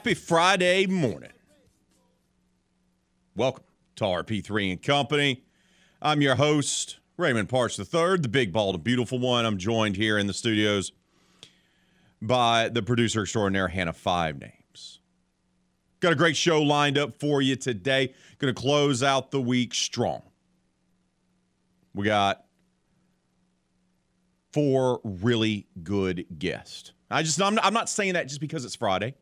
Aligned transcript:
Happy 0.00 0.14
Friday 0.14 0.86
morning. 0.86 1.32
Welcome 3.36 3.64
to 3.96 4.04
RP3 4.04 4.72
and 4.72 4.82
Company. 4.82 5.44
I'm 6.00 6.22
your 6.22 6.36
host, 6.36 7.00
Raymond 7.18 7.50
Parks 7.50 7.78
III, 7.78 8.16
the 8.16 8.30
big, 8.30 8.50
bald, 8.50 8.76
and 8.76 8.82
beautiful 8.82 9.18
one. 9.18 9.44
I'm 9.44 9.58
joined 9.58 9.96
here 9.96 10.16
in 10.16 10.26
the 10.26 10.32
studios 10.32 10.92
by 12.22 12.70
the 12.70 12.80
producer 12.80 13.20
extraordinaire, 13.20 13.68
Hannah 13.68 13.92
Five 13.92 14.40
Names. 14.40 15.00
Got 16.00 16.14
a 16.14 16.16
great 16.16 16.34
show 16.34 16.62
lined 16.62 16.96
up 16.96 17.20
for 17.20 17.42
you 17.42 17.54
today. 17.54 18.14
Going 18.38 18.54
to 18.54 18.58
close 18.58 19.02
out 19.02 19.30
the 19.30 19.42
week 19.42 19.74
strong. 19.74 20.22
We 21.94 22.06
got 22.06 22.46
four 24.50 25.02
really 25.04 25.66
good 25.82 26.24
guests. 26.38 26.92
I 27.10 27.22
just, 27.22 27.42
I'm 27.42 27.56
not, 27.56 27.66
I'm 27.66 27.74
not 27.74 27.90
saying 27.90 28.14
that 28.14 28.28
just 28.28 28.40
because 28.40 28.64
it's 28.64 28.76
Friday. 28.76 29.14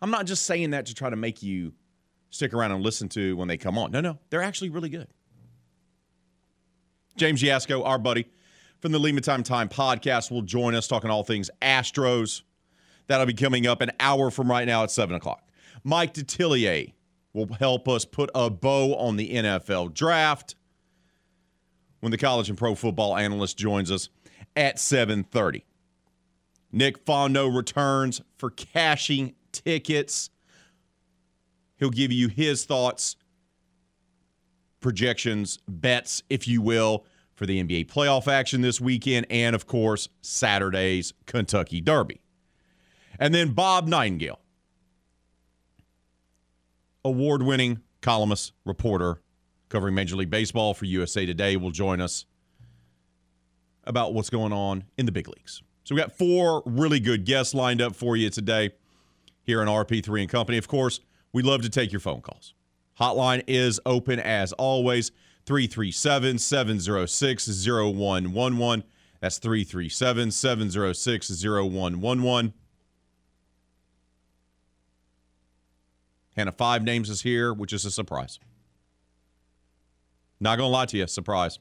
I'm 0.00 0.10
not 0.10 0.26
just 0.26 0.44
saying 0.44 0.70
that 0.70 0.86
to 0.86 0.94
try 0.94 1.10
to 1.10 1.16
make 1.16 1.42
you 1.42 1.72
stick 2.30 2.52
around 2.52 2.72
and 2.72 2.82
listen 2.82 3.08
to 3.10 3.36
when 3.36 3.48
they 3.48 3.56
come 3.56 3.78
on. 3.78 3.90
No, 3.90 4.00
no, 4.00 4.18
they're 4.30 4.42
actually 4.42 4.70
really 4.70 4.88
good. 4.88 5.08
James 7.16 7.42
Yasko, 7.42 7.84
our 7.84 7.98
buddy 7.98 8.26
from 8.80 8.92
the 8.92 8.98
Lima 8.98 9.20
Time 9.20 9.42
Time 9.42 9.68
podcast, 9.68 10.30
will 10.30 10.42
join 10.42 10.74
us 10.74 10.86
talking 10.86 11.10
all 11.10 11.24
things 11.24 11.50
Astros. 11.60 12.42
That'll 13.08 13.26
be 13.26 13.34
coming 13.34 13.66
up 13.66 13.80
an 13.80 13.90
hour 13.98 14.30
from 14.30 14.50
right 14.50 14.66
now 14.66 14.84
at 14.84 14.90
7 14.90 15.16
o'clock. 15.16 15.42
Mike 15.82 16.14
Detillier 16.14 16.92
will 17.32 17.48
help 17.54 17.88
us 17.88 18.04
put 18.04 18.30
a 18.34 18.50
bow 18.50 18.94
on 18.96 19.16
the 19.16 19.30
NFL 19.34 19.94
draft 19.94 20.54
when 22.00 22.12
the 22.12 22.18
college 22.18 22.48
and 22.48 22.58
pro 22.58 22.74
football 22.74 23.16
analyst 23.16 23.56
joins 23.56 23.90
us 23.90 24.08
at 24.54 24.76
7.30. 24.76 25.62
Nick 26.70 27.04
Fondo 27.04 27.54
returns 27.54 28.20
for 28.36 28.50
cashing 28.50 29.34
tickets. 29.64 30.30
He'll 31.76 31.90
give 31.90 32.12
you 32.12 32.28
his 32.28 32.64
thoughts, 32.64 33.16
projections, 34.80 35.58
bets, 35.68 36.22
if 36.28 36.48
you 36.48 36.60
will, 36.60 37.04
for 37.34 37.46
the 37.46 37.62
NBA 37.62 37.86
playoff 37.86 38.26
action 38.26 38.62
this 38.62 38.80
weekend, 38.80 39.26
and 39.30 39.54
of 39.54 39.66
course, 39.66 40.08
Saturday's 40.22 41.14
Kentucky 41.26 41.80
Derby. 41.80 42.20
And 43.20 43.32
then 43.32 43.50
Bob 43.50 43.86
Nightingale, 43.86 44.40
award 47.04 47.42
winning 47.42 47.80
columnist, 48.00 48.52
reporter 48.64 49.20
covering 49.68 49.94
Major 49.94 50.16
League 50.16 50.30
Baseball 50.30 50.74
for 50.74 50.84
USA 50.86 51.26
Today, 51.26 51.56
will 51.56 51.70
join 51.70 52.00
us 52.00 52.24
about 53.84 54.14
what's 54.14 54.30
going 54.30 54.52
on 54.52 54.84
in 54.96 55.06
the 55.06 55.12
big 55.12 55.28
leagues. 55.28 55.62
So 55.84 55.94
we 55.94 56.00
got 56.00 56.12
four 56.12 56.62
really 56.66 57.00
good 57.00 57.24
guests 57.24 57.54
lined 57.54 57.80
up 57.80 57.94
for 57.94 58.16
you 58.16 58.30
today 58.30 58.70
here 59.48 59.62
on 59.62 59.66
RP3 59.66 60.20
and 60.20 60.28
Company. 60.28 60.58
Of 60.58 60.68
course, 60.68 61.00
we 61.32 61.42
love 61.42 61.62
to 61.62 61.70
take 61.70 61.90
your 61.90 62.02
phone 62.02 62.20
calls. 62.20 62.52
Hotline 63.00 63.42
is 63.46 63.80
open 63.86 64.20
as 64.20 64.52
always 64.52 65.10
337 65.46 66.36
706 66.36 67.66
0111. 67.66 68.84
That's 69.22 69.38
337 69.38 70.30
706 70.30 71.30
0111. 71.30 72.52
Hannah 76.36 76.52
Five 76.52 76.82
Names 76.82 77.08
is 77.08 77.22
here, 77.22 77.54
which 77.54 77.72
is 77.72 77.86
a 77.86 77.90
surprise. 77.90 78.38
Not 80.40 80.58
going 80.58 80.68
to 80.68 80.72
lie 80.72 80.84
to 80.84 80.98
you, 80.98 81.06
surprise. 81.06 81.58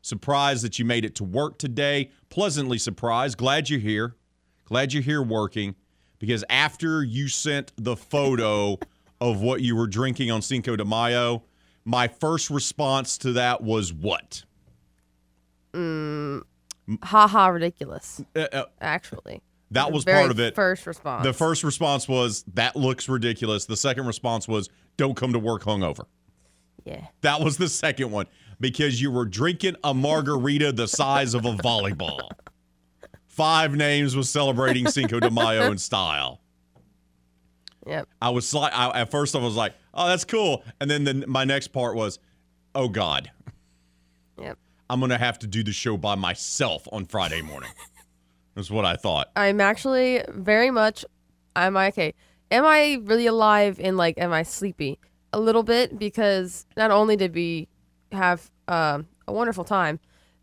Surprised 0.00 0.64
that 0.64 0.78
you 0.78 0.86
made 0.86 1.04
it 1.04 1.14
to 1.16 1.24
work 1.24 1.58
today. 1.58 2.10
Pleasantly 2.30 2.78
surprised. 2.78 3.36
Glad 3.36 3.68
you're 3.68 3.80
here. 3.80 4.16
Glad 4.64 4.94
you're 4.94 5.02
here 5.02 5.22
working 5.22 5.74
because 6.24 6.44
after 6.48 7.04
you 7.04 7.28
sent 7.28 7.72
the 7.76 7.96
photo 7.96 8.78
of 9.20 9.42
what 9.42 9.60
you 9.60 9.76
were 9.76 9.86
drinking 9.86 10.30
on 10.30 10.40
Cinco 10.40 10.74
de 10.74 10.84
Mayo, 10.84 11.42
my 11.84 12.08
first 12.08 12.48
response 12.48 13.18
to 13.18 13.32
that 13.32 13.62
was 13.62 13.92
what? 13.92 14.42
Mm, 15.74 16.42
ha 17.02 17.28
ha, 17.28 17.48
ridiculous. 17.48 18.22
Uh, 18.34 18.46
uh, 18.52 18.64
Actually, 18.80 19.42
that 19.70 19.92
was 19.92 20.06
part 20.06 20.30
of 20.30 20.40
it. 20.40 20.54
First 20.54 20.86
response. 20.86 21.24
The 21.24 21.34
first 21.34 21.62
response 21.62 22.08
was 22.08 22.44
that 22.54 22.74
looks 22.74 23.06
ridiculous. 23.06 23.66
The 23.66 23.76
second 23.76 24.06
response 24.06 24.48
was 24.48 24.70
don't 24.96 25.16
come 25.16 25.34
to 25.34 25.38
work 25.38 25.62
hungover. 25.62 26.06
Yeah. 26.86 27.06
That 27.20 27.40
was 27.40 27.58
the 27.58 27.68
second 27.68 28.12
one 28.12 28.26
because 28.60 29.00
you 29.00 29.10
were 29.10 29.26
drinking 29.26 29.76
a 29.84 29.92
margarita 29.92 30.72
the 30.72 30.88
size 30.88 31.34
of 31.34 31.44
a 31.44 31.52
volleyball. 31.52 32.30
Five 33.34 33.74
Names 33.74 34.14
was 34.14 34.30
celebrating 34.30 34.86
Cinco 34.86 35.18
de 35.18 35.28
Mayo 35.30 35.72
in 35.72 35.78
style. 35.78 36.40
Yep. 37.84 38.08
I 38.22 38.30
was 38.30 38.54
like, 38.54 38.72
I, 38.72 39.00
at 39.00 39.10
first 39.10 39.34
I 39.34 39.38
was 39.40 39.56
like, 39.56 39.74
oh, 39.92 40.06
that's 40.06 40.24
cool. 40.24 40.64
And 40.80 40.88
then 40.88 41.02
the, 41.02 41.26
my 41.26 41.44
next 41.44 41.68
part 41.68 41.96
was, 41.96 42.20
oh 42.76 42.88
God, 42.88 43.30
Yep. 44.40 44.58
I'm 44.88 45.00
going 45.00 45.10
to 45.10 45.18
have 45.18 45.38
to 45.40 45.46
do 45.46 45.64
the 45.64 45.72
show 45.72 45.96
by 45.96 46.14
myself 46.14 46.86
on 46.92 47.06
Friday 47.06 47.42
morning. 47.42 47.70
That's 48.54 48.70
what 48.70 48.84
I 48.84 48.96
thought. 48.96 49.30
I'm 49.34 49.60
actually 49.60 50.22
very 50.28 50.70
much. 50.70 51.04
Am 51.56 51.76
I 51.76 51.88
okay? 51.88 52.14
Am 52.50 52.64
I 52.64 53.00
really 53.02 53.26
alive? 53.26 53.80
And 53.82 53.96
like, 53.96 54.18
am 54.18 54.32
I 54.32 54.42
sleepy? 54.42 54.98
A 55.32 55.40
little 55.40 55.62
bit 55.62 55.98
because 55.98 56.66
not 56.76 56.90
only 56.90 57.16
did 57.16 57.34
we 57.34 57.68
have 58.12 58.50
um, 58.68 59.08
a 59.26 59.32
wonderful 59.32 59.64
time 59.64 59.98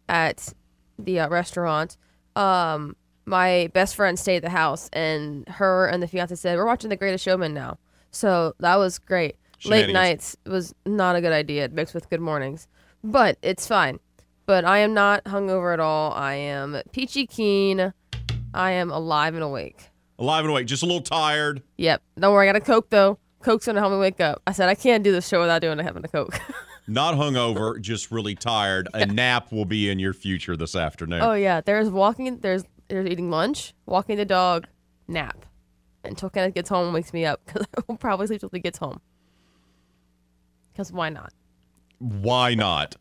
at 0.09 0.53
the 0.99 1.21
uh, 1.21 1.29
restaurant, 1.29 1.95
um, 2.35 2.95
my 3.25 3.69
best 3.73 3.95
friend 3.95 4.17
stayed 4.17 4.37
at 4.37 4.43
the 4.43 4.49
house, 4.49 4.89
and 4.93 5.47
her 5.47 5.87
and 5.87 6.01
the 6.01 6.07
fiance 6.07 6.35
said, 6.35 6.57
"We're 6.57 6.65
watching 6.65 6.89
The 6.89 6.95
Greatest 6.95 7.23
Showman 7.23 7.53
now." 7.53 7.77
So 8.11 8.55
that 8.59 8.75
was 8.75 8.99
great. 8.99 9.35
Late 9.65 9.93
nights 9.93 10.35
was 10.45 10.73
not 10.85 11.15
a 11.15 11.21
good 11.21 11.31
idea 11.31 11.69
mixed 11.69 11.93
with 11.93 12.09
good 12.09 12.19
mornings, 12.19 12.67
but 13.03 13.37
it's 13.41 13.67
fine. 13.67 13.99
But 14.47 14.65
I 14.65 14.79
am 14.79 14.93
not 14.93 15.23
hungover 15.25 15.71
at 15.71 15.79
all. 15.79 16.11
I 16.13 16.33
am 16.33 16.81
peachy 16.91 17.27
keen. 17.27 17.93
I 18.53 18.71
am 18.71 18.89
alive 18.89 19.35
and 19.35 19.43
awake. 19.43 19.89
Alive 20.17 20.43
and 20.43 20.51
awake, 20.51 20.67
just 20.67 20.83
a 20.83 20.85
little 20.85 21.01
tired. 21.01 21.61
Yep. 21.77 22.01
Don't 22.19 22.33
worry, 22.33 22.49
I 22.49 22.53
got 22.53 22.61
a 22.61 22.65
Coke 22.65 22.89
though. 22.89 23.17
Coke's 23.43 23.65
gonna 23.65 23.79
help 23.79 23.91
me 23.91 23.99
wake 23.99 24.19
up. 24.19 24.41
I 24.45 24.51
said 24.51 24.67
I 24.67 24.75
can't 24.75 25.03
do 25.03 25.11
this 25.11 25.27
show 25.27 25.39
without 25.39 25.61
doing 25.61 25.79
a 25.79 25.83
having 25.83 26.03
a 26.03 26.07
Coke. 26.07 26.39
Not 26.91 27.15
hungover, 27.15 27.79
just 27.79 28.11
really 28.11 28.35
tired. 28.35 28.89
A 28.93 29.05
nap 29.07 29.53
will 29.53 29.63
be 29.63 29.89
in 29.89 29.97
your 29.97 30.11
future 30.11 30.57
this 30.57 30.75
afternoon. 30.75 31.21
oh 31.21 31.33
yeah, 31.33 31.61
there's 31.61 31.89
walking. 31.89 32.39
There's 32.39 32.65
there's 32.89 33.07
eating 33.07 33.29
lunch, 33.29 33.73
walking 33.85 34.17
the 34.17 34.25
dog, 34.25 34.67
nap, 35.07 35.45
until 36.03 36.29
Kenneth 36.29 36.53
gets 36.53 36.67
home 36.67 36.87
and 36.87 36.93
wakes 36.93 37.13
me 37.13 37.25
up 37.25 37.39
because 37.45 37.65
I 37.77 37.81
will 37.87 37.95
probably 37.95 38.27
sleep 38.27 38.41
till 38.41 38.49
he 38.51 38.59
gets 38.59 38.77
home. 38.77 38.99
Because 40.73 40.91
why 40.91 41.07
not? 41.07 41.31
Why 41.99 42.55
not? 42.55 42.97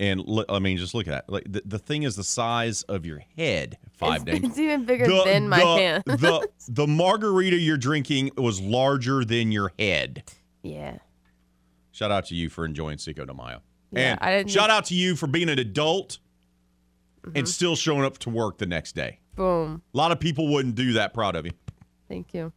And 0.00 0.20
look, 0.26 0.46
I 0.48 0.58
mean, 0.58 0.78
just 0.78 0.92
look 0.92 1.06
at 1.06 1.10
that. 1.10 1.32
Like 1.32 1.44
the, 1.48 1.62
the 1.64 1.78
thing 1.78 2.02
is 2.02 2.16
the 2.16 2.24
size 2.24 2.82
of 2.82 3.06
your 3.06 3.22
head. 3.38 3.78
Five 3.98 4.22
it's, 4.22 4.24
names. 4.24 4.48
It's 4.48 4.58
even 4.58 4.84
bigger 4.84 5.06
than 5.06 5.48
my 5.48 5.60
the, 5.60 5.64
hand. 5.64 6.04
the 6.06 6.48
the 6.68 6.88
margarita 6.88 7.56
you're 7.56 7.76
drinking 7.76 8.32
was 8.36 8.60
larger 8.60 9.24
than 9.24 9.52
your 9.52 9.72
head. 9.78 10.24
yeah. 10.64 10.98
Shout 11.92 12.10
out 12.10 12.26
to 12.26 12.34
you 12.34 12.48
for 12.48 12.64
enjoying 12.64 12.98
Cinco 12.98 13.24
de 13.24 13.32
Mayo. 13.34 13.60
Yeah, 13.92 14.12
and 14.12 14.20
I 14.20 14.30
didn't- 14.32 14.48
Mm-hmm. 14.48 14.54
shout 14.58 14.70
out 14.70 14.86
to 14.86 14.94
you 14.94 15.14
for 15.16 15.26
being 15.26 15.48
an 15.48 15.58
adult 15.58 16.18
and 17.34 17.48
still 17.48 17.76
showing 17.76 18.04
up 18.04 18.18
to 18.18 18.30
work 18.30 18.58
the 18.58 18.66
next 18.66 18.94
day. 18.94 19.20
Boom. 19.36 19.82
A 19.94 19.96
lot 19.96 20.10
of 20.12 20.18
people 20.18 20.48
wouldn't 20.52 20.74
do 20.74 20.94
that. 20.94 21.14
Proud 21.14 21.36
of 21.36 21.46
you. 21.46 21.52
Thank 22.08 22.34
you. 22.34 22.52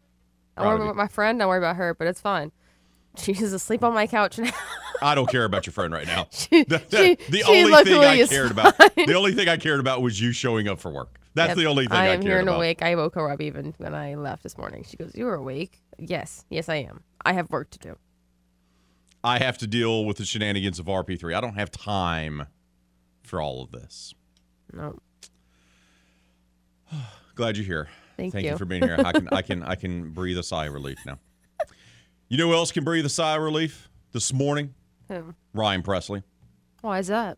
I 0.57 0.65
worry 0.65 0.81
about 0.81 0.95
my 0.95 1.07
friend. 1.07 1.41
I 1.43 1.45
worry 1.45 1.57
about 1.57 1.75
her, 1.75 1.93
but 1.93 2.07
it's 2.07 2.21
fine. 2.21 2.51
She's 3.17 3.53
asleep 3.53 3.83
on 3.83 3.93
my 3.93 4.07
couch 4.07 4.39
now. 4.39 4.51
I 5.01 5.13
don't 5.15 5.29
care 5.29 5.43
about 5.45 5.65
your 5.65 5.73
friend 5.73 5.93
right 5.93 6.07
now. 6.07 6.27
She- 6.31 6.63
The, 6.63 6.79
she- 6.89 7.15
the 7.29 7.39
she 7.39 7.63
only 7.65 7.83
thing 7.83 7.99
I 8.03 8.25
cared 8.27 8.51
about, 8.51 8.77
the 8.95 9.13
only 9.15 9.33
thing 9.33 9.47
I 9.49 9.57
cared 9.57 9.79
about 9.81 10.01
was 10.01 10.19
you 10.19 10.31
showing 10.31 10.67
up 10.67 10.79
for 10.79 10.91
work. 10.91 11.19
That's 11.33 11.49
Yep. 11.49 11.57
the 11.57 11.65
only 11.65 11.83
thing 11.87 11.97
I 11.97 12.03
I, 12.03 12.07
am 12.07 12.21
cared 12.21 12.23
here 12.23 12.39
and 12.39 12.47
about. 12.47 12.57
awake. 12.59 12.81
I 12.81 12.95
woke 12.95 13.15
her 13.15 13.29
up 13.29 13.41
even 13.41 13.73
when 13.77 13.93
I 13.93 14.15
left 14.15 14.41
this 14.43 14.57
morning. 14.57 14.85
She 14.87 14.95
goes, 14.95 15.11
"You 15.15 15.25
were 15.25 15.35
awake?" 15.35 15.81
Yes, 15.99 16.45
yes, 16.49 16.69
I 16.69 16.75
am. 16.75 17.03
I 17.25 17.33
have 17.33 17.49
work 17.51 17.69
to 17.71 17.79
do. 17.79 17.97
I 19.25 19.39
have 19.39 19.57
to 19.57 19.67
deal 19.67 20.05
with 20.05 20.17
the 20.17 20.25
shenanigans 20.25 20.77
of 20.77 20.85
RP3. 20.85 21.35
I 21.35 21.41
don't 21.41 21.55
have 21.55 21.71
time 21.71 22.45
for 23.23 23.41
all 23.41 23.63
of 23.63 23.71
this. 23.71 24.13
No, 24.71 24.99
Glad 27.35 27.57
you're 27.57 27.65
here. 27.65 27.87
Thank 28.17 28.33
you. 28.35 28.41
you. 28.41 28.57
for 28.57 28.65
being 28.65 28.83
here. 28.83 28.97
I 29.03 29.11
can 29.11 29.27
I 29.31 29.41
can 29.41 29.63
I 29.63 29.75
can 29.75 30.11
breathe 30.11 30.37
a 30.37 30.43
sigh 30.43 30.67
of 30.67 30.73
relief 30.73 30.99
now. 31.05 31.19
You 32.29 32.37
know 32.37 32.47
who 32.47 32.53
else 32.53 32.71
can 32.71 32.83
breathe 32.83 33.05
a 33.05 33.09
sigh 33.09 33.35
of 33.35 33.41
relief 33.41 33.89
this 34.11 34.31
morning? 34.31 34.73
who? 35.09 35.35
Ryan 35.53 35.83
Pressly. 35.83 36.23
Why 36.81 36.99
is 36.99 37.07
that? 37.07 37.37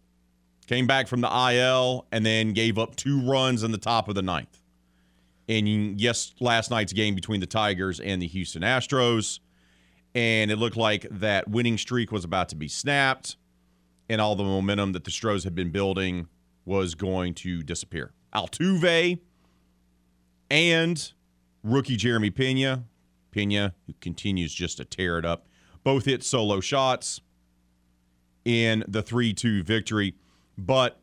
Came 0.68 0.88
back 0.88 1.08
from 1.08 1.22
the 1.22 1.28
IL 1.28 2.06
and 2.12 2.26
then 2.26 2.54
gave 2.54 2.78
up 2.78 2.96
two 2.96 3.22
runs 3.22 3.64
in 3.64 3.72
the 3.72 3.78
top 3.78 4.10
of 4.10 4.16
the 4.16 4.22
ninth. 4.22 4.62
And 5.50 6.00
yes, 6.00 6.34
last 6.40 6.70
night's 6.70 6.92
game 6.92 7.16
between 7.16 7.40
the 7.40 7.48
Tigers 7.48 8.00
and 8.00 8.22
the 8.22 8.28
Houston 8.28 8.62
Astros. 8.62 9.40
And 10.18 10.50
it 10.50 10.56
looked 10.56 10.78
like 10.78 11.06
that 11.12 11.48
winning 11.48 11.78
streak 11.78 12.12
was 12.12 12.24
about 12.24 12.50
to 12.50 12.56
be 12.56 12.68
snapped, 12.68 13.38
and 14.10 14.20
all 14.20 14.36
the 14.36 14.44
momentum 14.44 14.94
that 14.94 15.04
the 15.04 15.12
Stros 15.12 15.44
had 15.44 15.54
been 15.54 15.70
building 15.70 16.28
was 16.66 16.96
going 16.96 17.36
to 17.36 17.62
disappear. 17.62 18.14
Altuve 18.34 19.20
and 20.50 21.14
rookie 21.62 21.98
Jeremy 21.98 22.32
Pena, 22.32 22.86
Pena, 23.30 23.76
who 23.86 23.94
continues 24.02 24.56
just 24.56 24.78
to 24.78 24.86
tear 24.86 25.20
it 25.20 25.26
up, 25.26 25.46
both 25.84 26.06
hit 26.06 26.24
solo 26.24 26.62
shots 26.62 27.22
in 28.44 28.84
the 28.88 29.04
3 29.04 29.36
2 29.36 29.62
victory. 29.62 30.16
But 30.58 31.00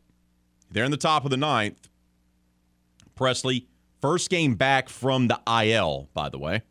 they're 0.69 0.83
in 0.83 0.91
the 0.91 0.97
top 0.97 1.23
of 1.23 1.31
the 1.31 1.37
ninth. 1.37 1.87
Pressly, 3.17 3.67
first 4.01 4.29
game 4.29 4.55
back 4.55 4.89
from 4.89 5.29
the 5.29 5.39
IL, 5.47 6.09
by 6.13 6.27
the 6.27 6.37
way, 6.37 6.63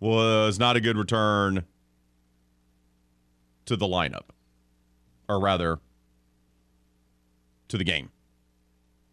was 0.00 0.58
not 0.58 0.76
a 0.76 0.80
good 0.80 0.96
return 0.96 1.64
to 3.66 3.76
the 3.76 3.86
lineup, 3.86 4.24
or 5.28 5.40
rather, 5.40 5.78
to 7.68 7.78
the 7.78 7.84
game. 7.84 8.10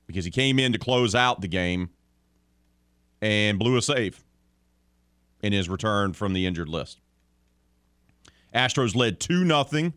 Because 0.07 0.25
he 0.25 0.31
came 0.31 0.59
in 0.59 0.73
to 0.73 0.79
close 0.79 1.15
out 1.15 1.41
the 1.41 1.47
game 1.47 1.89
and 3.21 3.57
blew 3.57 3.77
a 3.77 3.81
save 3.81 4.23
in 5.41 5.53
his 5.53 5.69
return 5.69 6.13
from 6.13 6.33
the 6.33 6.45
injured 6.45 6.69
list. 6.69 6.99
Astros 8.53 8.95
led 8.95 9.19
2 9.19 9.45
0 9.45 9.93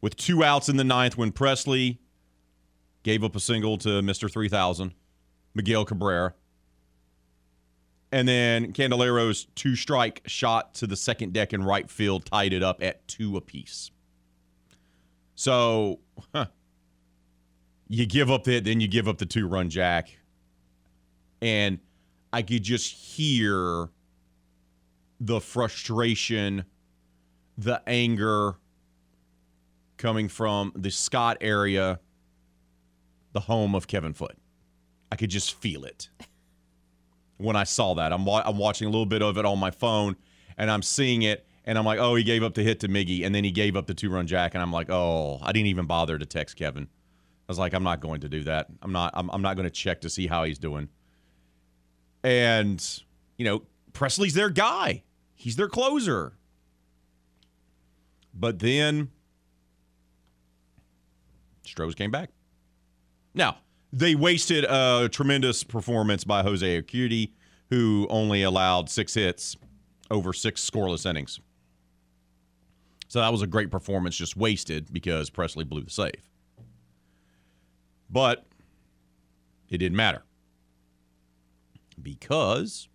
with 0.00 0.16
two 0.16 0.44
outs 0.44 0.68
in 0.68 0.76
the 0.76 0.84
ninth 0.84 1.16
when 1.16 1.32
Pressly 1.32 1.98
gave 3.02 3.24
up 3.24 3.34
a 3.34 3.40
single 3.40 3.78
to 3.78 3.88
Mr. 4.00 4.30
3000, 4.30 4.92
Miguel 5.54 5.84
Cabrera. 5.84 6.34
And 8.12 8.28
then 8.28 8.74
Candelario's 8.74 9.46
two 9.54 9.74
strike 9.74 10.20
shot 10.26 10.74
to 10.74 10.86
the 10.86 10.96
second 10.96 11.32
deck 11.32 11.54
in 11.54 11.64
right 11.64 11.90
field 11.90 12.26
tied 12.26 12.52
it 12.52 12.62
up 12.62 12.82
at 12.82 13.08
two 13.08 13.38
apiece. 13.38 13.90
So 15.34 16.00
huh, 16.34 16.46
you 17.88 18.04
give 18.04 18.30
up 18.30 18.44
that, 18.44 18.64
then 18.64 18.80
you 18.80 18.86
give 18.86 19.08
up 19.08 19.16
the 19.16 19.26
two 19.26 19.48
run 19.48 19.70
jack. 19.70 20.10
And 21.40 21.78
I 22.34 22.42
could 22.42 22.62
just 22.62 22.92
hear 22.92 23.88
the 25.18 25.40
frustration, 25.40 26.66
the 27.56 27.82
anger 27.86 28.56
coming 29.96 30.28
from 30.28 30.72
the 30.76 30.90
Scott 30.90 31.38
area, 31.40 31.98
the 33.32 33.40
home 33.40 33.74
of 33.74 33.86
Kevin 33.86 34.12
Foote. 34.12 34.36
I 35.10 35.16
could 35.16 35.30
just 35.30 35.54
feel 35.54 35.84
it 35.84 36.10
when 37.38 37.56
I 37.56 37.64
saw 37.64 37.94
that. 37.94 38.12
I'm, 38.12 38.24
wa- 38.24 38.42
I'm 38.44 38.58
watching 38.58 38.86
a 38.86 38.90
little 38.90 39.06
bit 39.06 39.22
of 39.22 39.38
it 39.38 39.44
on 39.44 39.58
my 39.58 39.70
phone, 39.70 40.16
and 40.56 40.70
I'm 40.70 40.82
seeing 40.82 41.22
it, 41.22 41.46
and 41.64 41.78
I'm 41.78 41.84
like, 41.84 41.98
oh, 41.98 42.14
he 42.14 42.24
gave 42.24 42.42
up 42.42 42.54
the 42.54 42.62
hit 42.62 42.80
to 42.80 42.88
Miggy, 42.88 43.24
and 43.24 43.34
then 43.34 43.44
he 43.44 43.50
gave 43.50 43.76
up 43.76 43.86
the 43.86 43.94
two 43.94 44.10
run 44.10 44.26
jack, 44.26 44.54
and 44.54 44.62
I'm 44.62 44.72
like, 44.72 44.90
oh, 44.90 45.38
I 45.42 45.52
didn't 45.52 45.68
even 45.68 45.86
bother 45.86 46.18
to 46.18 46.26
text 46.26 46.56
Kevin. 46.56 46.84
I 46.84 47.52
was 47.52 47.58
like, 47.58 47.74
I'm 47.74 47.82
not 47.82 48.00
going 48.00 48.20
to 48.20 48.28
do 48.28 48.44
that. 48.44 48.68
I'm 48.82 48.92
not. 48.92 49.12
I'm, 49.14 49.28
I'm 49.30 49.42
not 49.42 49.56
going 49.56 49.64
to 49.64 49.70
check 49.70 50.00
to 50.02 50.10
see 50.10 50.26
how 50.26 50.44
he's 50.44 50.58
doing. 50.58 50.88
And 52.22 53.02
you 53.36 53.44
know, 53.44 53.62
Pressly's 53.92 54.34
their 54.34 54.48
guy. 54.48 55.02
He's 55.34 55.56
their 55.56 55.68
closer. 55.68 56.34
But 58.32 58.60
then 58.60 59.10
Stros 61.64 61.94
came 61.94 62.10
back. 62.10 62.30
Now, 63.34 63.58
they 63.92 64.14
wasted 64.14 64.64
a 64.64 65.08
tremendous 65.10 65.64
performance 65.64 66.24
by 66.24 66.42
Jose 66.42 66.82
Urquidy, 66.82 67.32
who 67.70 68.06
only 68.10 68.42
allowed 68.42 68.88
six 68.88 69.14
hits 69.14 69.56
over 70.10 70.32
six 70.32 70.68
scoreless 70.68 71.08
innings. 71.08 71.40
So 73.08 73.20
that 73.20 73.30
was 73.30 73.42
a 73.42 73.46
great 73.46 73.70
performance, 73.70 74.16
just 74.16 74.36
wasted 74.36 74.92
because 74.92 75.28
Pressly 75.28 75.68
blew 75.68 75.82
the 75.82 75.90
save. 75.90 76.30
But 78.08 78.46
it 79.68 79.78
didn't 79.78 79.96
matter 79.96 80.22
because 82.00 82.88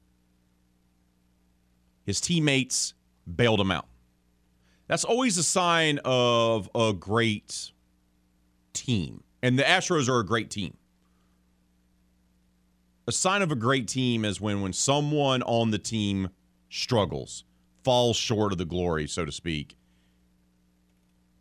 his 2.06 2.20
teammates 2.20 2.94
bailed 3.36 3.60
him 3.60 3.72
out. 3.72 3.88
That's 4.88 5.04
always 5.04 5.38
a 5.38 5.44
sign 5.44 6.00
of 6.06 6.70
a 6.74 6.94
great 6.94 7.72
team. 8.74 9.24
And 9.44 9.60
the 9.60 9.64
Astros 9.64 10.08
are 10.08 10.20
a 10.20 10.26
great 10.26 10.50
team. 10.50 10.78
A 13.08 13.12
sign 13.12 13.42
of 13.42 13.52
a 13.52 13.56
great 13.56 13.88
team 13.88 14.26
is 14.26 14.42
when 14.42 14.62
when 14.62 14.74
someone 14.74 15.42
on 15.44 15.72
the 15.72 15.80
team 15.80 16.30
struggles, 16.70 17.46
falls 17.84 18.18
short 18.18 18.52
of 18.52 18.58
the 18.58 18.66
glory, 18.66 19.08
so 19.08 19.24
to 19.24 19.32
speak, 19.32 19.78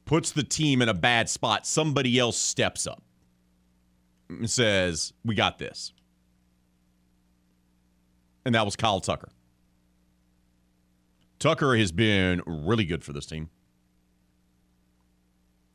puts 0.05 0.31
the 0.31 0.45
team 0.45 0.81
in 0.81 0.89
a 0.89 0.95
bad 0.95 1.29
spot, 1.29 1.67
somebody 1.67 2.19
else 2.19 2.37
steps 2.37 2.87
up 2.87 3.03
and 4.29 4.49
says, 4.49 5.13
"We 5.25 5.35
got 5.35 5.59
this." 5.59 5.93
And 8.45 8.55
that 8.55 8.65
was 8.65 8.77
Kyle 8.77 9.01
Tucker. 9.01 9.31
Tucker 11.41 11.77
has 11.77 11.91
been 11.91 12.43
really 12.47 12.85
good 12.85 13.03
for 13.03 13.13
this 13.13 13.27
team. 13.27 13.51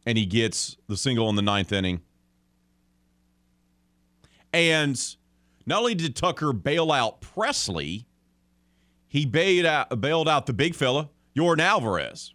And 0.06 0.18
he 0.18 0.26
gets 0.26 0.78
the 0.88 0.96
single 0.96 1.30
in 1.30 1.36
the 1.36 1.42
ninth 1.42 1.74
inning. 1.74 2.02
And 4.54 4.98
not 5.66 5.80
only 5.80 5.96
did 5.96 6.16
Tucker 6.16 6.54
bail 6.54 6.92
out 6.92 7.22
Pressly, 7.22 8.06
he 9.08 9.26
bailed 9.26 9.66
out, 9.66 10.02
bailed 10.02 10.30
out 10.30 10.46
the 10.46 10.54
big 10.54 10.76
fella, 10.76 11.10
Yordan 11.36 11.62
Alvarez. 11.62 12.34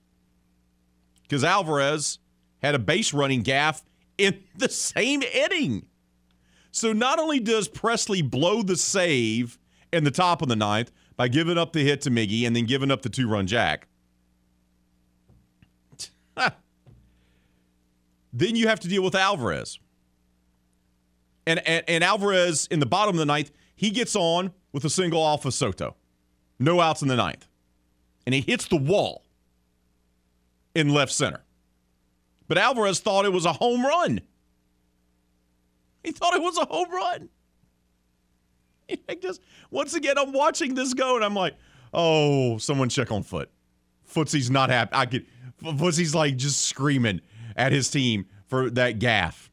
Because 1.23 1.43
Alvarez 1.43 2.19
had 2.63 2.75
a 2.75 2.79
base 2.79 3.13
running 3.13 3.43
gaff 3.43 3.83
in 4.19 4.43
the 4.57 4.69
same 4.69 5.23
inning. 5.23 5.87
So 6.71 6.93
not 6.93 7.19
only 7.19 7.41
does 7.41 7.69
Pressly 7.69 8.29
blow 8.29 8.63
the 8.63 8.77
save 8.77 9.59
in 9.93 10.05
the 10.05 10.11
top 10.11 10.43
of 10.43 10.49
the 10.49 10.57
ninth 10.57 10.93
by 11.17 11.29
giving 11.29 11.57
up 11.57 11.73
the 11.73 11.83
hit 11.83 12.03
to 12.03 12.11
Miggy 12.11 12.47
and 12.47 12.55
then 12.55 12.67
giving 12.67 12.91
up 12.91 13.01
the 13.03 13.09
two 13.09 13.27
run 13.29 13.47
jack, 13.47 13.89
then 18.33 18.55
you 18.55 18.69
have 18.69 18.81
to 18.81 18.89
deal 18.89 19.03
with 19.03 19.15
Alvarez. 19.15 19.79
And, 21.47 21.67
and, 21.67 21.85
and 21.89 22.05
Alvarez 22.05 22.67
in 22.71 22.81
the 22.81 22.87
bottom 22.87 23.15
of 23.15 23.19
the 23.19 23.27
ninth, 23.27 23.51
he 23.77 23.91
gets 23.91 24.17
on 24.17 24.53
with 24.73 24.85
a 24.85 24.91
single 24.91 25.23
off 25.23 25.45
of 25.45 25.55
Soto. 25.55 25.97
No 26.59 26.81
outs 26.81 27.03
in 27.03 27.09
the 27.09 27.17
ninth. 27.17 27.47
And 28.27 28.35
he 28.35 28.41
hits 28.41 28.67
the 28.67 28.77
wall 28.77 29.25
in 30.75 30.93
left 30.93 31.13
center. 31.13 31.43
But 32.49 32.59
Alvarez 32.59 33.01
thought 33.01 33.25
it 33.25 33.33
was 33.33 33.45
a 33.45 33.53
home 33.53 33.85
run. 33.85 34.21
He 36.03 36.13
thought 36.13 36.35
it 36.35 36.43
was 36.43 36.59
a 36.59 36.65
home 36.65 36.91
run. 36.91 37.29
I 39.09 39.15
just 39.15 39.41
once 39.71 39.95
again, 39.95 40.17
I'm 40.19 40.33
watching 40.33 40.75
this 40.75 40.95
go, 40.95 41.17
and 41.17 41.25
I'm 41.25 41.35
like, 41.35 41.55
oh, 41.93 42.59
someone 42.59 42.89
check 42.89 43.11
on 43.11 43.23
Foote. 43.23 43.51
Footsy's 44.05 44.51
not 44.51 44.71
happy. 44.71 44.91
I 44.95 45.07
could. 45.07 45.27
Footsy's 45.79 46.15
like 46.15 46.37
just 46.37 46.63
screaming 46.63 47.21
at 47.57 47.73
his 47.73 47.91
team 47.91 48.27
for 48.47 48.71
that 48.71 48.99
gaff. 48.99 49.51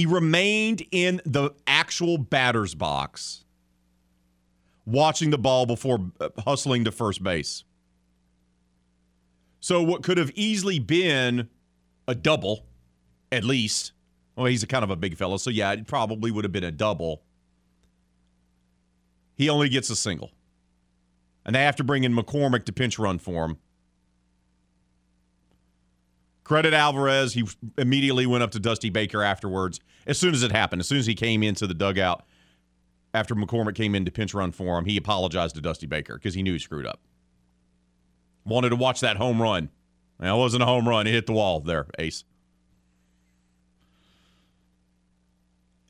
He 0.00 0.06
remained 0.06 0.82
in 0.92 1.20
the 1.26 1.50
actual 1.66 2.16
batter's 2.16 2.74
box, 2.74 3.44
watching 4.86 5.28
the 5.28 5.36
ball 5.36 5.66
before 5.66 6.10
uh, 6.18 6.30
hustling 6.38 6.84
to 6.84 6.90
first 6.90 7.22
base. 7.22 7.64
So 9.60 9.82
what 9.82 10.02
could 10.02 10.16
have 10.16 10.30
easily 10.34 10.78
been 10.78 11.50
a 12.08 12.14
double, 12.14 12.64
at 13.30 13.44
least. 13.44 13.92
Well, 14.36 14.46
he's 14.46 14.62
a 14.62 14.66
kind 14.66 14.84
of 14.84 14.88
a 14.88 14.96
big 14.96 15.18
fella, 15.18 15.38
so 15.38 15.50
yeah, 15.50 15.70
it 15.72 15.86
probably 15.86 16.30
would 16.30 16.44
have 16.44 16.52
been 16.52 16.64
a 16.64 16.72
double. 16.72 17.20
he 19.36 19.50
only 19.50 19.68
gets 19.68 19.90
a 19.90 19.96
single. 19.96 20.30
And 21.44 21.54
they 21.54 21.62
have 21.62 21.76
to 21.76 21.84
bring 21.84 22.04
in 22.04 22.14
McCormick 22.14 22.64
to 22.64 22.72
pinch 22.72 22.98
run 22.98 23.18
for 23.18 23.44
him. 23.44 23.58
Credit 26.50 26.74
Alvarez. 26.74 27.32
He 27.32 27.46
immediately 27.78 28.26
went 28.26 28.42
up 28.42 28.50
to 28.50 28.58
Dusty 28.58 28.90
Baker 28.90 29.22
afterwards. 29.22 29.78
As 30.04 30.18
soon 30.18 30.34
as 30.34 30.42
it 30.42 30.50
happened, 30.50 30.80
as 30.80 30.88
soon 30.88 30.98
as 30.98 31.06
he 31.06 31.14
came 31.14 31.44
into 31.44 31.64
the 31.64 31.74
dugout 31.74 32.24
after 33.14 33.36
McCormick 33.36 33.76
came 33.76 33.94
in 33.94 34.04
to 34.04 34.10
pinch 34.10 34.34
run 34.34 34.50
for 34.50 34.76
him, 34.76 34.84
he 34.84 34.96
apologized 34.96 35.54
to 35.54 35.60
Dusty 35.60 35.86
Baker 35.86 36.14
because 36.14 36.34
he 36.34 36.42
knew 36.42 36.54
he 36.54 36.58
screwed 36.58 36.86
up. 36.86 36.98
Wanted 38.44 38.70
to 38.70 38.76
watch 38.76 38.98
that 38.98 39.16
home 39.16 39.40
run. 39.40 39.70
That 40.18 40.32
wasn't 40.32 40.64
a 40.64 40.66
home 40.66 40.88
run. 40.88 41.06
It 41.06 41.12
hit 41.12 41.26
the 41.26 41.34
wall 41.34 41.60
there, 41.60 41.86
Ace. 42.00 42.24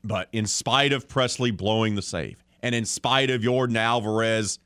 But 0.03 0.29
in 0.31 0.45
spite 0.45 0.93
of 0.93 1.07
Pressly 1.07 1.57
blowing 1.57 1.95
the 1.95 2.03
save, 2.03 2.43
and 2.61 2.75
in 2.75 2.85
spite 2.85 3.31
of 3.31 3.41
Yordan 3.41 3.77
Alvarez 3.77 4.59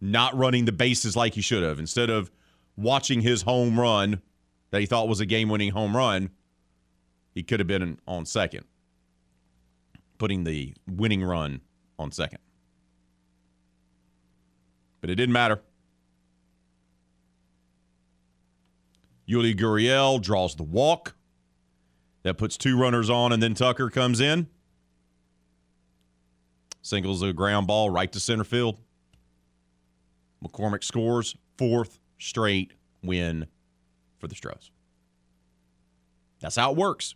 not 0.00 0.34
running 0.34 0.64
the 0.64 0.72
bases 0.72 1.16
like 1.16 1.34
he 1.34 1.42
should 1.42 1.64
have, 1.64 1.78
instead 1.78 2.08
of 2.08 2.30
watching 2.78 3.20
his 3.20 3.42
home 3.42 3.78
run 3.78 4.22
that 4.70 4.80
he 4.80 4.86
thought 4.86 5.08
was 5.08 5.20
a 5.20 5.26
game 5.26 5.48
winning 5.48 5.72
home 5.72 5.96
run, 5.96 6.30
he 7.34 7.42
could 7.42 7.60
have 7.60 7.66
been 7.66 7.98
on 8.06 8.26
second, 8.26 8.64
putting 10.18 10.44
the 10.44 10.74
winning 10.86 11.22
run 11.22 11.60
on 11.98 12.10
second. 12.10 12.40
But 15.00 15.10
it 15.10 15.14
didn't 15.14 15.32
matter. 15.32 15.60
Yuli 19.28 19.54
Gurriel 19.54 20.20
draws 20.20 20.56
the 20.56 20.62
walk. 20.62 21.14
That 22.24 22.36
puts 22.36 22.56
two 22.56 22.76
runners 22.76 23.08
on, 23.08 23.32
and 23.32 23.42
then 23.42 23.54
Tucker 23.54 23.90
comes 23.90 24.20
in. 24.20 24.48
Singles 26.82 27.22
a 27.22 27.32
ground 27.32 27.66
ball 27.66 27.90
right 27.90 28.10
to 28.10 28.18
center 28.18 28.44
field. 28.44 28.78
McCormick 30.42 30.82
scores 30.82 31.36
fourth 31.56 32.00
straight 32.18 32.72
win 33.02 33.46
for 34.18 34.28
the 34.28 34.34
Stros. 34.34 34.70
That's 36.40 36.56
how 36.56 36.70
it 36.72 36.76
works. 36.76 37.14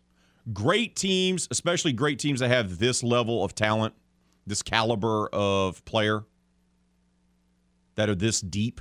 Great 0.52 0.96
teams, 0.96 1.46
especially 1.50 1.92
great 1.92 2.18
teams 2.18 2.40
that 2.40 2.48
have 2.48 2.78
this 2.78 3.02
level 3.02 3.44
of 3.44 3.54
talent, 3.54 3.94
this 4.46 4.62
caliber 4.62 5.28
of 5.32 5.84
player, 5.84 6.24
that 7.94 8.08
are 8.08 8.14
this 8.14 8.40
deep. 8.40 8.80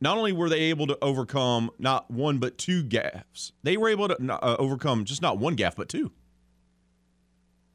Not 0.00 0.16
only 0.18 0.32
were 0.32 0.48
they 0.48 0.60
able 0.60 0.86
to 0.86 0.98
overcome 1.02 1.70
not 1.78 2.10
one 2.10 2.38
but 2.38 2.58
two 2.58 2.84
gaffes, 2.84 3.52
they 3.62 3.76
were 3.76 3.88
able 3.88 4.08
to 4.08 4.16
uh, 4.32 4.56
overcome 4.58 5.04
just 5.04 5.22
not 5.22 5.38
one 5.38 5.54
gaff 5.54 5.76
but 5.76 5.88
two. 5.88 6.12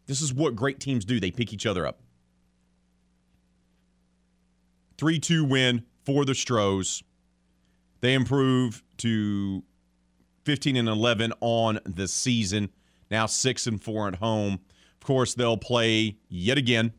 This 0.08 0.22
is 0.22 0.34
what 0.34 0.56
great 0.56 0.80
teams 0.80 1.06
do. 1.06 1.20
They 1.20 1.32
pick 1.32 1.54
each 1.54 1.66
other 1.66 1.86
up. 1.86 2.02
3 4.98 5.20
2 5.20 5.44
win 5.44 5.84
for 6.04 6.26
the 6.26 6.36
Stros. 6.36 7.02
They 8.02 8.14
improve 8.16 8.84
to 8.98 9.64
15 10.44 10.76
and 10.76 10.90
11 10.90 11.34
on 11.40 11.80
the 11.86 12.08
season. 12.08 12.70
Now 13.10 13.28
6 13.28 13.68
and 13.68 13.82
4 13.82 14.10
at 14.10 14.16
home. 14.16 14.60
Of 15.00 15.06
course, 15.06 15.34
they'll 15.34 15.58
play 15.58 16.18
yet 16.30 16.58
again 16.58 16.94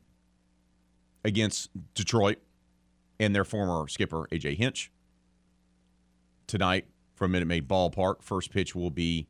against 1.24 1.70
Detroit 1.94 2.38
and 3.20 3.34
their 3.34 3.44
former 3.44 3.86
skipper, 3.88 4.26
AJ 4.32 4.56
Hinch. 4.56 4.90
Tonight 6.46 6.86
from 7.14 7.32
Minute 7.32 7.46
Maid 7.46 7.68
Ballpark. 7.68 8.22
First 8.22 8.50
pitch 8.50 8.74
will 8.74 8.90
be 8.90 9.26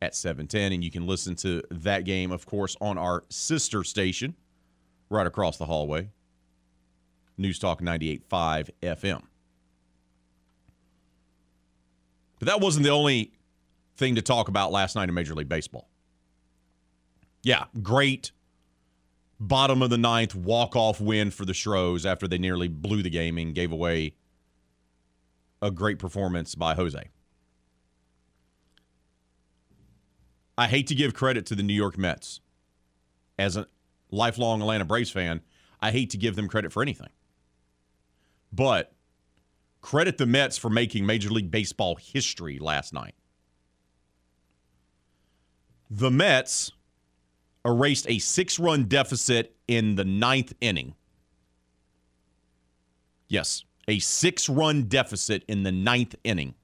at 0.00 0.14
7:10 0.14 0.72
and 0.72 0.84
you 0.84 0.90
can 0.90 1.06
listen 1.06 1.34
to 1.34 1.60
that 1.70 2.04
game 2.04 2.30
of 2.30 2.46
course 2.46 2.76
on 2.80 2.96
our 2.96 3.24
sister 3.28 3.82
station 3.82 4.36
right 5.10 5.26
across 5.26 5.56
the 5.56 5.66
hallway. 5.66 6.10
News 7.36 7.58
Talk 7.58 7.80
98.5 7.80 8.70
FM. 8.80 9.27
But 12.38 12.46
that 12.46 12.60
wasn't 12.60 12.84
the 12.84 12.90
only 12.90 13.32
thing 13.96 14.14
to 14.14 14.22
talk 14.22 14.48
about 14.48 14.70
last 14.70 14.94
night 14.94 15.08
in 15.08 15.14
Major 15.14 15.34
League 15.34 15.48
Baseball. 15.48 15.88
Yeah, 17.42 17.64
great 17.82 18.32
bottom 19.40 19.82
of 19.82 19.90
the 19.90 19.98
ninth 19.98 20.34
walk-off 20.34 21.00
win 21.00 21.30
for 21.30 21.44
the 21.44 21.54
Stros 21.54 22.04
after 22.04 22.26
they 22.26 22.38
nearly 22.38 22.68
blew 22.68 23.02
the 23.02 23.10
game 23.10 23.38
and 23.38 23.54
gave 23.54 23.72
away 23.72 24.14
a 25.62 25.70
great 25.70 25.98
performance 25.98 26.54
by 26.54 26.74
Jose. 26.74 27.10
I 30.56 30.66
hate 30.66 30.88
to 30.88 30.94
give 30.94 31.14
credit 31.14 31.46
to 31.46 31.54
the 31.54 31.62
New 31.62 31.74
York 31.74 31.96
Mets. 31.96 32.40
As 33.38 33.56
a 33.56 33.68
lifelong 34.10 34.60
Atlanta 34.60 34.84
Braves 34.84 35.10
fan, 35.10 35.40
I 35.80 35.92
hate 35.92 36.10
to 36.10 36.16
give 36.16 36.34
them 36.34 36.48
credit 36.48 36.72
for 36.72 36.82
anything. 36.82 37.10
But 38.52 38.92
credit 39.80 40.18
the 40.18 40.26
Mets 40.26 40.58
for 40.58 40.70
making 40.70 41.06
Major 41.06 41.30
League 41.30 41.50
Baseball 41.50 41.96
history 41.96 42.58
last 42.58 42.92
night. 42.92 43.14
The 45.90 46.10
Mets 46.10 46.72
erased 47.64 48.08
a 48.08 48.18
six 48.18 48.58
run 48.58 48.84
deficit 48.84 49.56
in 49.66 49.94
the 49.94 50.04
ninth 50.04 50.52
inning. 50.60 50.94
Yes, 53.28 53.64
a 53.86 53.98
six 53.98 54.48
run 54.48 54.84
deficit 54.84 55.44
in 55.48 55.62
the 55.62 55.72
ninth 55.72 56.14
inning 56.24 56.54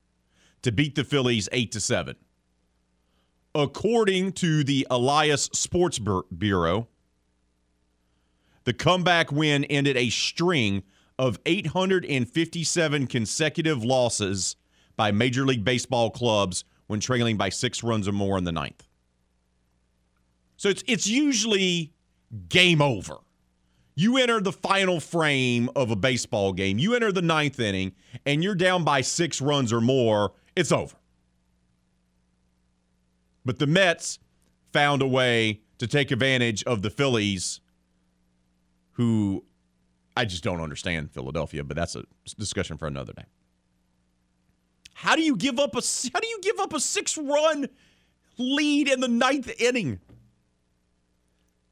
to 0.63 0.73
beat 0.73 0.95
the 0.95 1.05
Phillies 1.05 1.49
8 1.53 1.73
to 1.73 1.81
7. 1.81 2.17
According 3.55 4.33
to 4.33 4.65
the 4.65 4.87
Elias 4.91 5.45
Sports 5.53 5.99
Bureau, 5.99 6.89
the 8.65 8.73
comeback 8.73 9.31
win 9.31 9.65
ended 9.67 9.97
a 9.97 10.11
string 10.11 10.83
of 11.19 11.39
857 11.47 13.07
consecutive 13.07 13.85
losses 13.85 14.57
by 14.97 15.11
Major 15.13 15.45
League 15.45 15.65
Baseball 15.65 16.11
clubs 16.11 16.65
when 16.87 17.01
trailing 17.01 17.37
by 17.37 17.49
six 17.49 17.83
runs 17.83 18.09
or 18.09 18.13
more 18.13 18.39
in 18.39 18.45
the 18.45 18.53
ninth. 18.53 18.87
So 20.57 20.69
it's 20.69 20.85
it's 20.87 21.07
usually 21.07 21.93
game 22.49 22.81
over. 22.81 23.17
You 23.97 24.19
enter 24.19 24.41
the 24.41 24.53
final 24.53 24.99
frame 24.99 25.71
of 25.77 25.91
a 25.91 25.97
baseball 25.97 26.53
game, 26.53 26.79
you 26.79 26.95
enter 26.95 27.13
the 27.13 27.23
ninth 27.23 27.61
inning, 27.61 27.93
and 28.27 28.43
you're 28.43 28.57
down 28.57 28.83
by 28.83 29.03
six 29.03 29.41
runs 29.41 29.73
or 29.73 29.81
more, 29.81 30.33
it's 30.57 30.73
over. 30.73 30.97
But 33.45 33.59
the 33.59 33.67
Mets 33.67 34.19
found 34.73 35.01
a 35.03 35.07
way 35.07 35.61
to 35.79 35.87
take 35.87 36.11
advantage 36.11 36.65
of 36.65 36.83
the 36.83 36.91
Phillies, 36.91 37.61
who 38.93 39.45
I 40.17 40.25
just 40.25 40.45
don't 40.45 40.61
understand 40.61 41.11
Philadelphia, 41.11 41.65
but 41.65 41.77
that's 41.77 41.97
a 41.97 42.05
discussion 42.39 42.77
for 42.77 42.87
another 42.87 43.13
day. 43.13 43.25
How 44.95 45.17
do 45.17 45.23
you 45.23 45.37
give 45.37 45.59
up 45.59 45.75
a 45.75 45.83
how 46.13 46.21
do 46.21 46.29
you 46.29 46.39
give 46.41 46.59
up 46.61 46.73
a 46.73 46.81
six 46.81 47.19
run 47.19 47.69
lead 48.39 48.89
in 48.89 49.01
the 49.01 49.09
ninth 49.09 49.51
inning? 49.61 50.01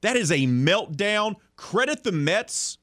That 0.01 0.17
is 0.17 0.33
a 0.33 0.47
meltdown. 0.47 1.37
Credit 1.57 2.03
the 2.03 2.11
Mets 2.11 2.79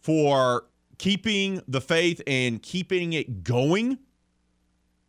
for 0.00 0.66
keeping 0.98 1.62
the 1.68 1.80
faith 1.80 2.20
and 2.26 2.60
keeping 2.60 3.12
it 3.12 3.44
going 3.44 3.98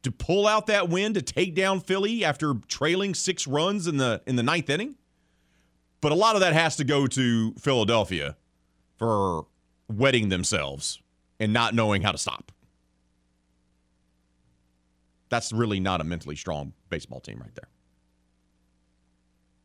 to 0.03 0.11
pull 0.11 0.47
out 0.47 0.67
that 0.67 0.87
win 0.89 1.15
to 1.15 1.21
take 1.21 1.55
down 1.55 1.79
Philly 1.79 2.23
after 2.23 2.53
trailing 2.67 3.15
six 3.15 3.47
runs 3.47 3.87
in 3.87 3.97
the 3.97 4.21
in 4.27 4.35
the 4.35 4.43
ninth 4.43 4.69
inning. 4.69 4.95
But 6.01 6.11
a 6.11 6.15
lot 6.15 6.35
of 6.35 6.41
that 6.41 6.53
has 6.53 6.75
to 6.77 6.83
go 6.83 7.07
to 7.07 7.53
Philadelphia 7.55 8.37
for 8.99 9.47
wetting 9.87 10.29
themselves 10.29 11.01
and 11.39 11.51
not 11.51 11.73
knowing 11.73 12.01
how 12.01 12.11
to 12.11 12.17
stop. 12.17 12.51
That's 15.29 15.51
really 15.53 15.79
not 15.79 16.01
a 16.01 16.03
mentally 16.03 16.35
strong 16.35 16.73
baseball 16.89 17.21
team 17.21 17.39
right 17.39 17.53
there. 17.55 17.69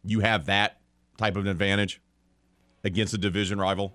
You 0.04 0.20
have 0.20 0.46
that 0.46 0.78
type 1.16 1.36
of 1.36 1.44
an 1.44 1.48
advantage 1.48 2.00
against 2.84 3.14
a 3.14 3.18
division 3.18 3.58
rival. 3.58 3.92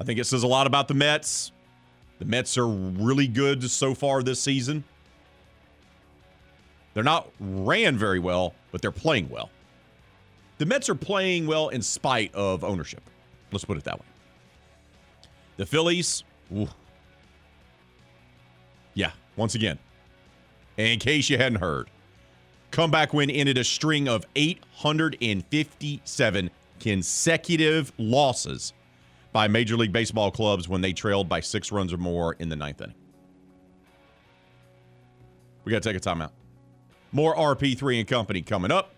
I 0.00 0.04
think 0.04 0.18
it 0.18 0.24
says 0.24 0.42
a 0.42 0.48
lot 0.48 0.66
about 0.66 0.88
the 0.88 0.94
Mets. 0.94 1.52
The 2.18 2.24
Mets 2.24 2.56
are 2.56 2.66
really 2.66 3.26
good 3.26 3.68
so 3.70 3.94
far 3.94 4.22
this 4.22 4.40
season. 4.40 4.84
They're 6.94 7.02
not 7.02 7.28
ran 7.40 7.98
very 7.98 8.18
well, 8.18 8.54
but 8.70 8.80
they're 8.80 8.92
playing 8.92 9.28
well. 9.28 9.50
The 10.62 10.66
Mets 10.66 10.88
are 10.88 10.94
playing 10.94 11.48
well 11.48 11.70
in 11.70 11.82
spite 11.82 12.32
of 12.36 12.62
ownership. 12.62 13.02
Let's 13.50 13.64
put 13.64 13.78
it 13.78 13.82
that 13.82 13.98
way. 13.98 14.06
The 15.56 15.66
Phillies, 15.66 16.22
ooh. 16.56 16.68
yeah, 18.94 19.10
once 19.34 19.56
again, 19.56 19.80
in 20.76 21.00
case 21.00 21.28
you 21.28 21.36
hadn't 21.36 21.58
heard, 21.58 21.90
comeback 22.70 23.12
win 23.12 23.28
ended 23.28 23.58
a 23.58 23.64
string 23.64 24.06
of 24.06 24.24
857 24.36 26.50
consecutive 26.78 27.92
losses 27.98 28.72
by 29.32 29.48
Major 29.48 29.76
League 29.76 29.90
Baseball 29.90 30.30
clubs 30.30 30.68
when 30.68 30.80
they 30.80 30.92
trailed 30.92 31.28
by 31.28 31.40
six 31.40 31.72
runs 31.72 31.92
or 31.92 31.98
more 31.98 32.34
in 32.34 32.48
the 32.48 32.54
ninth 32.54 32.80
inning. 32.80 32.94
We 35.64 35.72
got 35.72 35.82
to 35.82 35.92
take 35.92 36.00
a 36.00 36.08
timeout. 36.08 36.30
More 37.10 37.34
RP3 37.34 37.98
and 37.98 38.06
Company 38.06 38.42
coming 38.42 38.70
up. 38.70 38.94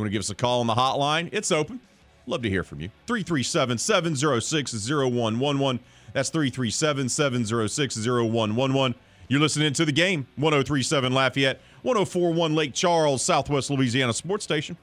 You 0.00 0.04
want 0.04 0.12
to 0.12 0.12
give 0.12 0.20
us 0.20 0.30
a 0.30 0.34
call 0.34 0.60
on 0.60 0.66
the 0.66 0.74
hotline? 0.74 1.28
It's 1.30 1.52
open. 1.52 1.78
Love 2.26 2.40
to 2.40 2.48
hear 2.48 2.64
from 2.64 2.80
you. 2.80 2.88
337 3.06 3.76
706 3.76 4.72
0111. 4.88 5.78
That's 6.14 6.30
337 6.30 7.10
706 7.10 7.96
0111. 7.98 8.94
You're 9.28 9.40
listening 9.40 9.74
to 9.74 9.84
the 9.84 9.92
game 9.92 10.26
1037 10.36 11.12
Lafayette, 11.12 11.60
1041 11.82 12.54
Lake 12.54 12.72
Charles, 12.72 13.22
Southwest 13.22 13.68
Louisiana 13.68 14.14
Sports 14.14 14.42
Station. 14.42 14.78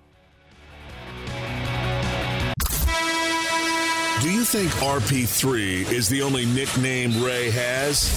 Do 4.22 4.32
you 4.32 4.44
think 4.44 4.70
RP3 4.74 5.92
is 5.92 6.08
the 6.08 6.22
only 6.22 6.46
nickname 6.46 7.24
Ray 7.24 7.50
has? 7.50 8.08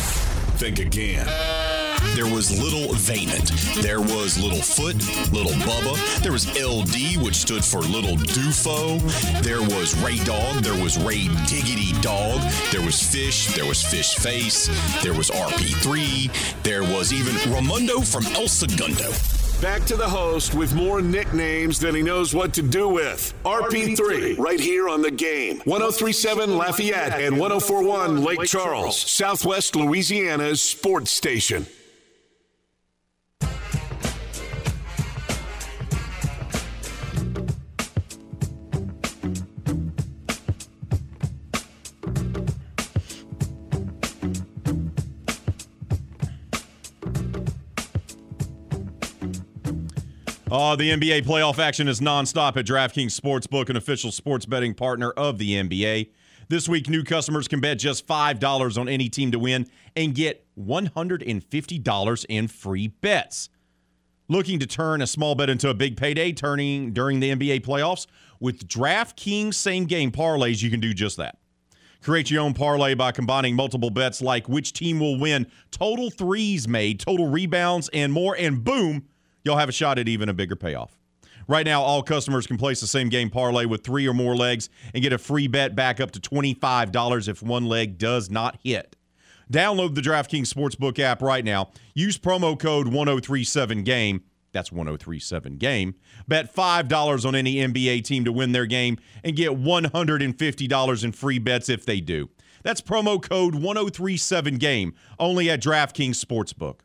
Think 0.59 0.81
again. 0.81 1.27
There 2.15 2.27
was 2.27 2.51
Little 2.51 2.95
Vaynant. 2.95 3.83
There 3.83 4.01
was 4.01 4.37
Little 4.39 4.61
Foot, 4.61 4.97
Little 5.33 5.53
Bubba. 5.63 6.23
There 6.23 6.33
was 6.33 6.47
LD, 6.59 7.23
which 7.23 7.37
stood 7.37 7.65
for 7.65 7.79
Little 7.79 8.17
Dufo. 8.17 9.01
There 9.43 9.63
was 9.63 9.97
Ray 10.03 10.17
Dog. 10.25 10.63
There 10.65 10.81
was 10.83 10.99
Ray 10.99 11.29
Diggity 11.47 11.93
Dog. 12.01 12.41
There 12.73 12.85
was 12.85 13.01
Fish. 13.01 13.55
There 13.55 13.65
was 13.65 13.83
Fish 13.83 14.17
Face. 14.17 14.67
There 15.03 15.15
was 15.15 15.31
RP3. 15.31 16.63
There 16.65 16.83
was 16.83 17.13
even 17.13 17.35
Ramundo 17.53 18.05
from 18.05 18.27
El 18.35 18.49
Segundo. 18.49 19.11
Back 19.63 19.85
to 19.87 19.97
the 19.97 20.09
host 20.09 20.55
with 20.55 20.75
more 20.75 21.03
nicknames 21.03 21.79
than 21.79 21.95
he 21.95 22.03
knows 22.03 22.35
what 22.35 22.55
to 22.55 22.63
do 22.63 22.89
with. 22.89 23.35
RP3, 23.45 24.39
right 24.39 24.59
here 24.59 24.89
on 24.89 25.03
the 25.03 25.11
game. 25.11 25.59
1037 25.65 26.57
Lafayette 26.57 27.21
and 27.21 27.39
1041 27.39 28.25
Lake 28.25 28.45
Charles, 28.45 28.99
Southwest 28.99 29.77
Louisiana's 29.77 30.63
sports 30.63 31.11
station. 31.11 31.67
Uh, 50.51 50.75
the 50.75 50.91
NBA 50.91 51.23
playoff 51.23 51.61
action 51.61 51.87
is 51.87 52.01
nonstop 52.01 52.57
at 52.57 52.67
DraftKings 52.67 53.19
Sportsbook, 53.19 53.69
an 53.69 53.77
official 53.77 54.11
sports 54.11 54.47
betting 54.47 54.75
partner 54.75 55.13
of 55.13 55.39
the 55.39 55.53
NBA. 55.53 56.11
This 56.49 56.69
week, 56.69 56.89
new 56.89 57.05
customers 57.05 57.47
can 57.47 57.61
bet 57.61 57.79
just 57.79 58.05
$5 58.05 58.77
on 58.77 58.89
any 58.89 59.09
team 59.09 59.31
to 59.31 59.39
win 59.39 59.69
and 59.95 60.13
get 60.13 60.45
$150 60.59 62.27
in 62.29 62.49
free 62.49 62.89
bets. 62.89 63.49
Looking 64.27 64.59
to 64.59 64.67
turn 64.67 65.01
a 65.01 65.07
small 65.07 65.37
bet 65.37 65.51
into 65.51 65.69
a 65.69 65.75
big 65.75 65.97
payday 65.97 66.33
turning 66.33 66.93
during 66.93 67.21
the 67.21 67.31
NBA 67.31 67.61
playoffs? 67.61 68.09
With 68.41 68.67
DraftKings 68.67 69.55
same 69.55 69.85
game 69.85 70.11
parlays, 70.11 70.65
you 70.65 70.71
can 70.71 70.81
do 70.81 70.93
just 70.93 71.17
that. 71.19 71.39
Create 72.03 72.29
your 72.29 72.43
own 72.43 72.55
parlay 72.55 72.95
by 72.95 73.13
combining 73.13 73.55
multiple 73.55 73.91
bets 73.91 74.21
like 74.21 74.49
which 74.49 74.73
team 74.73 74.99
will 74.99 75.17
win, 75.17 75.47
total 75.71 76.11
threes 76.11 76.67
made, 76.67 76.99
total 76.99 77.29
rebounds, 77.29 77.89
and 77.93 78.13
more, 78.13 78.35
and 78.37 78.65
boom, 78.65 79.05
you'll 79.45 79.57
have 79.57 79.69
a 79.69 79.73
shot 79.73 79.99
at 79.99 80.09
even 80.09 80.29
a 80.29 80.35
bigger 80.35 80.57
payoff. 80.57 80.97
Right 81.49 81.67
now, 81.67 81.83
all 81.83 82.03
customers 82.03 82.47
can 82.47 82.59
place 82.59 82.81
the 82.81 82.87
same 82.87 83.09
game 83.09 83.29
parlay 83.29 83.65
with 83.65 83.83
three 83.83 84.07
or 84.07 84.15
more 84.15 84.37
legs 84.37 84.69
and 84.95 85.03
get 85.03 85.13
a 85.13 85.19
free 85.19 85.49
bet 85.49 85.75
back 85.75 86.01
up 86.01 86.13
to 86.13 86.21
$25 86.21 87.29
if 87.29 87.43
one 87.43 87.65
leg 87.65 87.99
does 87.99 88.31
not 88.31 88.59
hit. 88.63 88.95
Download 89.53 89.95
the 89.95 90.01
DraftKings 90.01 90.53
Sportsbook 90.53 91.01
app 91.01 91.23
right 91.23 91.45
now. 91.45 91.71
Use 91.95 92.17
promo 92.19 92.59
code 92.59 92.87
1037GAME. 92.87 94.21
That's 94.53 94.71
1037 94.71 95.57
game. 95.57 95.95
Bet 96.29 96.55
$5 96.55 97.25
on 97.25 97.35
any 97.35 97.57
NBA 97.57 98.05
team 98.05 98.25
to 98.25 98.33
win 98.33 98.53
their 98.53 98.67
game 98.67 98.99
and 99.25 99.37
get 99.37 99.51
$150 99.53 101.05
in 101.05 101.13
free 101.13 101.39
bets 101.39 101.69
if 101.69 101.85
they 101.85 102.01
do. 102.01 102.29
That's 102.63 102.81
promo 102.81 103.21
code 103.21 103.55
1037 103.55 104.57
game 104.57 104.95
only 105.19 105.51
at 105.51 105.63
DraftKings 105.63 106.25
Sportsbook. 106.25 106.81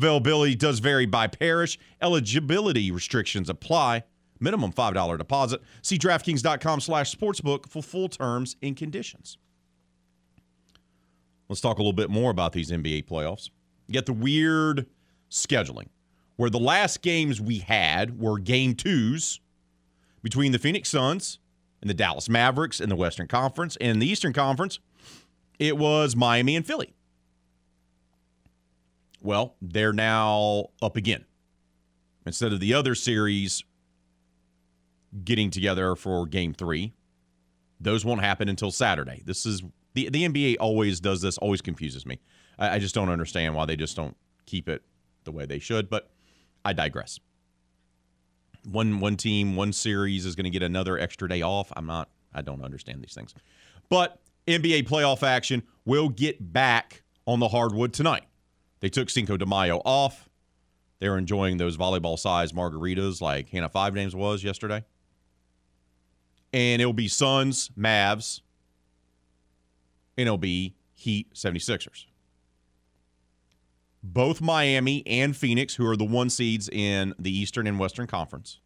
Availability 0.00 0.54
does 0.54 0.78
vary 0.78 1.04
by 1.04 1.26
parish. 1.26 1.78
Eligibility 2.00 2.90
restrictions 2.90 3.50
apply. 3.50 4.02
Minimum 4.38 4.72
$5 4.72 5.18
deposit. 5.18 5.60
See 5.82 5.98
DraftKings.com 5.98 6.80
slash 6.80 7.14
sportsbook 7.14 7.68
for 7.68 7.82
full 7.82 8.08
terms 8.08 8.56
and 8.62 8.74
conditions. 8.74 9.36
Let's 11.50 11.60
talk 11.60 11.76
a 11.76 11.82
little 11.82 11.92
bit 11.92 12.08
more 12.08 12.30
about 12.30 12.54
these 12.54 12.70
NBA 12.70 13.08
playoffs. 13.08 13.50
You 13.88 13.92
get 13.92 14.06
the 14.06 14.14
weird 14.14 14.86
scheduling 15.30 15.88
where 16.36 16.48
the 16.48 16.58
last 16.58 17.02
games 17.02 17.38
we 17.38 17.58
had 17.58 18.18
were 18.18 18.38
game 18.38 18.74
twos 18.74 19.40
between 20.22 20.52
the 20.52 20.58
Phoenix 20.58 20.88
Suns 20.88 21.40
and 21.82 21.90
the 21.90 21.94
Dallas 21.94 22.30
Mavericks 22.30 22.80
in 22.80 22.88
the 22.88 22.96
Western 22.96 23.26
Conference. 23.26 23.76
And 23.82 23.90
in 23.90 23.98
the 23.98 24.08
Eastern 24.08 24.32
Conference, 24.32 24.78
it 25.58 25.76
was 25.76 26.16
Miami 26.16 26.56
and 26.56 26.66
Philly. 26.66 26.94
Well, 29.20 29.56
they're 29.60 29.92
now 29.92 30.66
up 30.80 30.96
again. 30.96 31.24
Instead 32.26 32.52
of 32.52 32.60
the 32.60 32.74
other 32.74 32.94
series 32.94 33.62
getting 35.24 35.50
together 35.50 35.96
for 35.96 36.26
game 36.26 36.54
three, 36.54 36.94
those 37.80 38.04
won't 38.04 38.20
happen 38.20 38.48
until 38.48 38.70
Saturday. 38.70 39.22
This 39.24 39.46
is 39.46 39.62
the, 39.94 40.08
the 40.10 40.28
NBA 40.28 40.56
always 40.60 41.00
does 41.00 41.20
this, 41.20 41.38
always 41.38 41.60
confuses 41.60 42.06
me. 42.06 42.20
I, 42.58 42.76
I 42.76 42.78
just 42.78 42.94
don't 42.94 43.08
understand 43.08 43.54
why 43.54 43.66
they 43.66 43.76
just 43.76 43.96
don't 43.96 44.16
keep 44.46 44.68
it 44.68 44.82
the 45.24 45.32
way 45.32 45.46
they 45.46 45.58
should, 45.58 45.90
but 45.90 46.10
I 46.64 46.72
digress. 46.72 47.18
One 48.70 49.00
one 49.00 49.16
team, 49.16 49.56
one 49.56 49.72
series 49.72 50.26
is 50.26 50.36
going 50.36 50.44
to 50.44 50.50
get 50.50 50.62
another 50.62 50.98
extra 50.98 51.28
day 51.28 51.40
off. 51.42 51.72
I'm 51.76 51.86
not 51.86 52.10
I 52.32 52.42
don't 52.42 52.62
understand 52.62 53.02
these 53.02 53.14
things. 53.14 53.34
But 53.88 54.20
NBA 54.46 54.86
playoff 54.86 55.22
action 55.22 55.62
will 55.84 56.08
get 56.08 56.52
back 56.52 57.02
on 57.26 57.40
the 57.40 57.48
hardwood 57.48 57.92
tonight. 57.92 58.24
They 58.80 58.88
took 58.88 59.10
Cinco 59.10 59.36
de 59.36 59.46
Mayo 59.46 59.80
off. 59.84 60.28
They 60.98 61.08
were 61.08 61.18
enjoying 61.18 61.58
those 61.58 61.76
volleyball 61.76 62.18
sized 62.18 62.54
margaritas 62.54 63.20
like 63.20 63.48
Hannah 63.50 63.68
Five 63.68 63.94
Names 63.94 64.14
was 64.14 64.42
yesterday. 64.42 64.84
And 66.52 66.82
it'll 66.82 66.92
be 66.92 67.08
Suns, 67.08 67.70
Mavs, 67.78 68.40
and 70.16 70.26
it'll 70.26 70.38
be 70.38 70.74
Heat 70.94 71.32
76ers. 71.34 72.06
Both 74.02 74.40
Miami 74.40 75.06
and 75.06 75.36
Phoenix, 75.36 75.74
who 75.74 75.86
are 75.86 75.96
the 75.96 76.04
one 76.04 76.30
seeds 76.30 76.68
in 76.68 77.14
the 77.18 77.30
Eastern 77.30 77.66
and 77.66 77.78
Western 77.78 78.06
Conference, 78.06 78.60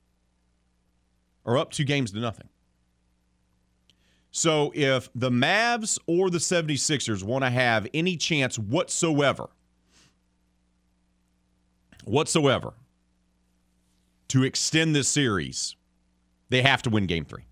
are 1.44 1.59
up 1.59 1.72
two 1.72 1.85
games 1.85 2.12
to 2.12 2.18
nothing. 2.18 2.48
So 4.31 4.72
if 4.74 5.09
the 5.14 5.31
Mavs 5.31 5.98
or 6.07 6.31
the 6.31 6.38
76ers 6.38 7.22
want 7.22 7.44
to 7.44 7.50
have 7.50 7.87
any 7.94 8.16
chance 8.16 8.59
whatsoever 8.59 9.48
whatsoever 12.05 12.75
to 14.29 14.43
extend 14.43 14.95
this 14.95 15.09
series, 15.09 15.77
they 16.49 16.62
have 16.62 16.83
to 16.83 16.90
win 16.90 17.07
game 17.07 17.25
three. 17.25 17.45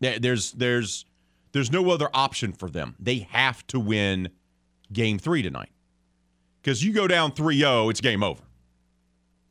There's 0.00 0.52
there's 0.52 1.04
there's 1.52 1.72
no 1.72 1.90
other 1.90 2.08
option 2.14 2.52
for 2.52 2.70
them. 2.70 2.94
They 2.98 3.26
have 3.30 3.66
to 3.68 3.80
win 3.80 4.30
game 4.92 5.18
three 5.18 5.42
tonight. 5.42 5.70
Because 6.60 6.84
you 6.84 6.92
go 6.92 7.06
down 7.06 7.32
3-0, 7.32 7.90
it's 7.90 8.00
game 8.00 8.22
over. 8.22 8.42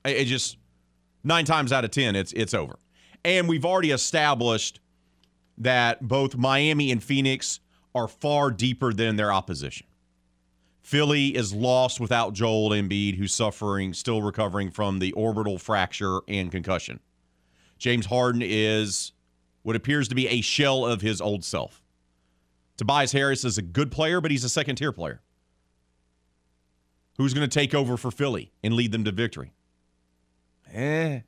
It 0.05 0.25
just 0.25 0.57
nine 1.23 1.45
times 1.45 1.73
out 1.73 1.83
of 1.83 1.91
ten, 1.91 2.15
it's 2.15 2.31
it's 2.33 2.53
over. 2.53 2.77
And 3.25 3.49
we've 3.49 3.65
already 3.65 3.91
established 3.91 4.79
that 5.57 6.07
both 6.07 6.37
Miami 6.37 6.91
and 6.91 7.03
Phoenix 7.03 7.59
are 7.93 8.07
far 8.07 8.51
deeper 8.51 8.93
than 8.93 9.15
their 9.15 9.33
opposition. 9.33 9.86
Philly 10.87 11.35
is 11.35 11.53
lost 11.53 11.99
without 11.99 12.31
Joel 12.31 12.69
Embiid, 12.69 13.17
who's 13.17 13.33
suffering, 13.33 13.93
still 13.93 14.21
recovering 14.21 14.71
from 14.71 14.99
the 14.99 15.11
orbital 15.11 15.57
fracture 15.57 16.21
and 16.29 16.49
concussion. 16.49 17.01
James 17.77 18.05
Harden 18.05 18.41
is 18.41 19.11
what 19.63 19.75
appears 19.75 20.07
to 20.07 20.15
be 20.15 20.29
a 20.29 20.39
shell 20.39 20.85
of 20.85 21.01
his 21.01 21.19
old 21.19 21.43
self. 21.43 21.83
Tobias 22.77 23.11
Harris 23.11 23.43
is 23.43 23.57
a 23.57 23.61
good 23.61 23.91
player, 23.91 24.21
but 24.21 24.31
he's 24.31 24.45
a 24.45 24.49
second 24.49 24.77
tier 24.77 24.93
player. 24.93 25.19
Who's 27.17 27.33
going 27.33 27.49
to 27.49 27.53
take 27.53 27.75
over 27.75 27.97
for 27.97 28.09
Philly 28.09 28.53
and 28.63 28.73
lead 28.73 28.93
them 28.93 29.03
to 29.03 29.11
victory? 29.11 29.51
Eh. 30.71 31.19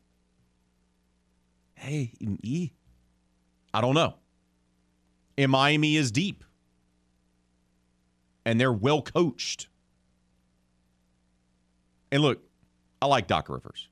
Hey, 1.73 2.13
I 3.73 3.81
don't 3.81 3.95
know. 3.95 4.13
And 5.37 5.51
Miami 5.51 5.97
is 5.97 6.13
deep 6.13 6.45
and 8.45 8.59
they're 8.59 8.73
well 8.73 9.01
coached. 9.01 9.67
And 12.11 12.21
look, 12.21 12.41
I 13.01 13.05
like 13.05 13.27
Doc 13.27 13.49
Rivers. 13.49 13.87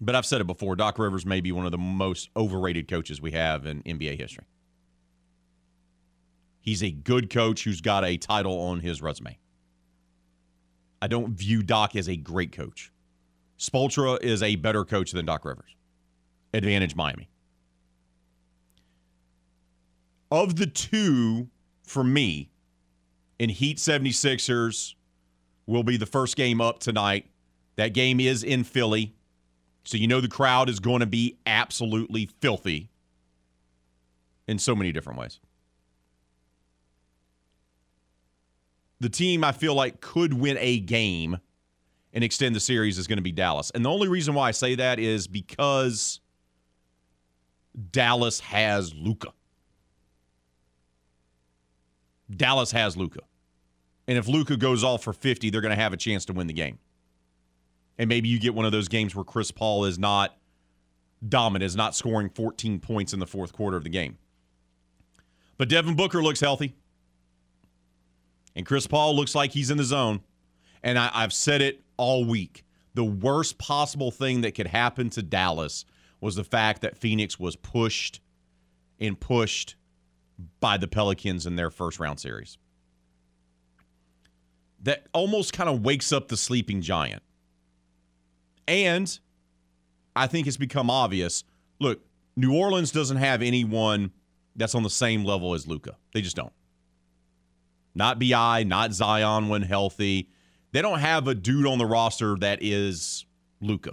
But 0.00 0.14
I've 0.14 0.26
said 0.26 0.40
it 0.40 0.46
before 0.46 0.76
Doc 0.76 0.98
Rivers 0.98 1.26
may 1.26 1.40
be 1.40 1.52
one 1.52 1.66
of 1.66 1.72
the 1.72 1.78
most 1.78 2.30
overrated 2.36 2.88
coaches 2.88 3.20
we 3.20 3.32
have 3.32 3.66
in 3.66 3.82
NBA 3.82 4.18
history. 4.18 4.44
He's 6.62 6.82
a 6.82 6.90
good 6.90 7.30
coach 7.30 7.64
who's 7.64 7.80
got 7.80 8.04
a 8.04 8.16
title 8.16 8.58
on 8.60 8.80
his 8.80 9.02
resume. 9.02 9.38
I 11.02 11.06
don't 11.06 11.32
view 11.32 11.62
Doc 11.62 11.96
as 11.96 12.08
a 12.08 12.16
great 12.16 12.52
coach. 12.52 12.92
Spoelstra 13.58 14.22
is 14.22 14.42
a 14.42 14.56
better 14.56 14.84
coach 14.84 15.12
than 15.12 15.26
Doc 15.26 15.44
Rivers. 15.44 15.74
advantage 16.52 16.96
Miami. 16.96 17.28
Of 20.30 20.56
the 20.56 20.66
two, 20.66 21.48
for 21.82 22.04
me, 22.04 22.49
in 23.40 23.48
Heat 23.48 23.78
76ers 23.78 24.94
will 25.64 25.82
be 25.82 25.96
the 25.96 26.04
first 26.04 26.36
game 26.36 26.60
up 26.60 26.78
tonight. 26.78 27.24
That 27.76 27.94
game 27.94 28.20
is 28.20 28.44
in 28.44 28.64
Philly. 28.64 29.14
So 29.82 29.96
you 29.96 30.06
know 30.06 30.20
the 30.20 30.28
crowd 30.28 30.68
is 30.68 30.78
going 30.78 31.00
to 31.00 31.06
be 31.06 31.38
absolutely 31.46 32.28
filthy 32.42 32.90
in 34.46 34.58
so 34.58 34.76
many 34.76 34.92
different 34.92 35.18
ways. 35.18 35.40
The 39.00 39.08
team 39.08 39.42
I 39.42 39.52
feel 39.52 39.74
like 39.74 40.02
could 40.02 40.34
win 40.34 40.58
a 40.60 40.78
game 40.78 41.38
and 42.12 42.22
extend 42.22 42.54
the 42.54 42.60
series 42.60 42.98
is 42.98 43.06
going 43.06 43.16
to 43.16 43.22
be 43.22 43.32
Dallas. 43.32 43.70
And 43.70 43.82
the 43.82 43.90
only 43.90 44.08
reason 44.08 44.34
why 44.34 44.48
I 44.48 44.50
say 44.50 44.74
that 44.74 44.98
is 44.98 45.26
because 45.26 46.20
Dallas 47.90 48.40
has 48.40 48.92
Luka. 48.92 49.32
Dallas 52.36 52.70
has 52.72 52.98
Luka. 52.98 53.20
And 54.10 54.18
if 54.18 54.26
Luka 54.26 54.56
goes 54.56 54.82
off 54.82 55.04
for 55.04 55.12
50, 55.12 55.50
they're 55.50 55.60
going 55.60 55.70
to 55.70 55.80
have 55.80 55.92
a 55.92 55.96
chance 55.96 56.24
to 56.24 56.32
win 56.32 56.48
the 56.48 56.52
game. 56.52 56.80
And 57.96 58.08
maybe 58.08 58.28
you 58.28 58.40
get 58.40 58.56
one 58.56 58.66
of 58.66 58.72
those 58.72 58.88
games 58.88 59.14
where 59.14 59.22
Chris 59.22 59.52
Paul 59.52 59.84
is 59.84 60.00
not 60.00 60.36
dominant, 61.28 61.64
is 61.64 61.76
not 61.76 61.94
scoring 61.94 62.28
14 62.28 62.80
points 62.80 63.12
in 63.12 63.20
the 63.20 63.26
fourth 63.26 63.52
quarter 63.52 63.76
of 63.76 63.84
the 63.84 63.88
game. 63.88 64.18
But 65.58 65.68
Devin 65.68 65.94
Booker 65.94 66.24
looks 66.24 66.40
healthy. 66.40 66.74
And 68.56 68.66
Chris 68.66 68.88
Paul 68.88 69.14
looks 69.14 69.36
like 69.36 69.52
he's 69.52 69.70
in 69.70 69.76
the 69.76 69.84
zone. 69.84 70.22
And 70.82 70.98
I, 70.98 71.12
I've 71.14 71.32
said 71.32 71.62
it 71.62 71.80
all 71.96 72.24
week. 72.24 72.64
The 72.94 73.04
worst 73.04 73.58
possible 73.58 74.10
thing 74.10 74.40
that 74.40 74.56
could 74.56 74.66
happen 74.66 75.08
to 75.10 75.22
Dallas 75.22 75.84
was 76.20 76.34
the 76.34 76.42
fact 76.42 76.82
that 76.82 76.98
Phoenix 76.98 77.38
was 77.38 77.54
pushed 77.54 78.20
and 78.98 79.20
pushed 79.20 79.76
by 80.58 80.78
the 80.78 80.88
Pelicans 80.88 81.46
in 81.46 81.54
their 81.54 81.70
first 81.70 82.00
round 82.00 82.18
series. 82.18 82.58
That 84.82 85.06
almost 85.12 85.52
kind 85.52 85.68
of 85.68 85.84
wakes 85.84 86.12
up 86.12 86.28
the 86.28 86.36
sleeping 86.36 86.80
giant. 86.80 87.22
And 88.66 89.18
I 90.16 90.26
think 90.26 90.46
it's 90.46 90.56
become 90.56 90.90
obvious. 90.90 91.44
Look, 91.78 92.00
New 92.36 92.54
Orleans 92.54 92.90
doesn't 92.90 93.18
have 93.18 93.42
anyone 93.42 94.12
that's 94.56 94.74
on 94.74 94.82
the 94.82 94.90
same 94.90 95.24
level 95.24 95.54
as 95.54 95.66
Luka. 95.66 95.96
They 96.14 96.22
just 96.22 96.36
don't. 96.36 96.52
Not 97.94 98.18
BI, 98.18 98.64
not 98.64 98.92
Zion 98.92 99.48
when 99.48 99.62
healthy. 99.62 100.30
They 100.72 100.82
don't 100.82 101.00
have 101.00 101.26
a 101.26 101.34
dude 101.34 101.66
on 101.66 101.78
the 101.78 101.86
roster 101.86 102.36
that 102.36 102.60
is 102.62 103.26
Luka. 103.60 103.92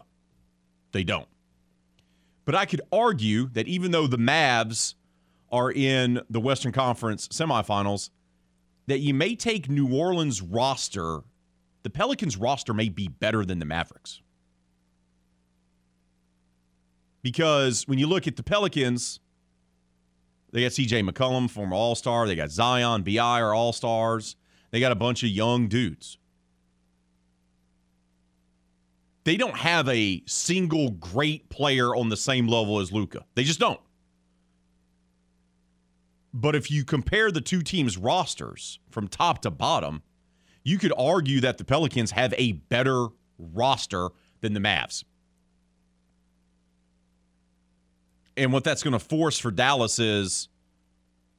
They 0.91 1.03
don't. 1.03 1.27
But 2.45 2.55
I 2.55 2.65
could 2.65 2.81
argue 2.91 3.49
that 3.49 3.67
even 3.67 3.91
though 3.91 4.07
the 4.07 4.17
Mavs 4.17 4.93
are 5.51 5.71
in 5.71 6.21
the 6.29 6.39
Western 6.39 6.71
Conference 6.71 7.27
semifinals, 7.27 8.09
that 8.87 8.99
you 8.99 9.13
may 9.13 9.35
take 9.35 9.69
New 9.69 9.93
Orleans 9.93 10.41
roster, 10.41 11.19
the 11.83 11.89
Pelicans 11.89 12.37
roster 12.37 12.73
may 12.73 12.89
be 12.89 13.07
better 13.07 13.45
than 13.45 13.59
the 13.59 13.65
Mavericks. 13.65 14.21
Because 17.21 17.87
when 17.87 17.99
you 17.99 18.07
look 18.07 18.27
at 18.27 18.37
the 18.37 18.43
Pelicans, 18.43 19.19
they 20.51 20.61
got 20.61 20.71
CJ 20.71 21.09
McCollum, 21.09 21.49
former 21.49 21.75
All 21.75 21.95
Star. 21.95 22.25
They 22.25 22.35
got 22.35 22.49
Zion, 22.49 23.03
BI 23.03 23.17
are 23.17 23.53
All 23.53 23.73
Stars. 23.73 24.35
They 24.71 24.79
got 24.79 24.91
a 24.91 24.95
bunch 24.95 25.23
of 25.23 25.29
young 25.29 25.67
dudes. 25.67 26.17
They 29.25 29.35
don't 29.35 29.57
have 29.57 29.89
a 29.89 30.23
single 30.25 30.91
great 30.91 31.49
player 31.49 31.93
on 31.93 32.07
the 32.07 32.15
same 32.15 32.47
level 32.47 32.79
as 32.79 32.93
Luka. 32.93 33.25
They 33.35 33.43
just 33.43 33.59
don't. 33.59 33.79
But 36.39 36.55
if 36.55 36.69
you 36.69 36.85
compare 36.85 37.31
the 37.31 37.41
two 37.41 37.63
teams' 37.63 37.97
rosters 37.97 38.77
from 38.91 39.07
top 39.07 39.41
to 39.41 39.49
bottom, 39.49 40.03
you 40.63 40.77
could 40.77 40.93
argue 40.95 41.41
that 41.41 41.57
the 41.57 41.63
Pelicans 41.63 42.11
have 42.11 42.31
a 42.37 42.51
better 42.51 43.07
roster 43.39 44.09
than 44.41 44.53
the 44.53 44.59
Mavs. 44.59 45.03
And 48.35 48.53
what 48.53 48.63
that's 48.63 48.83
going 48.83 48.93
to 48.93 48.99
force 48.99 49.39
for 49.39 49.49
Dallas 49.49 49.97
is 49.97 50.47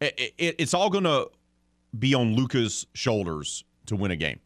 it, 0.00 0.34
it, 0.36 0.56
it's 0.58 0.74
all 0.74 0.90
going 0.90 1.04
to 1.04 1.28
be 1.96 2.12
on 2.12 2.34
Luka's 2.34 2.84
shoulders 2.92 3.62
to 3.86 3.94
win 3.94 4.10
a 4.10 4.16
game. 4.16 4.40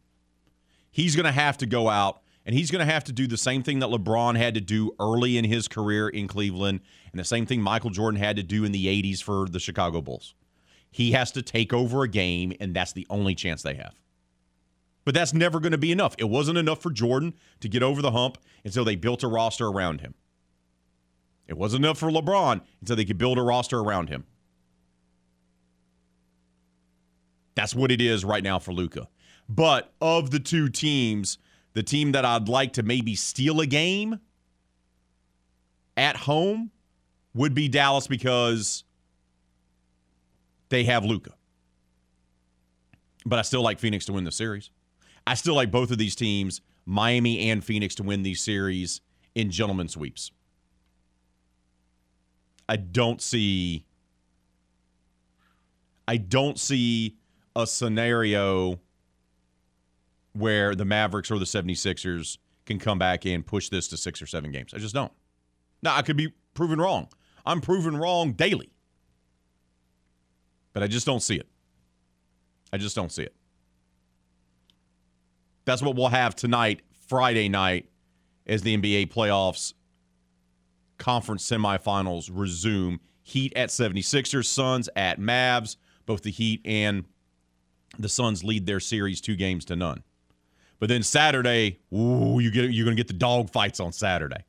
He's 0.91 1.17
going 1.17 1.25
to 1.25 1.33
have 1.33 1.57
to 1.59 1.67
go 1.67 1.89
out 1.89 2.21
and 2.45 2.55
he's 2.55 2.71
going 2.71 2.87
to 2.87 2.93
have 2.93 3.05
to 3.05 3.13
do 3.13 3.27
the 3.27 3.39
same 3.39 3.63
thing 3.63 3.79
that 3.79 3.89
LeBron 3.89 4.37
had 4.37 4.53
to 4.53 4.61
do 4.61 4.95
early 5.01 5.39
in 5.39 5.47
his 5.47 5.67
career 5.67 6.11
in 6.11 6.29
Cleveland 6.29 6.81
and 7.11 7.19
the 7.19 7.25
same 7.25 7.47
thing 7.47 7.63
Michael 7.63 7.89
Jordan 7.89 8.21
had 8.21 8.37
to 8.37 8.43
do 8.43 8.65
in 8.65 8.73
the 8.73 8.85
80s 9.03 9.23
for 9.23 9.49
the 9.49 9.59
Chicago 9.59 10.03
Bulls. 10.03 10.35
He 10.93 11.13
has 11.13 11.33
to 11.33 11.43
take 11.43 11.73
over 11.73 12.05
a 12.05 12.09
game, 12.09 12.53
and 12.61 12.77
that's 12.77 12.93
the 12.93 13.07
only 13.11 13.35
chance 13.35 13.63
they 13.63 13.75
have. 13.75 13.95
But 15.05 15.15
that's 15.15 15.35
never 15.35 15.59
going 15.59 15.73
to 15.73 15.79
be 15.79 15.91
enough. 15.91 16.15
It 16.19 16.29
wasn't 16.29 16.59
enough 16.59 16.81
for 16.81 16.91
Jordan 16.91 17.35
to 17.61 17.69
get 17.69 17.83
over 17.83 18.01
the 18.01 18.13
hump 18.13 18.39
and 18.65 18.73
so 18.73 18.85
they 18.85 18.95
built 18.95 19.23
a 19.23 19.29
roster 19.29 19.67
around 19.67 20.01
him. 20.01 20.15
It 21.49 21.57
wasn't 21.57 21.85
enough 21.85 21.99
for 21.99 22.11
LeBron 22.11 22.53
and 22.53 22.89
so 22.89 22.95
they 22.95 23.05
could 23.05 23.19
build 23.19 23.39
a 23.39 23.43
roster 23.43 23.81
around 23.81 24.11
him. 24.11 24.25
That's 27.55 27.75
what 27.75 27.91
it 27.91 28.01
is 28.01 28.25
right 28.25 28.43
now 28.43 28.59
for 28.59 28.73
Luka. 28.73 29.09
But 29.49 29.93
of 30.01 30.31
the 30.31 30.39
two 30.39 30.69
teams, 30.69 31.37
the 31.75 31.83
team 31.83 32.13
that 32.13 32.25
I'd 32.25 32.49
like 32.49 32.75
to 32.75 32.83
maybe 32.83 33.15
steal 33.15 33.61
a 33.61 33.67
game 33.67 34.21
at 35.97 36.17
home 36.17 36.71
would 37.35 37.55
be 37.55 37.69
Dallas 37.69 38.07
because 38.07 38.85
they 40.73 40.85
have 40.85 41.05
Luka. 41.05 41.35
But 43.27 43.39
I 43.39 43.43
still 43.43 43.63
like 43.63 43.79
Phoenix 43.79 44.07
to 44.07 44.13
win 44.13 44.25
the 44.25 44.33
series. 44.33 44.71
I 45.27 45.35
still 45.35 45.55
like 45.55 45.71
both 45.71 45.91
of 45.91 45.99
these 45.99 46.17
teams, 46.17 46.63
Miami 46.87 47.51
and 47.51 47.63
Phoenix, 47.63 47.95
to 47.97 48.03
win 48.03 48.23
these 48.23 48.41
series 48.41 49.03
in 49.35 49.51
gentlemen 49.51 49.87
sweeps. 49.87 50.33
I 52.69 52.77
don't 52.77 53.21
see 53.21 53.85
I 56.09 56.17
don't 56.17 56.59
see 56.59 57.17
a 57.55 57.67
scenario 57.67 58.81
where 60.33 60.75
the 60.75 60.87
Mavericks 60.87 61.31
or 61.31 61.39
the 61.39 61.45
76ers 61.45 62.39
can 62.65 62.79
come 62.79 62.99
back 62.99 63.27
and 63.27 63.47
push 63.47 63.69
this 63.69 63.89
to 63.89 63.97
6 63.97 64.23
or 64.23 64.27
7 64.27 64.51
games. 64.51 64.73
I 64.75 64.79
just 64.79 64.95
don't. 64.95 65.13
Now, 65.83 65.95
I 65.95 66.03
could 66.03 66.17
be 66.17 66.33
proven 66.55 66.81
wrong. 66.81 67.09
I'm 67.45 67.61
proven 67.61 67.97
wrong 67.97 68.33
daily. 68.33 68.73
But 70.73 70.83
I 70.83 70.87
just 70.87 71.07
don't 71.07 71.23
see 71.23 71.37
it. 71.37 71.49
I 72.73 72.79
just 72.79 72.97
don't 72.97 73.13
see 73.13 73.23
it. 73.23 73.35
That's 75.65 75.83
what 75.83 75.95
we'll 75.95 76.09
have 76.09 76.35
tonight, 76.35 76.83
Friday 77.07 77.49
night, 77.49 77.89
as 78.47 78.63
the 78.63 78.77
NBA 78.77 79.13
playoffs 79.13 79.75
conference 80.99 81.49
semifinals 81.49 82.31
resume. 82.33 82.99
Heat 83.25 83.53
at 83.55 83.69
76ers, 83.69 84.47
Suns 84.47 84.89
at 84.97 85.21
Mavs. 85.21 85.77
Both 86.07 86.23
the 86.23 86.31
Heat 86.31 86.61
and 86.65 87.05
the 87.99 88.09
Suns 88.09 88.43
lead 88.43 88.67
their 88.67 88.81
series 88.81 89.21
two 89.21 89.37
games 89.37 89.65
to 89.67 89.77
none. 89.77 90.03
But 90.81 90.89
then 90.89 91.05
Saturday, 91.05 91.79
ooh, 91.93 92.41
you 92.41 92.51
get 92.51 92.71
you're 92.73 92.85
going 92.85 92.97
to 92.97 93.01
get 93.01 93.07
the 93.07 93.13
dog 93.13 93.51
fights 93.51 93.79
on 93.79 93.93
Saturday. 93.93 94.45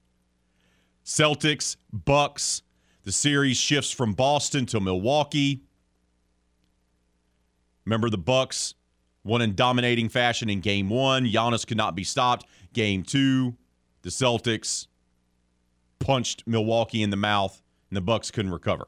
Celtics, 1.05 1.75
Bucks. 1.91 2.63
The 3.03 3.11
series 3.11 3.57
shifts 3.57 3.91
from 3.91 4.13
Boston 4.13 4.65
to 4.67 4.79
Milwaukee. 4.79 5.61
Remember 7.85 8.09
the 8.09 8.17
Bucks 8.17 8.75
won 9.23 9.41
in 9.41 9.55
dominating 9.55 10.09
fashion 10.09 10.49
in 10.49 10.59
game 10.59 10.89
1. 10.89 11.25
Giannis 11.25 11.65
could 11.65 11.77
not 11.77 11.95
be 11.95 12.03
stopped. 12.03 12.45
Game 12.73 13.03
2, 13.03 13.55
the 14.01 14.09
Celtics 14.09 14.87
punched 15.99 16.43
Milwaukee 16.45 17.01
in 17.01 17.09
the 17.09 17.17
mouth 17.17 17.61
and 17.89 17.97
the 17.97 18.01
Bucks 18.01 18.31
couldn't 18.31 18.51
recover. 18.51 18.87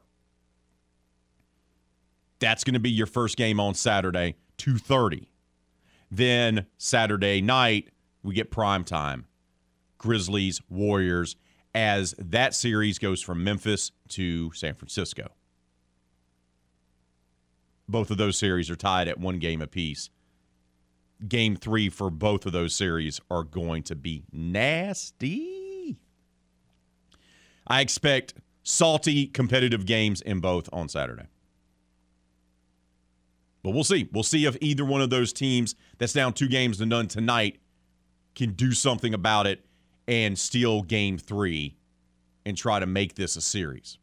That's 2.38 2.64
going 2.64 2.74
to 2.74 2.80
be 2.80 2.90
your 2.90 3.06
first 3.06 3.36
game 3.36 3.58
on 3.60 3.74
Saturday, 3.74 4.36
2:30. 4.58 5.28
Then 6.10 6.66
Saturday 6.76 7.40
night, 7.40 7.88
we 8.22 8.34
get 8.34 8.50
prime 8.50 8.84
time. 8.84 9.26
Grizzlies, 9.98 10.60
Warriors 10.68 11.36
as 11.76 12.14
that 12.18 12.54
series 12.54 12.98
goes 12.98 13.20
from 13.20 13.44
Memphis 13.44 13.92
to 14.08 14.50
San 14.52 14.74
Francisco. 14.74 15.28
Both 17.88 18.10
of 18.10 18.18
those 18.18 18.36
series 18.36 18.70
are 18.70 18.76
tied 18.76 19.08
at 19.08 19.18
one 19.18 19.38
game 19.38 19.62
apiece. 19.62 20.10
Game 21.26 21.56
three 21.56 21.88
for 21.88 22.10
both 22.10 22.44
of 22.46 22.52
those 22.52 22.74
series 22.74 23.20
are 23.30 23.42
going 23.42 23.82
to 23.84 23.94
be 23.94 24.24
nasty. 24.32 25.96
I 27.66 27.80
expect 27.80 28.34
salty, 28.62 29.26
competitive 29.26 29.86
games 29.86 30.20
in 30.20 30.40
both 30.40 30.68
on 30.72 30.88
Saturday. 30.88 31.26
But 33.62 33.70
we'll 33.70 33.84
see. 33.84 34.08
We'll 34.12 34.22
see 34.22 34.44
if 34.44 34.56
either 34.60 34.84
one 34.84 35.00
of 35.00 35.10
those 35.10 35.32
teams 35.32 35.74
that's 35.98 36.12
down 36.12 36.34
two 36.34 36.48
games 36.48 36.78
to 36.78 36.86
none 36.86 37.08
tonight 37.08 37.58
can 38.34 38.52
do 38.52 38.72
something 38.72 39.14
about 39.14 39.46
it 39.46 39.64
and 40.06 40.38
steal 40.38 40.82
game 40.82 41.18
three 41.18 41.76
and 42.44 42.56
try 42.56 42.78
to 42.78 42.86
make 42.86 43.14
this 43.16 43.34
a 43.34 43.40
series. 43.40 43.98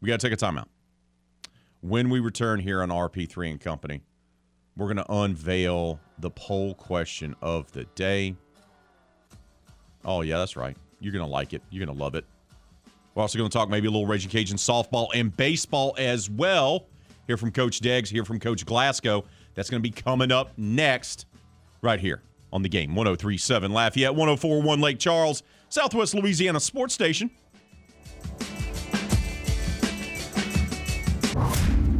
We 0.00 0.08
got 0.08 0.20
to 0.20 0.28
take 0.28 0.38
a 0.38 0.44
timeout. 0.44 0.66
When 1.86 2.10
we 2.10 2.18
return 2.18 2.58
here 2.58 2.82
on 2.82 2.88
RP3 2.88 3.48
and 3.48 3.60
Company, 3.60 4.00
we're 4.76 4.92
going 4.92 4.96
to 4.96 5.12
unveil 5.12 6.00
the 6.18 6.30
poll 6.30 6.74
question 6.74 7.36
of 7.40 7.70
the 7.70 7.84
day. 7.94 8.34
Oh, 10.04 10.22
yeah, 10.22 10.38
that's 10.38 10.56
right. 10.56 10.76
You're 10.98 11.12
going 11.12 11.24
to 11.24 11.30
like 11.30 11.52
it. 11.52 11.62
You're 11.70 11.86
going 11.86 11.96
to 11.96 12.02
love 12.02 12.16
it. 12.16 12.24
We're 13.14 13.22
also 13.22 13.38
going 13.38 13.48
to 13.48 13.56
talk 13.56 13.68
maybe 13.68 13.86
a 13.86 13.90
little 13.92 14.04
Raging 14.04 14.30
Cajun 14.30 14.56
softball 14.56 15.10
and 15.14 15.34
baseball 15.36 15.94
as 15.96 16.28
well. 16.28 16.88
Hear 17.28 17.36
from 17.36 17.52
Coach 17.52 17.78
Deggs, 17.78 18.08
hear 18.08 18.24
from 18.24 18.40
Coach 18.40 18.66
Glasgow. 18.66 19.24
That's 19.54 19.70
going 19.70 19.80
to 19.80 19.88
be 19.88 19.94
coming 19.94 20.32
up 20.32 20.50
next, 20.56 21.26
right 21.82 22.00
here 22.00 22.20
on 22.52 22.62
the 22.62 22.68
game. 22.68 22.96
1037 22.96 23.72
Lafayette, 23.72 24.12
1041 24.12 24.80
Lake 24.80 24.98
Charles, 24.98 25.44
Southwest 25.68 26.14
Louisiana 26.14 26.58
Sports 26.58 26.94
Station. 26.94 27.30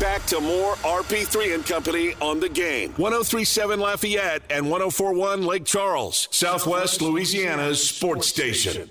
Back 0.00 0.26
to 0.26 0.40
more 0.40 0.74
RP3 0.76 1.54
and 1.54 1.64
Company 1.64 2.14
on 2.20 2.40
the 2.40 2.48
game. 2.48 2.90
1037 2.96 3.78
Lafayette 3.78 4.42
and 4.50 4.68
1041 4.68 5.42
Lake 5.46 5.64
Charles, 5.64 6.26
Southwest 6.32 7.00
Louisiana's 7.00 7.86
sports 7.88 8.26
station. 8.26 8.90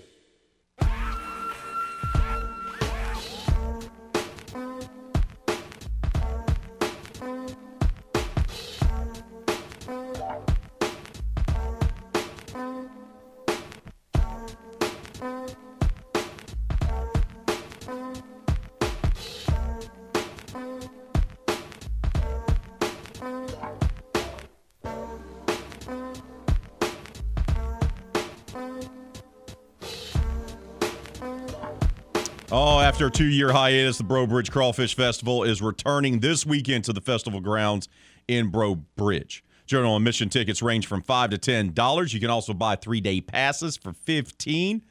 After 33.03 33.09
a 33.09 33.25
two 33.25 33.33
year 33.33 33.51
hiatus, 33.51 33.97
the 33.97 34.05
Breaux 34.05 34.25
Bridge 34.25 34.49
Crawfish 34.49 34.95
Festival 34.95 35.43
is 35.43 35.61
returning 35.61 36.21
this 36.21 36.45
weekend 36.45 36.85
to 36.85 36.93
the 36.93 37.01
festival 37.01 37.41
grounds 37.41 37.89
in 38.29 38.47
Breaux 38.49 38.75
Bridge. 38.75 39.43
General 39.65 39.97
admission 39.97 40.29
tickets 40.29 40.61
range 40.61 40.87
from 40.87 41.01
five 41.01 41.29
to 41.31 41.37
ten 41.37 41.73
dollars. 41.73 42.13
You 42.13 42.21
can 42.21 42.29
also 42.29 42.53
buy 42.53 42.77
three 42.77 43.01
day 43.01 43.19
passes 43.19 43.75
for 43.75 43.91
fifteen. 43.91 44.83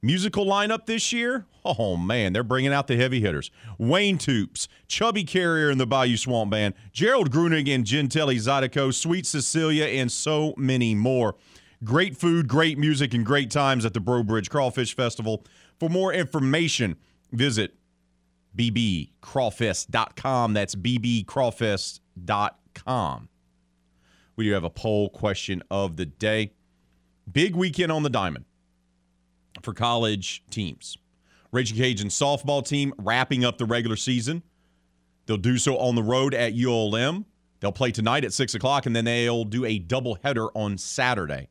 Musical 0.00 0.46
lineup 0.46 0.86
this 0.86 1.12
year? 1.12 1.44
Oh 1.62 1.98
man, 1.98 2.32
they're 2.32 2.42
bringing 2.42 2.72
out 2.72 2.86
the 2.86 2.96
heavy 2.96 3.20
hitters: 3.20 3.50
Wayne 3.76 4.16
Toups, 4.16 4.66
Chubby 4.88 5.22
Carrier 5.22 5.68
and 5.68 5.78
the 5.78 5.84
Bayou 5.84 6.16
Swamp 6.16 6.52
Band, 6.52 6.72
Gerald 6.94 7.30
Grunig 7.30 7.68
and 7.68 7.84
Gentelli 7.84 8.36
Zydeco, 8.36 8.94
Sweet 8.94 9.26
Cecilia, 9.26 9.84
and 9.84 10.10
so 10.10 10.54
many 10.56 10.94
more. 10.94 11.34
Great 11.84 12.16
food, 12.16 12.48
great 12.48 12.78
music, 12.78 13.12
and 13.12 13.26
great 13.26 13.50
times 13.50 13.84
at 13.84 13.92
the 13.92 14.00
Breaux 14.00 14.22
Bridge 14.22 14.48
Crawfish 14.48 14.96
Festival. 14.96 15.44
For 15.78 15.90
more 15.90 16.14
information, 16.14 16.96
visit 17.32 17.74
bbcrawfest.com. 18.56 20.54
That's 20.54 20.74
bbcrawfest.com. 20.74 23.28
We 24.34 24.44
do 24.44 24.52
have 24.52 24.64
a 24.64 24.70
poll 24.70 25.10
question 25.10 25.62
of 25.70 25.96
the 25.96 26.06
day. 26.06 26.54
Big 27.30 27.54
weekend 27.54 27.92
on 27.92 28.02
the 28.02 28.10
diamond 28.10 28.46
for 29.62 29.74
college 29.74 30.42
teams. 30.50 30.96
Raging 31.52 31.76
Cajun 31.76 32.08
softball 32.08 32.66
team 32.66 32.94
wrapping 32.98 33.44
up 33.44 33.58
the 33.58 33.66
regular 33.66 33.96
season. 33.96 34.42
They'll 35.26 35.36
do 35.36 35.58
so 35.58 35.76
on 35.76 35.94
the 35.94 36.02
road 36.02 36.34
at 36.34 36.54
ULM. 36.54 37.26
They'll 37.60 37.72
play 37.72 37.92
tonight 37.92 38.24
at 38.24 38.32
6 38.32 38.54
o'clock, 38.54 38.86
and 38.86 38.96
then 38.96 39.04
they'll 39.04 39.44
do 39.44 39.64
a 39.64 39.78
doubleheader 39.78 40.48
on 40.54 40.78
Saturday. 40.78 41.48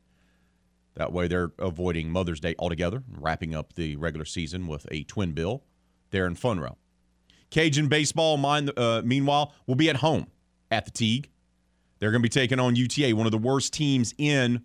That 0.94 1.12
way, 1.12 1.26
they're 1.26 1.52
avoiding 1.58 2.10
Mother's 2.10 2.40
Day 2.40 2.54
altogether, 2.58 3.02
wrapping 3.08 3.54
up 3.54 3.74
the 3.74 3.96
regular 3.96 4.26
season 4.26 4.66
with 4.66 4.86
a 4.90 5.04
twin 5.04 5.32
bill 5.32 5.62
there 6.12 6.26
in 6.26 6.36
Monroe. 6.42 6.78
Cajun 7.50 7.88
baseball, 7.88 8.44
uh, 8.44 9.02
meanwhile, 9.04 9.52
will 9.66 9.74
be 9.74 9.90
at 9.90 9.96
home 9.96 10.28
at 10.70 10.84
the 10.84 10.90
Tigue. 10.90 11.28
They're 11.98 12.10
going 12.10 12.22
to 12.22 12.28
be 12.28 12.28
taking 12.28 12.58
on 12.58 12.76
UTA, 12.76 13.14
one 13.14 13.26
of 13.26 13.32
the 13.32 13.38
worst 13.38 13.72
teams 13.72 14.14
in 14.16 14.62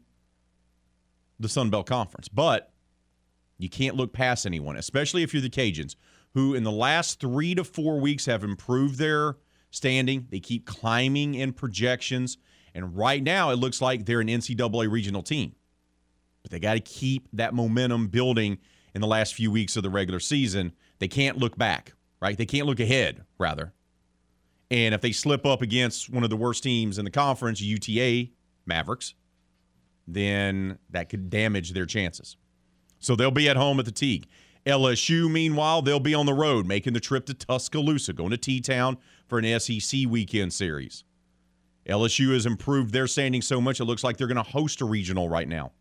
the 1.40 1.50
Sun 1.50 1.70
Belt 1.70 1.86
Conference. 1.86 2.30
But 2.30 2.72
you 3.58 3.70
can't 3.70 3.96
look 3.96 4.14
past 4.14 4.46
anyone, 4.46 4.78
especially 4.78 5.24
if 5.24 5.34
you're 5.34 5.42
the 5.42 5.50
Cajuns, 5.50 5.96
who 6.34 6.54
in 6.54 6.64
the 6.64 6.72
last 6.72 7.20
three 7.20 7.56
to 7.56 7.64
four 7.64 8.00
weeks 8.00 8.26
have 8.26 8.44
improved 8.44 8.98
their 8.98 9.38
standing. 9.70 10.28
They 10.30 10.40
keep 10.40 10.66
climbing 10.66 11.36
in 11.36 11.54
projections. 11.54 12.38
And 12.74 12.96
right 12.96 13.22
now, 13.22 13.50
it 13.50 13.56
looks 13.56 13.82
like 13.82 14.06
they're 14.06 14.22
an 14.22 14.28
NCAA 14.28 14.90
regional 14.90 15.24
team. 15.24 15.56
But 16.44 16.52
they 16.52 16.60
got 16.60 16.76
to 16.76 16.80
keep 16.80 17.28
that 17.34 17.54
momentum 17.54 18.08
building 18.08 18.60
in 18.94 19.02
the 19.02 19.08
last 19.08 19.34
few 19.34 19.52
weeks 19.52 19.76
of 19.78 19.84
the 19.84 19.90
regular 19.90 20.20
season. 20.20 20.74
They 21.00 21.08
can't 21.08 21.38
look 21.38 21.58
back, 21.58 21.94
right? 22.22 22.38
They 22.38 22.46
can't 22.46 22.68
look 22.68 22.80
ahead, 22.80 23.24
rather. 23.38 23.74
And 24.70 24.94
if 24.94 25.02
they 25.02 25.12
slip 25.12 25.46
up 25.46 25.62
against 25.62 26.10
one 26.10 26.24
of 26.24 26.30
the 26.30 26.36
worst 26.36 26.64
teams 26.64 26.98
in 26.98 27.06
the 27.06 27.12
conference, 27.12 27.62
UTA 27.62 28.32
Mavericks, 28.66 29.14
then 30.08 30.78
that 30.90 31.10
could 31.10 31.30
damage 31.30 31.74
their 31.74 31.86
chances. 31.86 32.38
So 33.00 33.16
they'll 33.16 33.32
be 33.32 33.50
at 33.50 33.58
home 33.58 33.80
at 33.80 33.86
the 33.86 33.92
Tigue. 33.92 34.26
LSU, 34.66 35.32
meanwhile, 35.32 35.82
they'll 35.82 36.00
be 36.00 36.14
on 36.14 36.26
the 36.26 36.34
road 36.34 36.66
making 36.66 36.94
the 36.94 37.00
trip 37.00 37.26
to 37.28 37.34
Tuscaloosa, 37.34 38.12
going 38.12 38.32
to 38.32 38.38
T 38.38 38.60
Town 38.60 38.98
for 39.28 39.40
an 39.40 39.60
SEC 39.60 40.02
weekend 40.10 40.52
series. 40.52 41.06
LSU 41.88 42.34
has 42.34 42.46
improved 42.46 42.92
their 42.92 43.08
standing 43.08 43.42
so 43.42 43.62
much, 43.62 43.80
it 43.80 43.86
looks 43.86 44.04
like 44.04 44.18
they're 44.18 44.28
going 44.28 44.36
to 44.36 44.44
host 44.44 44.82
a 44.82 44.86
regional 44.86 45.30
right 45.30 45.48
now. 45.48 45.72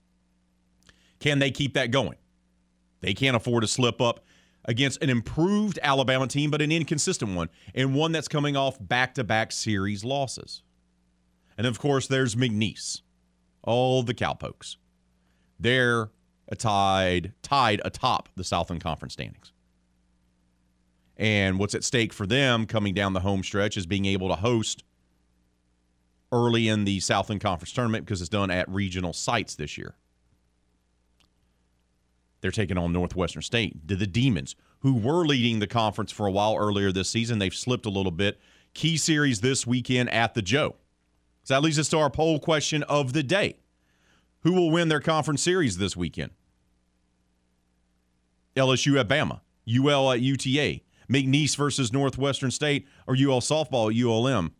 Can 1.18 1.40
they 1.40 1.50
keep 1.50 1.74
that 1.74 1.90
going? 1.90 2.16
They 3.00 3.12
can't 3.12 3.36
afford 3.36 3.62
to 3.62 3.68
slip 3.68 4.00
up 4.00 4.24
against 4.66 5.02
an 5.02 5.10
improved 5.10 5.78
Alabama 5.82 6.26
team, 6.26 6.50
but 6.50 6.60
an 6.60 6.72
inconsistent 6.72 7.34
one, 7.34 7.48
and 7.74 7.94
one 7.94 8.12
that's 8.12 8.28
coming 8.28 8.56
off 8.56 8.76
back 8.80 9.14
to 9.14 9.24
back 9.24 9.52
series 9.52 10.04
losses. 10.04 10.62
And 11.56 11.66
of 11.66 11.78
course, 11.78 12.06
there's 12.06 12.34
McNeese, 12.34 13.00
all 13.62 14.02
the 14.02 14.14
Cowpokes. 14.14 14.76
They're 15.58 16.10
tied, 16.58 17.32
tied 17.42 17.80
atop 17.84 18.28
the 18.36 18.44
Southland 18.44 18.82
Conference 18.82 19.14
standings. 19.14 19.52
And 21.16 21.58
what's 21.58 21.74
at 21.74 21.82
stake 21.82 22.12
for 22.12 22.26
them 22.26 22.66
coming 22.66 22.92
down 22.92 23.14
the 23.14 23.20
home 23.20 23.42
stretch 23.42 23.76
is 23.76 23.86
being 23.86 24.04
able 24.04 24.28
to 24.28 24.34
host 24.34 24.84
early 26.30 26.68
in 26.68 26.84
the 26.84 27.00
Southland 27.00 27.40
Conference 27.40 27.72
tournament 27.72 28.04
because 28.04 28.20
it's 28.20 28.28
done 28.28 28.50
at 28.50 28.68
regional 28.68 29.12
sites 29.12 29.54
this 29.54 29.78
year. 29.78 29.94
They're 32.40 32.50
taking 32.50 32.78
on 32.78 32.92
Northwestern 32.92 33.42
State. 33.42 33.86
The 33.86 34.06
Demons, 34.06 34.56
who 34.80 34.94
were 34.94 35.26
leading 35.26 35.58
the 35.58 35.66
conference 35.66 36.12
for 36.12 36.26
a 36.26 36.30
while 36.30 36.56
earlier 36.56 36.92
this 36.92 37.10
season, 37.10 37.38
they've 37.38 37.54
slipped 37.54 37.86
a 37.86 37.90
little 37.90 38.12
bit. 38.12 38.38
Key 38.74 38.96
series 38.96 39.40
this 39.40 39.66
weekend 39.66 40.10
at 40.10 40.34
the 40.34 40.42
Joe. 40.42 40.76
So 41.44 41.54
that 41.54 41.62
leads 41.62 41.78
us 41.78 41.88
to 41.90 41.98
our 41.98 42.10
poll 42.10 42.38
question 42.38 42.82
of 42.84 43.12
the 43.12 43.22
day. 43.22 43.56
Who 44.40 44.52
will 44.52 44.70
win 44.70 44.88
their 44.88 45.00
conference 45.00 45.42
series 45.42 45.78
this 45.78 45.96
weekend? 45.96 46.32
LSU 48.54 48.98
at 48.98 49.08
Bama, 49.08 49.40
UL 49.68 50.12
at 50.12 50.20
UTA, 50.20 50.80
McNeese 51.10 51.56
versus 51.56 51.92
Northwestern 51.92 52.50
State, 52.50 52.86
or 53.06 53.14
UL 53.14 53.40
softball 53.40 53.90
at 53.90 53.96
ULM. 53.96 54.52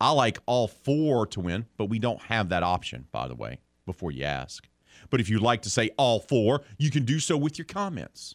I 0.00 0.10
like 0.10 0.38
all 0.46 0.66
four 0.68 1.26
to 1.28 1.40
win, 1.40 1.66
but 1.76 1.86
we 1.86 1.98
don't 1.98 2.20
have 2.22 2.48
that 2.48 2.62
option, 2.62 3.06
by 3.12 3.28
the 3.28 3.36
way, 3.36 3.60
before 3.86 4.10
you 4.10 4.24
ask. 4.24 4.68
But 5.10 5.20
if 5.20 5.28
you'd 5.28 5.42
like 5.42 5.62
to 5.62 5.70
say 5.70 5.90
all 5.96 6.20
four, 6.20 6.62
you 6.78 6.90
can 6.90 7.04
do 7.04 7.18
so 7.18 7.36
with 7.36 7.58
your 7.58 7.66
comments 7.66 8.34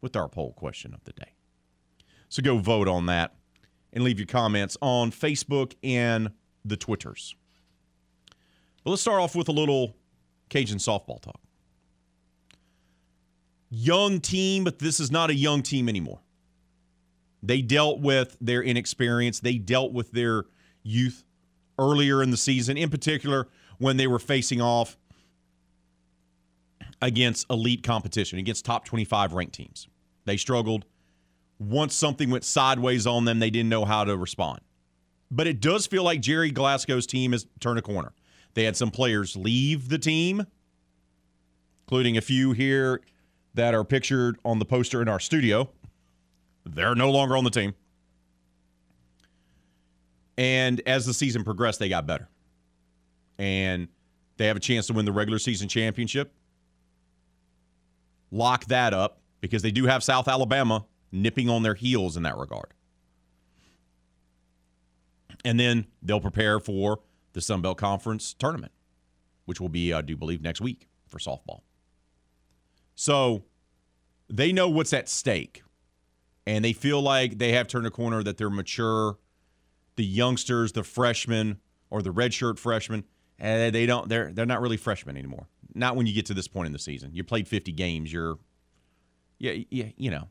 with 0.00 0.16
our 0.16 0.28
poll 0.28 0.52
question 0.52 0.94
of 0.94 1.04
the 1.04 1.12
day. 1.12 1.32
So 2.28 2.42
go 2.42 2.58
vote 2.58 2.88
on 2.88 3.06
that 3.06 3.34
and 3.92 4.04
leave 4.04 4.18
your 4.18 4.26
comments 4.26 4.76
on 4.80 5.10
Facebook 5.10 5.74
and 5.82 6.30
the 6.64 6.76
Twitters. 6.76 7.34
But 8.84 8.90
let's 8.90 9.02
start 9.02 9.20
off 9.20 9.34
with 9.34 9.48
a 9.48 9.52
little 9.52 9.96
Cajun 10.48 10.78
softball 10.78 11.20
talk. 11.20 11.40
Young 13.70 14.20
team, 14.20 14.64
but 14.64 14.78
this 14.78 15.00
is 15.00 15.10
not 15.10 15.30
a 15.30 15.34
young 15.34 15.62
team 15.62 15.88
anymore. 15.88 16.20
They 17.42 17.62
dealt 17.62 18.00
with 18.00 18.36
their 18.40 18.62
inexperience. 18.62 19.40
They 19.40 19.58
dealt 19.58 19.92
with 19.92 20.12
their 20.12 20.44
youth 20.82 21.24
earlier 21.78 22.22
in 22.22 22.30
the 22.30 22.36
season, 22.36 22.76
in 22.76 22.90
particular 22.90 23.48
when 23.78 23.96
they 23.96 24.06
were 24.06 24.18
facing 24.18 24.60
off 24.60 24.96
against 27.02 27.46
elite 27.50 27.82
competition, 27.82 28.38
against 28.38 28.64
top 28.64 28.84
25 28.84 29.32
ranked 29.32 29.54
teams. 29.54 29.88
They 30.24 30.36
struggled. 30.36 30.84
Once 31.58 31.94
something 31.94 32.30
went 32.30 32.44
sideways 32.44 33.06
on 33.06 33.24
them, 33.24 33.38
they 33.38 33.50
didn't 33.50 33.68
know 33.68 33.84
how 33.84 34.04
to 34.04 34.16
respond. 34.16 34.60
But 35.30 35.46
it 35.46 35.60
does 35.60 35.86
feel 35.86 36.02
like 36.02 36.20
Gerry 36.20 36.50
Glasgow's 36.50 37.06
team 37.06 37.32
has 37.32 37.46
turned 37.60 37.78
a 37.78 37.82
corner. 37.82 38.12
They 38.54 38.64
had 38.64 38.76
some 38.76 38.90
players 38.90 39.36
leave 39.36 39.88
the 39.88 39.98
team, 39.98 40.46
including 41.84 42.16
a 42.16 42.20
few 42.20 42.52
here 42.52 43.00
that 43.54 43.74
are 43.74 43.84
pictured 43.84 44.38
on 44.44 44.58
the 44.58 44.64
poster 44.64 45.02
in 45.02 45.08
our 45.08 45.20
studio. 45.20 45.70
They're 46.64 46.94
no 46.94 47.10
longer 47.10 47.36
on 47.36 47.44
the 47.44 47.50
team. 47.50 47.74
And 50.38 50.82
as 50.86 51.06
the 51.06 51.14
season 51.14 51.44
progressed, 51.44 51.78
they 51.78 51.88
got 51.88 52.06
better. 52.06 52.28
And 53.38 53.88
they 54.36 54.46
have 54.46 54.56
a 54.56 54.60
chance 54.60 54.86
to 54.88 54.92
win 54.92 55.04
the 55.04 55.12
regular 55.12 55.38
season 55.38 55.68
championship. 55.68 56.32
Lock 58.30 58.66
that 58.66 58.92
up 58.92 59.20
because 59.40 59.62
they 59.62 59.70
do 59.70 59.86
have 59.86 60.02
South 60.02 60.28
Alabama 60.28 60.86
nipping 61.12 61.48
on 61.48 61.62
their 61.62 61.74
heels 61.74 62.16
in 62.16 62.22
that 62.24 62.36
regard. 62.36 62.74
And 65.44 65.60
then 65.60 65.86
they'll 66.02 66.20
prepare 66.20 66.58
for 66.58 67.00
the 67.32 67.40
Sun 67.40 67.62
Belt 67.62 67.78
Conference 67.78 68.34
tournament, 68.34 68.72
which 69.44 69.60
will 69.60 69.68
be, 69.68 69.92
I 69.92 70.00
do 70.00 70.16
believe, 70.16 70.42
next 70.42 70.60
week 70.60 70.88
for 71.06 71.18
softball. 71.18 71.60
So 72.94 73.44
they 74.28 74.52
know 74.52 74.68
what's 74.68 74.92
at 74.92 75.08
stake, 75.08 75.62
and 76.46 76.64
they 76.64 76.72
feel 76.72 77.00
like 77.00 77.38
they 77.38 77.52
have 77.52 77.68
turned 77.68 77.86
a 77.86 77.90
corner, 77.90 78.22
that 78.22 78.38
they're 78.38 78.50
mature. 78.50 79.18
The 79.96 80.04
youngsters, 80.04 80.72
the 80.72 80.82
freshmen 80.82 81.60
or 81.90 82.02
the 82.02 82.12
redshirt 82.12 82.58
freshmen, 82.58 83.04
and 83.38 83.74
they 83.74 83.86
don't 83.86 84.08
they're 84.08 84.32
they're 84.32 84.46
not 84.46 84.60
really 84.60 84.76
freshmen 84.76 85.16
anymore. 85.16 85.46
Not 85.74 85.96
when 85.96 86.06
you 86.06 86.14
get 86.14 86.26
to 86.26 86.34
this 86.34 86.48
point 86.48 86.66
in 86.66 86.72
the 86.72 86.78
season. 86.78 87.10
You 87.12 87.22
played 87.22 87.46
50 87.46 87.72
games, 87.72 88.12
you're 88.12 88.38
yeah, 89.38 89.52
yeah, 89.70 89.86
you 89.96 90.10
know. 90.10 90.28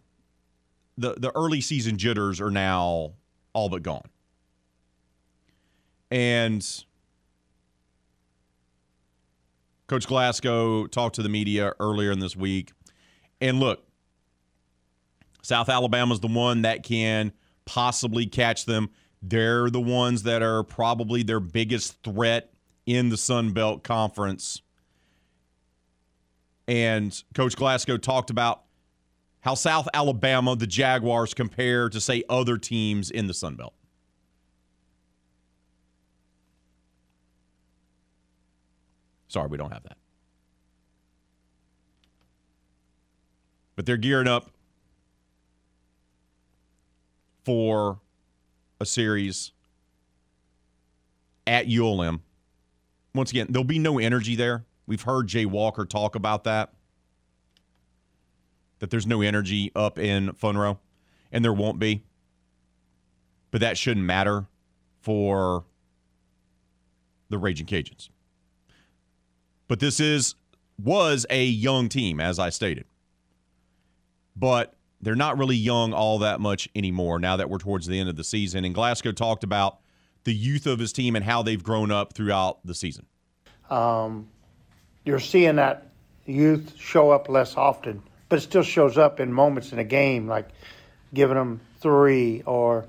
The 0.98 1.16
the 1.16 1.32
early 1.36 1.62
season 1.62 1.98
jitters 1.98 2.42
are 2.42 2.52
now 2.52 3.14
all 3.54 3.70
but 3.70 3.84
gone. 3.84 4.10
And 6.10 6.66
Coach 9.88 10.08
Glasgow 10.08 10.88
talked 10.88 11.16
to 11.16 11.24
the 11.24 11.30
media 11.30 11.74
earlier 11.80 12.12
in 12.12 12.20
this 12.20 12.36
week. 12.36 12.72
And 13.42 13.60
look, 13.60 13.86
South 15.42 15.70
Alabama's 15.70 16.22
the 16.22 16.28
one 16.28 16.64
that 16.64 16.84
can 16.84 17.32
possibly 17.66 18.26
catch 18.26 18.66
them. 18.66 18.90
They're 19.22 19.70
the 19.70 19.82
ones 19.82 20.24
that 20.24 20.42
are 20.42 20.64
probably 20.64 21.24
their 21.24 21.40
biggest 21.40 22.02
threat 22.04 22.55
in 22.86 23.10
the 23.10 23.18
Sun 23.18 23.52
Belt 23.52 23.84
Conference. 23.84 24.62
And 26.68 27.24
Coach 27.34 27.56
Glasgow 27.56 27.98
talked 27.98 28.30
about 28.30 28.64
how 29.42 29.54
South 29.54 29.88
Alabama, 29.94 30.56
the 30.56 30.68
Jaguars, 30.68 31.34
compare 31.34 31.90
to, 31.90 32.02
say, 32.02 32.24
other 32.30 32.58
teams 32.58 33.12
in 33.12 33.28
the 33.28 33.34
Sun 33.34 33.56
Belt. 33.56 33.74
Sorry, 39.28 39.48
we 39.48 39.58
don't 39.58 39.72
have 39.72 39.84
that. 39.84 39.98
But 43.76 43.86
they're 43.86 43.98
gearing 43.98 44.28
up 44.28 44.50
for 47.44 48.00
a 48.80 48.86
series 48.86 49.52
at 51.46 51.68
ULM. 51.68 52.22
Once 53.16 53.32
again, 53.32 53.48
there'll 53.50 53.64
be 53.64 53.80
no 53.80 53.98
energy 53.98 54.36
there. 54.36 54.66
We've 54.86 55.02
heard 55.02 55.28
Jay 55.28 55.46
Walker 55.46 55.86
talk 55.86 56.16
about 56.16 56.44
that. 56.44 56.74
That 58.80 58.90
there's 58.90 59.08
no 59.08 59.22
energy 59.22 59.72
up 59.74 59.98
in 59.98 60.36
Monroe, 60.44 60.80
and 61.32 61.44
there 61.44 61.54
won't 61.54 61.80
be. 61.80 62.04
But 63.52 63.62
that 63.62 63.78
shouldn't 63.78 64.06
matter 64.06 64.48
for 65.02 65.64
the 67.30 67.38
Raging 67.38 67.66
Cajuns. 67.66 68.10
But 69.68 69.80
this 69.80 70.00
is 70.00 70.36
was 70.78 71.26
a 71.30 71.46
young 71.46 71.88
team, 71.88 72.20
as 72.20 72.38
I 72.38 72.50
stated. 72.50 72.86
But 74.36 74.76
they're 75.02 75.16
not 75.16 75.38
really 75.38 75.56
young 75.56 75.94
all 75.94 76.20
that 76.20 76.42
much 76.42 76.68
anymore 76.76 77.20
now 77.20 77.38
that 77.38 77.50
we're 77.50 77.60
towards 77.60 77.88
the 77.88 77.98
end 77.98 78.10
of 78.10 78.18
the 78.18 78.24
season. 78.26 78.66
And 78.66 78.76
Glasgow 78.76 79.14
talked 79.14 79.46
about 79.46 79.80
the 80.26 80.34
youth 80.34 80.68
of 80.68 80.80
his 80.80 80.92
team 80.92 81.16
and 81.16 81.24
how 81.24 81.42
they've 81.42 81.64
grown 81.64 81.92
up 81.92 82.14
throughout 82.14 82.60
the 82.66 82.76
season. 82.76 83.06
Um, 83.70 84.28
you're 85.06 85.20
seeing 85.20 85.56
that 85.56 85.88
youth 86.26 86.74
show 86.78 87.12
up 87.12 87.30
less 87.30 87.56
often, 87.56 88.04
but 88.28 88.38
it 88.38 88.42
still 88.42 88.64
shows 88.64 88.98
up 88.98 89.20
in 89.20 89.32
moments 89.32 89.72
in 89.72 89.80
a 89.80 89.84
game, 89.84 90.28
like 90.28 90.50
giving 91.14 91.36
them 91.36 91.62
three 91.80 92.44
or 92.46 92.86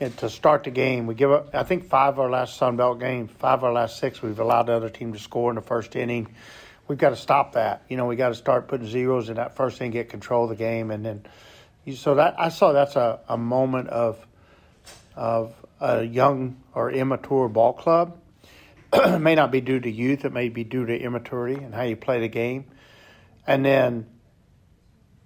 to 0.00 0.30
start 0.30 0.64
the 0.64 0.70
game. 0.70 1.06
We 1.06 1.14
give 1.14 1.30
up, 1.30 1.54
I 1.54 1.64
think, 1.64 1.84
five 1.84 2.14
of 2.14 2.20
our 2.20 2.30
last 2.30 2.56
Sun 2.56 2.76
Belt 2.76 3.00
games, 3.00 3.30
five 3.38 3.60
of 3.60 3.64
our 3.64 3.72
last 3.72 3.98
six, 3.98 4.22
we've 4.22 4.38
allowed 4.38 4.64
the 4.64 4.72
other 4.72 4.88
team 4.88 5.12
to 5.12 5.18
score 5.18 5.50
in 5.50 5.56
the 5.56 5.62
first 5.62 5.96
inning. 5.96 6.34
We've 6.86 6.98
got 6.98 7.10
to 7.10 7.16
stop 7.16 7.52
that. 7.52 7.82
You 7.88 7.96
know, 7.96 8.06
we 8.06 8.16
got 8.16 8.28
to 8.28 8.34
start 8.34 8.68
putting 8.68 8.86
zeros 8.86 9.28
in 9.28 9.36
that 9.36 9.56
first 9.56 9.80
inning, 9.80 9.90
get 9.90 10.08
control 10.08 10.44
of 10.44 10.50
the 10.50 10.56
game, 10.56 10.90
and 10.90 11.04
then. 11.04 11.26
So 11.94 12.16
that 12.16 12.38
I 12.38 12.50
saw 12.50 12.72
that's 12.72 12.96
a, 12.96 13.20
a 13.28 13.38
moment 13.38 13.88
of 13.88 14.24
of 15.16 15.54
a 15.80 16.02
young 16.02 16.62
or 16.74 16.90
immature 16.90 17.48
ball 17.48 17.72
club. 17.72 18.18
it 18.92 19.18
may 19.20 19.34
not 19.34 19.50
be 19.50 19.60
due 19.60 19.80
to 19.80 19.90
youth; 19.90 20.24
it 20.24 20.32
may 20.32 20.48
be 20.48 20.64
due 20.64 20.86
to 20.86 20.96
immaturity 20.98 21.62
and 21.62 21.74
how 21.74 21.82
you 21.82 21.96
play 21.96 22.20
the 22.20 22.28
game. 22.28 22.66
And 23.46 23.64
then, 23.64 24.06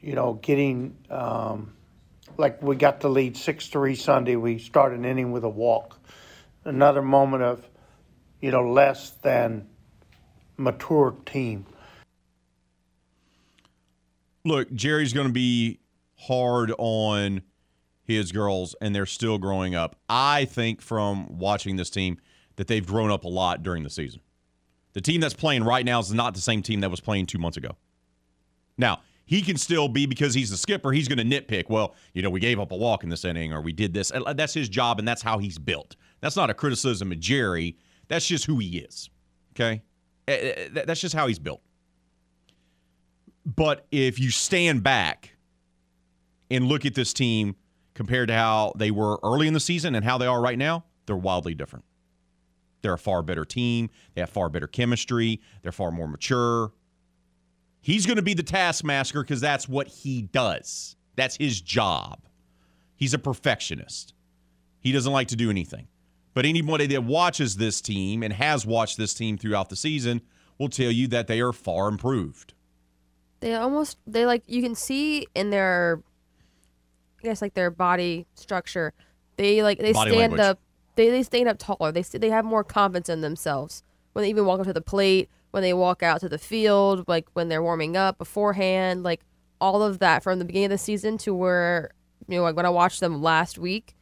you 0.00 0.14
know, 0.14 0.34
getting 0.34 0.96
um, 1.10 1.74
like 2.36 2.62
we 2.62 2.76
got 2.76 3.00
the 3.00 3.08
lead 3.08 3.36
six 3.36 3.68
three 3.68 3.94
Sunday. 3.94 4.36
We 4.36 4.58
started 4.58 4.98
an 4.98 5.04
inning 5.04 5.32
with 5.32 5.44
a 5.44 5.48
walk. 5.48 5.98
Another 6.64 7.02
moment 7.02 7.42
of, 7.42 7.66
you 8.40 8.50
know, 8.50 8.70
less 8.70 9.10
than 9.10 9.68
mature 10.56 11.16
team. 11.26 11.66
Look, 14.44 14.72
Gerry's 14.72 15.12
going 15.12 15.26
to 15.28 15.32
be 15.32 15.80
hard 16.16 16.72
on 16.78 17.42
his 18.04 18.32
girls, 18.32 18.74
and 18.80 18.94
they're 18.94 19.06
still 19.06 19.38
growing 19.38 19.74
up. 19.74 19.96
I 20.08 20.44
think 20.44 20.80
from 20.80 21.38
watching 21.38 21.76
this 21.76 21.90
team 21.90 22.18
that 22.56 22.66
they've 22.66 22.86
grown 22.86 23.10
up 23.10 23.24
a 23.24 23.28
lot 23.28 23.62
during 23.62 23.82
the 23.82 23.90
season. 23.90 24.20
The 24.92 25.00
team 25.00 25.20
that's 25.20 25.34
playing 25.34 25.64
right 25.64 25.84
now 25.84 26.00
is 26.00 26.12
not 26.12 26.34
the 26.34 26.40
same 26.40 26.62
team 26.62 26.80
that 26.80 26.90
was 26.90 27.00
playing 27.00 27.26
two 27.26 27.38
months 27.38 27.56
ago. 27.56 27.76
Now, 28.76 29.00
he 29.24 29.40
can 29.40 29.56
still 29.56 29.88
be 29.88 30.06
because 30.06 30.34
he's 30.34 30.50
the 30.50 30.56
skipper. 30.56 30.92
He's 30.92 31.08
going 31.08 31.18
to 31.18 31.40
nitpick. 31.40 31.70
Well, 31.70 31.94
you 32.12 32.22
know, 32.22 32.30
we 32.30 32.40
gave 32.40 32.60
up 32.60 32.72
a 32.72 32.76
walk 32.76 33.04
in 33.04 33.08
this 33.08 33.24
inning, 33.24 33.52
or 33.52 33.60
we 33.60 33.72
did 33.72 33.94
this. 33.94 34.12
That's 34.34 34.52
his 34.52 34.68
job, 34.68 34.98
and 34.98 35.06
that's 35.06 35.22
how 35.22 35.38
he's 35.38 35.58
built. 35.58 35.96
That's 36.20 36.36
not 36.36 36.50
a 36.50 36.54
criticism 36.54 37.12
of 37.12 37.20
Gerry. 37.20 37.76
That's 38.08 38.26
just 38.26 38.44
who 38.44 38.58
he 38.58 38.78
is. 38.78 39.08
Okay, 39.54 39.82
eh, 40.28 40.32
eh, 40.74 40.84
that's 40.84 41.00
just 41.00 41.14
how 41.14 41.26
he's 41.26 41.38
built. 41.38 41.62
But 43.44 43.86
if 43.90 44.18
you 44.18 44.30
stand 44.30 44.82
back 44.82 45.36
and 46.50 46.66
look 46.66 46.84
at 46.84 46.94
this 46.94 47.12
team 47.12 47.56
compared 48.02 48.26
to 48.26 48.34
how 48.34 48.72
they 48.74 48.90
were 48.90 49.20
early 49.22 49.46
in 49.46 49.54
the 49.54 49.60
season 49.60 49.94
and 49.94 50.04
how 50.04 50.18
they 50.18 50.26
are 50.26 50.40
right 50.40 50.58
now, 50.58 50.82
they're 51.06 51.14
wildly 51.14 51.54
different. 51.54 51.84
They're 52.80 52.94
a 52.94 52.98
far 52.98 53.22
better 53.22 53.44
team. 53.44 53.90
They 54.14 54.22
have 54.22 54.30
far 54.30 54.48
better 54.48 54.66
chemistry. 54.66 55.40
They're 55.62 55.70
far 55.70 55.92
more 55.92 56.08
mature. 56.08 56.72
He's 57.80 58.04
going 58.04 58.16
to 58.16 58.22
be 58.22 58.34
the 58.34 58.42
taskmaster 58.42 59.22
because 59.22 59.40
that's 59.40 59.68
what 59.68 59.86
he 59.86 60.22
does. 60.22 60.96
That's 61.14 61.36
his 61.36 61.60
job. 61.60 62.26
He's 62.96 63.14
a 63.14 63.20
perfectionist. 63.20 64.14
He 64.80 64.90
doesn't 64.90 65.12
like 65.12 65.28
to 65.28 65.36
do 65.36 65.48
anything. 65.48 65.86
But 66.34 66.44
anybody 66.44 66.88
that 66.88 67.04
watches 67.04 67.56
this 67.56 67.80
team 67.80 68.24
and 68.24 68.32
has 68.32 68.66
watched 68.66 68.98
this 68.98 69.14
team 69.14 69.38
throughout 69.38 69.68
the 69.68 69.76
season 69.76 70.22
will 70.58 70.70
tell 70.70 70.90
you 70.90 71.06
that 71.06 71.28
they 71.28 71.40
are 71.40 71.52
far 71.52 71.86
improved. 71.86 72.52
They 73.38 73.54
almost 73.54 73.96
they 74.08 74.26
like 74.26 74.42
you 74.48 74.60
can 74.60 74.74
see 74.74 75.28
in 75.36 75.50
their 75.50 76.02
I 77.22 77.28
guess 77.28 77.42
like 77.42 77.54
their 77.54 77.70
body 77.70 78.26
structure. 78.34 78.92
They 79.36 79.62
like 79.62 79.78
they 79.78 79.92
Body 79.92 80.10
stand 80.10 80.32
language. 80.32 80.40
up. 80.40 80.58
They 80.96 81.10
they 81.10 81.22
stand 81.22 81.48
up 81.48 81.58
taller. 81.58 81.92
They 81.92 82.02
st- 82.02 82.20
they 82.20 82.30
have 82.30 82.44
more 82.44 82.64
confidence 82.64 83.08
in 83.08 83.20
themselves 83.20 83.82
when 84.12 84.22
they 84.24 84.30
even 84.30 84.44
walk 84.44 84.60
up 84.60 84.66
to 84.66 84.72
the 84.72 84.80
plate. 84.80 85.28
When 85.52 85.62
they 85.62 85.74
walk 85.74 86.02
out 86.02 86.20
to 86.20 86.30
the 86.30 86.38
field, 86.38 87.04
like 87.08 87.26
when 87.34 87.50
they're 87.50 87.62
warming 87.62 87.94
up 87.94 88.16
beforehand, 88.16 89.02
like 89.02 89.20
all 89.60 89.82
of 89.82 89.98
that 89.98 90.22
from 90.22 90.38
the 90.38 90.46
beginning 90.46 90.66
of 90.66 90.70
the 90.70 90.78
season 90.78 91.18
to 91.18 91.34
where 91.34 91.90
you 92.26 92.38
know 92.38 92.42
like 92.42 92.56
when 92.56 92.64
I 92.66 92.70
watched 92.70 93.00
them 93.00 93.22
last 93.22 93.58
week, 93.58 93.94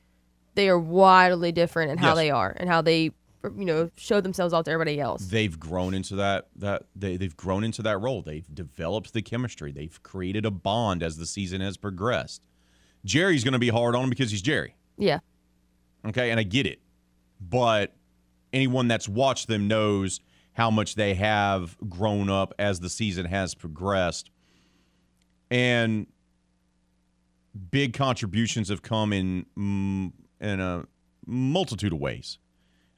they 0.55 0.69
are 0.69 0.79
wildly 0.79 1.51
different 1.53 1.91
in 1.91 1.99
how 1.99 2.11
Yes. 2.11 2.17
they 2.17 2.31
are 2.31 2.55
and 2.57 2.69
how 2.69 2.83
they 2.83 3.11
you 3.43 3.65
know 3.65 3.91
show 3.97 4.21
themselves 4.21 4.55
out 4.55 4.65
to 4.67 4.71
everybody 4.71 5.01
else. 5.01 5.27
They've 5.27 5.59
grown 5.59 5.93
into 5.93 6.15
that 6.17 6.47
that 6.57 6.85
they, 6.95 7.17
they've 7.17 7.37
grown 7.37 7.65
into 7.65 7.83
that 7.83 7.99
role. 7.99 8.23
They've 8.23 8.47
developed 8.55 9.13
the 9.13 9.23
chemistry. 9.23 9.73
They've 9.73 10.01
created 10.05 10.47
a 10.47 10.51
bond 10.53 11.03
as 11.03 11.17
the 11.17 11.27
season 11.27 11.61
has 11.63 11.77
progressed. 11.77 12.43
Gerry's 13.05 13.45
going 13.45 13.53
to 13.53 13.59
be 13.59 13.69
hard 13.69 13.95
on 13.95 14.05
him 14.05 14.11
because 14.11 14.31
he's 14.31 14.43
Gerry. 14.43 14.75
Yeah. 14.97 15.21
Okay, 16.07 16.31
and 16.31 16.41
I 16.41 16.43
get 16.43 16.67
it. 16.67 16.81
But 17.41 17.95
anyone 18.53 18.89
that's 18.89 19.09
watched 19.09 19.49
them 19.49 19.69
knows 19.69 20.21
how 20.53 20.71
much 20.71 20.95
they 20.95 21.15
have 21.15 21.77
grown 21.89 22.29
up 22.29 22.53
as 22.59 22.81
the 22.81 22.91
season 22.91 23.27
has 23.27 23.55
progressed. 23.55 24.31
And 25.51 26.07
big 27.71 27.95
contributions 27.95 28.69
have 28.69 28.83
come 28.83 29.13
in 29.13 29.47
mm, 29.57 30.13
in 30.41 30.61
a 30.61 30.85
multitude 31.27 31.93
of 31.93 31.99
ways 31.99 32.39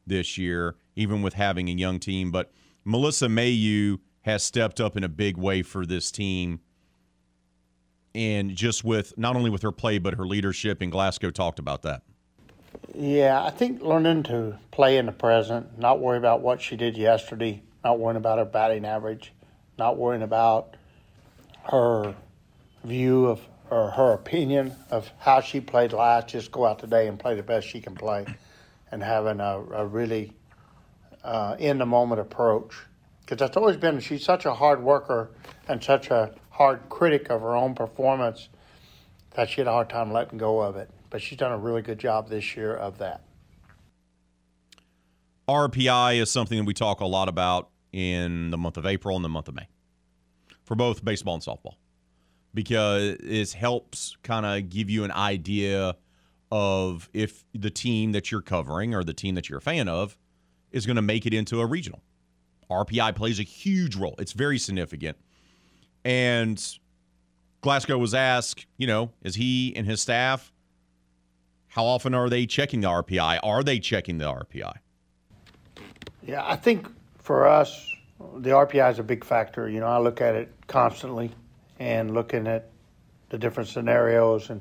this 0.07 0.37
year, 0.37 0.77
even 0.97 1.23
with 1.23 1.35
having 1.35 1.69
a 1.69 1.73
young 1.73 1.99
team. 1.99 2.31
But 2.31 2.53
Melissa 2.85 3.29
Mayeux 3.29 3.99
has 4.23 4.43
stepped 4.43 4.81
up 4.81 4.97
in 4.97 5.05
a 5.05 5.09
big 5.09 5.37
way 5.37 5.63
for 5.63 5.87
this 5.87 6.11
team. 6.11 6.61
And 8.15 8.55
just 8.55 8.85
with 8.85 9.17
not 9.17 9.37
only 9.37 9.51
with 9.51 9.63
her 9.63 9.73
play, 9.73 9.99
but 9.99 10.15
her 10.15 10.27
leadership, 10.27 10.83
and 10.83 10.93
Glasgow 10.93 11.31
talked 11.31 11.59
about 11.59 11.83
that. 11.83 12.03
Yeah, 12.95 13.43
I 13.43 13.51
think 13.51 13.81
learning 13.81 14.25
to 14.25 14.59
play 14.71 14.99
in 14.99 15.07
the 15.07 15.13
present, 15.13 15.79
not 15.79 16.01
worry 16.01 16.19
about 16.19 16.41
what 16.41 16.61
she 16.61 16.77
did 16.77 16.97
yesterday, 16.97 17.63
not 17.83 17.99
worrying 17.99 18.17
about 18.17 18.39
her 18.39 18.45
batting 18.45 18.85
average, 18.85 19.33
not 19.79 19.97
worrying 19.97 20.23
about 20.23 20.77
her 21.71 22.15
view 22.85 23.27
of 23.27 23.41
or 23.71 23.91
her 23.91 24.13
opinion 24.13 24.75
of 24.91 25.11
how 25.19 25.41
she 25.41 25.59
played 25.59 25.95
last. 25.95 26.29
Just 26.29 26.53
go 26.53 26.67
out 26.67 26.79
today 26.79 27.09
and 27.09 27.19
play 27.19 27.35
the 27.35 27.43
best 27.43 27.67
she 27.67 27.81
can 27.81 27.95
play, 27.95 28.27
and 28.91 29.03
having 29.03 29.41
a, 29.41 29.59
a 29.73 29.87
really 29.87 30.33
uh, 31.25 31.57
in 31.59 31.79
the 31.79 31.87
moment 31.87 32.21
approach. 32.21 32.75
Because 33.21 33.39
that's 33.39 33.57
always 33.57 33.79
been 33.79 34.01
she's 34.01 34.25
such 34.25 34.45
a 34.45 34.53
hard 34.53 34.83
worker 34.83 35.31
and 35.69 35.83
such 35.83 36.11
a 36.11 36.35
hard 36.53 36.89
critic 36.89 37.31
of 37.31 37.41
her 37.41 37.55
own 37.55 37.75
performance 37.75 38.49
that 39.35 39.49
she 39.51 39.61
had 39.61 39.67
a 39.67 39.73
hard 39.73 39.91
time 39.91 40.13
letting 40.13 40.39
go 40.39 40.61
of 40.61 40.77
it 40.77 40.91
but 41.13 41.21
she's 41.21 41.37
done 41.37 41.53
a 41.53 41.59
really 41.59 41.83
good 41.83 41.99
job 41.99 42.31
this 42.31 42.57
year 42.57 42.75
of 42.75 42.97
that. 42.97 43.21
RPI 45.47 46.23
is 46.23 46.31
something 46.31 46.57
that 46.57 46.65
we 46.65 46.73
talk 46.73 47.01
a 47.01 47.07
lot 47.07 47.29
about 47.29 47.69
in 47.93 48.51
the 48.51 48.57
month 48.57 48.79
of 48.79 48.87
April 48.87 49.15
and 49.15 49.25
the 49.25 49.29
month 49.29 49.47
of 49.47 49.55
May 49.55 49.69
for 50.65 50.75
both 50.75 51.05
baseball 51.05 51.35
and 51.35 51.43
softball 51.43 51.75
because 52.55 53.17
it 53.21 53.53
helps 53.53 54.17
kind 54.23 54.47
of 54.47 54.71
give 54.71 54.89
you 54.89 55.05
an 55.05 55.13
idea 55.13 55.97
of 56.51 57.11
if 57.13 57.45
the 57.55 57.71
team 57.71 58.13
that 58.13 58.31
you're 58.31 58.41
covering 58.41 58.95
or 58.95 59.05
the 59.05 59.13
team 59.13 59.35
that 59.35 59.51
you're 59.51 59.59
a 59.59 59.63
fan 59.63 59.89
of 59.89 60.17
is 60.71 60.87
going 60.87 60.97
to 60.97 61.03
make 61.03 61.27
it 61.27 61.35
into 61.35 61.61
a 61.61 61.67
regional. 61.67 62.03
RPI 62.71 63.15
plays 63.15 63.39
a 63.39 63.43
huge 63.43 63.97
role. 63.97 64.15
It's 64.19 64.33
very 64.33 64.59
significant. 64.59 65.19
And 66.05 66.63
Glasgow 67.61 67.99
was 67.99 68.15
asked, 68.15 68.67
you 68.77 68.87
know, 68.87 69.11
is 69.23 69.37
he 69.37 69.75
and 69.77 69.87
his 69.87 70.01
staff 70.01 70.53
how 71.73 71.87
often 71.87 72.13
are 72.13 72.29
they 72.29 72.45
checking 72.45 72.83
the 72.83 72.89
RPI? 72.89 73.41
Are 73.43 73.63
they 73.63 73.79
checking 73.79 74.19
the 74.19 74.27
RPI? 74.27 74.75
Yeah, 76.23 76.47
I 76.47 76.55
think 76.55 76.87
for 77.17 77.49
us, 77.49 77.91
the 78.37 78.51
RPI 78.51 78.93
is 78.93 78.99
a 78.99 79.03
big 79.03 79.25
factor. 79.25 79.71
You 79.71 79.81
know, 79.81 79.87
I 79.87 79.97
look 79.97 80.21
at 80.21 80.35
it 80.35 80.53
constantly 80.67 81.31
and 81.79 82.13
looking 82.13 82.47
at 82.47 82.69
the 83.31 83.39
different 83.39 83.71
scenarios. 83.71 84.51
And 84.51 84.61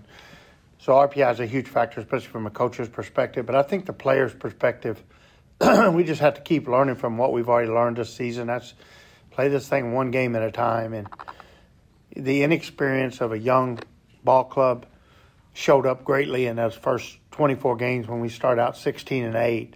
so 0.79 0.93
RPI 0.93 1.33
is 1.33 1.41
a 1.41 1.45
huge 1.45 1.67
factor, 1.67 1.99
especially 1.99 2.29
from 2.29 2.47
a 2.47 2.49
coach's 2.49 2.87
perspective. 2.87 3.45
But 3.45 3.55
I 3.55 3.63
think 3.63 3.85
the 3.85 3.93
player's 3.93 4.33
perspective, 4.33 5.03
we 5.91 6.05
just 6.05 6.21
have 6.21 6.35
to 6.35 6.41
keep 6.41 6.65
learning 6.69 6.95
from 6.95 7.17
what 7.17 7.33
we've 7.33 7.49
already 7.49 7.69
learned 7.69 7.97
this 7.97 8.13
season. 8.13 8.47
That's 8.47 8.73
play 9.31 9.47
this 9.47 9.67
thing 9.67 9.93
one 9.93 10.11
game 10.11 10.35
at 10.35 10.43
a 10.43 10.51
time. 10.51 10.93
And 10.93 11.07
the 12.15 12.43
inexperience 12.43 13.21
of 13.21 13.31
a 13.31 13.39
young 13.39 13.79
ball 14.23 14.43
club 14.43 14.85
showed 15.53 15.85
up 15.85 16.03
greatly 16.03 16.45
in 16.45 16.57
those 16.57 16.75
first 16.75 17.17
24 17.31 17.75
games 17.77 18.07
when 18.07 18.19
we 18.21 18.29
start 18.29 18.59
out 18.59 18.77
16 18.77 19.23
and 19.23 19.35
8. 19.35 19.75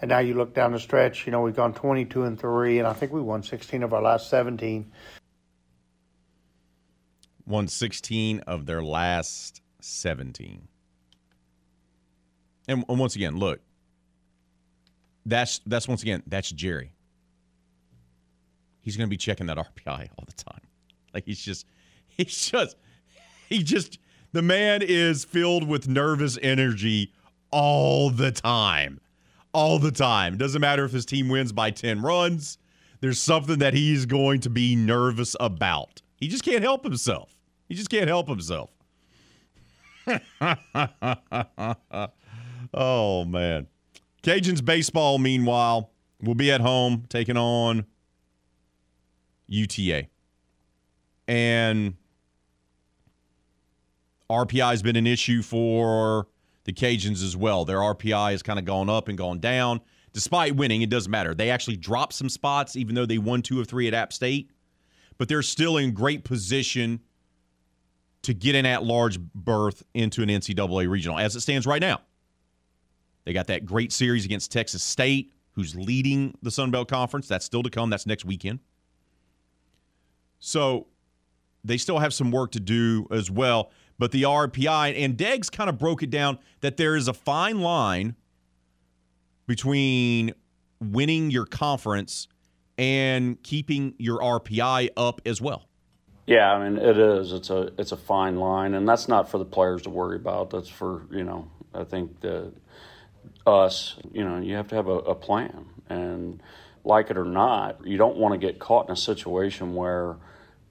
And 0.00 0.08
now 0.08 0.18
you 0.18 0.34
look 0.34 0.54
down 0.54 0.72
the 0.72 0.80
stretch, 0.80 1.26
you 1.26 1.32
know, 1.32 1.40
we've 1.40 1.56
gone 1.56 1.72
22 1.72 2.24
and 2.24 2.38
3, 2.38 2.78
and 2.78 2.88
I 2.88 2.92
think 2.92 3.12
we 3.12 3.20
won 3.20 3.42
16 3.42 3.82
of 3.82 3.92
our 3.92 4.02
last 4.02 4.28
17. 4.28 4.90
Won 7.46 7.68
16 7.68 8.40
of 8.40 8.66
their 8.66 8.82
last 8.82 9.62
17. 9.80 10.68
And, 12.66 12.84
and 12.88 12.98
once 12.98 13.16
again, 13.16 13.36
look, 13.36 13.60
that's 15.26 15.60
that's 15.66 15.88
once 15.88 16.02
again, 16.02 16.22
that's 16.26 16.50
Gerry. 16.50 16.93
He's 18.84 18.96
going 18.96 19.08
to 19.08 19.10
be 19.10 19.16
checking 19.16 19.46
that 19.46 19.56
RPI 19.56 20.10
all 20.18 20.24
the 20.26 20.32
time. 20.34 20.60
Like 21.12 21.24
he's 21.24 21.40
just, 21.40 21.66
he's 22.08 22.50
just, 22.50 22.76
he 23.48 23.62
just 23.62 23.98
the 24.32 24.42
man 24.42 24.82
is 24.82 25.24
filled 25.24 25.66
with 25.66 25.88
nervous 25.88 26.36
energy 26.42 27.12
all 27.52 28.10
the 28.10 28.32
time. 28.32 29.00
All 29.52 29.78
the 29.78 29.92
time. 29.92 30.36
Doesn't 30.36 30.60
matter 30.60 30.84
if 30.84 30.90
his 30.90 31.06
team 31.06 31.28
wins 31.28 31.52
by 31.52 31.70
10 31.70 32.02
runs. 32.02 32.58
There's 33.00 33.20
something 33.20 33.60
that 33.60 33.74
he's 33.74 34.06
going 34.06 34.40
to 34.40 34.50
be 34.50 34.74
nervous 34.74 35.36
about. 35.38 36.02
He 36.16 36.26
just 36.26 36.44
can't 36.44 36.64
help 36.64 36.82
himself. 36.82 37.38
He 37.68 37.76
just 37.76 37.90
can't 37.90 38.08
help 38.08 38.28
himself. 38.28 38.70
oh, 42.74 43.24
man. 43.24 43.68
Cajuns 44.24 44.64
baseball, 44.64 45.18
meanwhile, 45.18 45.92
will 46.20 46.34
be 46.34 46.50
at 46.50 46.60
home 46.60 47.04
taking 47.08 47.36
on 47.36 47.86
UTA. 49.46 50.08
And 51.26 51.94
RPI 54.30 54.70
has 54.70 54.82
been 54.82 54.96
an 54.96 55.06
issue 55.06 55.42
for 55.42 56.28
the 56.64 56.72
Cajuns 56.72 57.22
as 57.22 57.36
well. 57.36 57.64
Their 57.64 57.78
RPI 57.78 58.32
has 58.32 58.42
kind 58.42 58.58
of 58.58 58.64
gone 58.64 58.88
up 58.88 59.08
and 59.08 59.16
gone 59.16 59.38
down. 59.38 59.80
Despite 60.12 60.56
winning, 60.56 60.82
it 60.82 60.90
doesn't 60.90 61.10
matter. 61.10 61.34
They 61.34 61.50
actually 61.50 61.76
dropped 61.76 62.14
some 62.14 62.28
spots, 62.28 62.76
even 62.76 62.94
though 62.94 63.06
they 63.06 63.18
won 63.18 63.42
two 63.42 63.60
of 63.60 63.66
three 63.66 63.88
at 63.88 63.94
App 63.94 64.12
State. 64.12 64.50
But 65.18 65.28
they're 65.28 65.42
still 65.42 65.76
in 65.76 65.92
great 65.92 66.24
position 66.24 67.00
to 68.22 68.32
get 68.32 68.54
an 68.54 68.64
at 68.64 68.82
large 68.82 69.18
berth 69.20 69.82
into 69.92 70.22
an 70.22 70.28
NCAA 70.28 70.88
regional 70.88 71.18
as 71.18 71.36
it 71.36 71.40
stands 71.40 71.66
right 71.66 71.80
now. 71.80 72.00
They 73.24 73.32
got 73.32 73.46
that 73.48 73.64
great 73.64 73.92
series 73.92 74.24
against 74.24 74.50
Texas 74.52 74.82
State, 74.82 75.32
who's 75.52 75.74
leading 75.74 76.34
the 76.42 76.50
Sun 76.50 76.70
Belt 76.70 76.88
Conference. 76.88 77.28
That's 77.28 77.44
still 77.44 77.62
to 77.62 77.70
come. 77.70 77.90
That's 77.90 78.06
next 78.06 78.24
weekend. 78.24 78.60
So 80.46 80.86
they 81.64 81.76
still 81.76 81.98
have 81.98 82.12
some 82.12 82.30
work 82.30 82.52
to 82.52 82.60
do 82.60 83.06
as 83.10 83.30
well 83.30 83.70
but 83.98 84.12
the 84.12 84.22
RPI. 84.22 85.02
And 85.02 85.16
Deggs 85.16 85.50
kind 85.50 85.70
of 85.70 85.78
broke 85.78 86.02
it 86.02 86.10
down 86.10 86.38
that 86.60 86.76
there 86.76 86.96
is 86.96 87.08
a 87.08 87.12
fine 87.12 87.60
line 87.60 88.16
between 89.46 90.34
winning 90.80 91.30
your 91.30 91.46
conference 91.46 92.28
and 92.76 93.40
keeping 93.42 93.94
your 93.98 94.18
RPI 94.18 94.90
up 94.96 95.20
as 95.24 95.40
well. 95.40 95.68
Yeah, 96.26 96.52
I 96.52 96.68
mean 96.68 96.78
it 96.78 96.98
is. 96.98 97.32
It's 97.32 97.50
a 97.50 97.70
it's 97.78 97.92
a 97.92 97.98
fine 97.98 98.36
line, 98.36 98.72
and 98.72 98.88
that's 98.88 99.08
not 99.08 99.30
for 99.30 99.36
the 99.36 99.44
players 99.44 99.82
to 99.82 99.90
worry 99.90 100.16
about. 100.16 100.50
That's 100.50 100.70
for 100.70 101.06
you 101.10 101.22
know. 101.22 101.50
I 101.74 101.84
think 101.84 102.20
the 102.20 102.50
us. 103.46 103.96
You 104.10 104.24
know, 104.24 104.38
you 104.40 104.54
have 104.54 104.66
to 104.68 104.74
have 104.74 104.88
a, 104.88 104.98
a 105.00 105.14
plan, 105.14 105.66
and 105.90 106.42
like 106.82 107.10
it 107.10 107.18
or 107.18 107.26
not, 107.26 107.86
you 107.86 107.98
don't 107.98 108.16
want 108.16 108.32
to 108.32 108.38
get 108.38 108.58
caught 108.58 108.88
in 108.88 108.92
a 108.92 108.96
situation 108.96 109.74
where 109.74 110.16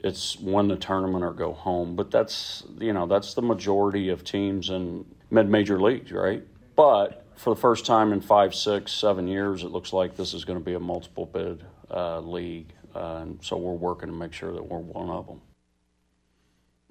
it's 0.03 0.37
win 0.37 0.67
the 0.67 0.75
tournament 0.75 1.23
or 1.23 1.31
go 1.31 1.53
home. 1.53 1.95
But 1.95 2.11
that's 2.11 2.63
you 2.79 2.93
know 2.93 3.07
that's 3.07 3.33
the 3.33 3.41
majority 3.41 4.09
of 4.09 4.23
teams 4.23 4.69
in 4.69 5.05
mid-major 5.31 5.81
leagues, 5.81 6.11
right? 6.11 6.43
But 6.75 7.25
for 7.35 7.55
the 7.55 7.59
first 7.59 7.85
time 7.85 8.13
in 8.13 8.21
five, 8.21 8.53
six, 8.53 8.91
seven 8.91 9.27
years, 9.27 9.63
it 9.63 9.69
looks 9.69 9.93
like 9.93 10.15
this 10.15 10.33
is 10.33 10.45
going 10.45 10.59
to 10.59 10.63
be 10.63 10.73
a 10.73 10.79
multiple 10.79 11.25
bid 11.25 11.63
uh, 11.89 12.19
league, 12.19 12.73
uh, 12.95 13.19
and 13.21 13.43
so 13.43 13.57
we're 13.57 13.71
working 13.73 14.09
to 14.09 14.15
make 14.15 14.33
sure 14.33 14.53
that 14.53 14.63
we're 14.63 14.77
one 14.77 15.09
of 15.09 15.27
them. 15.27 15.41